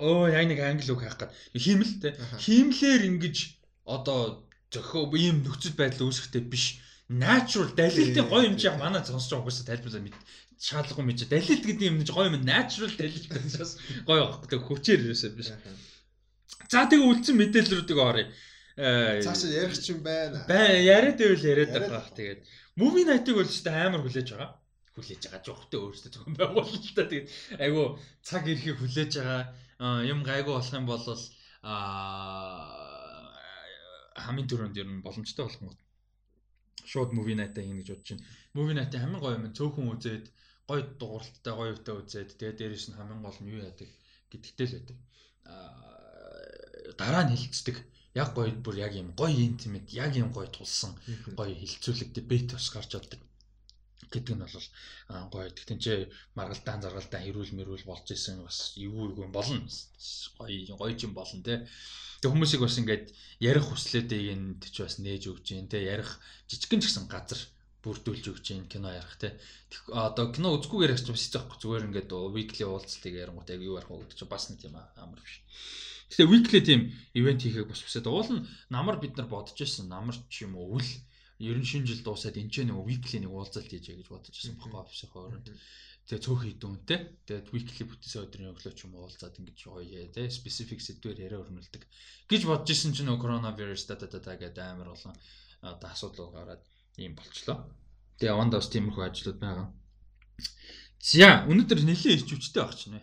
[0.00, 3.36] Оо яг нэг англи үг хайх гээд хиймэл те хиймлэр ингэж
[3.84, 6.80] одоо зөхөө ийм нөхцөл байдал үүсэхтэй биш.
[7.10, 10.16] Natural далилтын гоё юм чи манай сонсож байгаа хүмүүс тайлбарлаа мэд
[10.60, 11.32] шаардлагагүй мэдээ.
[11.32, 13.72] Далилт гэдэг юм чинь гоё юм natural далилт учраас
[14.04, 15.48] гоё байхгүй хүчээр юусаа биш.
[16.68, 18.28] За тэгээ үлдсэн мэдээллүүдийг оръё.
[18.76, 20.44] Цаашаа ярих ч юм байна.
[20.44, 22.12] Бай яриад байвал яриад байгаа.
[22.12, 22.40] Тэгээд
[22.76, 24.60] movie night-ыг бол ч амар хүлээж байгаа.
[24.94, 27.08] Хүлээж байгаа жоохтой өөрөөсөө зөвхөн та.
[27.08, 29.42] Тэгээд айгу цаг ирэхийг хүлээж байгаа.
[30.04, 31.04] Юм гайгүй болох юм бол
[31.64, 32.80] аа
[34.20, 35.72] хамгийн түрүүнд ер нь боломжтой болох юм
[36.84, 38.24] шууд movie night-а хийнэ гэж бодож байна.
[38.56, 40.24] Movie night-ийн хамгийн гоё юм цөөхөн үзээд
[40.70, 43.90] гоё дууралттай гоё үедээ үзээд тэгээ дээрэс нь хамгийн гол нь юу яадаг
[44.30, 44.98] гэдэгтэй л байдаг.
[45.50, 47.76] Аа дараа нь хилцдэг.
[48.14, 50.94] Яг гоё бүр яг юм гоё интимэд яг юм гоё тулсан
[51.38, 53.20] гоё хилцүүлэг дебет бас гарч чаддаг
[54.10, 54.68] гэдэг нь бол
[55.32, 59.62] гоё чинь маргалдаан заргалдаан хэрүүл мэрүүл болж исэн бас эвгүй эвгүй болно.
[60.38, 61.54] Гоё гоё юм болно те.
[62.20, 63.06] Тэг хүмүүсийг бас ингээд
[63.38, 65.78] ярих хүслээдэг энд ч бас нээж өгч जैन те.
[65.78, 66.18] Ярих
[66.50, 67.38] жижигэн ч гэсэн газар
[67.84, 69.32] бүрдүүлж өгч जैन кино ярих те
[69.88, 73.88] одоо кино үзгүйгээр ярьж бас хэцүү байхгүй зүгээр ингээд weekly уулзалтыг ярангуут яг юу ярих
[73.88, 75.40] вэ гэдэг чинь бас нэг юм амар биш.
[76.12, 76.80] Гэтэ weekly тийм
[77.16, 80.76] ивент хийхийг бас бисаад уул нь намар бид нар бодож ирсэн намар ч юм уу
[80.76, 80.88] үл
[81.40, 84.60] ер нь шинэ жил дуусаад энэ ч нэг weekly нэг уулзалт хийжээ гэж бодож ирсэн
[84.60, 85.48] байхгүй офисын хооронд.
[86.04, 86.98] Тэгээ цөөх хідүүнтэй.
[87.24, 91.40] Тэгээд weekly бүтээсэн өдрийн өглөө ч юм уу уулзаад ингэж гоё те specific сэдвээр яриа
[91.40, 91.82] өрнүүлдэг
[92.28, 95.14] гэж бодож ирсэн чинь коронавирус та та та гэдэг амар болон
[95.62, 96.60] одоо асуудал гараад
[96.96, 97.68] ийм болчлоо.
[98.18, 99.68] Тэгээ яванда бас тиймэрхүү ажлууд байгаа.
[101.00, 103.00] За өнөөдөр нэлээд их хүчтэй баг чинь.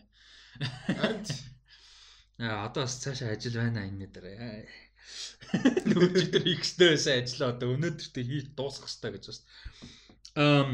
[2.38, 4.68] Аа одоо бас цаашаа ажил байна энэ дээр.
[5.89, 9.45] Нөгөөдөр X-тэй байсан ажлаа одоо өнөөдөртөө хийж дуусгах хэрэгтэй гэж байна.
[10.38, 10.69] Ам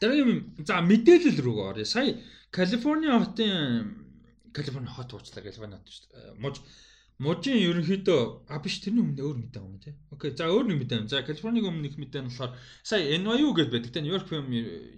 [0.00, 1.84] дараагийн за мэдээлэл рүү оръё.
[1.84, 2.16] Сая
[2.48, 4.08] Калифорни хотын
[4.56, 6.40] Калифорни хот уучлаа Калифорни хот шүү дээ.
[6.40, 6.56] Муж
[7.20, 9.92] Мужийн ерөнхийдөө а биш тэрний өмнө өөр мэдээ юм тий.
[10.08, 10.32] Окей.
[10.32, 11.04] За өөр нэг мэдээ.
[11.12, 14.02] За Калифорник өмнө их мэдээ нь болохоор сая NYU гэдээ байдаг тий.
[14.08, 14.28] Нью-Йорк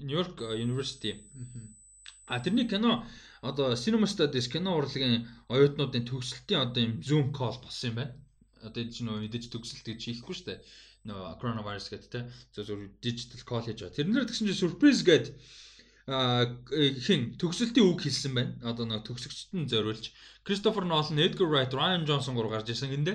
[0.07, 1.19] Нью-Йорк University.
[2.31, 3.03] А тэрний кино
[3.43, 8.15] одоо Cinema Studies кино урлагийн оюутнуудын төгсөлтийн одоо юм Zoom call болсон юм байна.
[8.63, 10.63] Одоо энэ чинь нөө мэдээж төгсөлт гэж хэлэхгүй шүү дээ.
[11.11, 12.25] Нөө coronavirus гэдэг тий.
[12.55, 13.99] Зөв digital call хийж байгаа.
[13.99, 15.35] Тэрнэр тэгсэн чинь surprise гэдэг
[17.07, 18.53] хин төгсөлтийн үг хэлсэн байна.
[18.63, 20.13] Одоо нэг төгсөгчд нь зориулж
[20.45, 23.15] Кристофер Нолан, Эдгар Райт, Райан Джонсон гур гарч ирсэн гиндэ.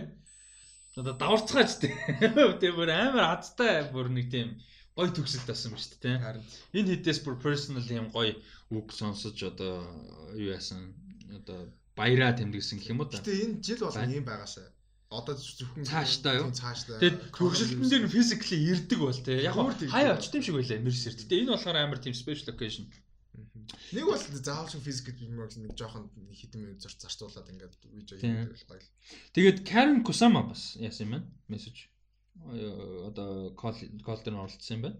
[0.97, 1.93] Одоо даварцгаач тий.
[2.61, 4.57] Тэгээ бүр амар хацтай бүр нэг тийм
[4.97, 6.17] гоё төгсөлт болсон ба шүү дээ.
[6.25, 8.33] Харин энэ хэдээс бүр personal юм гоё
[8.73, 9.85] үг сонсож одоо
[10.33, 10.97] юу яасан
[11.29, 13.21] одоо баяраа тэмдэглэсэн гэх юм уу та.
[13.21, 14.73] Гэтэ энэ жил бол ийм байгаашаа
[15.07, 20.35] одоо зөвхөн цаашдаа юу цаашдаа тэгээд төгсөлтөн дээр physically ирдэг бол те яг хаяа очт
[20.35, 21.27] юм шиг байлаа мэрс ирдэг.
[21.31, 22.91] Тэгээ энэ болохоор амар тийм special location.
[23.95, 28.19] Нэг бол заавал шиг физик гэж юм нэг жоохон хитэн минут зарц зарцуулаад ингээд видео
[28.19, 28.83] хийдэг гоё.
[29.31, 31.27] Тэгээд Karen Kusama бас яасан юм байна.
[31.47, 31.87] Мессеж
[33.07, 34.99] одоо кол кол дээр оролцсон юм байна.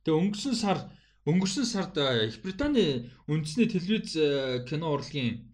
[0.00, 0.88] Тэгээ өнгөрсөн сар
[1.28, 4.16] өнгөрсөн сард Их Британий үндэсний телевиз
[4.64, 5.44] кино урлагийн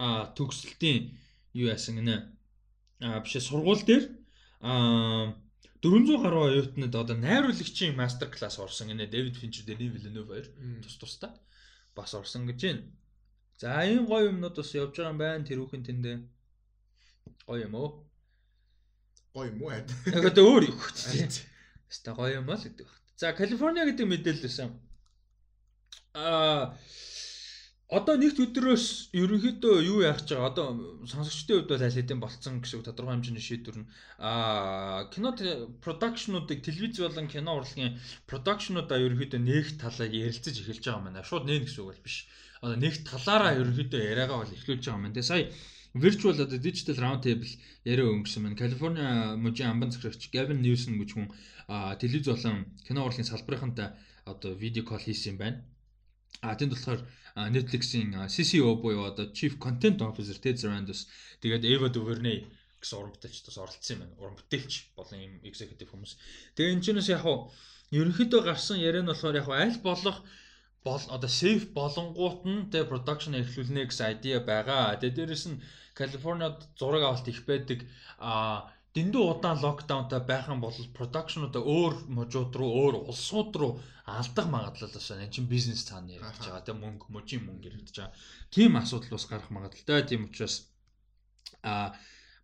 [0.00, 1.12] төгсөлтийн
[1.52, 2.39] юу яасан гинэ
[3.00, 4.04] а биш сургууль дээр
[4.60, 5.34] а
[5.82, 10.46] 400 гаруй оюутнууд одоо найруулагчийн мастер класс орсон гинэ Дэвид Финчер дээр Дэвид Виленов хоёр
[10.84, 11.30] тус тустай
[11.96, 12.82] бас орсон гэж байна.
[13.56, 16.16] За энэ гоё юмнууд бас явж байгаа юм байна тэр хүүхэн тэндээ.
[17.48, 18.04] Гоё юм уу?
[19.32, 19.72] Гоё юм уу?
[19.72, 21.48] Яг одоо өөр юу гэж.
[21.88, 23.00] Хаста гоё юм аа л гэдэг баг.
[23.16, 24.68] За Калифорниа гэдэг мэдээлэл байсан.
[26.12, 26.76] Аа
[27.90, 30.66] одоо нэгд өдрөөс ерөнхийдөө юу яах гэж байгаа одоо
[31.10, 33.90] сонсогчдын хувьд бол аль хэдийн болцсон гэсэн тодорхой хэмжээний шийдвэр нь
[34.22, 35.34] аа кино
[35.82, 37.98] продакшнуудыг телевиз болон кино урлагийн
[38.30, 41.26] продакшнуудаа ерөнхийдөө нэг талыг ярилцаж эхэлж байгаа байна.
[41.26, 42.30] Шууд нэг гэсэн үг бол биш.
[42.62, 45.10] Одоо нэг талаараа ерөнхийдөө яриагаа бол эхлүүлж байгаа юм.
[45.10, 45.50] Тэгээ сая
[45.98, 47.50] virtual одоо digital round table
[47.82, 48.54] яриа өнгөрсөн байна.
[48.62, 49.02] Калифорни
[49.42, 51.26] мужийн амбан захирагч Gavin Newsom гэж хүн
[51.98, 53.98] телевиз болон кино урлагийн салбарынхантай
[54.30, 55.58] одоо видео кол хийсэн юм байна.
[56.38, 57.02] А тэнд болохоор
[57.36, 61.06] Netflix-ийн CCO буюу одоо Chief Content Officer Ted Sarandos
[61.42, 62.46] тэгээд Eva DuVernay
[62.80, 64.18] гэсэн бүтээлч бас оролцсон юм байна.
[64.20, 66.12] Уран бүтээлч болон юм executive хүмүүс.
[66.56, 67.52] Тэгээ энэ ч яг хуу
[67.92, 70.18] ерөнхийдөө гарсан яриа нь болохоор яг аль болох
[70.86, 74.96] бол одоо safe болонгууд нь тэгээ production эхлүүлнэ гэсэн idea байгаа.
[74.96, 75.62] Тэгээ дээрэс нь
[75.98, 77.84] Калифорниуд зураг авалт их байдаг.
[78.16, 83.72] А дэндүү удаан локдаунтай байх юм бол продакшнуудаа өөр мужууд руу өөр улсууд руу
[84.18, 88.18] алдах магадлал бас энэ чинь бизнес цаана яригдж байгаа тийм мөнгө мужийн мөнгө яригдж байгаа.
[88.50, 90.02] Тийм асуудал бас гарах магадaltaй.
[90.02, 90.66] Тийм учраас
[91.62, 91.94] а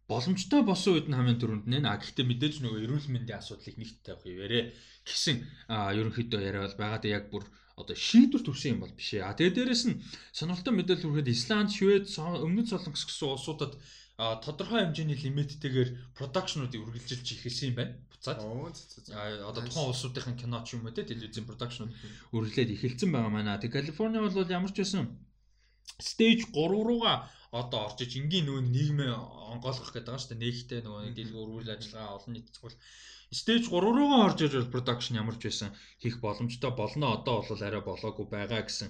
[0.06, 4.06] боломжтой болсон үед нь хамгийн түрүүнд нэ а гэхдээ мэдээж нөгөө эрүүл мэндийн асуудлыг нэгт
[4.06, 4.60] тавих яваарэ
[5.02, 5.36] гэсэн
[5.66, 7.02] ерөнхийдөө яриа бол байгаа.
[7.02, 7.44] Тэг яг бүр
[7.74, 9.26] одоо шийдвэр төрсэн юм бол биш ээ.
[9.26, 10.00] А тэгээ дээрэс нь
[10.30, 13.74] сонирхолтой мэдээлэл хүрэхэд Исланд, Швед, Өмнөд Солонгос гэсэн улсуудад
[14.16, 17.94] тодорхой хэмжээний лимиттэйгээр продакшнуудыг үргэлжилж ихэлсэн юм байна.
[18.08, 18.40] Буцаад.
[18.40, 21.92] Одоо тухайн улсуудын кино ч юм уу те телевизийн продакшн
[22.32, 23.60] үргэлжлээд ихэлсэн байгаа маань.
[23.60, 25.20] Тэг Калифорни бол ямар ч байсан
[26.00, 26.56] stage 3
[26.88, 29.12] руугаа одоо орж иж энгийн нөө нийгмээ
[29.52, 30.44] онгойлгох гэдэг байгаа шүү дээ.
[30.44, 32.76] Нэгтэй нөгөө дэлгүүр үйл ажиллагаа олон нийт зөвхөн
[33.38, 35.70] stage 3 руугаа орж иж бол production ямар ч байсан
[36.00, 37.20] хийх боломжтой болно.
[37.20, 38.88] Одоо бол арай болоогүй байгаа гэсэн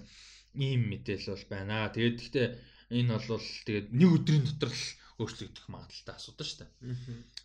[0.55, 1.91] ийм мэдээлэл бол байна.
[1.95, 2.49] Тэгээд гэхдээ
[2.99, 4.87] энэ бол тэгээд нэг өдрийн дотор л
[5.21, 6.71] өөрчлөгдөх магадaltaй асуудал шүү дээ.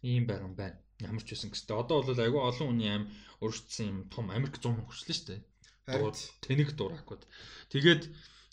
[0.04, 0.78] Ийм байран байна.
[1.00, 1.76] Ямар ч байсан гэстэй.
[1.78, 3.06] Одоо бол айгүй олон хүний аим
[3.40, 5.42] өөрчлөсөн юм том Америк 100 мөнгө хүрчлээ шүү дээ.
[6.44, 7.24] Тэнэг дуракууд.
[7.72, 8.04] Тэгээд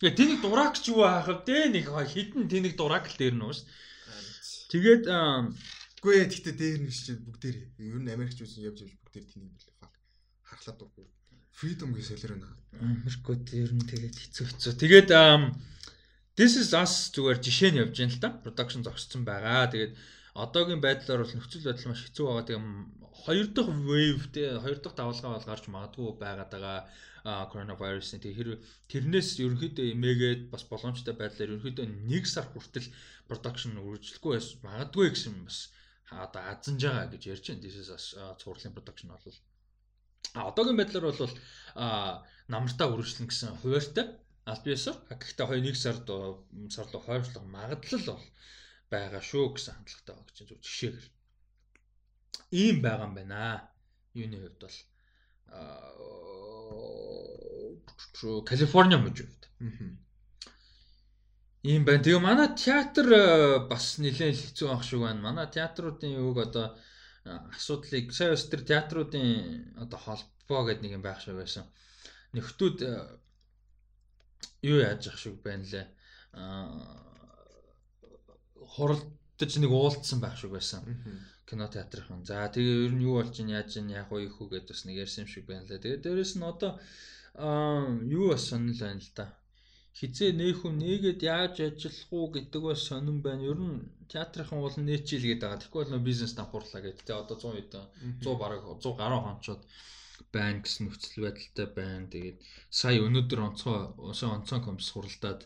[0.02, 1.74] тэнэг дурак ч юу хаах вэ?
[1.74, 3.66] Нэг хідэн тэнэг дурак л дээр нь шүү.
[4.70, 5.02] Тэгээд
[5.98, 9.50] Үгүй ээ гэхдээ дээр нь чинь бүгдээр ер нь Америкч үсэн явж явж бүгдээр тэнэг
[9.50, 9.74] билээ.
[9.82, 9.94] Фак.
[10.46, 11.06] Харлаад дургүй.
[11.50, 12.54] Freedom солиор байна.
[12.78, 14.72] Америкууд ер нь тэгээд хэцүү хэцүү.
[14.78, 15.10] Тэгээд
[16.38, 18.30] This is us зүгээр жишээ нь явж байна л да.
[18.46, 19.66] Production зогссон байгаа.
[19.74, 19.98] Тэгээд
[20.38, 22.46] одоогийн байдлаар бол нөхцөл байдал маш хэцүү байгаа.
[22.46, 22.66] Тэгээд
[23.26, 26.78] хоёр дахь wave те хоёр дахь давалгаа бол гарч магадгүй байгаад байгаа
[27.50, 32.86] коронавирусын тэг хэрэг тэрнээс ерөнхийдөө эмээгээд бас боломжтой байдлаар ерөнхийдөө 1 сар хүртэл
[33.26, 35.74] production үргэлжлэхгүй байс магадгүй гэсэн бас
[36.14, 37.62] одоо азанж байгаа гэж ярьж байна.
[37.66, 37.90] This is
[38.38, 39.26] цуурлын production бол
[40.38, 41.34] а одоогийн байдлаар бол
[42.46, 44.06] намартаа үргэлжлэн гэсэн хуваартай
[44.50, 46.08] аль биесээр гэхдээ 2 1 сард
[46.74, 48.26] сарлуу хойшлох магадлал бол
[48.92, 51.06] байгаа шүү гэсэн хандлагатай байгаа гэж зөв жишээгээр
[52.62, 53.68] ийм байгаа юм байна.
[54.14, 54.76] Юуны хувьд бол
[55.52, 56.08] аа
[58.44, 59.48] Калифорни мужид.
[61.62, 62.02] Ийм байна.
[62.02, 63.06] Тэгээ манай театр
[63.70, 65.20] бас нэлээд хэцүү байх шиг байна.
[65.22, 66.66] Манай театруудын юуг одоо
[67.54, 71.64] асуудлыг сая өс төр театруудын одоо холбоо гэдэг нэг юм байх шиг байсан.
[72.34, 72.78] Нөхдүүд
[74.62, 75.86] юу яаж ах шиг байна лээ.
[76.32, 77.08] Аа
[78.74, 80.82] хуралдаж нэг уулдсан байх шиг байсан.
[81.48, 82.24] Кино театрын.
[82.28, 84.84] За тэгээ ер нь юу болж ин яаж ин яг уу их үү гэдээ бас
[84.84, 85.82] нэг ярьсан юм шиг байна лээ.
[85.82, 86.72] Тэгээ дээрэс нь одоо
[87.34, 89.26] аа юу бас сонирхол байна л да.
[89.98, 93.48] Хизээ нээх хүн нэгэд яаж ажиллах уу гэдэг бас сонирн байна.
[93.48, 95.60] Ер нь театрын уул нээчил гэдэг байгаа.
[95.64, 97.04] Тэгэхгүй бол бизнес давхуурлаа гэдэг.
[97.08, 97.72] Тэгээ одоо 100 хэд
[98.22, 99.62] 100 бараг 100 гаруй хонцоод
[100.34, 102.06] байна гэсэн нөхцөл байдалтай байна.
[102.12, 102.38] Тэгээд
[102.70, 103.78] сая өнөөдөр онцгой
[104.10, 105.40] усан онцгой компс хуралдаад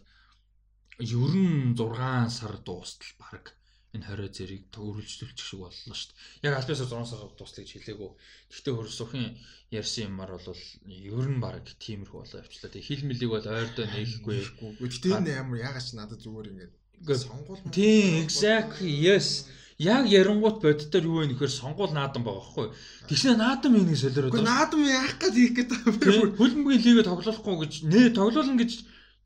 [0.98, 3.44] ер нь 6 сар дуустал баг
[3.92, 6.48] энэ 20 зэрийг өргөлжлүүлчих шиг боллоо шүү дээ.
[6.48, 8.10] Яг альбиасаа 6 сар дуслах гэж хэлээгүү.
[8.48, 9.30] Гэхдээ хөрсөхийн
[9.78, 12.72] ярьсан юмар бол ер нь баг тиймэрхүү болоо явчлаа.
[12.72, 14.38] Тэгээ хил мэлийг бол ойрдоо нээхгүй.
[14.80, 16.72] Гэхдээ энэ ямар ягаад ч надад зүгээр ингээд
[17.20, 17.60] сонгуул.
[17.68, 19.44] Тийм exactly yes
[19.78, 22.66] яг ярангуут боддоор юу вэ нөхөр сонгуул наадам байгаа хгүй.
[23.08, 24.32] Тэгснэ наадам энийг солиороод.
[24.32, 26.36] Гэхдээ наадам яах гээд хийх гээд байгаа юм.
[26.36, 28.72] Хөлбөмбөгийн лигээ тоглохгүй гэж нэ тоглоулна гэж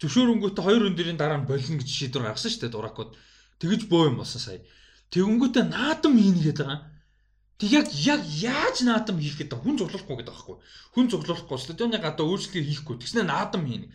[0.01, 3.11] зөвшөөрөнгөтэй хоёр өдрийн дараа нь болно гэж шийдвэр гаргасан шүү дээ дуракууд.
[3.61, 4.61] Тэгэж боо юм болсон сая.
[5.11, 6.81] Тэгэнгүүтээ наадам хийнэ гээд байгаа.
[7.57, 10.57] Тэг яг яг яаж наадам хийх гэдэг хүн зуглуулахгүй гэдэг байхгүй.
[10.93, 13.01] Хүн зуглуулахгүй стадионы гадаа өөрчлөлт хийхгүй.
[13.01, 13.89] Тэгснэ наадам хийнэ.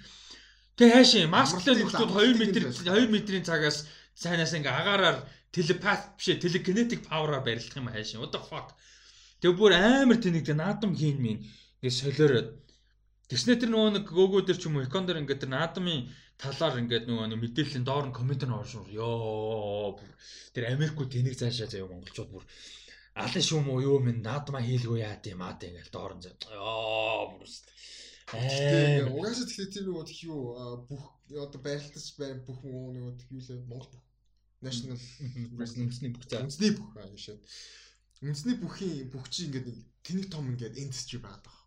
[0.81, 3.85] Тэг хайшаа масклын нөхцөл 2 м 2 м-ийн цагаас
[4.17, 5.17] цаанаас ингээ агаараар
[5.55, 8.21] телепат бишээ телекинетик павераар барилдах юм хайшин.
[8.23, 8.75] What the fuck.
[9.41, 11.43] Тэгээ бүр амар тэнэг наадам хийн минь
[11.81, 12.49] ингээ солиороод
[13.31, 16.83] Тэснэ тэр нөгөө нэг гөөгөө дээр ч юм уу икон дээр ингээ тэр наадмын талаар
[16.83, 18.91] ингээд нөгөө нэг мэдээллийн доор нь комент нь оршуур.
[18.91, 19.95] Йоо
[20.51, 22.43] тэр Америкуу тэнэг цаашаа заяа монголчууд бүр
[23.15, 26.59] алан шүүм үү юу минь наадмаа хийлгүй яа тийм аа ингээл доор нь заяа.
[26.59, 27.47] Йоо бүр
[28.35, 30.41] Аа угаасаа тэгэхээр тэр нөгөө тхиүү
[30.91, 32.07] бүх одоо байралтас
[32.47, 34.03] бүх нөгөө тхиүү лээ Монгол бүх
[34.61, 34.97] National
[35.57, 37.37] үндэсний бүх за үндэсний бүх аа шээ.
[38.21, 41.65] Үндэсний бүхийн бүх чи ингээд нэг тэнийг том ингээд industry байгаад байгаа.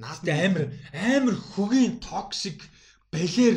[0.00, 2.60] Наад амар амар хөгийн toxic
[3.08, 3.56] балер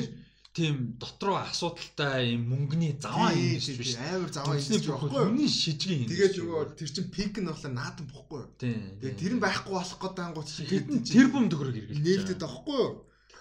[0.53, 5.49] тийм дотроо асуудалтай юм мөнгөний заваа юм биш амар заваа юм биш байхгүй юу?
[5.49, 6.07] шижиг юм.
[6.07, 8.41] Тэгээд нөгөө тэр чин пик нь болохоор наадам бохгүй?
[8.61, 12.91] Тэгээд тэр нь байхгүй болох гээд ангууд чинь тэр бум төгрөг хэрэглэж нээлтэд байхгүй юу?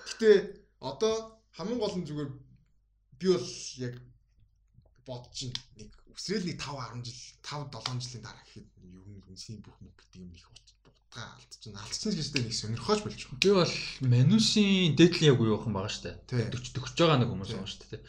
[0.08, 0.30] Гэтэ
[0.80, 1.14] одоо
[1.52, 2.30] хамгийн гол нь зүгээр
[3.20, 3.50] би бол
[3.86, 3.94] яг
[5.06, 5.38] бодож
[5.78, 9.76] нэг өсрэл нэг 5 10 жил 5 7 жилийн дараа гэхэд ер нь үнсний бүх
[9.80, 10.46] мөнгө гэдэг юм их
[11.12, 11.80] утгаа алдчихна.
[11.84, 13.40] Алдчихсан гэсэн нэг сонирхож болж байгаа.
[13.40, 13.74] Би бол
[14.12, 16.10] Манусын дээдлийн яг үе явах байгаа штэ.
[16.28, 18.00] 40 төгсөж байгаа нэг хүмүүс байгаа штэ.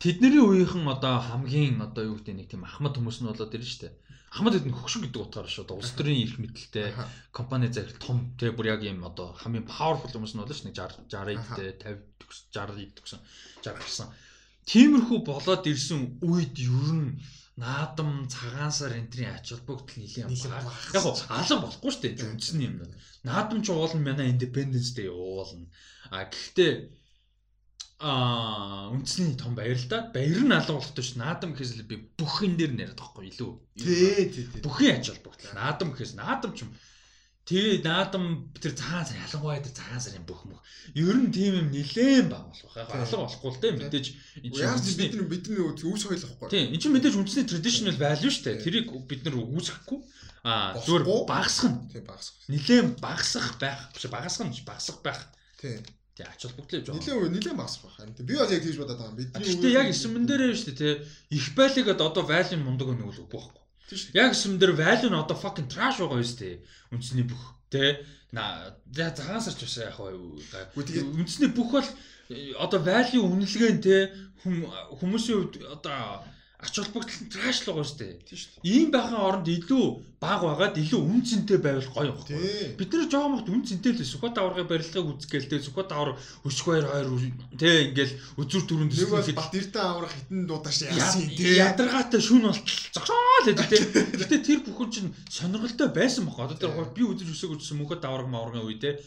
[0.00, 3.88] Тэдний үеийнхэн одоо хамгийн одоо юу гэдэг нэг тийм ахмад хүмүүс нь болоод ирнэ штэ.
[4.32, 5.64] Ахмад гэдэг нь хөгшин гэдэг утгаар шүү.
[5.68, 6.88] Одоо улс төрийн эрх мэдэлтэй
[7.34, 10.64] компани захирал том тэр бүр яг юм одоо хамгийн powerful хүмүүс нь болно ш.
[10.64, 13.20] Нэг 60 60-д 50 60-д төгсөн
[13.60, 14.08] 60 гарсан.
[14.68, 17.20] Тиймэрхүү болоод ирсэн үед ер нь
[17.60, 20.64] наадам цагаансаар энтрийн ач холбогдол нэлээд баг.
[20.96, 22.74] Яг гоо алан болохгүй шүү дээ үндсэн юм.
[23.28, 25.68] Наадам ч уулна манай independence day уулна.
[26.08, 26.72] А гэхдээ
[28.00, 30.08] а үндэсний том баяр л да.
[30.08, 31.20] Баяр нь алан болохтой ш.
[31.20, 33.52] Наадам гэхээс би бүхэн дээр нэрэд байхгүй илүү.
[33.76, 34.60] Тий, тий, тий.
[34.64, 35.52] Бүхэн ач холбогдол.
[35.52, 36.72] Наадам гэхээс наадам ч юм
[37.50, 40.62] Тэгээ наадам тэр цагаан сар ялангуяа тэр цагаан сарын бүх мөх.
[40.94, 42.78] Ер нь тийм юм нилээн баг болох.
[42.78, 44.06] Яг алга болохгүй л дээ мэдээж
[44.38, 46.46] энэ чинь яаж бид нар бидний өвс хойлохгүй.
[46.46, 48.62] Тийм энэ чинь мэдээж үндэсний traditional value шүү дээ.
[48.62, 49.98] Тэрийг бид нар үүсгэхгүй.
[50.46, 51.78] Аа зүгээр багасгах нь.
[51.90, 52.46] Тийм багасгах.
[52.54, 53.80] Нилээн багасгах байх.
[53.98, 55.20] Биш багасгах нь багасгах байх.
[55.58, 55.82] Тийм.
[56.14, 56.94] Тэг ач холбогдлоо жоо.
[57.02, 58.14] Нилээн нилээн багасгах байх.
[58.14, 59.18] Би бол яг тэгж бодоод байгаа юм.
[59.18, 60.94] Бидний Гэхдээ яг эсэмэн дээрээ шүү дээ.
[61.34, 63.59] Их байлыгад одоо value мундаг нэг үл үгүй байхгүй.
[64.14, 66.56] Яг юм дээр value нь одоо fucking trash байгаа юм шүү дээ.
[66.94, 67.90] Үндэсний бүх тий.
[68.32, 68.74] На
[69.14, 71.88] цагаан сарч бас яг үндэсний бүх бол
[72.30, 74.02] э, одоо value үнэлгээ нь тий
[74.44, 76.24] хүмүүсийн хувьд одоо
[76.60, 78.20] ач холбогдол нь дээ.
[78.28, 78.60] Тийм шүү.
[78.68, 79.84] Ийм байхын оронд илүү
[80.20, 82.76] баг байгаад илүү үн цэнтэй байвал гоё байхгүй.
[82.76, 86.84] Бид нар жоохон мохт үн цэнтэй л Сүхбат аваргын барилгыг үзгээл тэ Сүхбат авар баяр
[86.92, 87.08] хоёр
[87.56, 91.56] тэ ингээл үзүр төрөнд нэг бол бат эртэн аврах хитэн дуудааш яасан тий.
[91.56, 93.80] Ядаргаатай шүүн болтол зогсоол гэдэг тий.
[94.20, 96.44] Гэтэ тэр бүхэн чинь сонирхолтой байсан бохоо.
[96.44, 99.00] Одоо тэр би үзэж өсөг үзсэн мөнхөд аварга маваргын үе тэ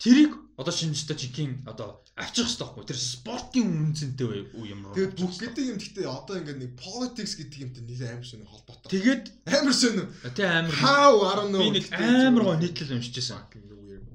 [0.00, 4.96] Тэрийг одоо шинжтэй жинхэнэ одоо авчих хэрэгтэй байхгүй тэр спортын үнцэнтэй юм руу.
[4.96, 8.88] Тэгээд бүх гэдэг юм гэхдээ одоо ингээд нэг politics гэдэг юмтай нэлээд амар шөнө холбоотой.
[8.92, 10.04] Тэгээд амар шөнө.
[10.36, 10.72] Тэ амар.
[10.72, 11.64] How don't know.
[11.64, 13.40] Би нэг амар гоо нийтлэл уншижсэн.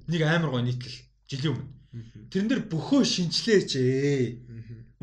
[0.10, 0.98] Нэг амар гоо нийтлэл
[1.30, 1.70] жилийн өмнө.
[2.34, 4.26] Тэрэн дээр бөхөө шинчлээч ээ.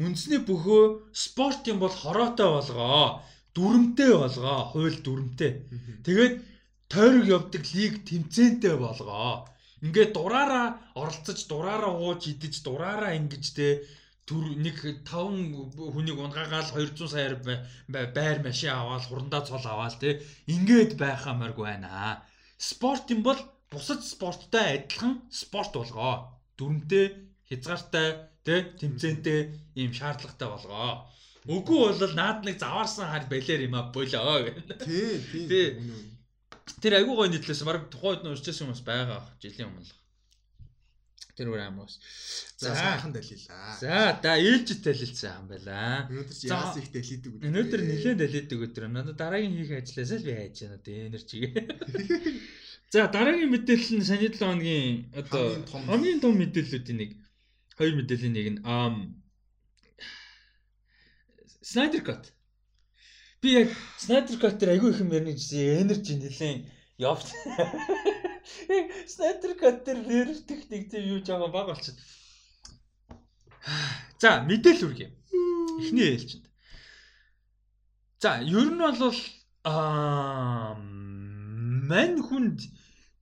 [0.02, 3.22] Үндэсний бөхөө спорт юм бол хороотой болгоо.
[3.54, 4.58] Дүрмтэй болгоо.
[4.74, 5.62] Хууль дүрмтэй.
[6.06, 6.34] Тэгээд
[6.90, 9.46] тойрог явдаг лиг тэмцээнтэй болгоо
[9.82, 13.68] Ингээд дураараа оролцож, дураараа ууж идэж, дураараа ингэж те
[14.26, 15.10] түр нэг 5
[15.94, 17.34] хүнийг унгаагаал 200 саяар
[17.90, 22.22] байр машин аваад хурандаа цол аваад те ингээд байхамааргүй байна.
[22.56, 23.40] Спорт юм бол
[23.72, 26.30] бусад спорттой адилхан спорт болгоо.
[26.54, 27.06] Дүрмтэй,
[27.50, 28.08] хязгаартай,
[28.46, 29.40] тэ тэмцээнтэй
[29.80, 31.10] ийм шаардлагатай болгоо.
[31.42, 34.62] Үгүй бол наад нэг заваарсан хар балер юм а болоо гэх.
[34.86, 35.18] Тий,
[35.50, 35.66] тий.
[36.82, 39.94] Тэр айгүй гоё нийтлээс баг тухайд нь уншижсэн хүмүүс байгаа жилийн өмнө л.
[41.36, 41.96] Тэр өөр амар бас.
[42.60, 43.76] За сайхан далилаа.
[43.80, 46.06] За да ээлжид далилцсан юм байна.
[46.12, 47.46] Өнөөдөр чи яас их далидэг өдөр.
[47.48, 48.84] Өнөөдөр нэлээд далидэг өдөр.
[48.92, 51.42] Надад дараагийн хийх ажлаасаа л би хайж байна одоо энержиг.
[52.92, 57.10] За дараагийн мэдээлэл нь саяны 7 хоногийн одоо хамгийн том мэдээллүүдийн нэг
[57.80, 58.60] хоёр мэдээллийн нэг нь
[61.62, 62.24] Snyder Cut
[63.42, 66.62] Би яг Snyder Cut дээр айгүй их юм ярина гэсэн энержи нэлээд
[67.02, 67.26] явт.
[69.12, 71.98] Snyder Cut дээр нэр техник тийм юу жаагаа баг болчиход.
[74.22, 75.10] За, мэдээлэл үргэе.
[75.82, 76.46] Эхний ээлжинд.
[78.22, 79.18] За, ер нь бол
[79.66, 82.62] аа мань хүнд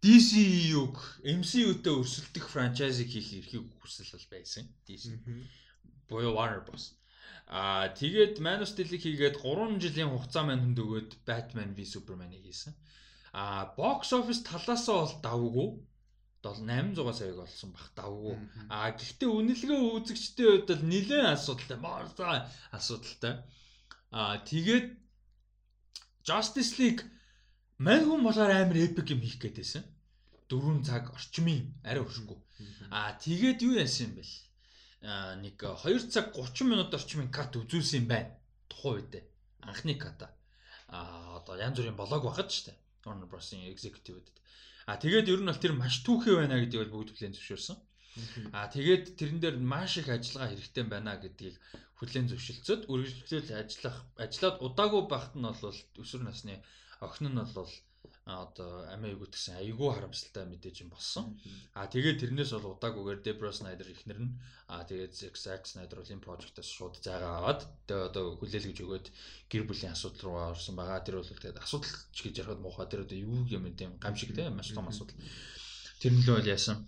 [0.05, 4.69] DCU-г MCU-тэй өрсөлдөх франчайзыг хийх эрхийг хүсэл бол байсан.
[4.85, 5.17] DC.
[6.09, 7.00] Буюу Warner Bros.
[7.51, 12.47] Аа тэгээд Man of Steel-ийг хийгээд 3 жилийн хугацаа маань хүнд өгөөд Batman v Superman-ыг
[12.47, 12.71] хийсэн.
[13.35, 15.69] Аа box office талаасаа бол давгүй.
[16.47, 18.39] 800 саяг болсон бах давгүй.
[18.71, 21.79] Аа гэхдээ үнэлгээ үзэгчдийн хувьд бол нэлээд асуудалтай.
[21.83, 23.35] Морзаа асуудалтай.
[24.15, 24.87] Аа тэгээд
[26.23, 27.03] Justice League
[27.83, 29.83] мань хүн болоор амар epic юм хийх гээдсэн.
[30.47, 32.39] 4 цаг орчмын арай өршөнгөө.
[32.95, 34.50] Аа тэгээд юу яасан юм бэ?
[35.01, 38.37] Нэг 2 цаг 30 минут орчмын кат үзүүлсэн юм байна.
[38.69, 39.25] Тухайн үед
[39.65, 40.29] анхны ката.
[40.89, 42.77] А одоо янз бүрийн блог багт штэ.
[43.05, 44.29] Warner Bros-ийн executive-д.
[44.87, 47.77] А тэгээд ер нь бол тэр маш түүхий байна гэдгийг бол бүгд хүлээн зөвшөөрсөн.
[48.53, 51.57] Аа тэгээд тэрэн дээр маш их ажиллагаа хэрэгтэй байна гэдгийг
[51.97, 56.55] хүлээн зөвшөлдсөд үргэлжлүүл ажиллах ажиллаад удаагүй байхад нь бол өсвөр насны
[57.01, 57.71] охин нь бол
[58.27, 61.41] одоо Америк гэсэн айгүй харамсалтай мэдээж юм болсон.
[61.75, 64.37] А тэгээд тэрнээс бол удаагүйгээр Debra Snyder ихнэр нь
[64.69, 69.07] а тэгээд Zack Snyder бол энэ project-аас шууд зайгаа аваад тэгээд одоо хүлээлгэж өгөөд
[69.51, 71.01] гэр бүлийн асуудал руу орсон байгаа.
[71.01, 74.55] Тэр бол тэгээд асуудал ч гэж ярихад муухай тэр одоо юу юм тийм гамшиг тийм
[74.55, 75.17] маш том асуудал.
[75.99, 76.87] Тэр нь л бол яасан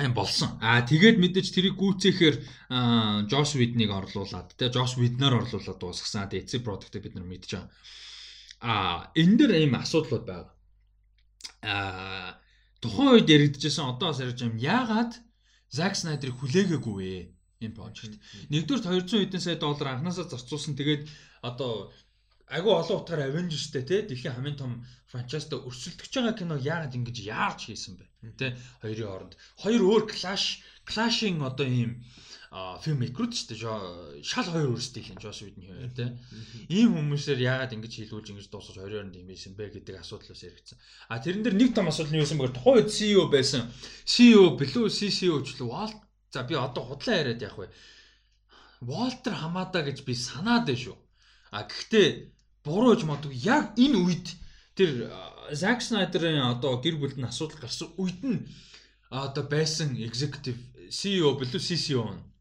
[0.00, 0.58] ам болсон.
[0.58, 2.36] Аа тэгээд мэдээж тэрийг гүйцээхээр
[3.30, 6.26] Josh Whedon-ыг орлуулад тэгээ Josh Whedon-оор орлуулад дуусгасан.
[6.34, 7.70] Эцэг product-ыг бид нар байгаа.
[8.64, 10.53] Аа энэ дэр ийм асуудлууд байгаа аа
[12.82, 15.12] тухайн үед яригдчихсэн одоо бас ярьж юм яагаад
[15.74, 17.14] Zack Snyder-ыг хүлээгээгүй вэ?
[17.64, 18.14] Энэ project.
[18.52, 20.78] Нэгдүгээр 200 хэдэн сая доллар анханасаа зарцуулсан.
[20.78, 21.08] Тэгээд
[21.42, 21.90] одоо
[22.46, 24.72] агүй олон утгаар Avengers-тэй тий дэлхийн хамгийн том
[25.10, 28.04] франчайзтай өрсөлдөж байгаа кино яагаад ингэж яарч хийсэн бэ?
[28.38, 28.46] Тэ
[28.84, 29.34] хоёрын хооронд
[29.64, 32.04] хоёр өөр clash clashing одоо ийм
[32.54, 34.22] фильм мейкерүүд шүү дээ.
[34.22, 36.12] Шал хоёр өөрсдөө хэлэн Josh Whedon хоёр тийм.
[36.70, 40.78] Ийм хүмүүсээр яагаад ингэж хийлгүүлж ингэж дуусгаж хоёрын хооронд юм ийсэн бэ гэдэг асуудлаас яригдсан.
[41.10, 42.54] А тэрэн дээр нэг том асуудал нь юу юм бэ?
[42.54, 43.74] Тухайн үед CEO байсан.
[44.06, 45.98] CEO Blue CCO ч л Walt
[46.30, 47.68] за би одоо худлаа яриад явах вэ.
[48.86, 50.96] Walter Hamada гэж би санаад байна шүү.
[51.50, 52.06] А гэхдээ
[52.62, 54.26] буруу гэж модгүй яг энэ үед
[54.78, 55.10] тэр
[55.50, 58.46] Zack Snyder-ын одоо гэр бүлд нь асуудал гарсан үед нь
[59.10, 60.58] одоо байсан executive
[60.90, 62.33] CEO Blue CCO нь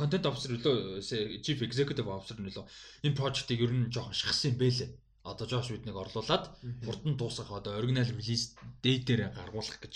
[0.00, 1.00] контент officer нөлөө
[1.44, 2.64] chief executive officer нөлөө
[3.04, 4.90] энэ project-ыг ер нь жоохон шахсан юм бэлээ.
[5.20, 6.44] Одоо Josh Whedon-ыг орлуулад
[6.84, 9.94] хурдан дуусгах одоо original release date-ээр гаргуулах гэж.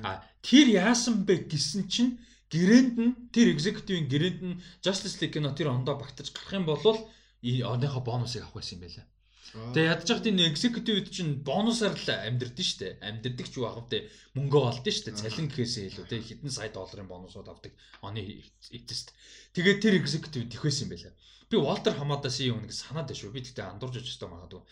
[0.00, 2.16] А тэр яасан бэ гэсэн чинь
[2.48, 6.80] гэрээнд нь тэр executive-ийн гэрээнд нь Justice League кино тэр ондоо багтаж гарах юм бол
[6.82, 9.06] оныхоо бонусыг авах байсан юм байлаа.
[9.52, 12.96] Тэгээ ядчих энэ executive чинь бонусаар л амьдрдэн штэ.
[13.04, 14.08] Амьдрдаг ч юу аах вэ?
[14.32, 15.12] Мөнгөө олдсон штэ.
[15.12, 18.24] Цалин гэхээсээ илүү те хэдэн сая долларын бонусууд авдаг оны
[18.72, 19.12] эцэст.
[19.52, 21.12] Тэгээд тэр executive тэхвэсэн юм байлаа.
[21.52, 23.36] Би Walter Hamada CEO нэг санаад байна шүү.
[23.36, 24.64] Би тэгтээ андуурж очих ёстой магадгүй.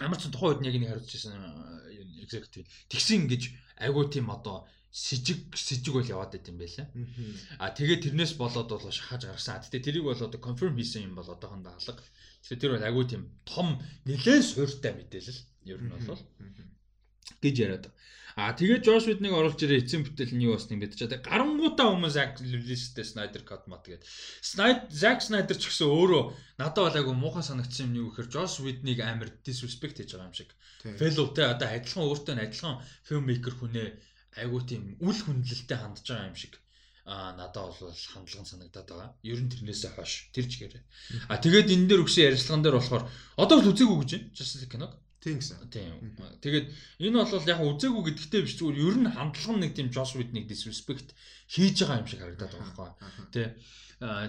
[0.00, 1.36] Амар ч тухайн үед яг нэг хариуцж байсан
[2.24, 2.64] executive.
[2.88, 3.52] Тэгсэн ингэж
[3.84, 4.64] айгуу тийм одоо
[4.96, 6.88] сижиг сижиг бол яваад байт юм байлаа.
[7.60, 9.60] А тэгээд тэрнээс болоод бол шахаж гаргасан.
[9.60, 12.00] Гэтэ тэрийг бол одоо confirm хийсэн юм бол одоохондоо алга.
[12.48, 13.76] Тэгэхээр тэр бол агуу тийм том
[14.08, 16.22] нэлээд суйртай мэдээлэл ер нь бол
[17.44, 17.92] гэж яриад.
[18.36, 21.08] А тэгээд Josh Whedon-ыг оруулж ирээ эцсийн бүтээл нь юу басныг мэдчихэ.
[21.08, 24.04] Тэгээд гарангуудаа хүмүүс яг релизтэй Snyder Cut мат тэгээд
[24.44, 26.22] Snyder Zack Snyder ч гэсэн өөрөө
[26.60, 30.36] надад бол агуу муухай санагдсан юм юу гэхээр Josh Whedon-ыг амар disrespect хийж байгаа юм
[30.36, 30.52] шиг.
[31.00, 33.88] Fellow те одоо адилхан өөртөө адилхан filmmaker хүнээ
[34.36, 36.54] айгуу тийм үл хүндлэлтэй хандж байгаа юм шиг
[37.06, 39.10] а надад бол хандлага санагдаад байгаа.
[39.22, 40.82] Ер нь тэрнээсээ хойш тэр чигээрээ.
[41.30, 43.04] А тэгээд энэ дээр өгсөн ярилцлаган дээр болохоор
[43.38, 44.34] одоо л үзээгүй гэж байна.
[44.34, 44.92] Justice киног.
[45.22, 45.70] Тийм гэсэн.
[45.70, 45.94] Тийм.
[46.42, 46.66] Тэгээд
[47.06, 51.14] энэ бол яг үзээгүй гэдэгтэй биш зүгээр ер нь хандлага нэг тийм Joss Whedon-ыг disrespect
[51.46, 53.30] хийж байгаа юм шиг харагдаад байгаа байхгүй.
[53.30, 53.42] Тэ.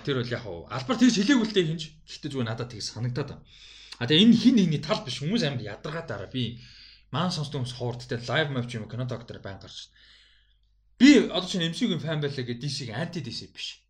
[0.05, 1.83] Тэр бол яг албаар тэгж хэлээгүй л дээ хинж.
[2.05, 3.45] Гэхдээ зүгээр надад тийг санагдаад байна.
[3.97, 6.61] А тэгээ энэ хин нэгний тал биш хүмүүс амар ядаргаад дараа би
[7.13, 9.89] маань сонсдог хүмүүс хуурд тэ лайв мав ч юм кино доктор байн гарч
[10.97, 13.85] Би одоо чинь MCU-гийн фан байлаа гэдэг DC-г анти DC биш.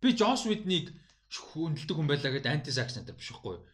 [0.00, 0.88] Би Joss Whedon-ыг
[1.28, 3.64] хүндэлдэг хүн байлаа гэдэг анти Zack Snyder биш байхгүй юу?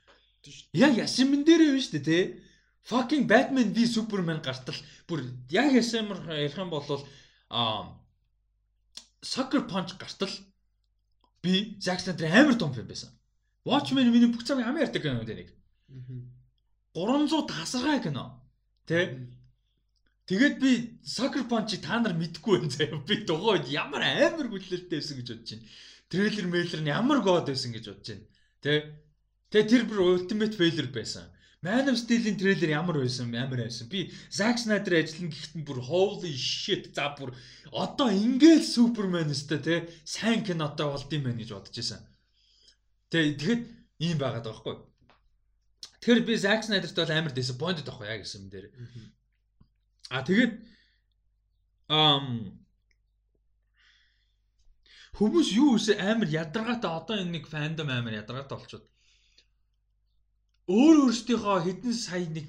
[0.74, 2.42] Яг ясмэн дээрээ биш үү те?
[2.82, 4.74] Fucking Batman v Superman гартал
[5.06, 6.82] бүр яг ясмэр ярих юм бол
[7.54, 7.94] аа
[9.22, 10.34] Sucker Punch гартал
[11.38, 13.14] би Zack Snyder амар том фэн байсан.
[13.62, 15.54] Watchmen миний бүх цагийн хамгийн ярьдаг кино нэг.
[16.94, 18.42] 300 тасархай кино.
[18.86, 19.28] Тэ?
[20.26, 23.02] Тэгээд би Sucker Punch та нар мэдгүй байх заяа.
[23.02, 25.66] Би дугойд ямар амар хүлээлттэй байсан гэж бодож байна.
[26.10, 28.26] Трейлер мэйлэр нь ямар гоод байсан гэж бодож байна.
[28.62, 28.74] Тэ?
[29.50, 31.26] Тэгээ тэр бүр ultimate failure байсан.
[31.62, 33.90] Man of Steel-ийн трейлер ямар байсан амар байсан.
[33.90, 37.34] Би Zack Snyder ажиллана гэхдээ бүр holy shit за бүр
[37.70, 39.74] одоо ингээд Superman өстэй те
[40.06, 42.00] сайн кинотой болд юм байна гэж бодож байсан.
[43.12, 43.62] Тэгээ тэгэхэд
[44.06, 44.76] ийм байгаад байгаа байхгүй.
[46.00, 48.66] Тэгэхээр би Zack Snyder-т бол амар disappointed байхгүй яг гэсэн юм дээр.
[50.10, 50.52] А тэгээд
[51.92, 52.56] ам
[55.20, 58.86] хүмүүс юу үсэ амар ядаргаатай одоо энэ нэг фандом амар ядаргаатай болчиход
[60.70, 62.48] өөр өөрсдийнхөө хэдэн сая нэг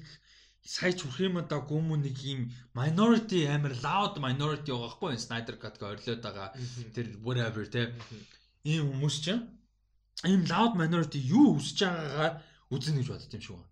[0.62, 2.40] сая ч хүрх юм да гүмү нэг юм
[2.72, 6.48] minority амар loud minority байгаа хгүй Snyder Cut-г орилоод байгаа
[6.94, 7.90] тэр whatever те.
[8.62, 9.42] Ийм хүмүүс чинь
[10.30, 12.30] ийм loud minority юу үсэж байгаагаа
[12.72, 13.70] үзнэ гэж бодд юм шиг байна.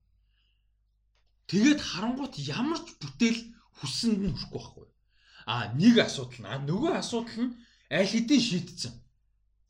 [1.50, 3.40] Тэгээд харангуут ямар ч бүтээл
[3.80, 4.86] хүссэнд нь хүрэхгүй байхгүй.
[5.50, 7.56] А нэг асуудал нь а нөгөө асуудал нь
[7.90, 8.92] аль хэдийн шийдтсэн.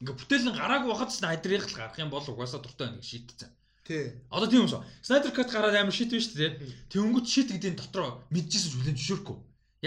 [0.02, 3.50] Ингээ бүтээлэн гараагүй байхад Снайдерийг л гарах юм бол угаасаа дуртай байна гэж шийдтсэн.
[3.86, 4.04] Тий.
[4.28, 4.84] Одоо тийм үү?
[5.02, 6.52] Снайдер кат гараад амар шийдвэ шүү дээ.
[6.92, 9.38] Тэнгүүт шийд гэдгийн дотроо мэдчихсэн ч хүлэн зөвшөөрөхгүй.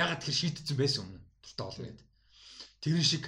[0.01, 1.21] Ягаад тэр шийдтсэн байсан өмнө.
[1.43, 2.07] дуртай болно гэдэг.
[2.81, 3.23] Тэр шиг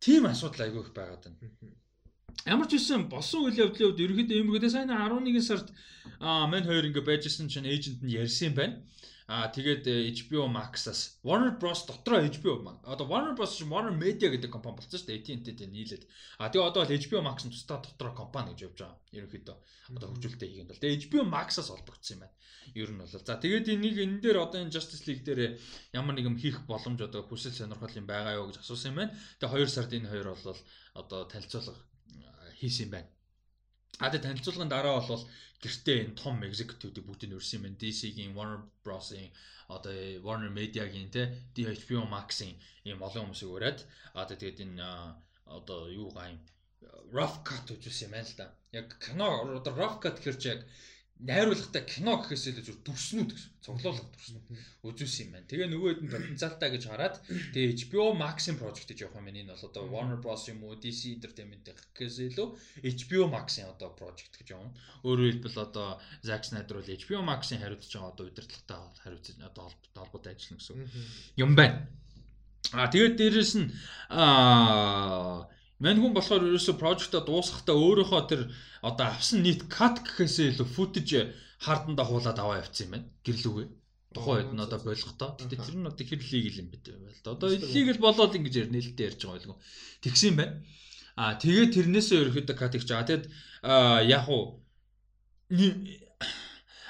[0.00, 1.38] тийм асуудал айгүй их байгаад байна.
[2.48, 5.68] Ямар ч үсэн болсон үйл явдлын үед ерөөхдөө юм гэдэг сайн 11 сард
[6.24, 8.76] мань хоёр ингээ байжсэн чинь эйжент нь ярьсан юм байна.
[9.30, 14.32] Аа тэгээд э, HBO Max-аас Warner Bros дотроо HBO одоо Warner Bros чинь Warner Media
[14.32, 15.20] гэдэг компани болсон шүү дээ.
[15.20, 16.08] AT&T-тэй нийлээд.
[16.40, 18.98] Аа тэгээд одоо бол HBO Max нь тусдаа дотроо компани гэж явж байгаа.
[19.14, 19.56] Ерөнхийдөө
[20.00, 20.82] одоо хөгжүүлэлтээ хийх юм бол.
[20.82, 22.34] Тэгээд HBO Max-аас олбогдсон юм байна.
[22.74, 23.06] Ер нь бол.
[23.06, 25.60] За тэгээд энийг энэ дээр одоо энэ Justice League дээр
[25.94, 29.14] ямар нэг юм хийх боломж одоо хүсэл сонирхол юм байгаа юу гэж асуусан юм байна.
[29.38, 30.58] Тэгээд 2 сард энэ хоёр бол
[30.98, 31.78] одоо танилцуулга
[32.60, 33.10] хийсэн юм байна.
[34.00, 35.24] А тэгээ танилцуулгын дараа бол
[35.62, 37.80] гэртээ энэ том executive-ийг бүгдийг өрсөн юм байна.
[37.82, 39.30] DC-гийн Warner Bros-ийн
[39.68, 39.92] одоо
[40.26, 41.22] Warner Media-гийн те
[41.56, 42.54] HBO Max-ийн
[42.88, 43.78] ийм олон хүмүүсийг өрөөд
[44.16, 44.88] а тэгээд энэ
[45.56, 46.36] одоо юу гайм
[47.16, 48.46] rough cut үзүүлсэн юм байна л да.
[48.72, 49.28] Яг кино
[49.60, 50.60] одоо rough cut гэхэр чи яг
[51.20, 54.46] найруулгатай кино гэхээс илүү зөв дүрснүүд гэсэн цуглуулга дүрснүүд
[54.88, 55.50] үзүүлсэн юм байна.
[55.52, 57.16] Тэгээ нөгөөд нь потенциалтай гэж хараад
[57.52, 59.40] тэгээ HBO Max-ийн project гэж явах юм байна.
[59.44, 62.48] Энэ бол одоо Warner Bros юм уу DC Entertainment гэхээс илүү
[62.88, 64.72] HBO Max-ийн одоо project гэж явна.
[65.04, 65.88] Өөрөөр хэлбэл одоо
[66.24, 70.76] Zack Snyder бол HBO Max-ийн хариуцж байгаа одоо удирдлагатай хариуцж одоо холбоотой ажиллана гэсэн
[71.36, 71.84] юм байна.
[72.72, 73.68] А тэгээд дээрэс нь
[74.08, 75.44] аа
[75.80, 78.42] Мань хүн болохоор ерөөсө прожекта дуусгахдаа өөрөөхөө тэр
[78.84, 81.08] одоо авсан нийт кат гэхээсээ илүү футэж
[81.56, 83.08] харданда хуулаад аваа явцсан юм байна.
[83.24, 83.68] Гэрлүүгээ.
[84.12, 85.30] Тухайн үед нь одоо болгохтой.
[85.40, 87.32] Гэтэ тэр нь одоо хэр лиг юм бэ байл.
[87.32, 89.58] Одоо лиг л болоод ингэж нээлттэй ярьж байгаа байлгүй.
[90.04, 90.54] Тэгсэн юм байна.
[91.16, 93.08] Аа тэгээд тэрнээсээ ерөөхдөө кат хийж байгаа.
[93.08, 93.24] Тэгэд
[94.04, 94.44] яг уу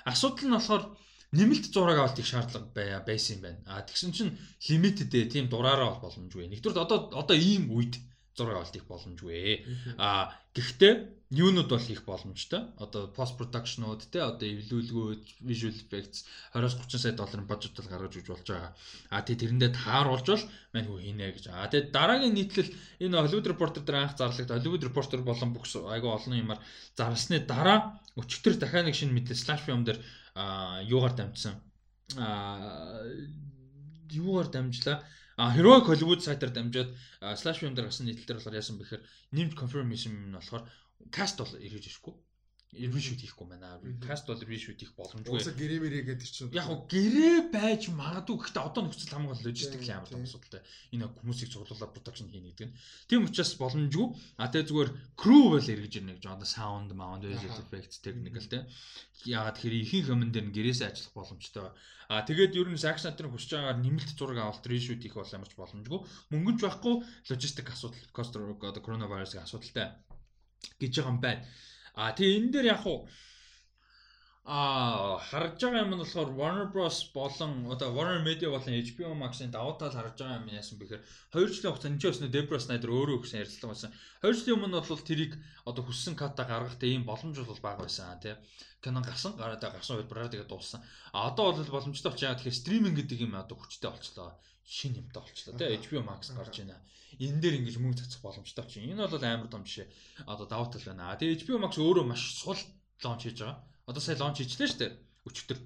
[0.03, 0.83] асуудал нь болохоор
[1.31, 3.61] нэмэлт зураг авалт их шаардлага байсан юм байна.
[3.71, 4.35] А тэгсэн чинь
[4.67, 6.51] лимитэд тийм дураараа бол боломжгүй.
[6.51, 8.01] Нэгдүгээр одоо одоо ийм үед
[8.37, 9.67] зураг авалт их боломжгүй.
[9.99, 10.93] А гэхдээ
[11.31, 12.71] юунууд бол их боломжтой.
[12.79, 18.47] Одоо post production-ууд те одоо эвлүүлгүүд, visual effects 20-30 сая долларын бажетал гаргаж өгч болж
[18.47, 18.75] байгаа.
[19.11, 20.45] А тий тэрэндээ тааруулж бол
[20.75, 21.45] мань хүү хийнэ гэж.
[21.55, 26.11] А тэгээ дараагийн нийтлэл энэ Hollywood Reporter дээр анх зарлагдсан Hollywood Reporter болон бүх айгу
[26.11, 26.59] олон юмар
[26.99, 30.03] зарлсны дараа өчтөр дахиад нэг шинэ мэдээ slash film дээр
[30.91, 31.63] юугаар дамжсан.
[32.19, 33.07] А
[34.11, 35.07] юугаар дамжлаа
[35.41, 36.91] А Heroic Hollywood сайтаар дамжаад
[37.41, 39.03] slash film дээр гарсан нийтлэлээр болохоор яасан бэхээр
[39.37, 40.69] нэмж confirmation нь болохоор
[41.09, 42.15] cast бол ирж ирэхгүй
[42.71, 43.81] reshoot хийхгүй байна.
[44.05, 45.35] Cast бол reshoot хийх боломжгүй.
[45.35, 46.55] Уусаа гэрээ мэрээ гэдэг чинь.
[46.55, 50.63] Яг гоо гэрээ байж магадгүй гэхдээ одоо нөхцөл хамгаалал логистикли амар том асуудалтай.
[50.95, 52.75] Энэ хүмүүсийг цуглуулаад production хийнэ гэдэг нь.
[53.11, 54.07] Тийм учраас боломжгүй.
[54.39, 58.63] А тэгээ зүгээр crew бол эргэж ирнэ гэж одоо sound, sound, effects, technical те.
[59.27, 61.75] Ягаад тэгэхээр ихэнх юм дээр гэрээсээ ажиллах боломжтой.
[62.07, 65.55] А тэгээд ер нь Zack Snyder хүсэж байгаагаар нэмэлт зураг авалт reshoot хийх бол ямарч
[65.59, 66.01] боломжгүй.
[66.35, 69.95] Мөнгөж байхгүй логистик асуудал, cost одоо коронавирусын асуудалтай
[70.83, 71.47] гэж байгаа юм байна.
[72.01, 72.99] А тэгээ энэ дээр яг уу
[74.51, 79.53] а харж байгаа юм нь болохоор Warner Bros болон одоо Warner Media болон HBO Max-ын
[79.53, 81.05] давуу тал харж байгаа юм яасан бэхээр
[81.37, 83.91] 2 жилийн хугацаанд энэ ч өснө Debra Snyder өөрөө өгсөн ярилцлага байсан.
[84.25, 85.33] 2 жилийн өмнө бол тэрийг
[85.69, 88.35] одоо хүссэн ката гаргахтай ийм боломж бол бага байсан тий
[88.83, 90.81] кино гарсан гараад гарсан хувьбараар тэгээд дууссан.
[91.13, 94.41] А одоо бол боломжтой болчихаа тэгэхээр стриминг гэдэг юм одоо хүчтэй болчлоо.
[94.65, 96.79] Шин юмтай болчлоо тий HBO Max гарч байна.
[97.19, 98.85] Энэ дээр ингэж мөнгө цацах боломжтой болчих.
[98.87, 99.89] Энэ бол амар том жишээ.
[100.27, 101.17] Одоо давуу тал байна.
[101.19, 102.61] Тэгээ HBO Max өөрөө маш сул
[103.03, 103.59] лонч хийж байгаа.
[103.91, 104.93] Одоо сая лонч хийжлээ шүү дээ.
[105.27, 105.59] Өчтөр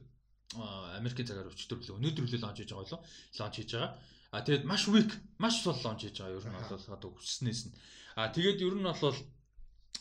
[0.99, 3.03] Америкийн цагаар өчтөр лөө өнөөдөр лөө лонч хийж байгаа болов.
[3.39, 3.91] Лонч хийж байгаа.
[4.35, 6.39] А тэгээд маш weak, маш сул лонч хийж байгаа.
[6.39, 7.75] Ер нь бол одоо хүснээс нь.
[8.17, 9.19] А тэгээд ер нь бол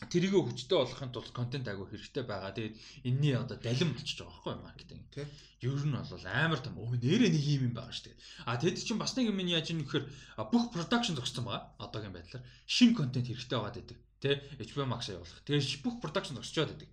[0.02, 2.50] тэрийгэ хүчтэй болохын тулд контент агуу хэрэгтэй байгаа.
[2.50, 5.04] Тэгээд энэний одоо далим болчихж байгаа байхгүй маркетинг.
[5.14, 5.26] Тэ.
[5.62, 8.16] Ер нь бол амар том өө нэрээ нэг юм юм байгаа шүү дээ.
[8.50, 10.04] А тэгэд чинь бас нэг юм яаж юм гэхээр
[10.50, 11.78] бүх production зогссон байгаа.
[11.78, 13.98] Одоогийн байдлаар шин контент хэрэгтэй байгаа гэдэг.
[14.18, 14.42] Тэ.
[14.60, 15.40] HBO Max явуулах.
[15.46, 16.90] Тэгээд бүх production зогсчоод байдаг.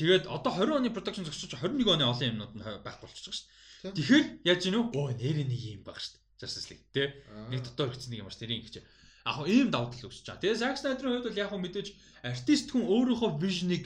[0.00, 3.48] Тэгээд одоо 20 оны production зогсож 21 оны олон юмнууд нь байх болчихж байгаа шүү
[3.82, 3.94] дээ.
[3.98, 4.86] Тэгэхээр яаж уу?
[4.94, 6.26] Өө нэрээ нэг юм байгаа шүү дээ.
[6.38, 7.18] Justice League тэ.
[7.50, 8.86] Нэг дотор хэвчсэн нэг юм ш тэрийг гэж
[9.28, 10.42] яг ийм давуу тал үүсэж байгаа.
[10.42, 11.88] Тэгээ Zack Snyder-ийн хувьд бол яг мэдээж
[12.24, 13.84] артист хүн өөрийнхөө вижныг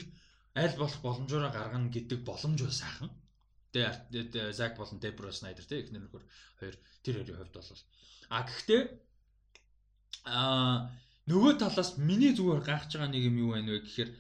[0.55, 3.11] аль болох боломжоор гаргана гэдэг боломж бол сайхан.
[3.75, 6.25] Тэгээ Zack болон Debra Snyder те эхнэр нөхөр
[6.61, 7.83] хоёр тэр хоёрын хувьд бол
[8.31, 8.83] а гэхдээ
[10.31, 10.93] а
[11.27, 14.11] нөгөө талаас миний зүгээр гайхаж байгаа нэг юм юу байна вэ гэхээр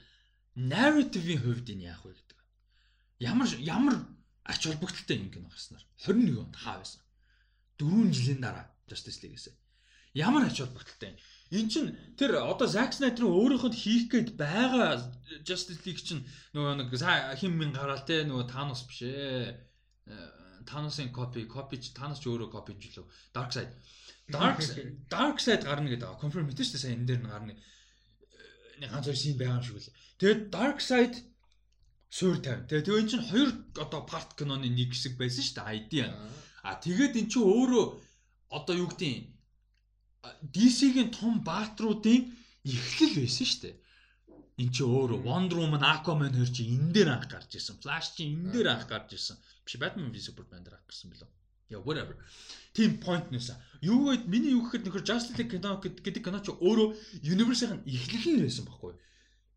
[0.56, 2.38] narrative-ийн хувьд энэ яах вэ гэдэг.
[3.22, 3.94] Ямар ямар
[4.42, 7.02] ач холбогдолтой юм кино гарснаар 21 онд хаа байсан.
[7.78, 9.61] 4 жилийн дараа Justice League-ээс
[10.14, 11.18] Ямар ач холбогдолтой юм.
[11.52, 15.00] Эн чин тэр одоо Zack Snyder өөрөөхөө хийх гээд байгаа
[15.44, 16.24] Justice League чинь
[16.56, 16.88] нөгөө нэг
[17.40, 19.56] хим мэн гараал те нөгөө Thanos биш ээ.
[20.68, 23.08] Thanos-ын copy, copy ч Thanos ч өөрөө copy ч лөө.
[23.36, 23.72] Dark Side.
[24.28, 24.60] Dark
[25.12, 26.20] Dark Side гарна гэдэг аа.
[26.20, 27.52] Confirm мэдэн шүү дээ сайн энэ дээр нь гарна.
[28.80, 29.92] Нэг ганц хоёр шин байгаа юм шиг үл.
[30.20, 31.16] Тэгээд Dark Side
[32.12, 32.64] суур тавь.
[32.68, 33.48] Тэгээд энэ чинь хоёр
[33.80, 35.68] одоо part киноны нэг хэсэг байсан шүү дээ.
[35.88, 35.92] ID.
[36.64, 37.84] А тэгээд эн чинь өөрөө
[38.56, 39.32] одоо юу гэдэг
[40.54, 42.30] DC-гийн том баатруудын
[42.62, 43.76] эхлэл байсан шүү дээ.
[44.62, 47.80] Эн чи өөрөө Wonder Woman, Aquaman хоёр чи энэ дээр анх гарч ирсэн.
[47.82, 49.36] Flash чи энэ дээр анх гарч ирсэн.
[49.66, 51.30] Биш Batman v Superman дээр анх гарсан билүү.
[51.72, 52.14] Yeah, whatever.
[52.76, 53.56] Тим point нээсэ.
[53.82, 56.88] Юу гэд миний юу гэхэд нөхөр Justice League кино гэдэг кино чи өөрөө
[57.26, 59.00] universe-ийн эхлэл нь байсан байхгүй юу?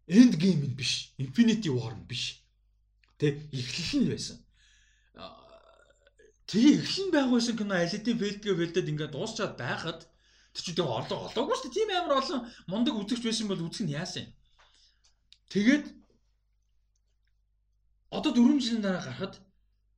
[0.07, 1.13] End game нь биш.
[1.21, 2.41] Infinity War нь биш.
[3.19, 4.37] Тэ эхлэл нь байсан.
[6.49, 10.07] Тэгээ эхлэн байгуулсан кино алидийн фэлдгээ фэлдэд ингээд дуусчаад байхад
[10.55, 11.75] Тэр чинь тэгээ орлого олоогүй шүү дээ.
[11.75, 14.31] Тийм амар олон мундаг үзэгч байсан бол үзэх нь яасан юм.
[15.51, 15.85] Тэгээд
[18.15, 19.35] одоо 4 жилийн дараа гарахад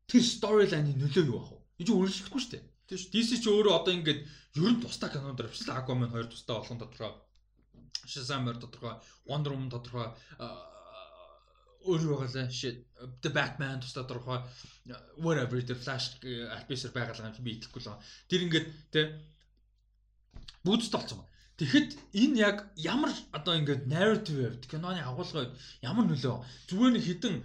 [0.10, 1.62] тэр storyline-ы нөлөө юу ах вэ?
[1.78, 2.66] Энэ чинь үргэлжлэхгүй шүү дээ.
[2.90, 3.12] Тийм шүү.
[3.14, 4.22] DC ч өөрөө одоо ингээд
[4.58, 5.78] ер нь тусдаа киноноор авчихсан.
[5.78, 7.14] Aquaman 2 тусдаа болгон тодорхой.
[8.10, 8.98] Shazam 2 тодорхой.
[9.30, 10.10] Wonder Woman тодорхой
[11.88, 12.84] өөр байгаа shit
[13.22, 14.40] the batman тусдаа тодорхой
[15.24, 16.18] whatever the flash
[16.58, 18.02] альбисер байгалаа би итгэхгүй л.
[18.28, 19.02] Тэр ингээд тэ
[20.68, 21.32] Бүүдэд болсон байна.
[21.58, 21.90] Тэгэхэд
[22.22, 26.36] энэ яг ямар одоо ингээд narrative явд киноны агуулгын ямар нөлөө
[26.70, 27.36] зүгээр нэг хідэн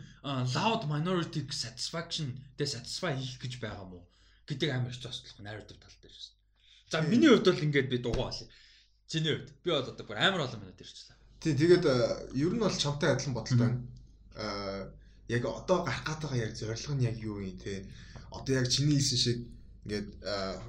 [0.52, 4.04] loud minority satisfaction дэ satisfy хийх гэж байгаа мó
[4.44, 6.36] гэдэг амар их зослох narrative тал дээр шээ.
[6.92, 8.46] За миний хувьд бол ингээд би дугуй болъё.
[9.08, 11.16] Чиний хувьд би бол одоо бүр амар олон минут ирчихлээ.
[11.40, 11.84] Тий тэгээд
[12.36, 13.80] ер нь бол чамтай адилхан бодолтой байна.
[14.36, 14.92] Аа
[15.32, 17.88] яг одоо гарах гэдэг яг зорилго нь яг юу юм те.
[18.28, 19.38] Одоо яг чиний хэлсэн шиг
[19.82, 20.08] Ингээд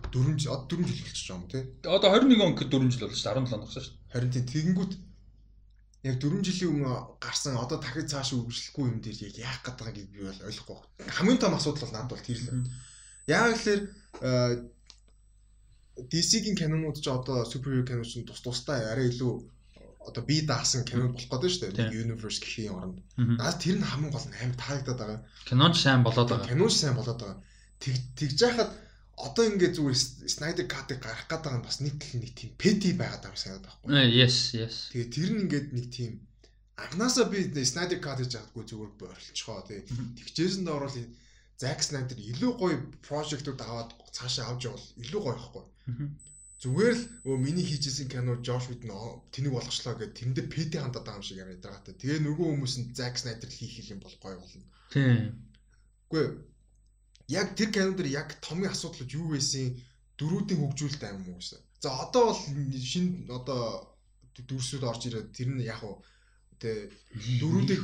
[0.09, 1.64] 4 жил одоо 4 жил болчихж байгаа юм тий.
[1.85, 3.95] Одоо 21 он гэхэд 4 жил болж шүү 17 он болсон шүү.
[4.14, 4.93] Харин тий тэгэнгүүт
[6.03, 6.93] яг 4 жилийн өмнө
[7.24, 11.16] гарсан одоо дахиж цааш үргэлжлэхгүй юм дээр яг яах гээд байгааг би бол ойлгохгүй байна.
[11.16, 12.50] Хамгийн том асуудал бол надад бол тэр л.
[13.32, 13.88] Яг л
[16.11, 19.32] DC-гийн кинонууд ч одоо суперхиро кино ч тус тустай арай илүү
[20.03, 21.95] одоо би даасан кино болох гэдэг шүү дээ.
[22.03, 23.00] Universe гэхийн оронд.
[23.16, 25.19] Надад тэр нь хамгийн гол нь аим таагдаад байгаа.
[25.48, 26.51] Киноч сайн болоод байгаа.
[26.51, 27.40] Киноч сайн болоод байгаа.
[27.80, 28.72] Тэгж яхад
[29.17, 33.24] одоо ингээд зүгээр Snyder Cut-ыг гарах гэдэг нь бас нэг тал нэг тийм petty байгаад
[33.30, 33.88] байгаа санаад байхгүй.
[33.93, 34.90] Э, yes, yes.
[34.90, 36.11] Тэгээ тэр нь ингээд нэг тийм
[36.82, 39.85] анханасаа би Snyder Cut гэж яадаггүй зүгээр борилцохоо тий.
[40.17, 40.98] Тэгчээсэнд орвол
[41.61, 45.66] Zack Snyder илүү гоё прожектууд аваад цаашаа авч явал илүү гоё байхгүй.
[46.64, 51.06] Зүгээр л өө миний хийжсэн кино Josh Whedon тэнэг болгочлоо гэд тэн дээр PT хандаад
[51.06, 52.00] байгаа юм шиг яриад байгаа та.
[52.01, 54.66] Тэгээ нөгөө хүмүүс нь Zack Snyder хийх юм бол гоё болно.
[54.90, 55.38] Тийм.
[56.09, 56.25] Үгүй
[57.27, 59.76] яг тэр кинон дээр яг томын асуудал юу байсан
[60.19, 61.60] дөрүүдийн хөгжүүлэлт аим уу гэсэн.
[61.84, 63.93] За одоо бол шинэ одоо
[64.35, 66.02] дүрсүүд орж ирээд тэр нь яг уу
[66.60, 66.90] тэ
[67.40, 67.82] дөрүүдийн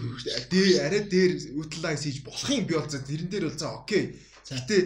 [0.51, 4.19] дээр арай дээр utilize хийж болох юм би бол за тэрэн дээр бол за окей.
[4.49, 4.77] Гэтэ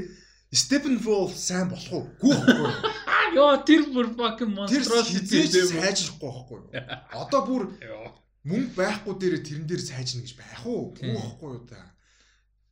[0.53, 2.03] Stephen Fall сайн болох уу?
[2.21, 2.73] Гүү хэвгүй.
[3.37, 6.69] Йоо тэр бүр fucking monstrosity сайжрахгүй байхгүй юу?
[7.09, 7.63] Одоо бүр
[8.45, 10.93] мөнгө байхгүй дээр тэрэн дээр сайжна гэж байх уу?
[10.93, 11.81] Гүү хэвгүй юу та?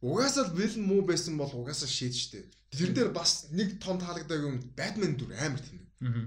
[0.02, 2.50] Угаасаа л вилэн муу байсан бол угаасаа шийд штэ.
[2.74, 5.86] Тэр дээр бас нэг том таалагдаагүй юм Batman дүр амар тэнэг.
[6.02, 6.26] Аа.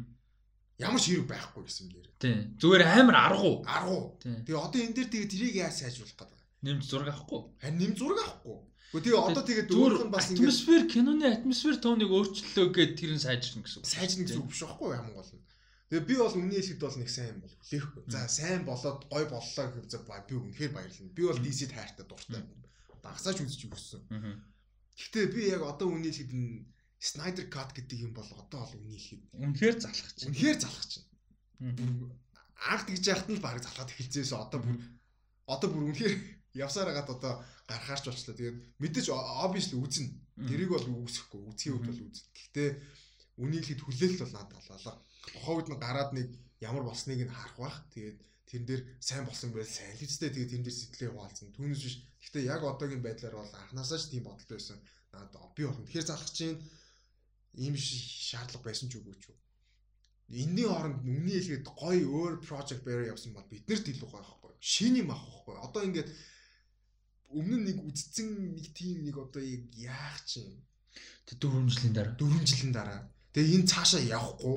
[0.78, 2.08] Ямар ч хэрэг байхгүй гэсэн юм дээр.
[2.22, 2.38] Тийм.
[2.62, 3.66] Зүгээр амар аргу.
[3.66, 4.14] Аргу.
[4.22, 6.40] Тэгээ одоо энэ дээр тэгээ тэрийг яаж сайжруулах гэдэг.
[6.62, 7.40] Нэмж зураг авахгүй.
[7.58, 8.58] Харин нэмж зураг авахгүй.
[8.94, 13.10] Гэхдээ тэгээ одоо тэгээ дөрөв нь бас ингэ атмосфер киноны атмосфер тооныг өөрчлөлөө гэд тэр
[13.18, 13.82] нь сайжирна гэсэн.
[13.82, 15.42] Сайжирна гэсэн үг биш байхгүй хамгийн гол нь.
[15.90, 18.02] Тэгээ би бол үнийн хэлэхэд бол нэг сайн бол хүлээхгүй.
[18.06, 19.98] За сайн болоод гой боллоо гэвэл
[20.30, 21.10] би үнэхээр баярлана.
[21.10, 22.42] Би бол DC-д хайртай дуртай
[23.04, 24.02] дагсаач үзэж өгсөн.
[24.96, 26.64] Гэхдээ би яг одоо үний хэлэхэд энэ
[27.04, 30.28] Snyder Cut гэдэг юм бол одоо бол үний хэлэхэд үнэхээр залах чинь.
[30.32, 31.06] Үнэхээр залах чинь.
[32.64, 34.78] Анх тэгж яхад нь баг залхаад эхэлжээс одоо бүр
[35.44, 36.14] одоо бүр үнэхээр
[36.56, 37.32] явсаар хагаад одоо
[37.68, 38.38] гарахаарч болчлаа.
[38.38, 40.08] Тэгээд мэдээж obviously үзнэ.
[40.48, 41.40] Тэрийг бол үүсэхгүй.
[41.50, 42.30] Үзхийн үед бол үзнэ.
[42.32, 42.68] Гэхдээ
[43.42, 44.94] үний хэлэхэд хүлээлт бол надад алга.
[45.34, 46.28] Тухайд нь гараад нэг
[46.62, 47.76] ямар болсныг нь харах бах.
[47.92, 51.52] Тэгээд тэрэн дээр сайн болсон байл сайн л үстэй тэгээд тэрэн дээр сэтгэлээ хуваалцсан.
[51.56, 51.96] Түүнээс биш.
[52.20, 54.78] Гэхдээ яг одоогийн байдлаар бол анханасаа ч тийм бодолтой байсан.
[55.12, 56.60] Надад би бол тэгэхээр залах чинь
[57.56, 59.38] ийм шаардлага байсан ч үгүй ч юу.
[60.28, 64.60] Энийн оронд өмнө хэлгээд гоё өөр project bearer явсан бол биднэрт илүү гоё байхгүй юу?
[64.60, 65.56] Шин юм авахгүй.
[65.60, 66.10] Одоо ингээд
[67.32, 70.64] өмнө нэг үдцэн нэг тийм нэг одоо яах чинь.
[71.28, 72.14] Тэ 4 жилийн дараа.
[72.16, 73.00] 4 жилийн дараа
[73.34, 74.56] Тэгээ энэ цаашаа явахгүй.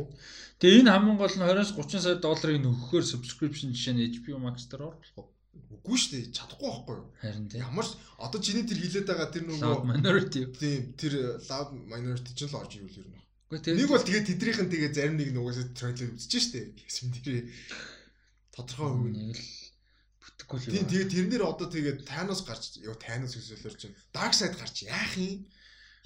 [0.61, 4.93] Тэгээ энэ хамгийн гол нь 20-30 сая долларыг нөхөхөөр subscription жишээ нь HBO Max дээр
[4.93, 5.33] оруулах уу?
[5.67, 6.33] Үгүй шүү дээ.
[6.37, 7.07] Чадахгүй байхгүй юу?
[7.17, 7.61] Харин тийм.
[7.65, 10.41] Ямар ч одоо чиний тэр хилээд байгаа тэр нөгөө minority.
[10.53, 11.13] Тийм, тэр
[11.49, 13.17] loud minority ч л орж ирүүл ер нь.
[13.49, 16.61] Нэг бол тэгээ тэдрийнх нь тэгээ зарим нэг нугасаа трейлер үзчихэж штэ.
[16.77, 17.49] Гэсэн тэр
[18.53, 19.45] тодорхой хувь нэг л
[20.21, 20.69] бүтэхгүй л.
[20.69, 25.15] Тийм, тэгээ тэрнэр одоо тэгээ Thanos гарч ёо Thanos гэсэлэр чинь Dark Side гарч яах
[25.17, 25.47] юм?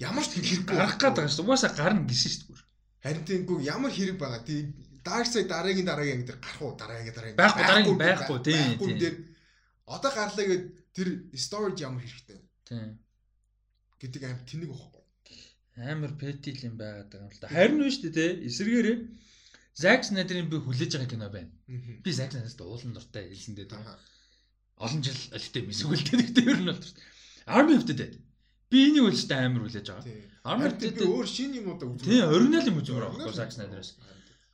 [0.02, 1.46] Ямар ч хэрэг гарах гээд байгаа шүү.
[1.46, 2.62] Угаасаа гарна гэсэн шүү дээ.
[3.06, 4.42] Харин тиймгүй ямар хэрэг байгаа.
[4.42, 4.66] Тийм
[5.06, 6.74] Dark Side дараагийн дараагийн дээр гарах уу?
[6.78, 8.70] Дараагийн дараагийн байхгүй дараагийн байхгүй тийм.
[8.78, 9.14] Тийм.
[9.86, 10.64] Одоо гарлаа гэд
[10.94, 12.38] тэр storage ямар хэрэгтэй.
[12.68, 13.02] Тийм.
[14.02, 15.02] гэдэг аим тэнэг байхгүй.
[15.78, 17.48] амар петил юм байгаад байгаа юм л да.
[17.48, 18.98] Харин нь шүү дээ эсэргээрээ
[19.82, 21.50] Zack Snyder-ийн би хүлээж байгаа кино байна.
[22.04, 23.72] Би Zack Snyder-т уулын дуртай хэлсэн дээ.
[24.84, 26.90] Олон жил альтай мисгүүлтэй гэхдээ ер нь бол
[27.46, 28.14] Army of the Dead.
[28.72, 30.08] Би энийг үлстэй амар хүлээж байгаа.
[30.42, 32.08] The Dead өөр шин юм уу да үзмээр.
[32.08, 33.90] Тийм, оригинал юм үзмээр байгаа Zack Snyder-аас.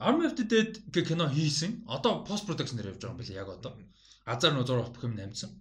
[0.02, 1.86] The Dead гэх кино хийсэн.
[1.86, 3.72] Одоо post production дээр явж байгаа юм билээ яг одоо.
[4.26, 5.54] Азар нузуур бүх юм намжсан.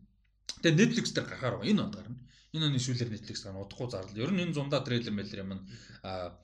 [0.62, 2.18] Тэгээ Netflix дээр гарахаар энэ онд гарна.
[2.52, 3.64] Энэ оны сүүлээр Netflix гарна.
[3.64, 4.18] Удахгүй зарлал.
[4.18, 5.52] Ер нь энэ зундаа трейлер мэлэр юм
[6.04, 6.36] аа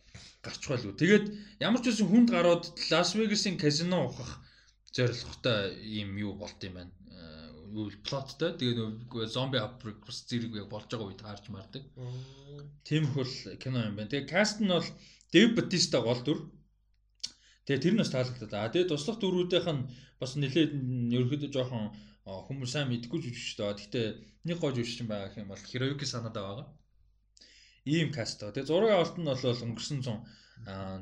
[0.45, 0.99] гарчгүй л үү.
[1.01, 1.25] Тэгээд
[1.59, 4.39] ямар ч үсэн хүнд гарууд Лас Вегасын казино ухах
[4.93, 6.91] зорилготой юм юу болт юм байна.
[7.73, 8.53] Юу плоттой.
[8.53, 8.79] Тэгээд
[9.09, 11.83] нөгөө зомби апокалипс зэрэг яг болж байгаа үед харж мардаг.
[12.85, 14.11] Тийм хөл кино юм байна.
[14.13, 14.85] Тэгээд каст нь бол
[15.33, 16.39] Дэв Батиста гол дүр.
[17.65, 18.53] Тэгээ тэр нь бас таалагдаад.
[18.53, 19.87] А тэгээд туслах дүрүүдийнх нь
[20.21, 20.71] бас нэлээд
[21.17, 21.89] ерөөхдөө жоохон
[22.23, 23.73] хүмүүс сайн мэдгүй жүжигчтэй.
[23.73, 24.07] Гэхдээ
[24.45, 26.67] нэг гоо жүжигч байгаа юм бол Хироюки Санада байгаа
[27.85, 28.55] ийм каст байгаа.
[28.55, 30.19] Тэгээ зураг авалт нь бол өнгөрсөн зун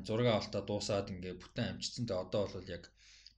[0.08, 2.06] зураг авалтаа дуусаад ингээ бүтэн амжицсан.
[2.09, 2.83] Тэгээ одоо бол яг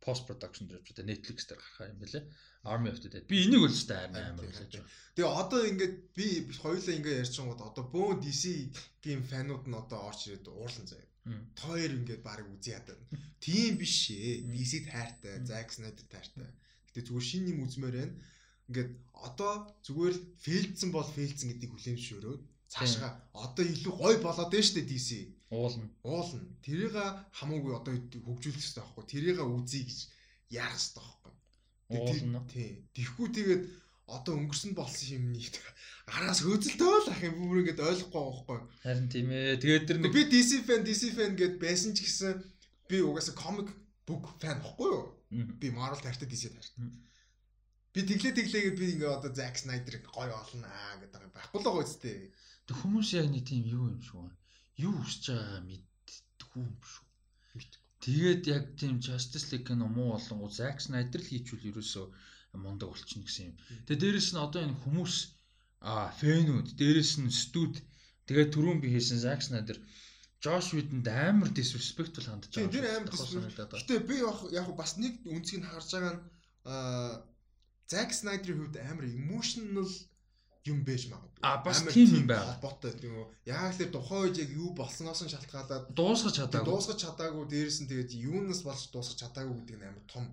[0.03, 2.23] post production дээр одоо Netflix дээр гарах юм байлээ.
[2.64, 3.27] Army of the Dead.
[3.27, 4.88] Би энийг л өстэй амар амар хүлээж байгаа.
[5.16, 6.27] Тэгээ одоо ингээд би
[6.64, 8.43] хоёулаа ингээ ярьчихсан гот одоо бөөн DC
[9.03, 11.11] гейм фанууд нь одоо орч ирээд уурлан заяа.
[11.59, 12.95] Тоор ингээд баг үзье ядаа.
[13.43, 14.48] Тийм биш ээ.
[14.48, 16.48] DC тайртай, Zack Snyder тайртай.
[16.88, 18.16] Гэтэ зүгээр шин юм үзмээр байна.
[18.72, 18.92] Ингээд
[19.27, 23.11] одоо зүгээр фейлдсэн бол фейлдсэн гэдгийг хүлээмжшөөрөөд цаашгаа
[23.43, 25.09] одоо илүү гоё болоод байна шүү дээ DC.
[25.51, 25.88] Уулна.
[26.08, 26.42] Уулна.
[26.66, 26.95] Тэрийг
[27.38, 27.93] хамаагүй одоо
[28.24, 29.03] хөгжүүлэх хэрэгтэй байхгүй.
[29.11, 30.00] Тэрийг үзье гэж
[30.64, 31.33] яах хэрэгтэй байхгүй.
[32.01, 32.41] Уулна.
[32.49, 32.81] Тий.
[32.95, 33.63] Тэгэхгүй тэгээд
[34.07, 35.47] одоо өнгөрсөн болсон юмний
[36.11, 38.59] араас хөөцөлтэй л ах юм бүр ингэж ойлгохгүй байхгүй.
[38.83, 39.61] Харин тийм ээ.
[39.63, 42.43] Тэгээд тэр нэг би DC fan DC fan гэд байсан ч гэсэн
[42.91, 43.72] би угаасаа comic
[44.03, 45.15] book fan байхгүй юу?
[45.31, 46.91] Би Marvel тартай DC тартай.
[47.95, 51.67] Би тэглээ тэглээгээд би ингээ одоо Zack Snyder гоё олно аа гэдэг юм байхгүй л
[51.72, 52.19] байгаа үстэй.
[52.67, 54.27] Тэг хүмүүс яг нэг тийм юу юм шүү.
[54.83, 57.02] Юу хүсэж байгаа мэддэггүй юм шүү.
[58.03, 62.06] Тэгээд яг тийм Justice League кино муу болонгоо Zack Snyder л хийчихвэл ерөөсөө
[62.59, 63.56] мундаг болчихно гэсэн юм.
[63.88, 65.15] Тэгээд дээрэс нь одоо энэ хүмүүс
[65.88, 67.80] а фэнүүд, дээрэс нь студ
[68.27, 69.80] тэгээд түрүүн би хийсэн Zack Snyder
[70.43, 72.75] Josh Whedon-д амар disrespect бол хандж байгаа.
[72.75, 73.72] Тэр амар disrespect.
[73.72, 74.15] Гэтэ би
[74.51, 76.23] яг бас нэг үнцгийг харж байгаа нь
[77.88, 79.88] Zack Snyder-ийн хувьд амар emotional
[80.72, 81.42] юм байж магадгүй.
[81.43, 82.56] А бас тийм юм байна.
[82.56, 83.27] Холбоотой тийм үү.
[83.51, 86.67] Яг л тухайн үед яг юу болсноос нь шалтгаалаад дуусгаж чадаагүй.
[86.72, 90.25] Дуусгаж чадаагүй дээрээс нь тэгээд юунаас болж дуусгаж чадаагүй гэдэг нь амар том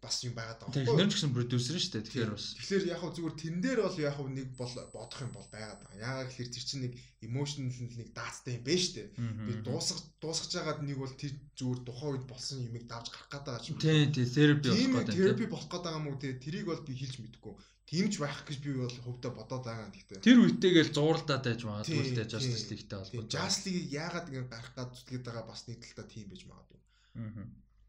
[0.00, 0.76] бас юм байгаад байгаа.
[0.76, 2.06] Тэгэхээр ч гэсэн продюсер шүү дээ.
[2.06, 2.46] Тэгэхээр бас.
[2.56, 5.80] Тэгэхээр яг хөө зүгээр тэн дээр бол яг хөө нэг бол бодох юм бол байгаад
[5.82, 6.02] байгаа.
[6.04, 6.92] Яагаад гэхээр тэр чинь нэг
[7.24, 9.08] emotional нэг даацтай юм байна шүү дээ.
[9.16, 13.66] Би дуусгаж дуусгаж байгаад нэг бол тэр зүгээр тухайн үед болсон юмыг давж гарах байгаа
[13.66, 13.78] юм.
[13.80, 15.14] Тийм тийм therapy болох гэдэг.
[15.16, 17.54] Тийм therapy болох байгаа юм уу те тэрийг бол би хэлж мэдэхгүй.
[17.86, 20.18] Тимч байх гэж би бол хөвдө бодоод байгаа гэхдээ.
[20.18, 23.30] Тэр үетэйгээл зууралдаад байж магадгүй л дээ Justice League-тэй холбоотой.
[23.30, 26.80] Justice League-ийг яагаад ингэ гарах гад зүтгээд байгаа бас нэг талдаа тийм байж магадгүй.
[27.14, 27.46] Аа.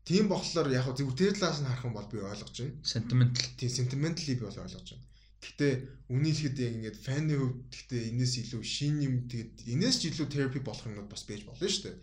[0.08, 2.80] Тийм болохоор яг зөв тэр талаас нь харах юм бол би ойлгож байна.
[2.80, 3.44] Sentimental.
[3.60, 5.04] Тийм sentimentally би бол ойлгож байна.
[5.44, 5.68] Гэтэ
[6.16, 10.64] үнийлэхэд яг ингээд фаны хувьд гэтэ энэс илүү шин юм тэгэд энэс ч илүү therapy
[10.64, 11.96] болох юмнууд бас байж болно шүү дээ.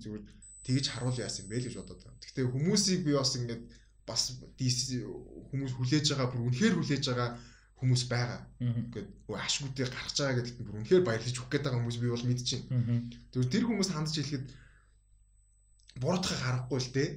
[0.00, 0.24] Зүгээр
[0.64, 2.24] тэгж харуул яасан бэ л гэж бодоод байна.
[2.24, 3.62] Гэтэ хүмүүсийг би бас ингээд
[4.08, 7.30] бас хүмүүс хүлээж байгаа бүр үнэхээр хүлээж байгаа
[7.80, 8.40] хүмүүс байгаа.
[8.60, 12.64] Ингээд ашгуудыг гаргаж байгаа гэдэгт бүр үнэхээр баярлаж өгөх гээд байгаа хүмүүс би бол мэдчихээн.
[13.32, 14.46] Тэгвэл тэр хүмүүс хандж хэлэхэд
[16.00, 17.10] буруутгах аргагүй л дээ.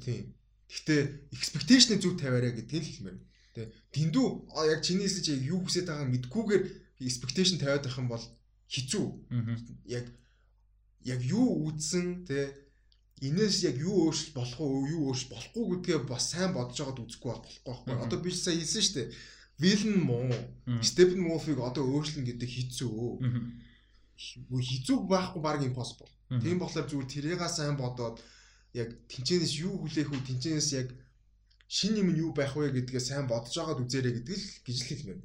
[0.00, 0.24] Тийм.
[0.70, 1.00] Гэхдээ
[1.34, 3.18] expectation-ы зүг тавиараа гэдгийг л хэлмээр.
[3.54, 3.70] Тэ.
[3.94, 4.26] Дэндүү
[4.70, 6.62] яг чиний хэлж яг юу хүсэж байгааг мэдгүйгээр
[7.04, 8.24] expectation тавиад байх юм бол
[8.70, 9.06] хэцүү.
[9.86, 10.06] Яг
[11.04, 12.54] яг юу үүдсэн тэ
[13.22, 17.30] энэс яг юу өөрчлөлт болох уу юу өөрчлөлт болохгүй гэдгээ бас сайн бодож байгаад үзэхгүй
[17.30, 17.94] болохгүй байхгүй.
[18.04, 19.08] Одоо би сая хэлсэн шүү дээ.
[19.62, 20.26] Вилен муу.
[20.82, 23.22] Степен Муфиг одоо өөрчлөн гэдэг хэцүү.
[24.18, 26.10] Хизүү байхгүй баг impossible.
[26.42, 28.16] Тийм болохоор зүгээр тэрийгээ сайн бодоод
[28.74, 30.88] яг тэнцэнээс юу хүлээх үү тэнцэнээс яг
[31.68, 35.20] шин юм юу байх вэ гэдгээ сайн бодож байгаад үзээрэй гэдэг л гэж л хэлмээр.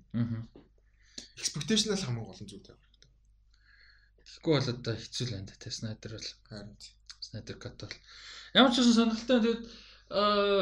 [1.41, 3.11] Expectation-аас хамаагүй олон зүйл тавих хэрэгтэй.
[4.25, 6.29] Тэгэхгүй бол одоо хэцүү л байна те Snyder бол.
[6.49, 6.77] Харин
[7.19, 7.95] Snyder Cut бол.
[8.53, 9.63] Ямар ч гэсэн сонирхолтой тэгээд
[10.13, 10.61] аа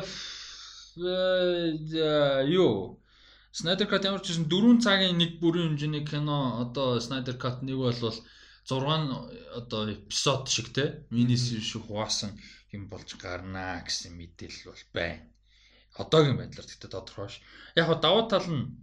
[2.48, 3.00] юу
[3.54, 7.78] Snyder Cut ямар ч гэсэн 4 цагийн нэг бүрийн хэмжээний кино одоо Snyder Cut нэг
[7.78, 7.96] бол
[8.68, 12.36] 6 одоо эпизод шиг те мини шиг хуваасан
[12.76, 15.24] юм болж гарнаа гэсэн мэдээлэл бол байна.
[15.96, 17.40] Одоогийн байдлаар тэгтээ тодорхой ш.
[17.80, 18.76] Яг хаа давуу тал нь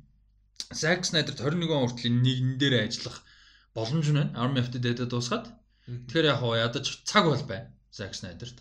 [0.73, 3.23] Zack Snyder 21 он хүртэл нэгэн дээр ажиллах
[3.77, 4.33] боломж нь байна.
[4.41, 5.47] Army of the Dead-д дуусгаад.
[5.85, 7.69] Тэгэхээр яг хаа ядаж цаг бол байна.
[7.93, 8.59] Zack Snyder-т.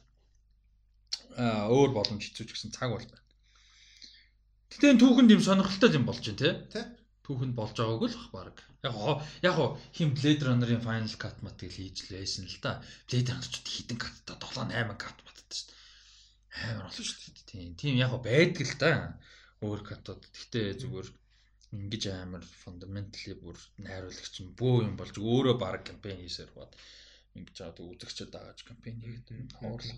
[1.40, 3.24] Аа өөр боломж хэцүүч гэсэн цаг бол байна.
[4.76, 6.50] Гэтэ энэ түүхэнд юм сонирхолтой юм болж байна те.
[6.74, 6.82] Тэ.
[7.24, 8.58] Түүхэнд болж байгааг л баг.
[8.84, 8.95] Яг
[9.48, 9.58] яг
[9.95, 12.84] хим Blade Runner-ын Final Cut мат гэж хийж л байсан л да.
[13.08, 15.80] Blade Runner ч хитэн катта 7 8 кат маттай шүү дээ.
[16.68, 17.48] Амар олон шүү дээ.
[17.48, 17.69] Тийм.
[17.80, 18.92] Тийм яг байдаг л да.
[19.64, 20.22] Өөр катууд.
[20.35, 21.08] Гэхдээ зүгээр
[21.74, 26.76] ингэж амар fundamentally бүр найруулагч нь бөө юм болж өөрөө баг кампань хийсээр бод
[27.34, 29.98] ингэж аваад үзэгчд дааж кампань хийгээд хоорлоо.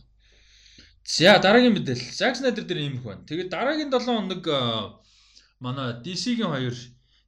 [1.04, 2.18] За дараагийн мэдээлэл.
[2.20, 3.28] Zack Snyder дээр юм их байна.
[3.28, 4.44] Тэгээд дараагийн 7 хоног
[5.60, 6.76] манай DC-гийн хоёр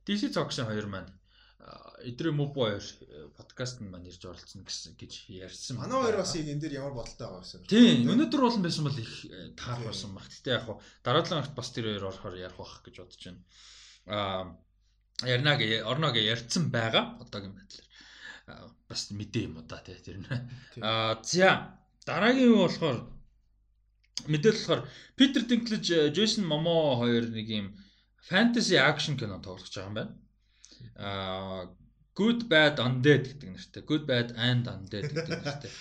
[0.07, 1.11] DC Talks-ын хоёр маань
[2.07, 2.85] эдрээ мөбо хоёр
[3.35, 5.75] подкаст нь маань ирж оролцсон гэсэн гэж ярьсан.
[5.81, 7.67] Манай хоёр бас энэ дээр ямар бодолтой байгаа юм.
[7.67, 9.13] Тийм, өнөөдөр уулан байсан бол их
[9.59, 10.29] таарсан баг.
[10.31, 13.41] Гэтэ яг хуу дараагийн агт бас тэр хоёр орохоор ярих байх гэж бодож байна.
[14.07, 14.43] Аа
[15.27, 20.29] ярина гэ орно гэ ярьсан байгаа одоогийн байдлаар бас мэдээ юм да тэр нь.
[20.79, 23.09] Аа за дараагийн юу болохоор
[24.31, 24.83] мэдээлэл болохоор
[25.17, 27.67] Питер Dinklage, Jason Momoa хоёр нэг юм
[28.29, 30.13] fantasy action кино тоглож байгаа юм байна.
[30.95, 31.71] Аа
[32.17, 33.83] Good Bad Undead гэдэг нэртэй.
[33.85, 35.71] Good Bad and Undead гэдэг нэртэй.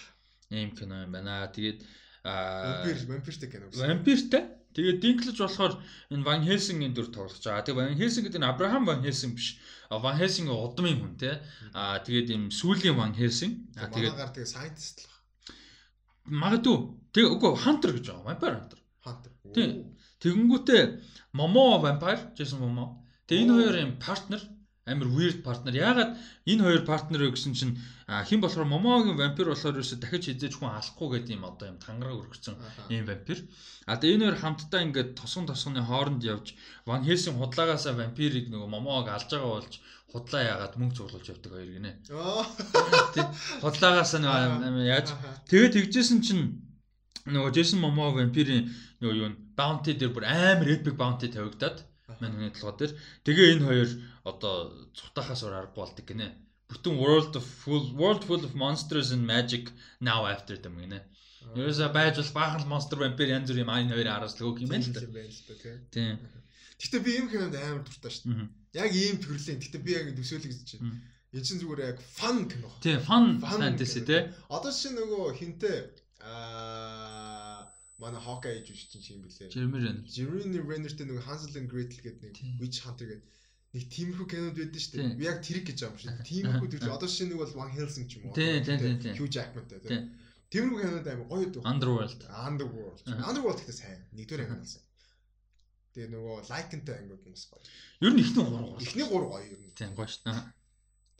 [0.52, 1.48] Ийм кино юм байна.
[1.48, 1.80] Тэгээд
[2.22, 3.72] вампир вампиртэй кино.
[3.72, 4.44] Вампиртэй.
[4.76, 5.80] Тэгээд Dinklage болохоор
[6.12, 7.64] энэ Van Helsing-ийн дүр тоглож байгаа.
[7.64, 9.56] Тэгээд Van Helsing гэдэг нь Abraham Van Helsing биш.
[9.88, 11.40] Van Helsing удмын хүн те.
[11.72, 13.72] Аа тэгээд ийм сүүлийн Van Helsing.
[13.80, 15.16] Аа тэгээд магаар тэгээд scientist л байна.
[16.44, 16.78] Магадгүй.
[17.16, 18.26] Тэгээ үгүй Hunter гэж байгаа.
[18.28, 18.80] Vampire Hunter.
[19.08, 19.32] Hunter.
[19.56, 19.96] Тийм.
[20.20, 20.82] Тэгэнгүүтээ
[21.38, 22.86] Момо Vampire, Jason Momo.
[23.28, 24.40] Тэгээ энэ хоёр юм партнер
[24.86, 25.74] амар weird партнер.
[25.74, 26.14] Яагаад
[26.46, 27.74] энэ хоёр партнер вэ гэсэн чинь
[28.06, 32.22] хэн болохоор Момогийн вампир болохоор ерөөсө дахиж хизээж хүн алахгүй гэдэг юм одоо юм тангараг
[32.22, 32.54] өргөцсөн
[32.94, 33.42] ийм вампир.
[33.90, 36.54] А тэгээ энэ хоёр хамтдаа ингээд тосгон тосгоны хооронд явж
[36.86, 41.70] Ван Хельсинг худлагаасаа вампирыг нөгөө Момоог алж байгаа болж худлаа яагаад мөнгө цуглуулж явдаг хоёр
[41.74, 42.06] гинэ.
[42.06, 42.46] Нөгөө
[44.86, 45.10] яаж
[45.50, 46.62] тэгээд тэгжсэн чинь
[47.26, 48.70] нөгөө Джейсон Момо вампирийн
[49.02, 51.82] нөгөө юу баунти дээр бүр амар epic bounty тавигдаад
[52.22, 52.92] манай толгой дээр
[53.26, 53.90] тэгээ энэ хоёр
[54.22, 54.54] одоо
[54.94, 56.28] цутахаас өр аргагүй болдог гинэ.
[56.70, 61.02] Бүтэн world of full world full of monsters and magic now after them гинэ.
[61.58, 64.70] Ерөөсө байж бол баахан монстр вампир янз бүр юм айн хоёр араас л хөөх юм
[64.70, 65.02] байна л та.
[65.90, 66.14] Тийм.
[66.78, 68.82] Гэтэ би ийм кинонд амар дуртай шүү дээ.
[68.86, 69.58] Яг ийм төрлийн.
[69.62, 71.00] Гэтэ би яг төсөөлөг гэж байна.
[71.34, 72.70] Энэ чинь зүгээр яг fun кино.
[72.84, 74.30] Тийм, fun fantasy тий.
[74.52, 75.78] Одоо чинь нөгөө хинтээ
[76.26, 77.70] аа
[78.02, 79.48] манай Hawkeye ээж биш чинь юм бэлээ.
[79.54, 80.04] Jeremy Renner.
[80.04, 83.24] Jeremy Renner-тэй нөгөө Hansel and Gretel гэдэг нэг Witch Hunter гэдэг
[83.76, 85.16] нэг тиймэрхүү кинод байдсан шүү дээ.
[85.20, 86.12] Би яг тэрэг гэж юм шиг.
[86.28, 88.36] Тиймэрхүү төр одоо шинэ нэг бол Van Helsing ч юм уу.
[88.36, 89.14] Тийм тийм тийм.
[89.16, 90.12] Hugh Jackman-тай тийм.
[90.52, 91.64] Тиймэрхүү кинод амар гоё үү.
[91.64, 92.20] Underworld.
[92.30, 92.98] Underworld.
[93.04, 94.00] Underworld гэхдээ сайн.
[94.16, 94.82] Нэгдүгээр ангаалсан.
[95.96, 97.64] Тэгээ нөгөө Like-нтай ангууд нь бас гоё.
[98.04, 98.76] Ер нь ихний 3 гоё.
[98.84, 99.72] Ихний 3 гоё ер нь.
[99.72, 100.44] Тийм гоё шүү дээ.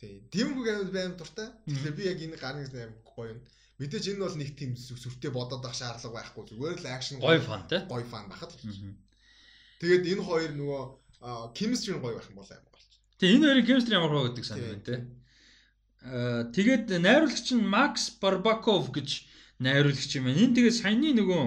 [0.00, 0.20] Тийм.
[0.32, 1.48] Тиймэрхүү кинод амар дуртай.
[1.64, 3.40] Тэгэхээр би яг энэ гарныг амар гоё юм.
[3.76, 7.68] Мэдээж энэ бол нэг тийм сүртэй бодоод авах шаардлага байхгүй зүгээр л акшн гоё фан
[7.68, 7.80] тий.
[7.84, 8.56] Гоё фан байхад.
[8.56, 10.82] Тэгээд энэ хоёр нөгөө
[11.52, 12.90] chemistry нь гоё байх юм бол амар болж.
[13.20, 15.00] Тэгээ энэ хоёрын chemistry ямар гоё гэдэг санаа байна тий.
[16.08, 19.08] Аа тэгээд найруулагч нь Макс Барбаков гэж
[19.60, 20.40] найруулагч юм байна.
[20.40, 21.44] Энэ тэгээд саяны нөгөө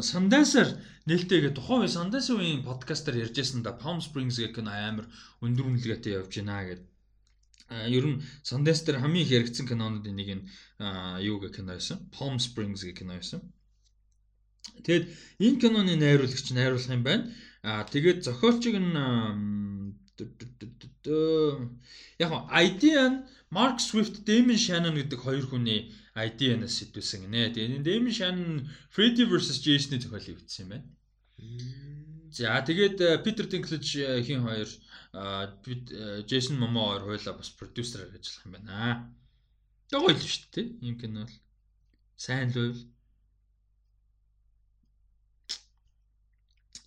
[0.00, 0.70] Sundance-аар
[1.04, 5.04] нээлттэйгээ тухайн үе Sundance үеийн подкастаар ярьжсэн да Palm Springs гэх кино амар
[5.44, 6.89] өндөр үнэлгээтэй явж байна гэдэг
[7.70, 10.44] ер нь Sundance дээр хамгийн их яригдсан кинонуудын нэг нь
[11.22, 11.98] юу гэх кино байсан.
[12.10, 13.40] Palm Springs гэх кино байсан.
[14.82, 15.04] Тэгэд
[15.38, 17.30] энэ киноны найруулагч найруулах юм байна.
[17.62, 18.94] Аа тэгээд зохиолчиг нь
[22.18, 23.18] яг idea нь
[23.50, 27.50] Mark Swift, Damon Shannon гэдэг хоёр хүний idea-наас сэтүүлсэн гинэ.
[27.54, 28.54] Тэгээд энэ Damon Shannon
[28.94, 30.86] Freddy vs Jason-ы зохиолыг бичсэн юм байна.
[32.30, 34.68] За тэгээд Peter Dinklage хин хоёр
[35.12, 35.90] бид
[36.26, 39.10] Джейсон Момо хоёр хоёлаа бас продюсераар ажиллах юм байна.
[39.90, 40.66] Гоё л шүү дээ.
[40.86, 41.36] Ийм кино бол
[42.16, 42.78] сайн л байв.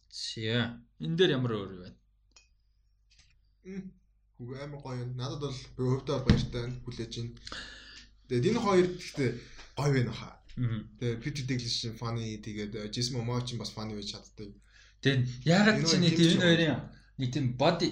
[0.07, 0.79] Зя.
[1.03, 1.89] Энэ дээр ямар өөр вэ?
[4.39, 5.03] Үгүй амар гоё.
[5.19, 7.35] Надад бол би хувьдаа баяртай хүлээж байна.
[8.31, 9.29] Тэгээд энэ хоёр гэхдээ
[9.75, 10.39] гоё байна хаа.
[10.55, 14.55] Тэгээд Peter Dinklage funny тэгээд Jason Momoa ч бас funny байж чаддаг.
[15.03, 17.89] Тэгээд яагаад чи нэг энэ хоёрын нэг тийм body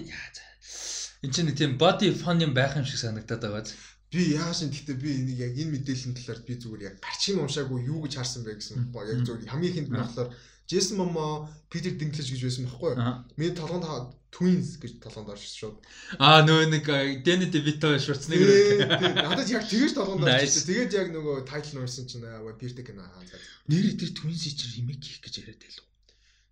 [1.22, 3.64] энэ чинь нэг тийм body fun юм байх юм шиг санагдаад байгаа.
[4.12, 8.02] Би нь гэхдээ би нэг яг энэ мэдээллийн талаар би зүгээр яг гарчин уншаагүй юу
[8.04, 10.30] гэж харсан бэ гэсэн боо яг зөв хамгийн ихэнд болохоор
[10.72, 13.24] Jason Momoa, Peter Dinklage гэж байсан байхгүй юу?
[13.36, 15.76] Миний толгоонд Twins гэж толгоонд орж шууд.
[16.16, 16.86] Аа нөө нэг
[17.26, 18.40] Danny DeVito шурцныг
[18.88, 20.64] надад яг тэгэж толгоонд орж ирсэн.
[20.70, 23.40] Тэгээд яг нөгөө title нуурсан чинь Vampire гэх нэ хаанцаа.
[23.68, 25.86] Нэр дээр Twins-ийг ремейк хийх гэж яриад байлаа.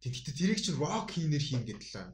[0.04, 2.08] Тэгтээ тэрийг чинь Rock хийнэр хийн гэдэлээ.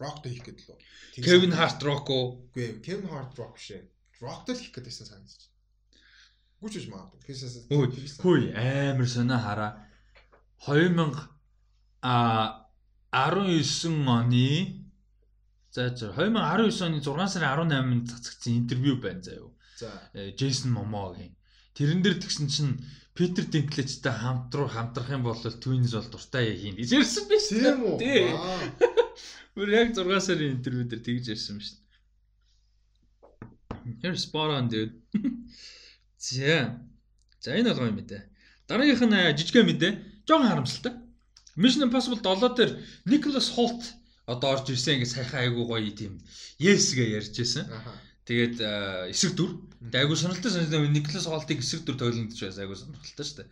[0.00, 0.78] Дээр хийх гэдэг лөө.
[1.20, 2.48] Kevin Hart Rock уу?
[2.52, 3.84] Үгүй Kevin Hart Rock биш ээ.
[4.22, 5.42] Rock дээр хийх гэдэгсэн санагдаж.
[6.62, 7.20] Гүчж магадгүй.
[8.22, 8.54] Хөөе
[8.94, 9.72] амар сонаа хараа.
[10.64, 11.18] 2000
[12.02, 12.66] а
[13.12, 14.82] 19 оны
[15.72, 19.56] За за 2019 оны 6 сарын 18-нд цацагдсан интервью байна заа юу.
[19.80, 19.88] За.
[20.36, 21.32] Джейсон Момогийн.
[21.72, 22.84] Тэрэн дээр тэгсэн чинь
[23.16, 27.88] Питер Динклэжтэй хамт руу хамтрах юм бол Twins бол дуртай хийн гэж ярьсан биш тийм
[27.88, 27.96] үү?
[29.52, 31.82] Бүр яг 6 сарын интервью дээр тэгж ярьсан шүү дээ.
[34.02, 34.96] You're spot on dude.
[36.16, 36.80] За.
[37.40, 38.22] За энэ бол гоё мэдээ.
[38.68, 39.92] Дараагийнх нь жижигхэн мэдээ.
[40.24, 40.94] Жон харамсалтай.
[41.56, 42.70] Mission Impossible 7 дээр
[43.04, 43.82] Nicholas Holt
[44.26, 46.22] одоо орж ирсэн ингээ сайхан айгуу гоё тийм
[46.62, 47.66] yes гэ ярьж байсан.
[48.24, 48.56] Тэгээд
[49.12, 49.50] эсрэг дүр.
[49.92, 53.50] Айгуу сонирхолтой санагдсан Nicholas Holt-ыг эсрэг дүр тоглонд ч байсан айгуу сонирхолтой шүү дээ.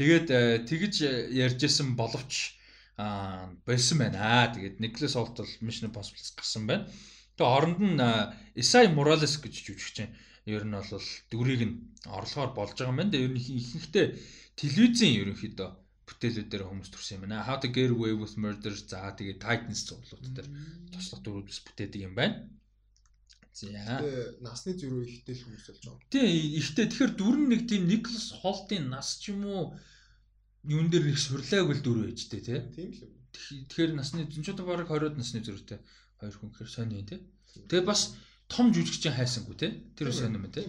[0.00, 0.26] Тэгээд
[0.66, 0.94] тэгж
[1.36, 2.56] ярьж байсан боловч
[3.00, 4.52] аа болсон байна.
[4.52, 6.84] Тэгээд Nicholas Holt бол Mission Impossible-с гарсан байна.
[7.36, 8.00] Тэгээд оронд нь
[8.60, 9.96] Isai Morales гэж жүжигч
[10.52, 13.12] ер нь бол дүрийг нь орлохоор болж байгаа юм байна.
[13.12, 14.06] Тэгээд ер нь ихэнхдээ
[14.60, 15.70] телевизийн ерөнхийдөө
[16.10, 17.46] бүтээлүүдээр хүмүүс төрсэн юм байна.
[17.46, 20.48] How to Get Away with Murder за тэгээ Titans цуглууд дээр
[20.92, 22.50] туслах дөрүүдс бүтээдэг юм байна.
[23.54, 23.66] За.
[23.70, 26.10] Тэгээ насны зөрүү ихтэй л хүмүүс болж байгаа.
[26.10, 26.86] Тий, ихтэй.
[26.88, 29.64] Тэгэхээр дүр нэг тийм Nicholas Holt-ийн нас ч юм уу
[30.64, 32.60] юун дээр нэг сурлаагүй л байж тээ, тий.
[32.74, 33.12] Тийм л юм.
[33.30, 35.78] Тэгэхээр насны зөнчөд бараг 20-од насны зөрүүтэй
[36.20, 37.20] хоёр хүн гэхээр сони тий.
[37.70, 38.18] Тэгээ бас
[38.50, 39.70] том жүжигчин хайсангүй тий.
[39.96, 40.66] Тэр сони юм тий.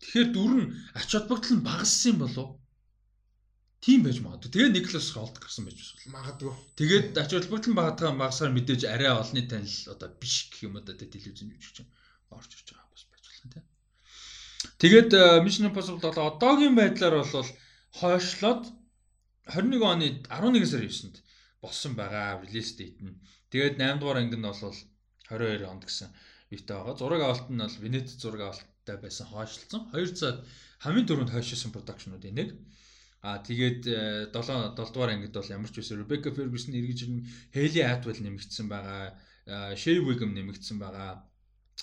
[0.00, 2.48] Тэгэхээр дүр нь ач холбогдол нь багассан юм болов
[3.82, 4.50] Тийм байж магадгүй.
[4.54, 6.14] Тэгээ Никлас Холт гарсан байж болно.
[6.14, 6.54] Магадгүй.
[6.78, 10.94] Тэгээд ач холбогдол нь багтаа багасаар мэдээж арай олонний танил одоо биш гэх юм одоо
[10.94, 11.82] телевизэн жүжигч
[12.30, 13.66] орж ирж байгаа бас байж болно тийм.
[14.78, 17.50] Тэгээд э, Mission Impossible 7 одоогийн байдлаар бол
[17.98, 18.62] хойшлоод
[19.46, 21.16] 21 оны 11 сарын 9-нд
[21.62, 23.18] болсон байгаа релиз дейт нь.
[23.50, 26.08] Тэгээд 8 дугаар анги нь бол 22 онд гэсэн
[26.52, 26.94] үетэй байгаа.
[26.98, 29.90] Зураг авалт нь бол Венец зураг авалттай байсан хойшлцсон.
[29.90, 30.46] 2 цаг
[30.84, 32.48] хамгийн түрүүнд хойшилсан продакшнуудын нэг.
[33.22, 33.82] Аа тэгээд
[34.34, 37.22] 7 7 дугаар ангид бол ямар ч үсэ Rebecca Ferguson эргэж ирнэ,
[37.54, 39.14] Hailey Atwell нэмэгдсэн байгаа,
[39.78, 41.22] Shea Wiggum нэмэгдсэн байгаа.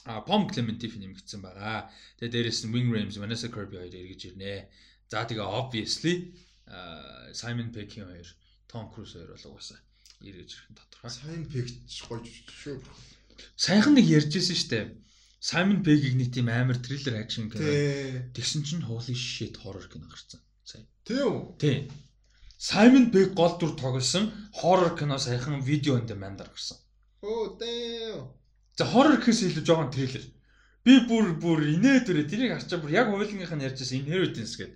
[0.03, 1.87] А Pom Clementif нэмэгдсэн байгаа.
[2.19, 4.67] Тэгээд дээрэс нь Wing Rames, Vanessa Kirby хоёр эргэж ирнэ.
[5.07, 6.35] За тэгээ obviously
[7.33, 8.29] Simon Pegg-ийн хоёр,
[8.69, 9.79] Tom Cruise хоёр бол угаасаа
[10.21, 11.09] эргэж ирэх нь тодорхой.
[11.09, 11.67] Simon Pegg
[12.05, 12.21] гоё
[12.61, 12.77] шүү.
[13.55, 14.85] Сайхан нэг ярьжсэн шүү дээ.
[15.39, 17.63] Simon Pegg-ийг нэг тийм амар триллер акшн кино.
[18.35, 20.43] Тэгсэн чинь holy shit horror кино гарсан.
[21.07, 21.39] Тийм үү?
[21.55, 21.87] Тийм.
[22.59, 24.27] Simon Pegg гол дүр тоглосон
[24.59, 26.77] хоррор кино саяхан видео on demand гарсан.
[27.23, 28.27] Оо damn.
[28.75, 30.23] За хоррор гэхээс илүү жоохон трейлер.
[30.83, 34.75] Би бүр бүр инээд өрөө тэрийг харчаа бүр яг уйлгынх нь ярьж байсан Inheritance гэдэг.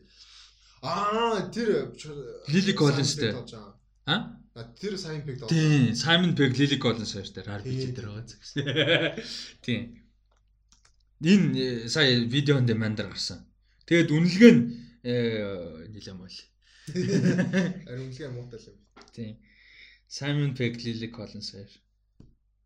[0.83, 1.95] Аа тэр
[2.51, 3.31] Lily Collins-тэй.
[4.05, 4.35] А?
[4.77, 5.55] Тэр Simon Pegg тоглосон.
[5.55, 8.51] Тийм, Simon Pegg Lily Collins хоёртой RPG дээр байгаа зүгс.
[9.63, 10.03] Тийм.
[11.23, 13.47] Энэ сая видео on demand гарсан.
[13.87, 16.37] Тэгээд үнэлгээ нь Э нилэм бол.
[16.95, 18.79] Ариун үнэлгээ муутай л юм.
[19.11, 19.35] Тийм.
[20.07, 21.71] Simon Pegg, Lily Collins хоёр.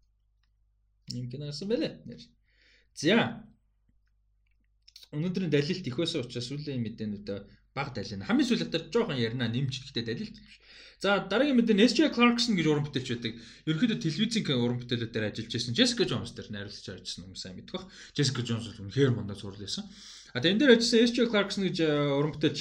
[1.13, 1.97] Нэг гинасан байлаа.
[2.93, 3.41] За.
[5.09, 7.39] Өнөөдрийн далилт их байсан учраас сүүлийн мэдээнүүдээ
[7.77, 8.25] баг далина.
[8.25, 10.57] Хамгийн сүүлээр жоохон ярина нэмж ихтэй далилт биш.
[10.97, 13.33] За дараагийн мэдээ SJ Clarkson гэж уран бүтээлч байдаг.
[13.69, 15.77] Ерөнхийдөө телевизийн уран бүтээлүүдээр ажиллаж байсан.
[15.77, 17.85] Jessica Jones дээр найруулагч ажилласан хүмүүс сайн мэдэх бах.
[18.17, 19.85] Jessica Jones бол үнэхээр мундаг зурласан.
[20.33, 22.59] А энэ дээр ажилласан SJ Clarkson гэж э, уран бүтээлч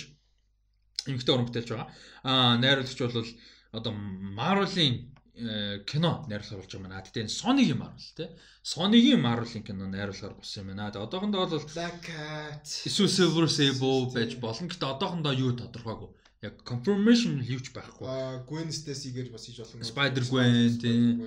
[1.09, 1.89] эмэгтэй уран бүтээлч байгаа.
[2.29, 3.31] А найруулагч бол
[3.73, 7.05] одоо Marvel-ийн кино найруулах болж байгаа юм аа.
[7.05, 8.25] Энэ Sony-гийн Marvel те.
[8.65, 10.89] Sony-гийн Marvel-ийн кино найруулахаар болсон юм байна.
[10.89, 14.69] Тэгээ одоохондоо бол Black Cat, эсвэл Silver Sable байж болно.
[14.73, 16.09] Гэтэ одоохондоо юу тодорхойгүй.
[16.41, 18.09] Яг confirmation ч байхгүй.
[18.09, 19.85] Аа Gwen Stacy гэж бас хийж болно.
[19.85, 21.21] Spider Gwen тийм.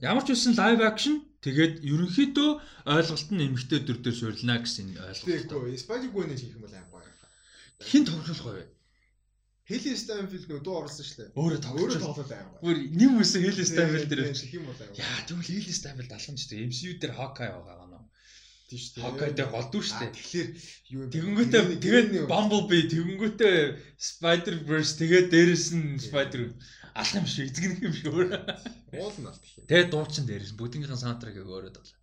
[0.00, 2.50] Ямар ч үсэн live action тэгээд ерөнхийдөө
[2.88, 5.28] ойлголт нь эмгтэй дүр дээр суйрлана гэсэн ойлголт.
[5.28, 7.08] Тэгэхгүй Spider Gwen-ийг хийх юм бол гоё.
[7.84, 8.64] Хин тоглох гоё.
[9.70, 11.28] Хели Стайнфилд нөө дуу оруулсан шүү дээ.
[11.38, 12.58] Өөрөө тоглож өөрөө тоглоод гоё.
[12.58, 14.98] Бүр нэм үсэн Хели Стайнфилд дээр хийх юм бол аим.
[14.98, 16.66] Яа тэгвэл Хели Стайнфилд алхам ч дээ.
[16.66, 18.02] MCU дээр Hawkeye байгаа нөө.
[18.66, 19.04] Тийм шүү дээ.
[19.06, 20.12] Hawkeye-тэй голдуу шүү дээ.
[20.18, 20.48] Тэгэхээр
[20.90, 23.56] юу Тэгэнгүүтээ тэгээд Bumblebee тэгэнгүүтээ
[23.94, 26.42] Spider-Verse тэгээд дээрэс нь Spider
[26.94, 28.28] алах юм шиг эзэгнэх юм шиг өөр.
[28.98, 29.66] Уул нь алт их юм.
[29.70, 31.98] Тэгээд дуучин дээрээс бүгдийнхээ саундтрекийг өөрөө тоглоод.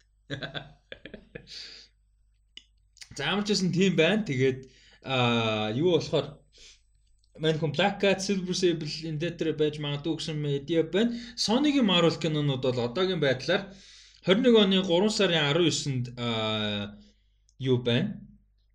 [3.18, 4.24] За амарчсан тийм байна.
[4.24, 4.60] Тэгээд
[5.04, 6.36] аа юу болохоор
[7.40, 11.18] Man from Black Cat, Silver Sable энэ дээр байж магадгүй гэсэн медиа байна.
[11.36, 13.74] Sony-гийн Marvel кинонууд бол одоогийн байдлаар
[14.26, 16.06] 21 оны 3 сарын 19-нд
[17.60, 18.20] юу байна?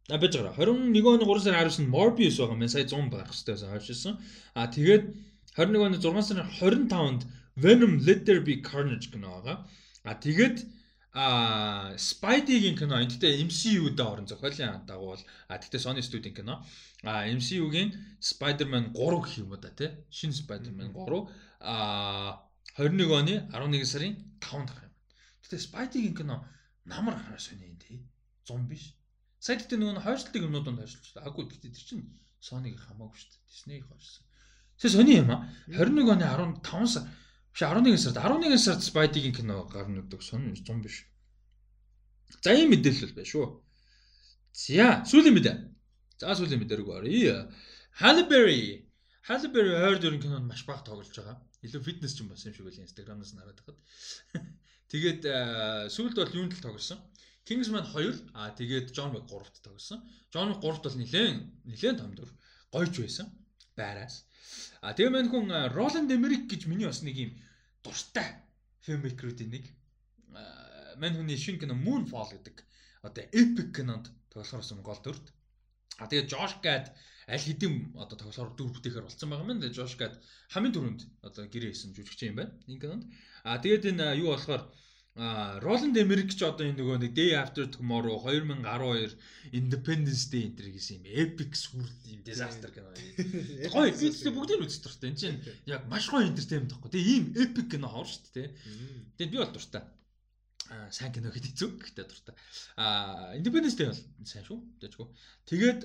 [0.09, 0.55] А байж байгаа.
[0.57, 2.69] 21 оны 3 сарын 19-нд Morbius байгаа юм.
[2.69, 4.15] Сая 100 байх байсан хойшилсан.
[4.55, 5.05] А тэгээд
[5.57, 7.23] 21 оны 6 сарын 25-нд
[7.57, 9.67] Venom Let There Be Carnage кино байгаа.
[10.05, 10.65] А тэгээд
[11.13, 16.65] а Spidey-гийн кино энэ гэхдээ MCU-д орон зохиолын дагуу бол а гэхдээ Sony Studio-ийн кино
[17.05, 21.29] а MCU-гийн Spider-Man 3 гэх юм уу да тий шинэ Spider-Man 3
[21.61, 22.49] а
[22.81, 24.95] 21 оны 11 сарын 5-нд гарах юм.
[25.45, 26.49] Гэтэ Spidey-гийн кино
[26.89, 28.09] намар хараа сони тий.
[28.49, 28.97] Зум биш.
[29.39, 31.29] Сая гэдэг нөгөө хойшлтыг юмнууданд хойшлж байна.
[31.29, 32.09] Аггүй гэтээ тэр чинь
[32.41, 33.45] Sony-г хамаагүй шүү дээ.
[33.53, 34.25] Disney-г хойшлсон.
[34.81, 35.45] Тэгээ сони юм аа.
[35.69, 36.25] 21 оны
[36.65, 37.05] 15 сар
[37.53, 41.05] биш 11 сард 11 сард Spidey-гийн кино гарна гэдэг сони зум биш.
[42.41, 43.47] За ийм мэдээлэл байна шүү.
[44.53, 45.57] За сүүлийн мэдээ.
[46.21, 47.37] За сүүлийн мэдээ рүү оръё.
[48.01, 48.89] Halle Berry
[49.29, 51.37] Halle Berry ойр дөрөн кинонд маш бага тоглож байгаа.
[51.63, 53.79] Илүү фитнес ч юм болсон юм шиг байл Instagram-аас хараад байхад.
[54.93, 55.23] Тэгээд
[55.95, 56.99] сүүлд бол юунд л тоглосон.
[57.47, 60.03] Kingsman 2 аа тэгээд John Wick 3-т тоглосон.
[60.33, 61.37] John Wick 3-т бол нилээн
[61.71, 62.31] нилээн том дүр
[62.75, 63.31] гойж байсан.
[63.77, 64.25] Байраас.
[64.85, 67.33] А тэгээ мань хүн Roland Emmerich гэж миний бас нэг юм
[67.85, 68.29] дуртай
[68.85, 69.65] фильммейкерүүдийн нэг
[71.01, 72.57] мань хүний шинэ кино Moonfall гэдэг
[73.07, 75.27] одоо epic кинонд тоглохоорсон гол дүрт.
[75.99, 76.93] А тэгээ Josh Gad
[77.29, 79.61] аль хэдийн одоо тоглохоор дүр бүтээхээр болсон байгаа юм.
[79.61, 80.15] Тэгээ Josh Gad
[80.53, 82.53] хамгийн түрүүнд одоо гэрээ хийсэн жүжигч юм байна.
[82.69, 83.05] Энэ кинонд.
[83.45, 84.63] А тэгээд энэ юу болохоор
[85.15, 89.13] а Roland Emmerich ч одоо энэ нөгөө нэг Day After Tomorrow 2012
[89.53, 92.89] Independence Day энэ гэсэн юм epic сүрд юм disaster кино.
[93.77, 95.13] Гоё би бүгдийг нь үзэж дуртай.
[95.13, 96.97] Энд чинь яг маш гоё entertainment тахгүй.
[96.97, 98.49] Тэгээ ийм epic кино хоор шүү дээ.
[99.21, 99.85] Тэгээд би бол дуртай
[100.91, 102.35] сайн кино хэд хэцүү гэхдээ дуртай.
[102.77, 104.59] Аа Independence Day бол сайн шүү.
[104.81, 105.07] Дэжгүй.
[105.49, 105.81] Тэгээд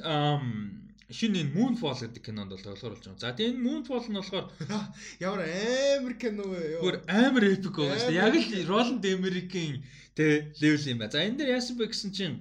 [1.08, 3.24] шинэ энэ Moonfall гэдэг кинонд бол тоглохоор болж байгаа.
[3.24, 4.46] За тэгээд энэ Moonfall нь болохоор
[5.24, 6.84] ямар амар кино вэ?
[6.84, 8.16] Гүр амар epic байгаа шүү.
[8.16, 9.76] Яг л Roland Emmerich-ийн
[10.18, 11.08] тэ level юм ба.
[11.08, 12.38] За энэ дээр яасан бэ гэсэн чинь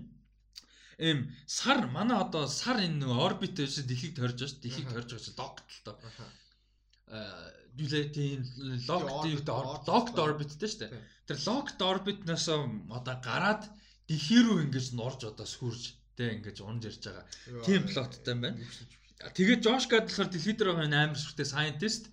[0.98, 4.62] эм сар манай одоо сар энэ нэг орбит биш дэлхийг тойрж байгаа шүү.
[4.66, 5.96] Дэлхийг тойрж байгаа чинь догт л доо.
[7.06, 8.40] Аа тийм
[8.88, 9.48] locked
[9.90, 13.66] locked orbit дээ шүү дээ тэр locked orbit-наас одоо гараад
[14.06, 17.26] дэлхий рүү ингэж норж одоо сүрж тэг ингэж унж ирж байгаа.
[17.66, 18.62] Тийм плоттой юм байна.
[19.34, 22.04] Тэгээд Josh Gad болохоор дэлхий дээр байгаа амар сүртэй scientist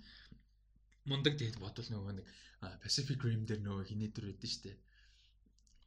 [1.05, 2.25] мундаг тэгээд бодвол нөгөө нэг
[2.81, 4.73] Pacific Rim дээр нөгөө хиний дүр өгдөн штэ.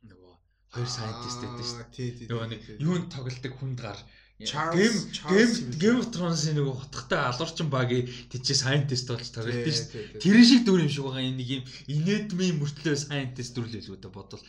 [0.06, 0.32] Нөгөө
[0.76, 2.30] хоёр scientist гэдэг штэ.
[2.30, 3.98] Нөгөө нэг юунд тоглолдог хүнд гар
[4.44, 10.20] Charles Game Game of Thrones-ийн нэг утгатай алуурчин багийн тийч scientist болж тоглолт шүү дээ.
[10.20, 13.96] Тэр шиг дүр юм шиг байгаа энэ нэг юм инедмийн мөртлөө scientist дүр л илүү
[13.96, 14.44] дээ бодвол.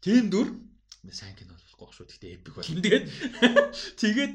[0.00, 0.56] Тийм дүр
[1.12, 2.06] сайн кино болохгүй шүү.
[2.08, 2.80] Гэхдээ epic болно.
[2.80, 3.04] Тэгээд
[4.00, 4.34] тэгээд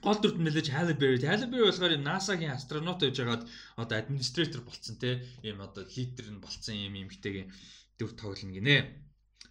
[0.00, 1.20] гол дүрд нэлээж Halle Berry.
[1.28, 3.44] Halle Berry болохоор NASA-гийн астронавт байж байгаад
[3.76, 5.20] одоо администратор болцсон те.
[5.44, 7.52] Ийм одоо лидер нь болцсон юм юмхтэйгийн
[8.00, 8.88] дүр тоглоно гинэ.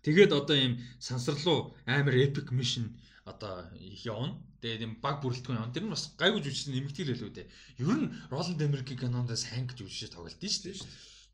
[0.02, 2.90] Тэгээд одоо ийм сансарлуу амар epic mission
[3.26, 4.38] одоо явна.
[4.62, 5.74] Тэгээд юм баг бүрэлдэхүүн явна.
[5.74, 7.48] Тэр нь бас гайгүй жүжигчсэн нэмэгдэл хэлүү дээ.
[7.82, 10.86] Ер нь Roland Emmerich кинонд сайн гэж жүжигч тоглолт нь шүү дээ.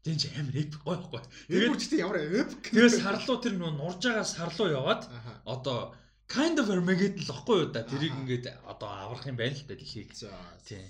[0.04, 1.24] Тэн чи амар эпик гоё.
[1.48, 2.72] Тэгээд бүрчтэй ямар эпик.
[2.72, 5.04] Тэгээд сарлуу тэр нөө нурж байгаа сарлуу яваад
[5.44, 5.96] одоо
[6.28, 7.84] kind of Armageddon л ихгүй юу да.
[7.84, 10.12] Тэрийг ингээд одоо аврах юм байна л да дэлхийг.
[10.68, 10.84] Тийм.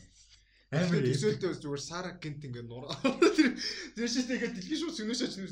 [0.73, 2.89] Амар төсөөлтөө зүгээр сара гинт ингээд нур.
[3.37, 3.55] Тэр
[3.95, 5.45] тэр шийдээ ингээд дэлхийн шууд сөнөөш очно.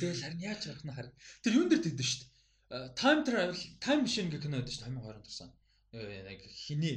[0.00, 1.08] Тэгэл харин яаж харах нь хар.
[1.44, 2.31] Тэр юун дээр тэгдэж дээ
[2.94, 5.50] time travel time machine гэх кино байдаг шүү 2020 онд гарсан.
[5.92, 6.96] Яг хиний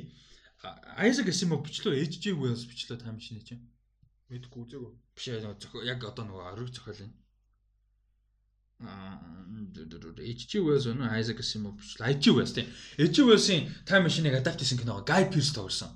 [1.09, 2.33] Isaac Asimov бичлөө H.G.
[2.39, 3.61] Wells бичлөө time machine чинь.
[4.31, 4.93] Мэдгүй үзээгүй.
[5.15, 5.27] Биш
[5.91, 7.11] яг одоо нөгөө ориг зохиол.
[8.79, 9.19] Аа
[10.31, 10.63] H.G.
[10.63, 12.15] Wells өнөө Isaac Asimov бичлээ.
[12.15, 12.33] H.G.
[12.37, 12.71] Wells тийм.
[12.97, 13.27] H.G.
[13.27, 15.91] Wells-ийн time machine-ыг адапт хийсэн кино Guy Pearce тоглосон.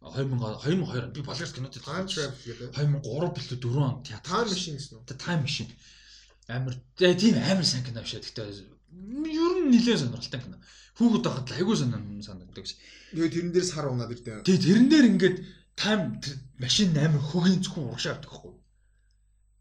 [0.00, 2.70] 2000 2002 би Bollywood кинод time travel гэдэг.
[2.78, 4.30] 2003 билүү 4 он театр.
[4.30, 5.18] Time machine гэсэн үү?
[5.26, 5.72] Time machine.
[6.48, 8.14] Амар тийм амар сайн кино биш.
[8.14, 10.58] Гэхдээ ер нь нилээ сонирхолтой кино.
[10.98, 12.74] Хүүхэд байхад айгүй сонирхол санагддаг ш.
[13.12, 14.42] Тэгээ тэрэн дээр сар унаад ирдэ.
[14.42, 15.36] Тэгээ тэрэн дээр ингээд
[15.76, 16.00] тайм
[16.58, 18.54] машин амар хөгийн зөвхөн урагшаа авдаг хгүй.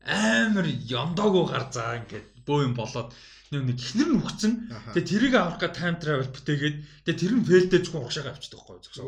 [0.07, 3.11] Амар ямдаагүй гар заа ингээд бөө юм болоод
[3.51, 4.53] нэг ихнэр нь үхсэн.
[4.95, 8.77] Тэгээ тэрийг авах га тайм travel бүтээгээд тэгээ тэр нь фейлдээ зөвхөн урагшаага авчдаг хгүй
[8.83, 9.06] зөвсөн.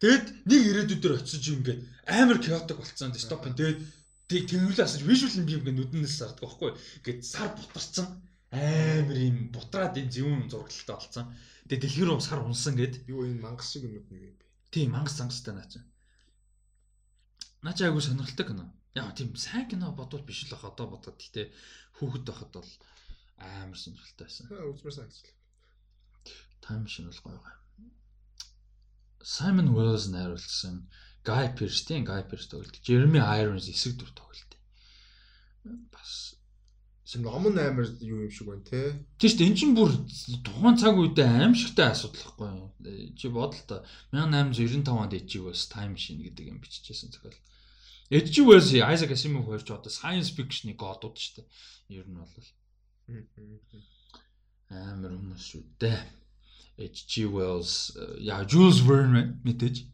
[0.00, 3.12] Тэгээд нэг ирээдүйд дээр очиж ингээд амар chaotic болцсон.
[3.12, 3.80] Дистопын тэгээд
[4.28, 6.70] тэг тэмүүлээ асаж visual юм би ингээд нүднээс сарддаг байхгүй.
[7.04, 8.06] Ингээд сар бутарсан
[8.54, 11.26] амар юм бутраад энэ зөвүүн зурагталтай болсон.
[11.68, 13.04] Тэгээ рүү сар унсан гэд.
[13.10, 14.46] Юу энэ мангас шиг юмуд нэг юм бэ?
[14.70, 15.80] Тийм мангас зангастай наа чи.
[17.64, 18.64] Наа чи айгу сонирхолтой кино.
[18.94, 21.46] Яг тийм сайн кино бодвол биш л ах одоо бодоход гэхдээ
[21.98, 22.70] хүүхэд байхад бол
[23.40, 24.46] амар сонирхолтой байсан.
[24.50, 25.34] Үзмэр санагчлаа.
[26.64, 27.58] Time Machine бол гоё гоё.
[29.24, 30.88] Simon Wells найруулсан
[31.24, 32.76] Guy Pearce тийм Guy Pearce тоглолт.
[32.84, 34.52] Jeremy Irons эсрэг дүр тоглолт.
[35.92, 36.36] Бас
[37.20, 38.96] ном нь амар юу юм шиг байна те.
[39.20, 39.48] Тийм шүү дээ.
[39.52, 39.90] Эн чинь бүр
[40.40, 42.68] тухайн цаг үедээ аимшигтай асуудал байхгүй юу?
[43.18, 43.84] Чи бодол та
[44.16, 47.36] 1895 онд ичиг бас Time Machine гэдэг юм бичижсэн зохиол.
[48.08, 48.40] H.G.
[48.44, 51.46] Wells, Isaac Asimov хоёрч одоо science fiction-ыг годууд шүү дээ.
[52.00, 52.30] Ер нь бол
[54.72, 56.00] амар хүмүүс шүү дээ.
[56.80, 57.28] H.G.
[57.28, 59.84] Wells, яа Jules Verne мэдээж.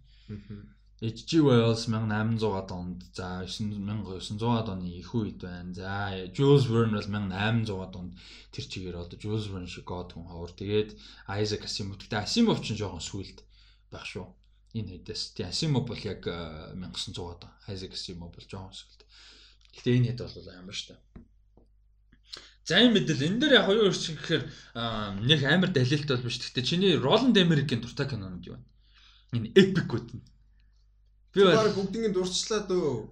[1.01, 1.41] H.G.
[1.41, 5.73] Wells 1800-аад онд за 1900-аад оны их үед байна.
[5.73, 8.13] За Jules Verne бол 1800-аад онд
[8.53, 10.53] тэр чигээр одоо Jules Verne шиг гоод хүн ховор.
[10.53, 11.01] Тэгээд
[11.41, 11.97] Isaac Asimov.
[12.05, 13.41] Гэтэ Asimov ч жоохон сүйлд
[13.89, 14.29] байх шүү.
[14.77, 15.41] Энэ хэдээс.
[15.41, 17.53] Тэг Asimov бол яг 1900-аад он.
[17.73, 19.01] Isaac Asimov бол жоохон сүйлд.
[19.73, 21.01] Гэтэ энэ хэд бол амар штэ.
[22.69, 24.45] За энэ мэдэл энэ дээр яг хоёр шиг гэхээр
[25.25, 26.45] нэг амар далилт бол биш.
[26.45, 28.69] Гэтэ чиний Roland Emmerich-ийн дуртай кинонууд юу вэ?
[29.33, 30.21] Энэ epic-үүд нь
[31.35, 33.07] Би баг бүгднийг дурчлаа дөө.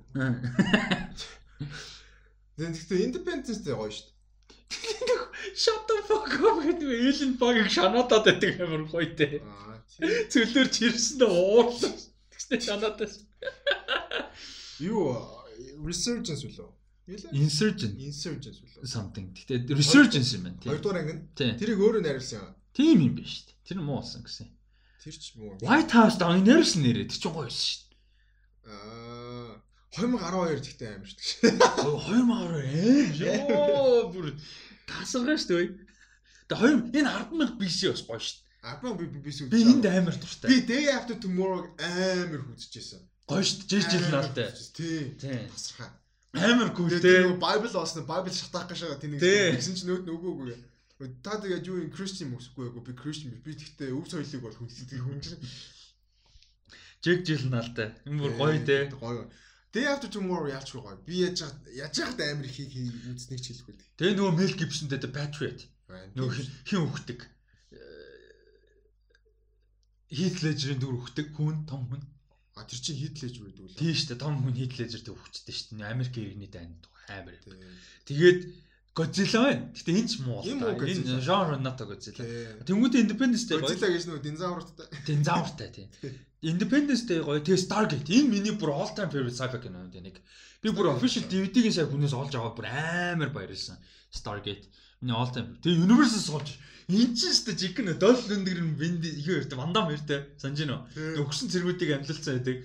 [2.58, 4.18] Гэхдээ Independence Day гоё шүү дээ.
[5.55, 9.38] Shut the fuck up гэдэг Ellen Bug-ыг шанаадаад байдаг амар гоё те.
[10.02, 11.94] Цөлөөр чирсэн дэ уурлаа.
[12.34, 13.14] Тэгснэ шанаадаас.
[14.82, 15.14] Юу
[15.86, 16.74] Resurgence үлээ.
[17.38, 17.94] Insurgent.
[18.02, 18.82] Insurgence үлээ.
[18.82, 19.30] Something.
[19.30, 20.58] Гэтэ Resurgence юм байна.
[20.66, 21.22] Хоёрдугаар анги.
[21.38, 22.55] Тэрийг өөрөө найруулсан.
[22.74, 23.56] Тийм юм байна шүү дээ.
[23.62, 24.50] Тэр муу болсон гэсэн.
[25.02, 25.55] Тэр ч муу.
[25.62, 27.08] White House даа найруулсан нэрээ.
[27.08, 27.88] Тэр чинь гоё байсан шүү дээ.
[28.68, 29.56] Аа
[29.97, 31.56] 2012 гэхдээ амар шүү дээ.
[31.82, 34.26] 2012 ёо бүр
[34.86, 35.72] тасаргаа шүү дээ.
[36.48, 38.48] Тэгээ 2 энэ 100000 BC бас гоё шүү дээ.
[38.84, 39.50] 100000 BC үү.
[39.52, 40.48] Би энд амар дуртай.
[40.52, 43.00] Би Day After Tomorrow амар хүзчихсэн.
[43.26, 43.70] Гоё шүү дээ.
[43.72, 44.48] Жижиг жил наалтай.
[44.76, 45.00] Тий.
[45.48, 45.90] Тасархаа.
[46.36, 47.40] Амар гүйл дээ.
[47.40, 50.56] Bible оосны Bible шатаах гэж байгаа тэнийг гэсэн чинь нөт нөгөөгүй.
[51.24, 54.98] Та тэгээд юу юм Christian мөсгүй байгуу би Christian би тэгтээ өв соёлыг бол хүнсдэг
[54.98, 55.38] хүн чинь
[57.05, 57.94] Жиг жил наалтай.
[58.07, 58.78] Энэ бүр гоё те.
[58.99, 59.31] Гоё.
[59.73, 60.99] Day after tomorrow яач гоё.
[61.07, 63.75] Би яаж яаж яхад амар их хий үзснэг ч хэлэхгүй.
[64.01, 65.60] Тэгээ нөгөө Mel Gibson дээр Patriot.
[66.18, 66.33] Нөгөө
[66.67, 67.20] хин өгдөг.
[70.09, 72.02] Heath Ledger-ийн дүр өгдөг хүн том хүн.
[72.57, 73.77] А тэр чинь Heath Ledger гэдэг үү?
[73.77, 74.23] Тийм шүү дээ.
[74.25, 75.93] Том хүн Heath Ledger дээр өгчтэй шүү дээ.
[75.93, 77.36] Америк иргэний дайнд амар.
[78.09, 78.41] Тэгээд
[78.99, 79.70] Godzilla байна.
[79.77, 80.43] Гэтэ энэ ч муу.
[80.43, 82.25] Энэ genre not Godzilla.
[82.67, 83.62] Тэнгүүд Independence гоё.
[83.62, 84.86] Godzilla гэж нөгөө динозавртай.
[85.07, 85.89] Динозавртай тийм.
[86.42, 87.42] Independence Day гоё.
[87.42, 88.08] Тэгээ Stargate.
[88.08, 90.23] Энэ миний бүр all time favorite sci-fi кинонууд нэг.
[90.62, 93.78] Би бүр official DVD-гийн сая хүнээс олж аваад бүр амар баярлсан.
[94.15, 94.70] Stargate.
[95.02, 95.58] Миний all time.
[95.62, 96.55] Тэгээ Universal суулж
[96.89, 101.20] Энд ч өстө жигэн дол лүндгэр нь бинд юу ярьтай вандам ярьтай санаж гинөө.
[101.20, 102.65] Өгсөн зэргүүдийг амлилцсан байдаг.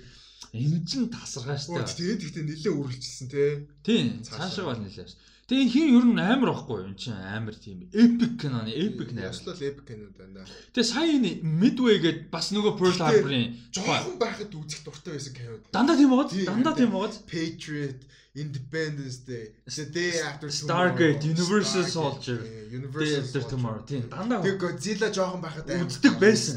[0.55, 1.83] Энд чин тасаргаа штэ.
[1.83, 3.67] Тэгээд тэгтээ нэлээ үргэлжилсэн тий.
[3.83, 4.23] Тийм.
[4.23, 5.11] Цаашаа бол нэлээ.
[5.43, 6.87] Тэгээ хин ер нь амар байхгүй?
[6.87, 9.27] Энд чинь амар тийм epic киноны epic нэр.
[9.27, 10.47] Яслал epic кинод байна.
[10.71, 15.67] Тэгээ сая энэ Midway гээд бас нөгөө Pearl Harbor-ын жоохон байхад үзэх дуртай байсан кинод.
[15.75, 17.99] Дандаа тийм байгаад дандаа тийм байгаад Patriot
[18.33, 22.39] Independence Day, The Day After Stargate, Universal Soldier,
[22.71, 24.41] Universal Tomorrow тийм дандаа.
[24.47, 26.55] Тэгээ Godzilla жоохон байхад үздэг байсан.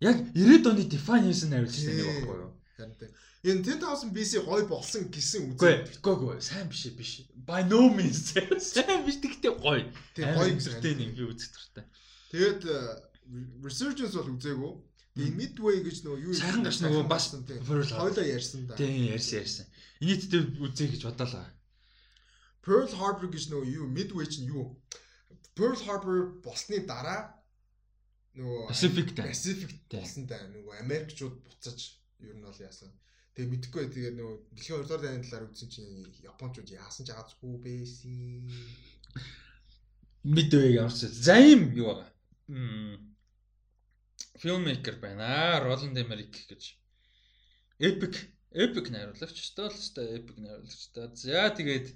[0.00, 2.50] Яг 90-ад оны Define хийсэн найруулагч нэг байхгүй юу?
[2.74, 3.12] Харин тийм.
[3.44, 6.00] Энэ 10000 BC гой болсон гэсэн үзээ.
[6.00, 7.28] Үгүй ээ, сайн биш биш.
[7.46, 8.32] By no means
[9.06, 9.84] биш гэхдээ гоё.
[10.16, 11.84] Тийм гоё гэртэй нэг би үзэх туфтаа.
[12.32, 12.78] Тэгээд э,
[13.64, 14.72] Resurgence бол үзээгүй.
[15.14, 18.74] Тэгээ Midway гэж нөгөө юу сайхан гаш нөгөө бас хойлоо ярьсан да.
[18.74, 19.66] Тийм ярьсан ярьсан.
[20.02, 21.46] Инээдтэй үзээ гэж бодлоо.
[22.66, 24.74] Pearl Harbor гэж нөгөө юу Midway чинь юу?
[25.54, 27.30] Pearl Harbor болсны дараа
[28.34, 30.42] нөгөө Pacific Pacific болсон да.
[30.50, 31.78] Нөгөө Америкчууд буцаж
[32.18, 32.90] ер нь бол яасан.
[33.34, 37.58] Тэгээ мэдхгүй тэгээ нөгөө дэлхийн 2 дугаар дайны талаар үзсэн чинь Япончууд яасан ч аазгүй
[37.66, 38.46] байсан.
[40.22, 42.14] Мэдвэ ямар ч за юм юу байгаа.
[44.38, 45.58] Filmmaker байна.
[45.66, 46.78] Roland Emmerich гэж.
[47.82, 48.14] Epic
[48.54, 51.10] Epic найруулагч өстой л өстой Epic найруулагч та.
[51.18, 51.90] За тэгээд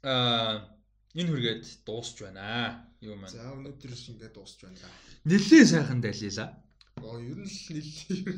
[0.00, 0.64] аа
[1.12, 2.88] энэ хүргээд дуусч байна.
[3.04, 3.36] Юу маань.
[3.36, 4.80] За өнөөдөр шингээ дуусч байна.
[5.28, 6.56] Нилээ сайхан далила.
[7.04, 8.32] Оо ер нь л нилээ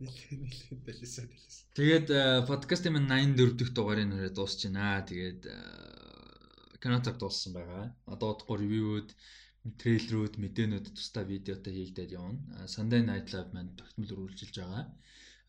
[0.00, 1.66] Нилээ далисаа далисаа.
[1.78, 2.08] Тэгээд
[2.50, 5.06] подкастын минь 84 дэх дугаарыг нэрээ дуусч байна.
[5.06, 5.42] Тэгээд
[6.82, 7.84] кинотог дууссан байгаа.
[8.10, 9.08] Одоо удахгүй ревюуд,
[9.80, 12.68] трейлерүүд, мэдээнүүд тусдаа видеотой хийгдээд явна.
[12.74, 14.84] Sunday Night Live маань тогтмол үргэлжилж байгаа.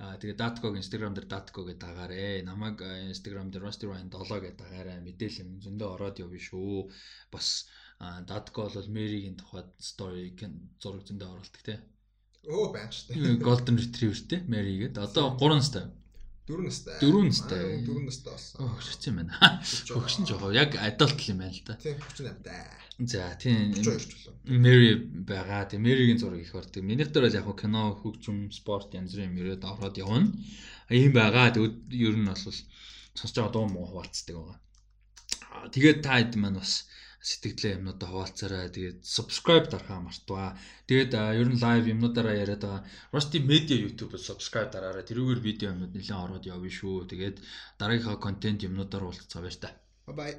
[0.04, 2.44] Аа тэгээд Datco-г Instagram дээр Datco гэдээ дагаарэ.
[2.44, 2.84] Намайг
[3.14, 5.00] Instagram дээр Rusty Ryan 7 гэдээ дагаарай.
[5.08, 6.92] Мэдээлэл зөндөө ороод явна шүү.
[7.34, 7.48] Бас
[8.30, 10.36] Datco бол Mary-гийн тухайд story
[10.84, 11.76] зураг зөндөө оруулдаг те.
[12.46, 13.38] Өө байна шүү дээ.
[13.42, 15.86] Golden Retriever те Mary гээд одоо 3 настай.
[16.48, 16.98] 4 настай.
[17.02, 17.62] 4 настай.
[17.90, 18.70] 4 настай болсон.
[18.78, 19.34] Хөшч юм байна.
[19.94, 21.74] Хөгшин жоо яг adult юм байна л да.
[21.82, 22.58] Тийм 38 да.
[23.00, 24.36] За тийм 42 ч болоо.
[24.46, 24.90] Mary
[25.30, 25.66] байгаа.
[25.66, 26.84] Тийм Mary-гийн зураг их ордог.
[26.86, 30.30] Минийх дээр бол яг кино, хөгжим, спорт янз бүрийн мөрөд ороод явна.
[30.94, 31.50] Ийм байгаа.
[31.50, 34.58] Тэгвэл ер нь бол сонсож байгаа дуу муу хуваалцдаг байгаа.
[35.74, 36.86] Тэгээд та хэд маань бас
[37.30, 38.70] сэтгэлээ юмнуудаа хуваалцаарай.
[38.70, 40.50] Тэгээд subscribe дарахаа мартваа.
[40.90, 42.82] Тэгээд ер нь live юмнуудаараа яриад байгаа
[43.16, 45.04] Rusty Media YouTube-д subscribe дараарай.
[45.10, 47.10] Тэрүүгээр видео юмнууд нэлээд ороод явна шүү.
[47.12, 47.38] Тэгээд
[47.82, 49.70] дараагийнхаа контент юмнуудаар уулзцаа баяр та.
[50.06, 50.36] Bye bye.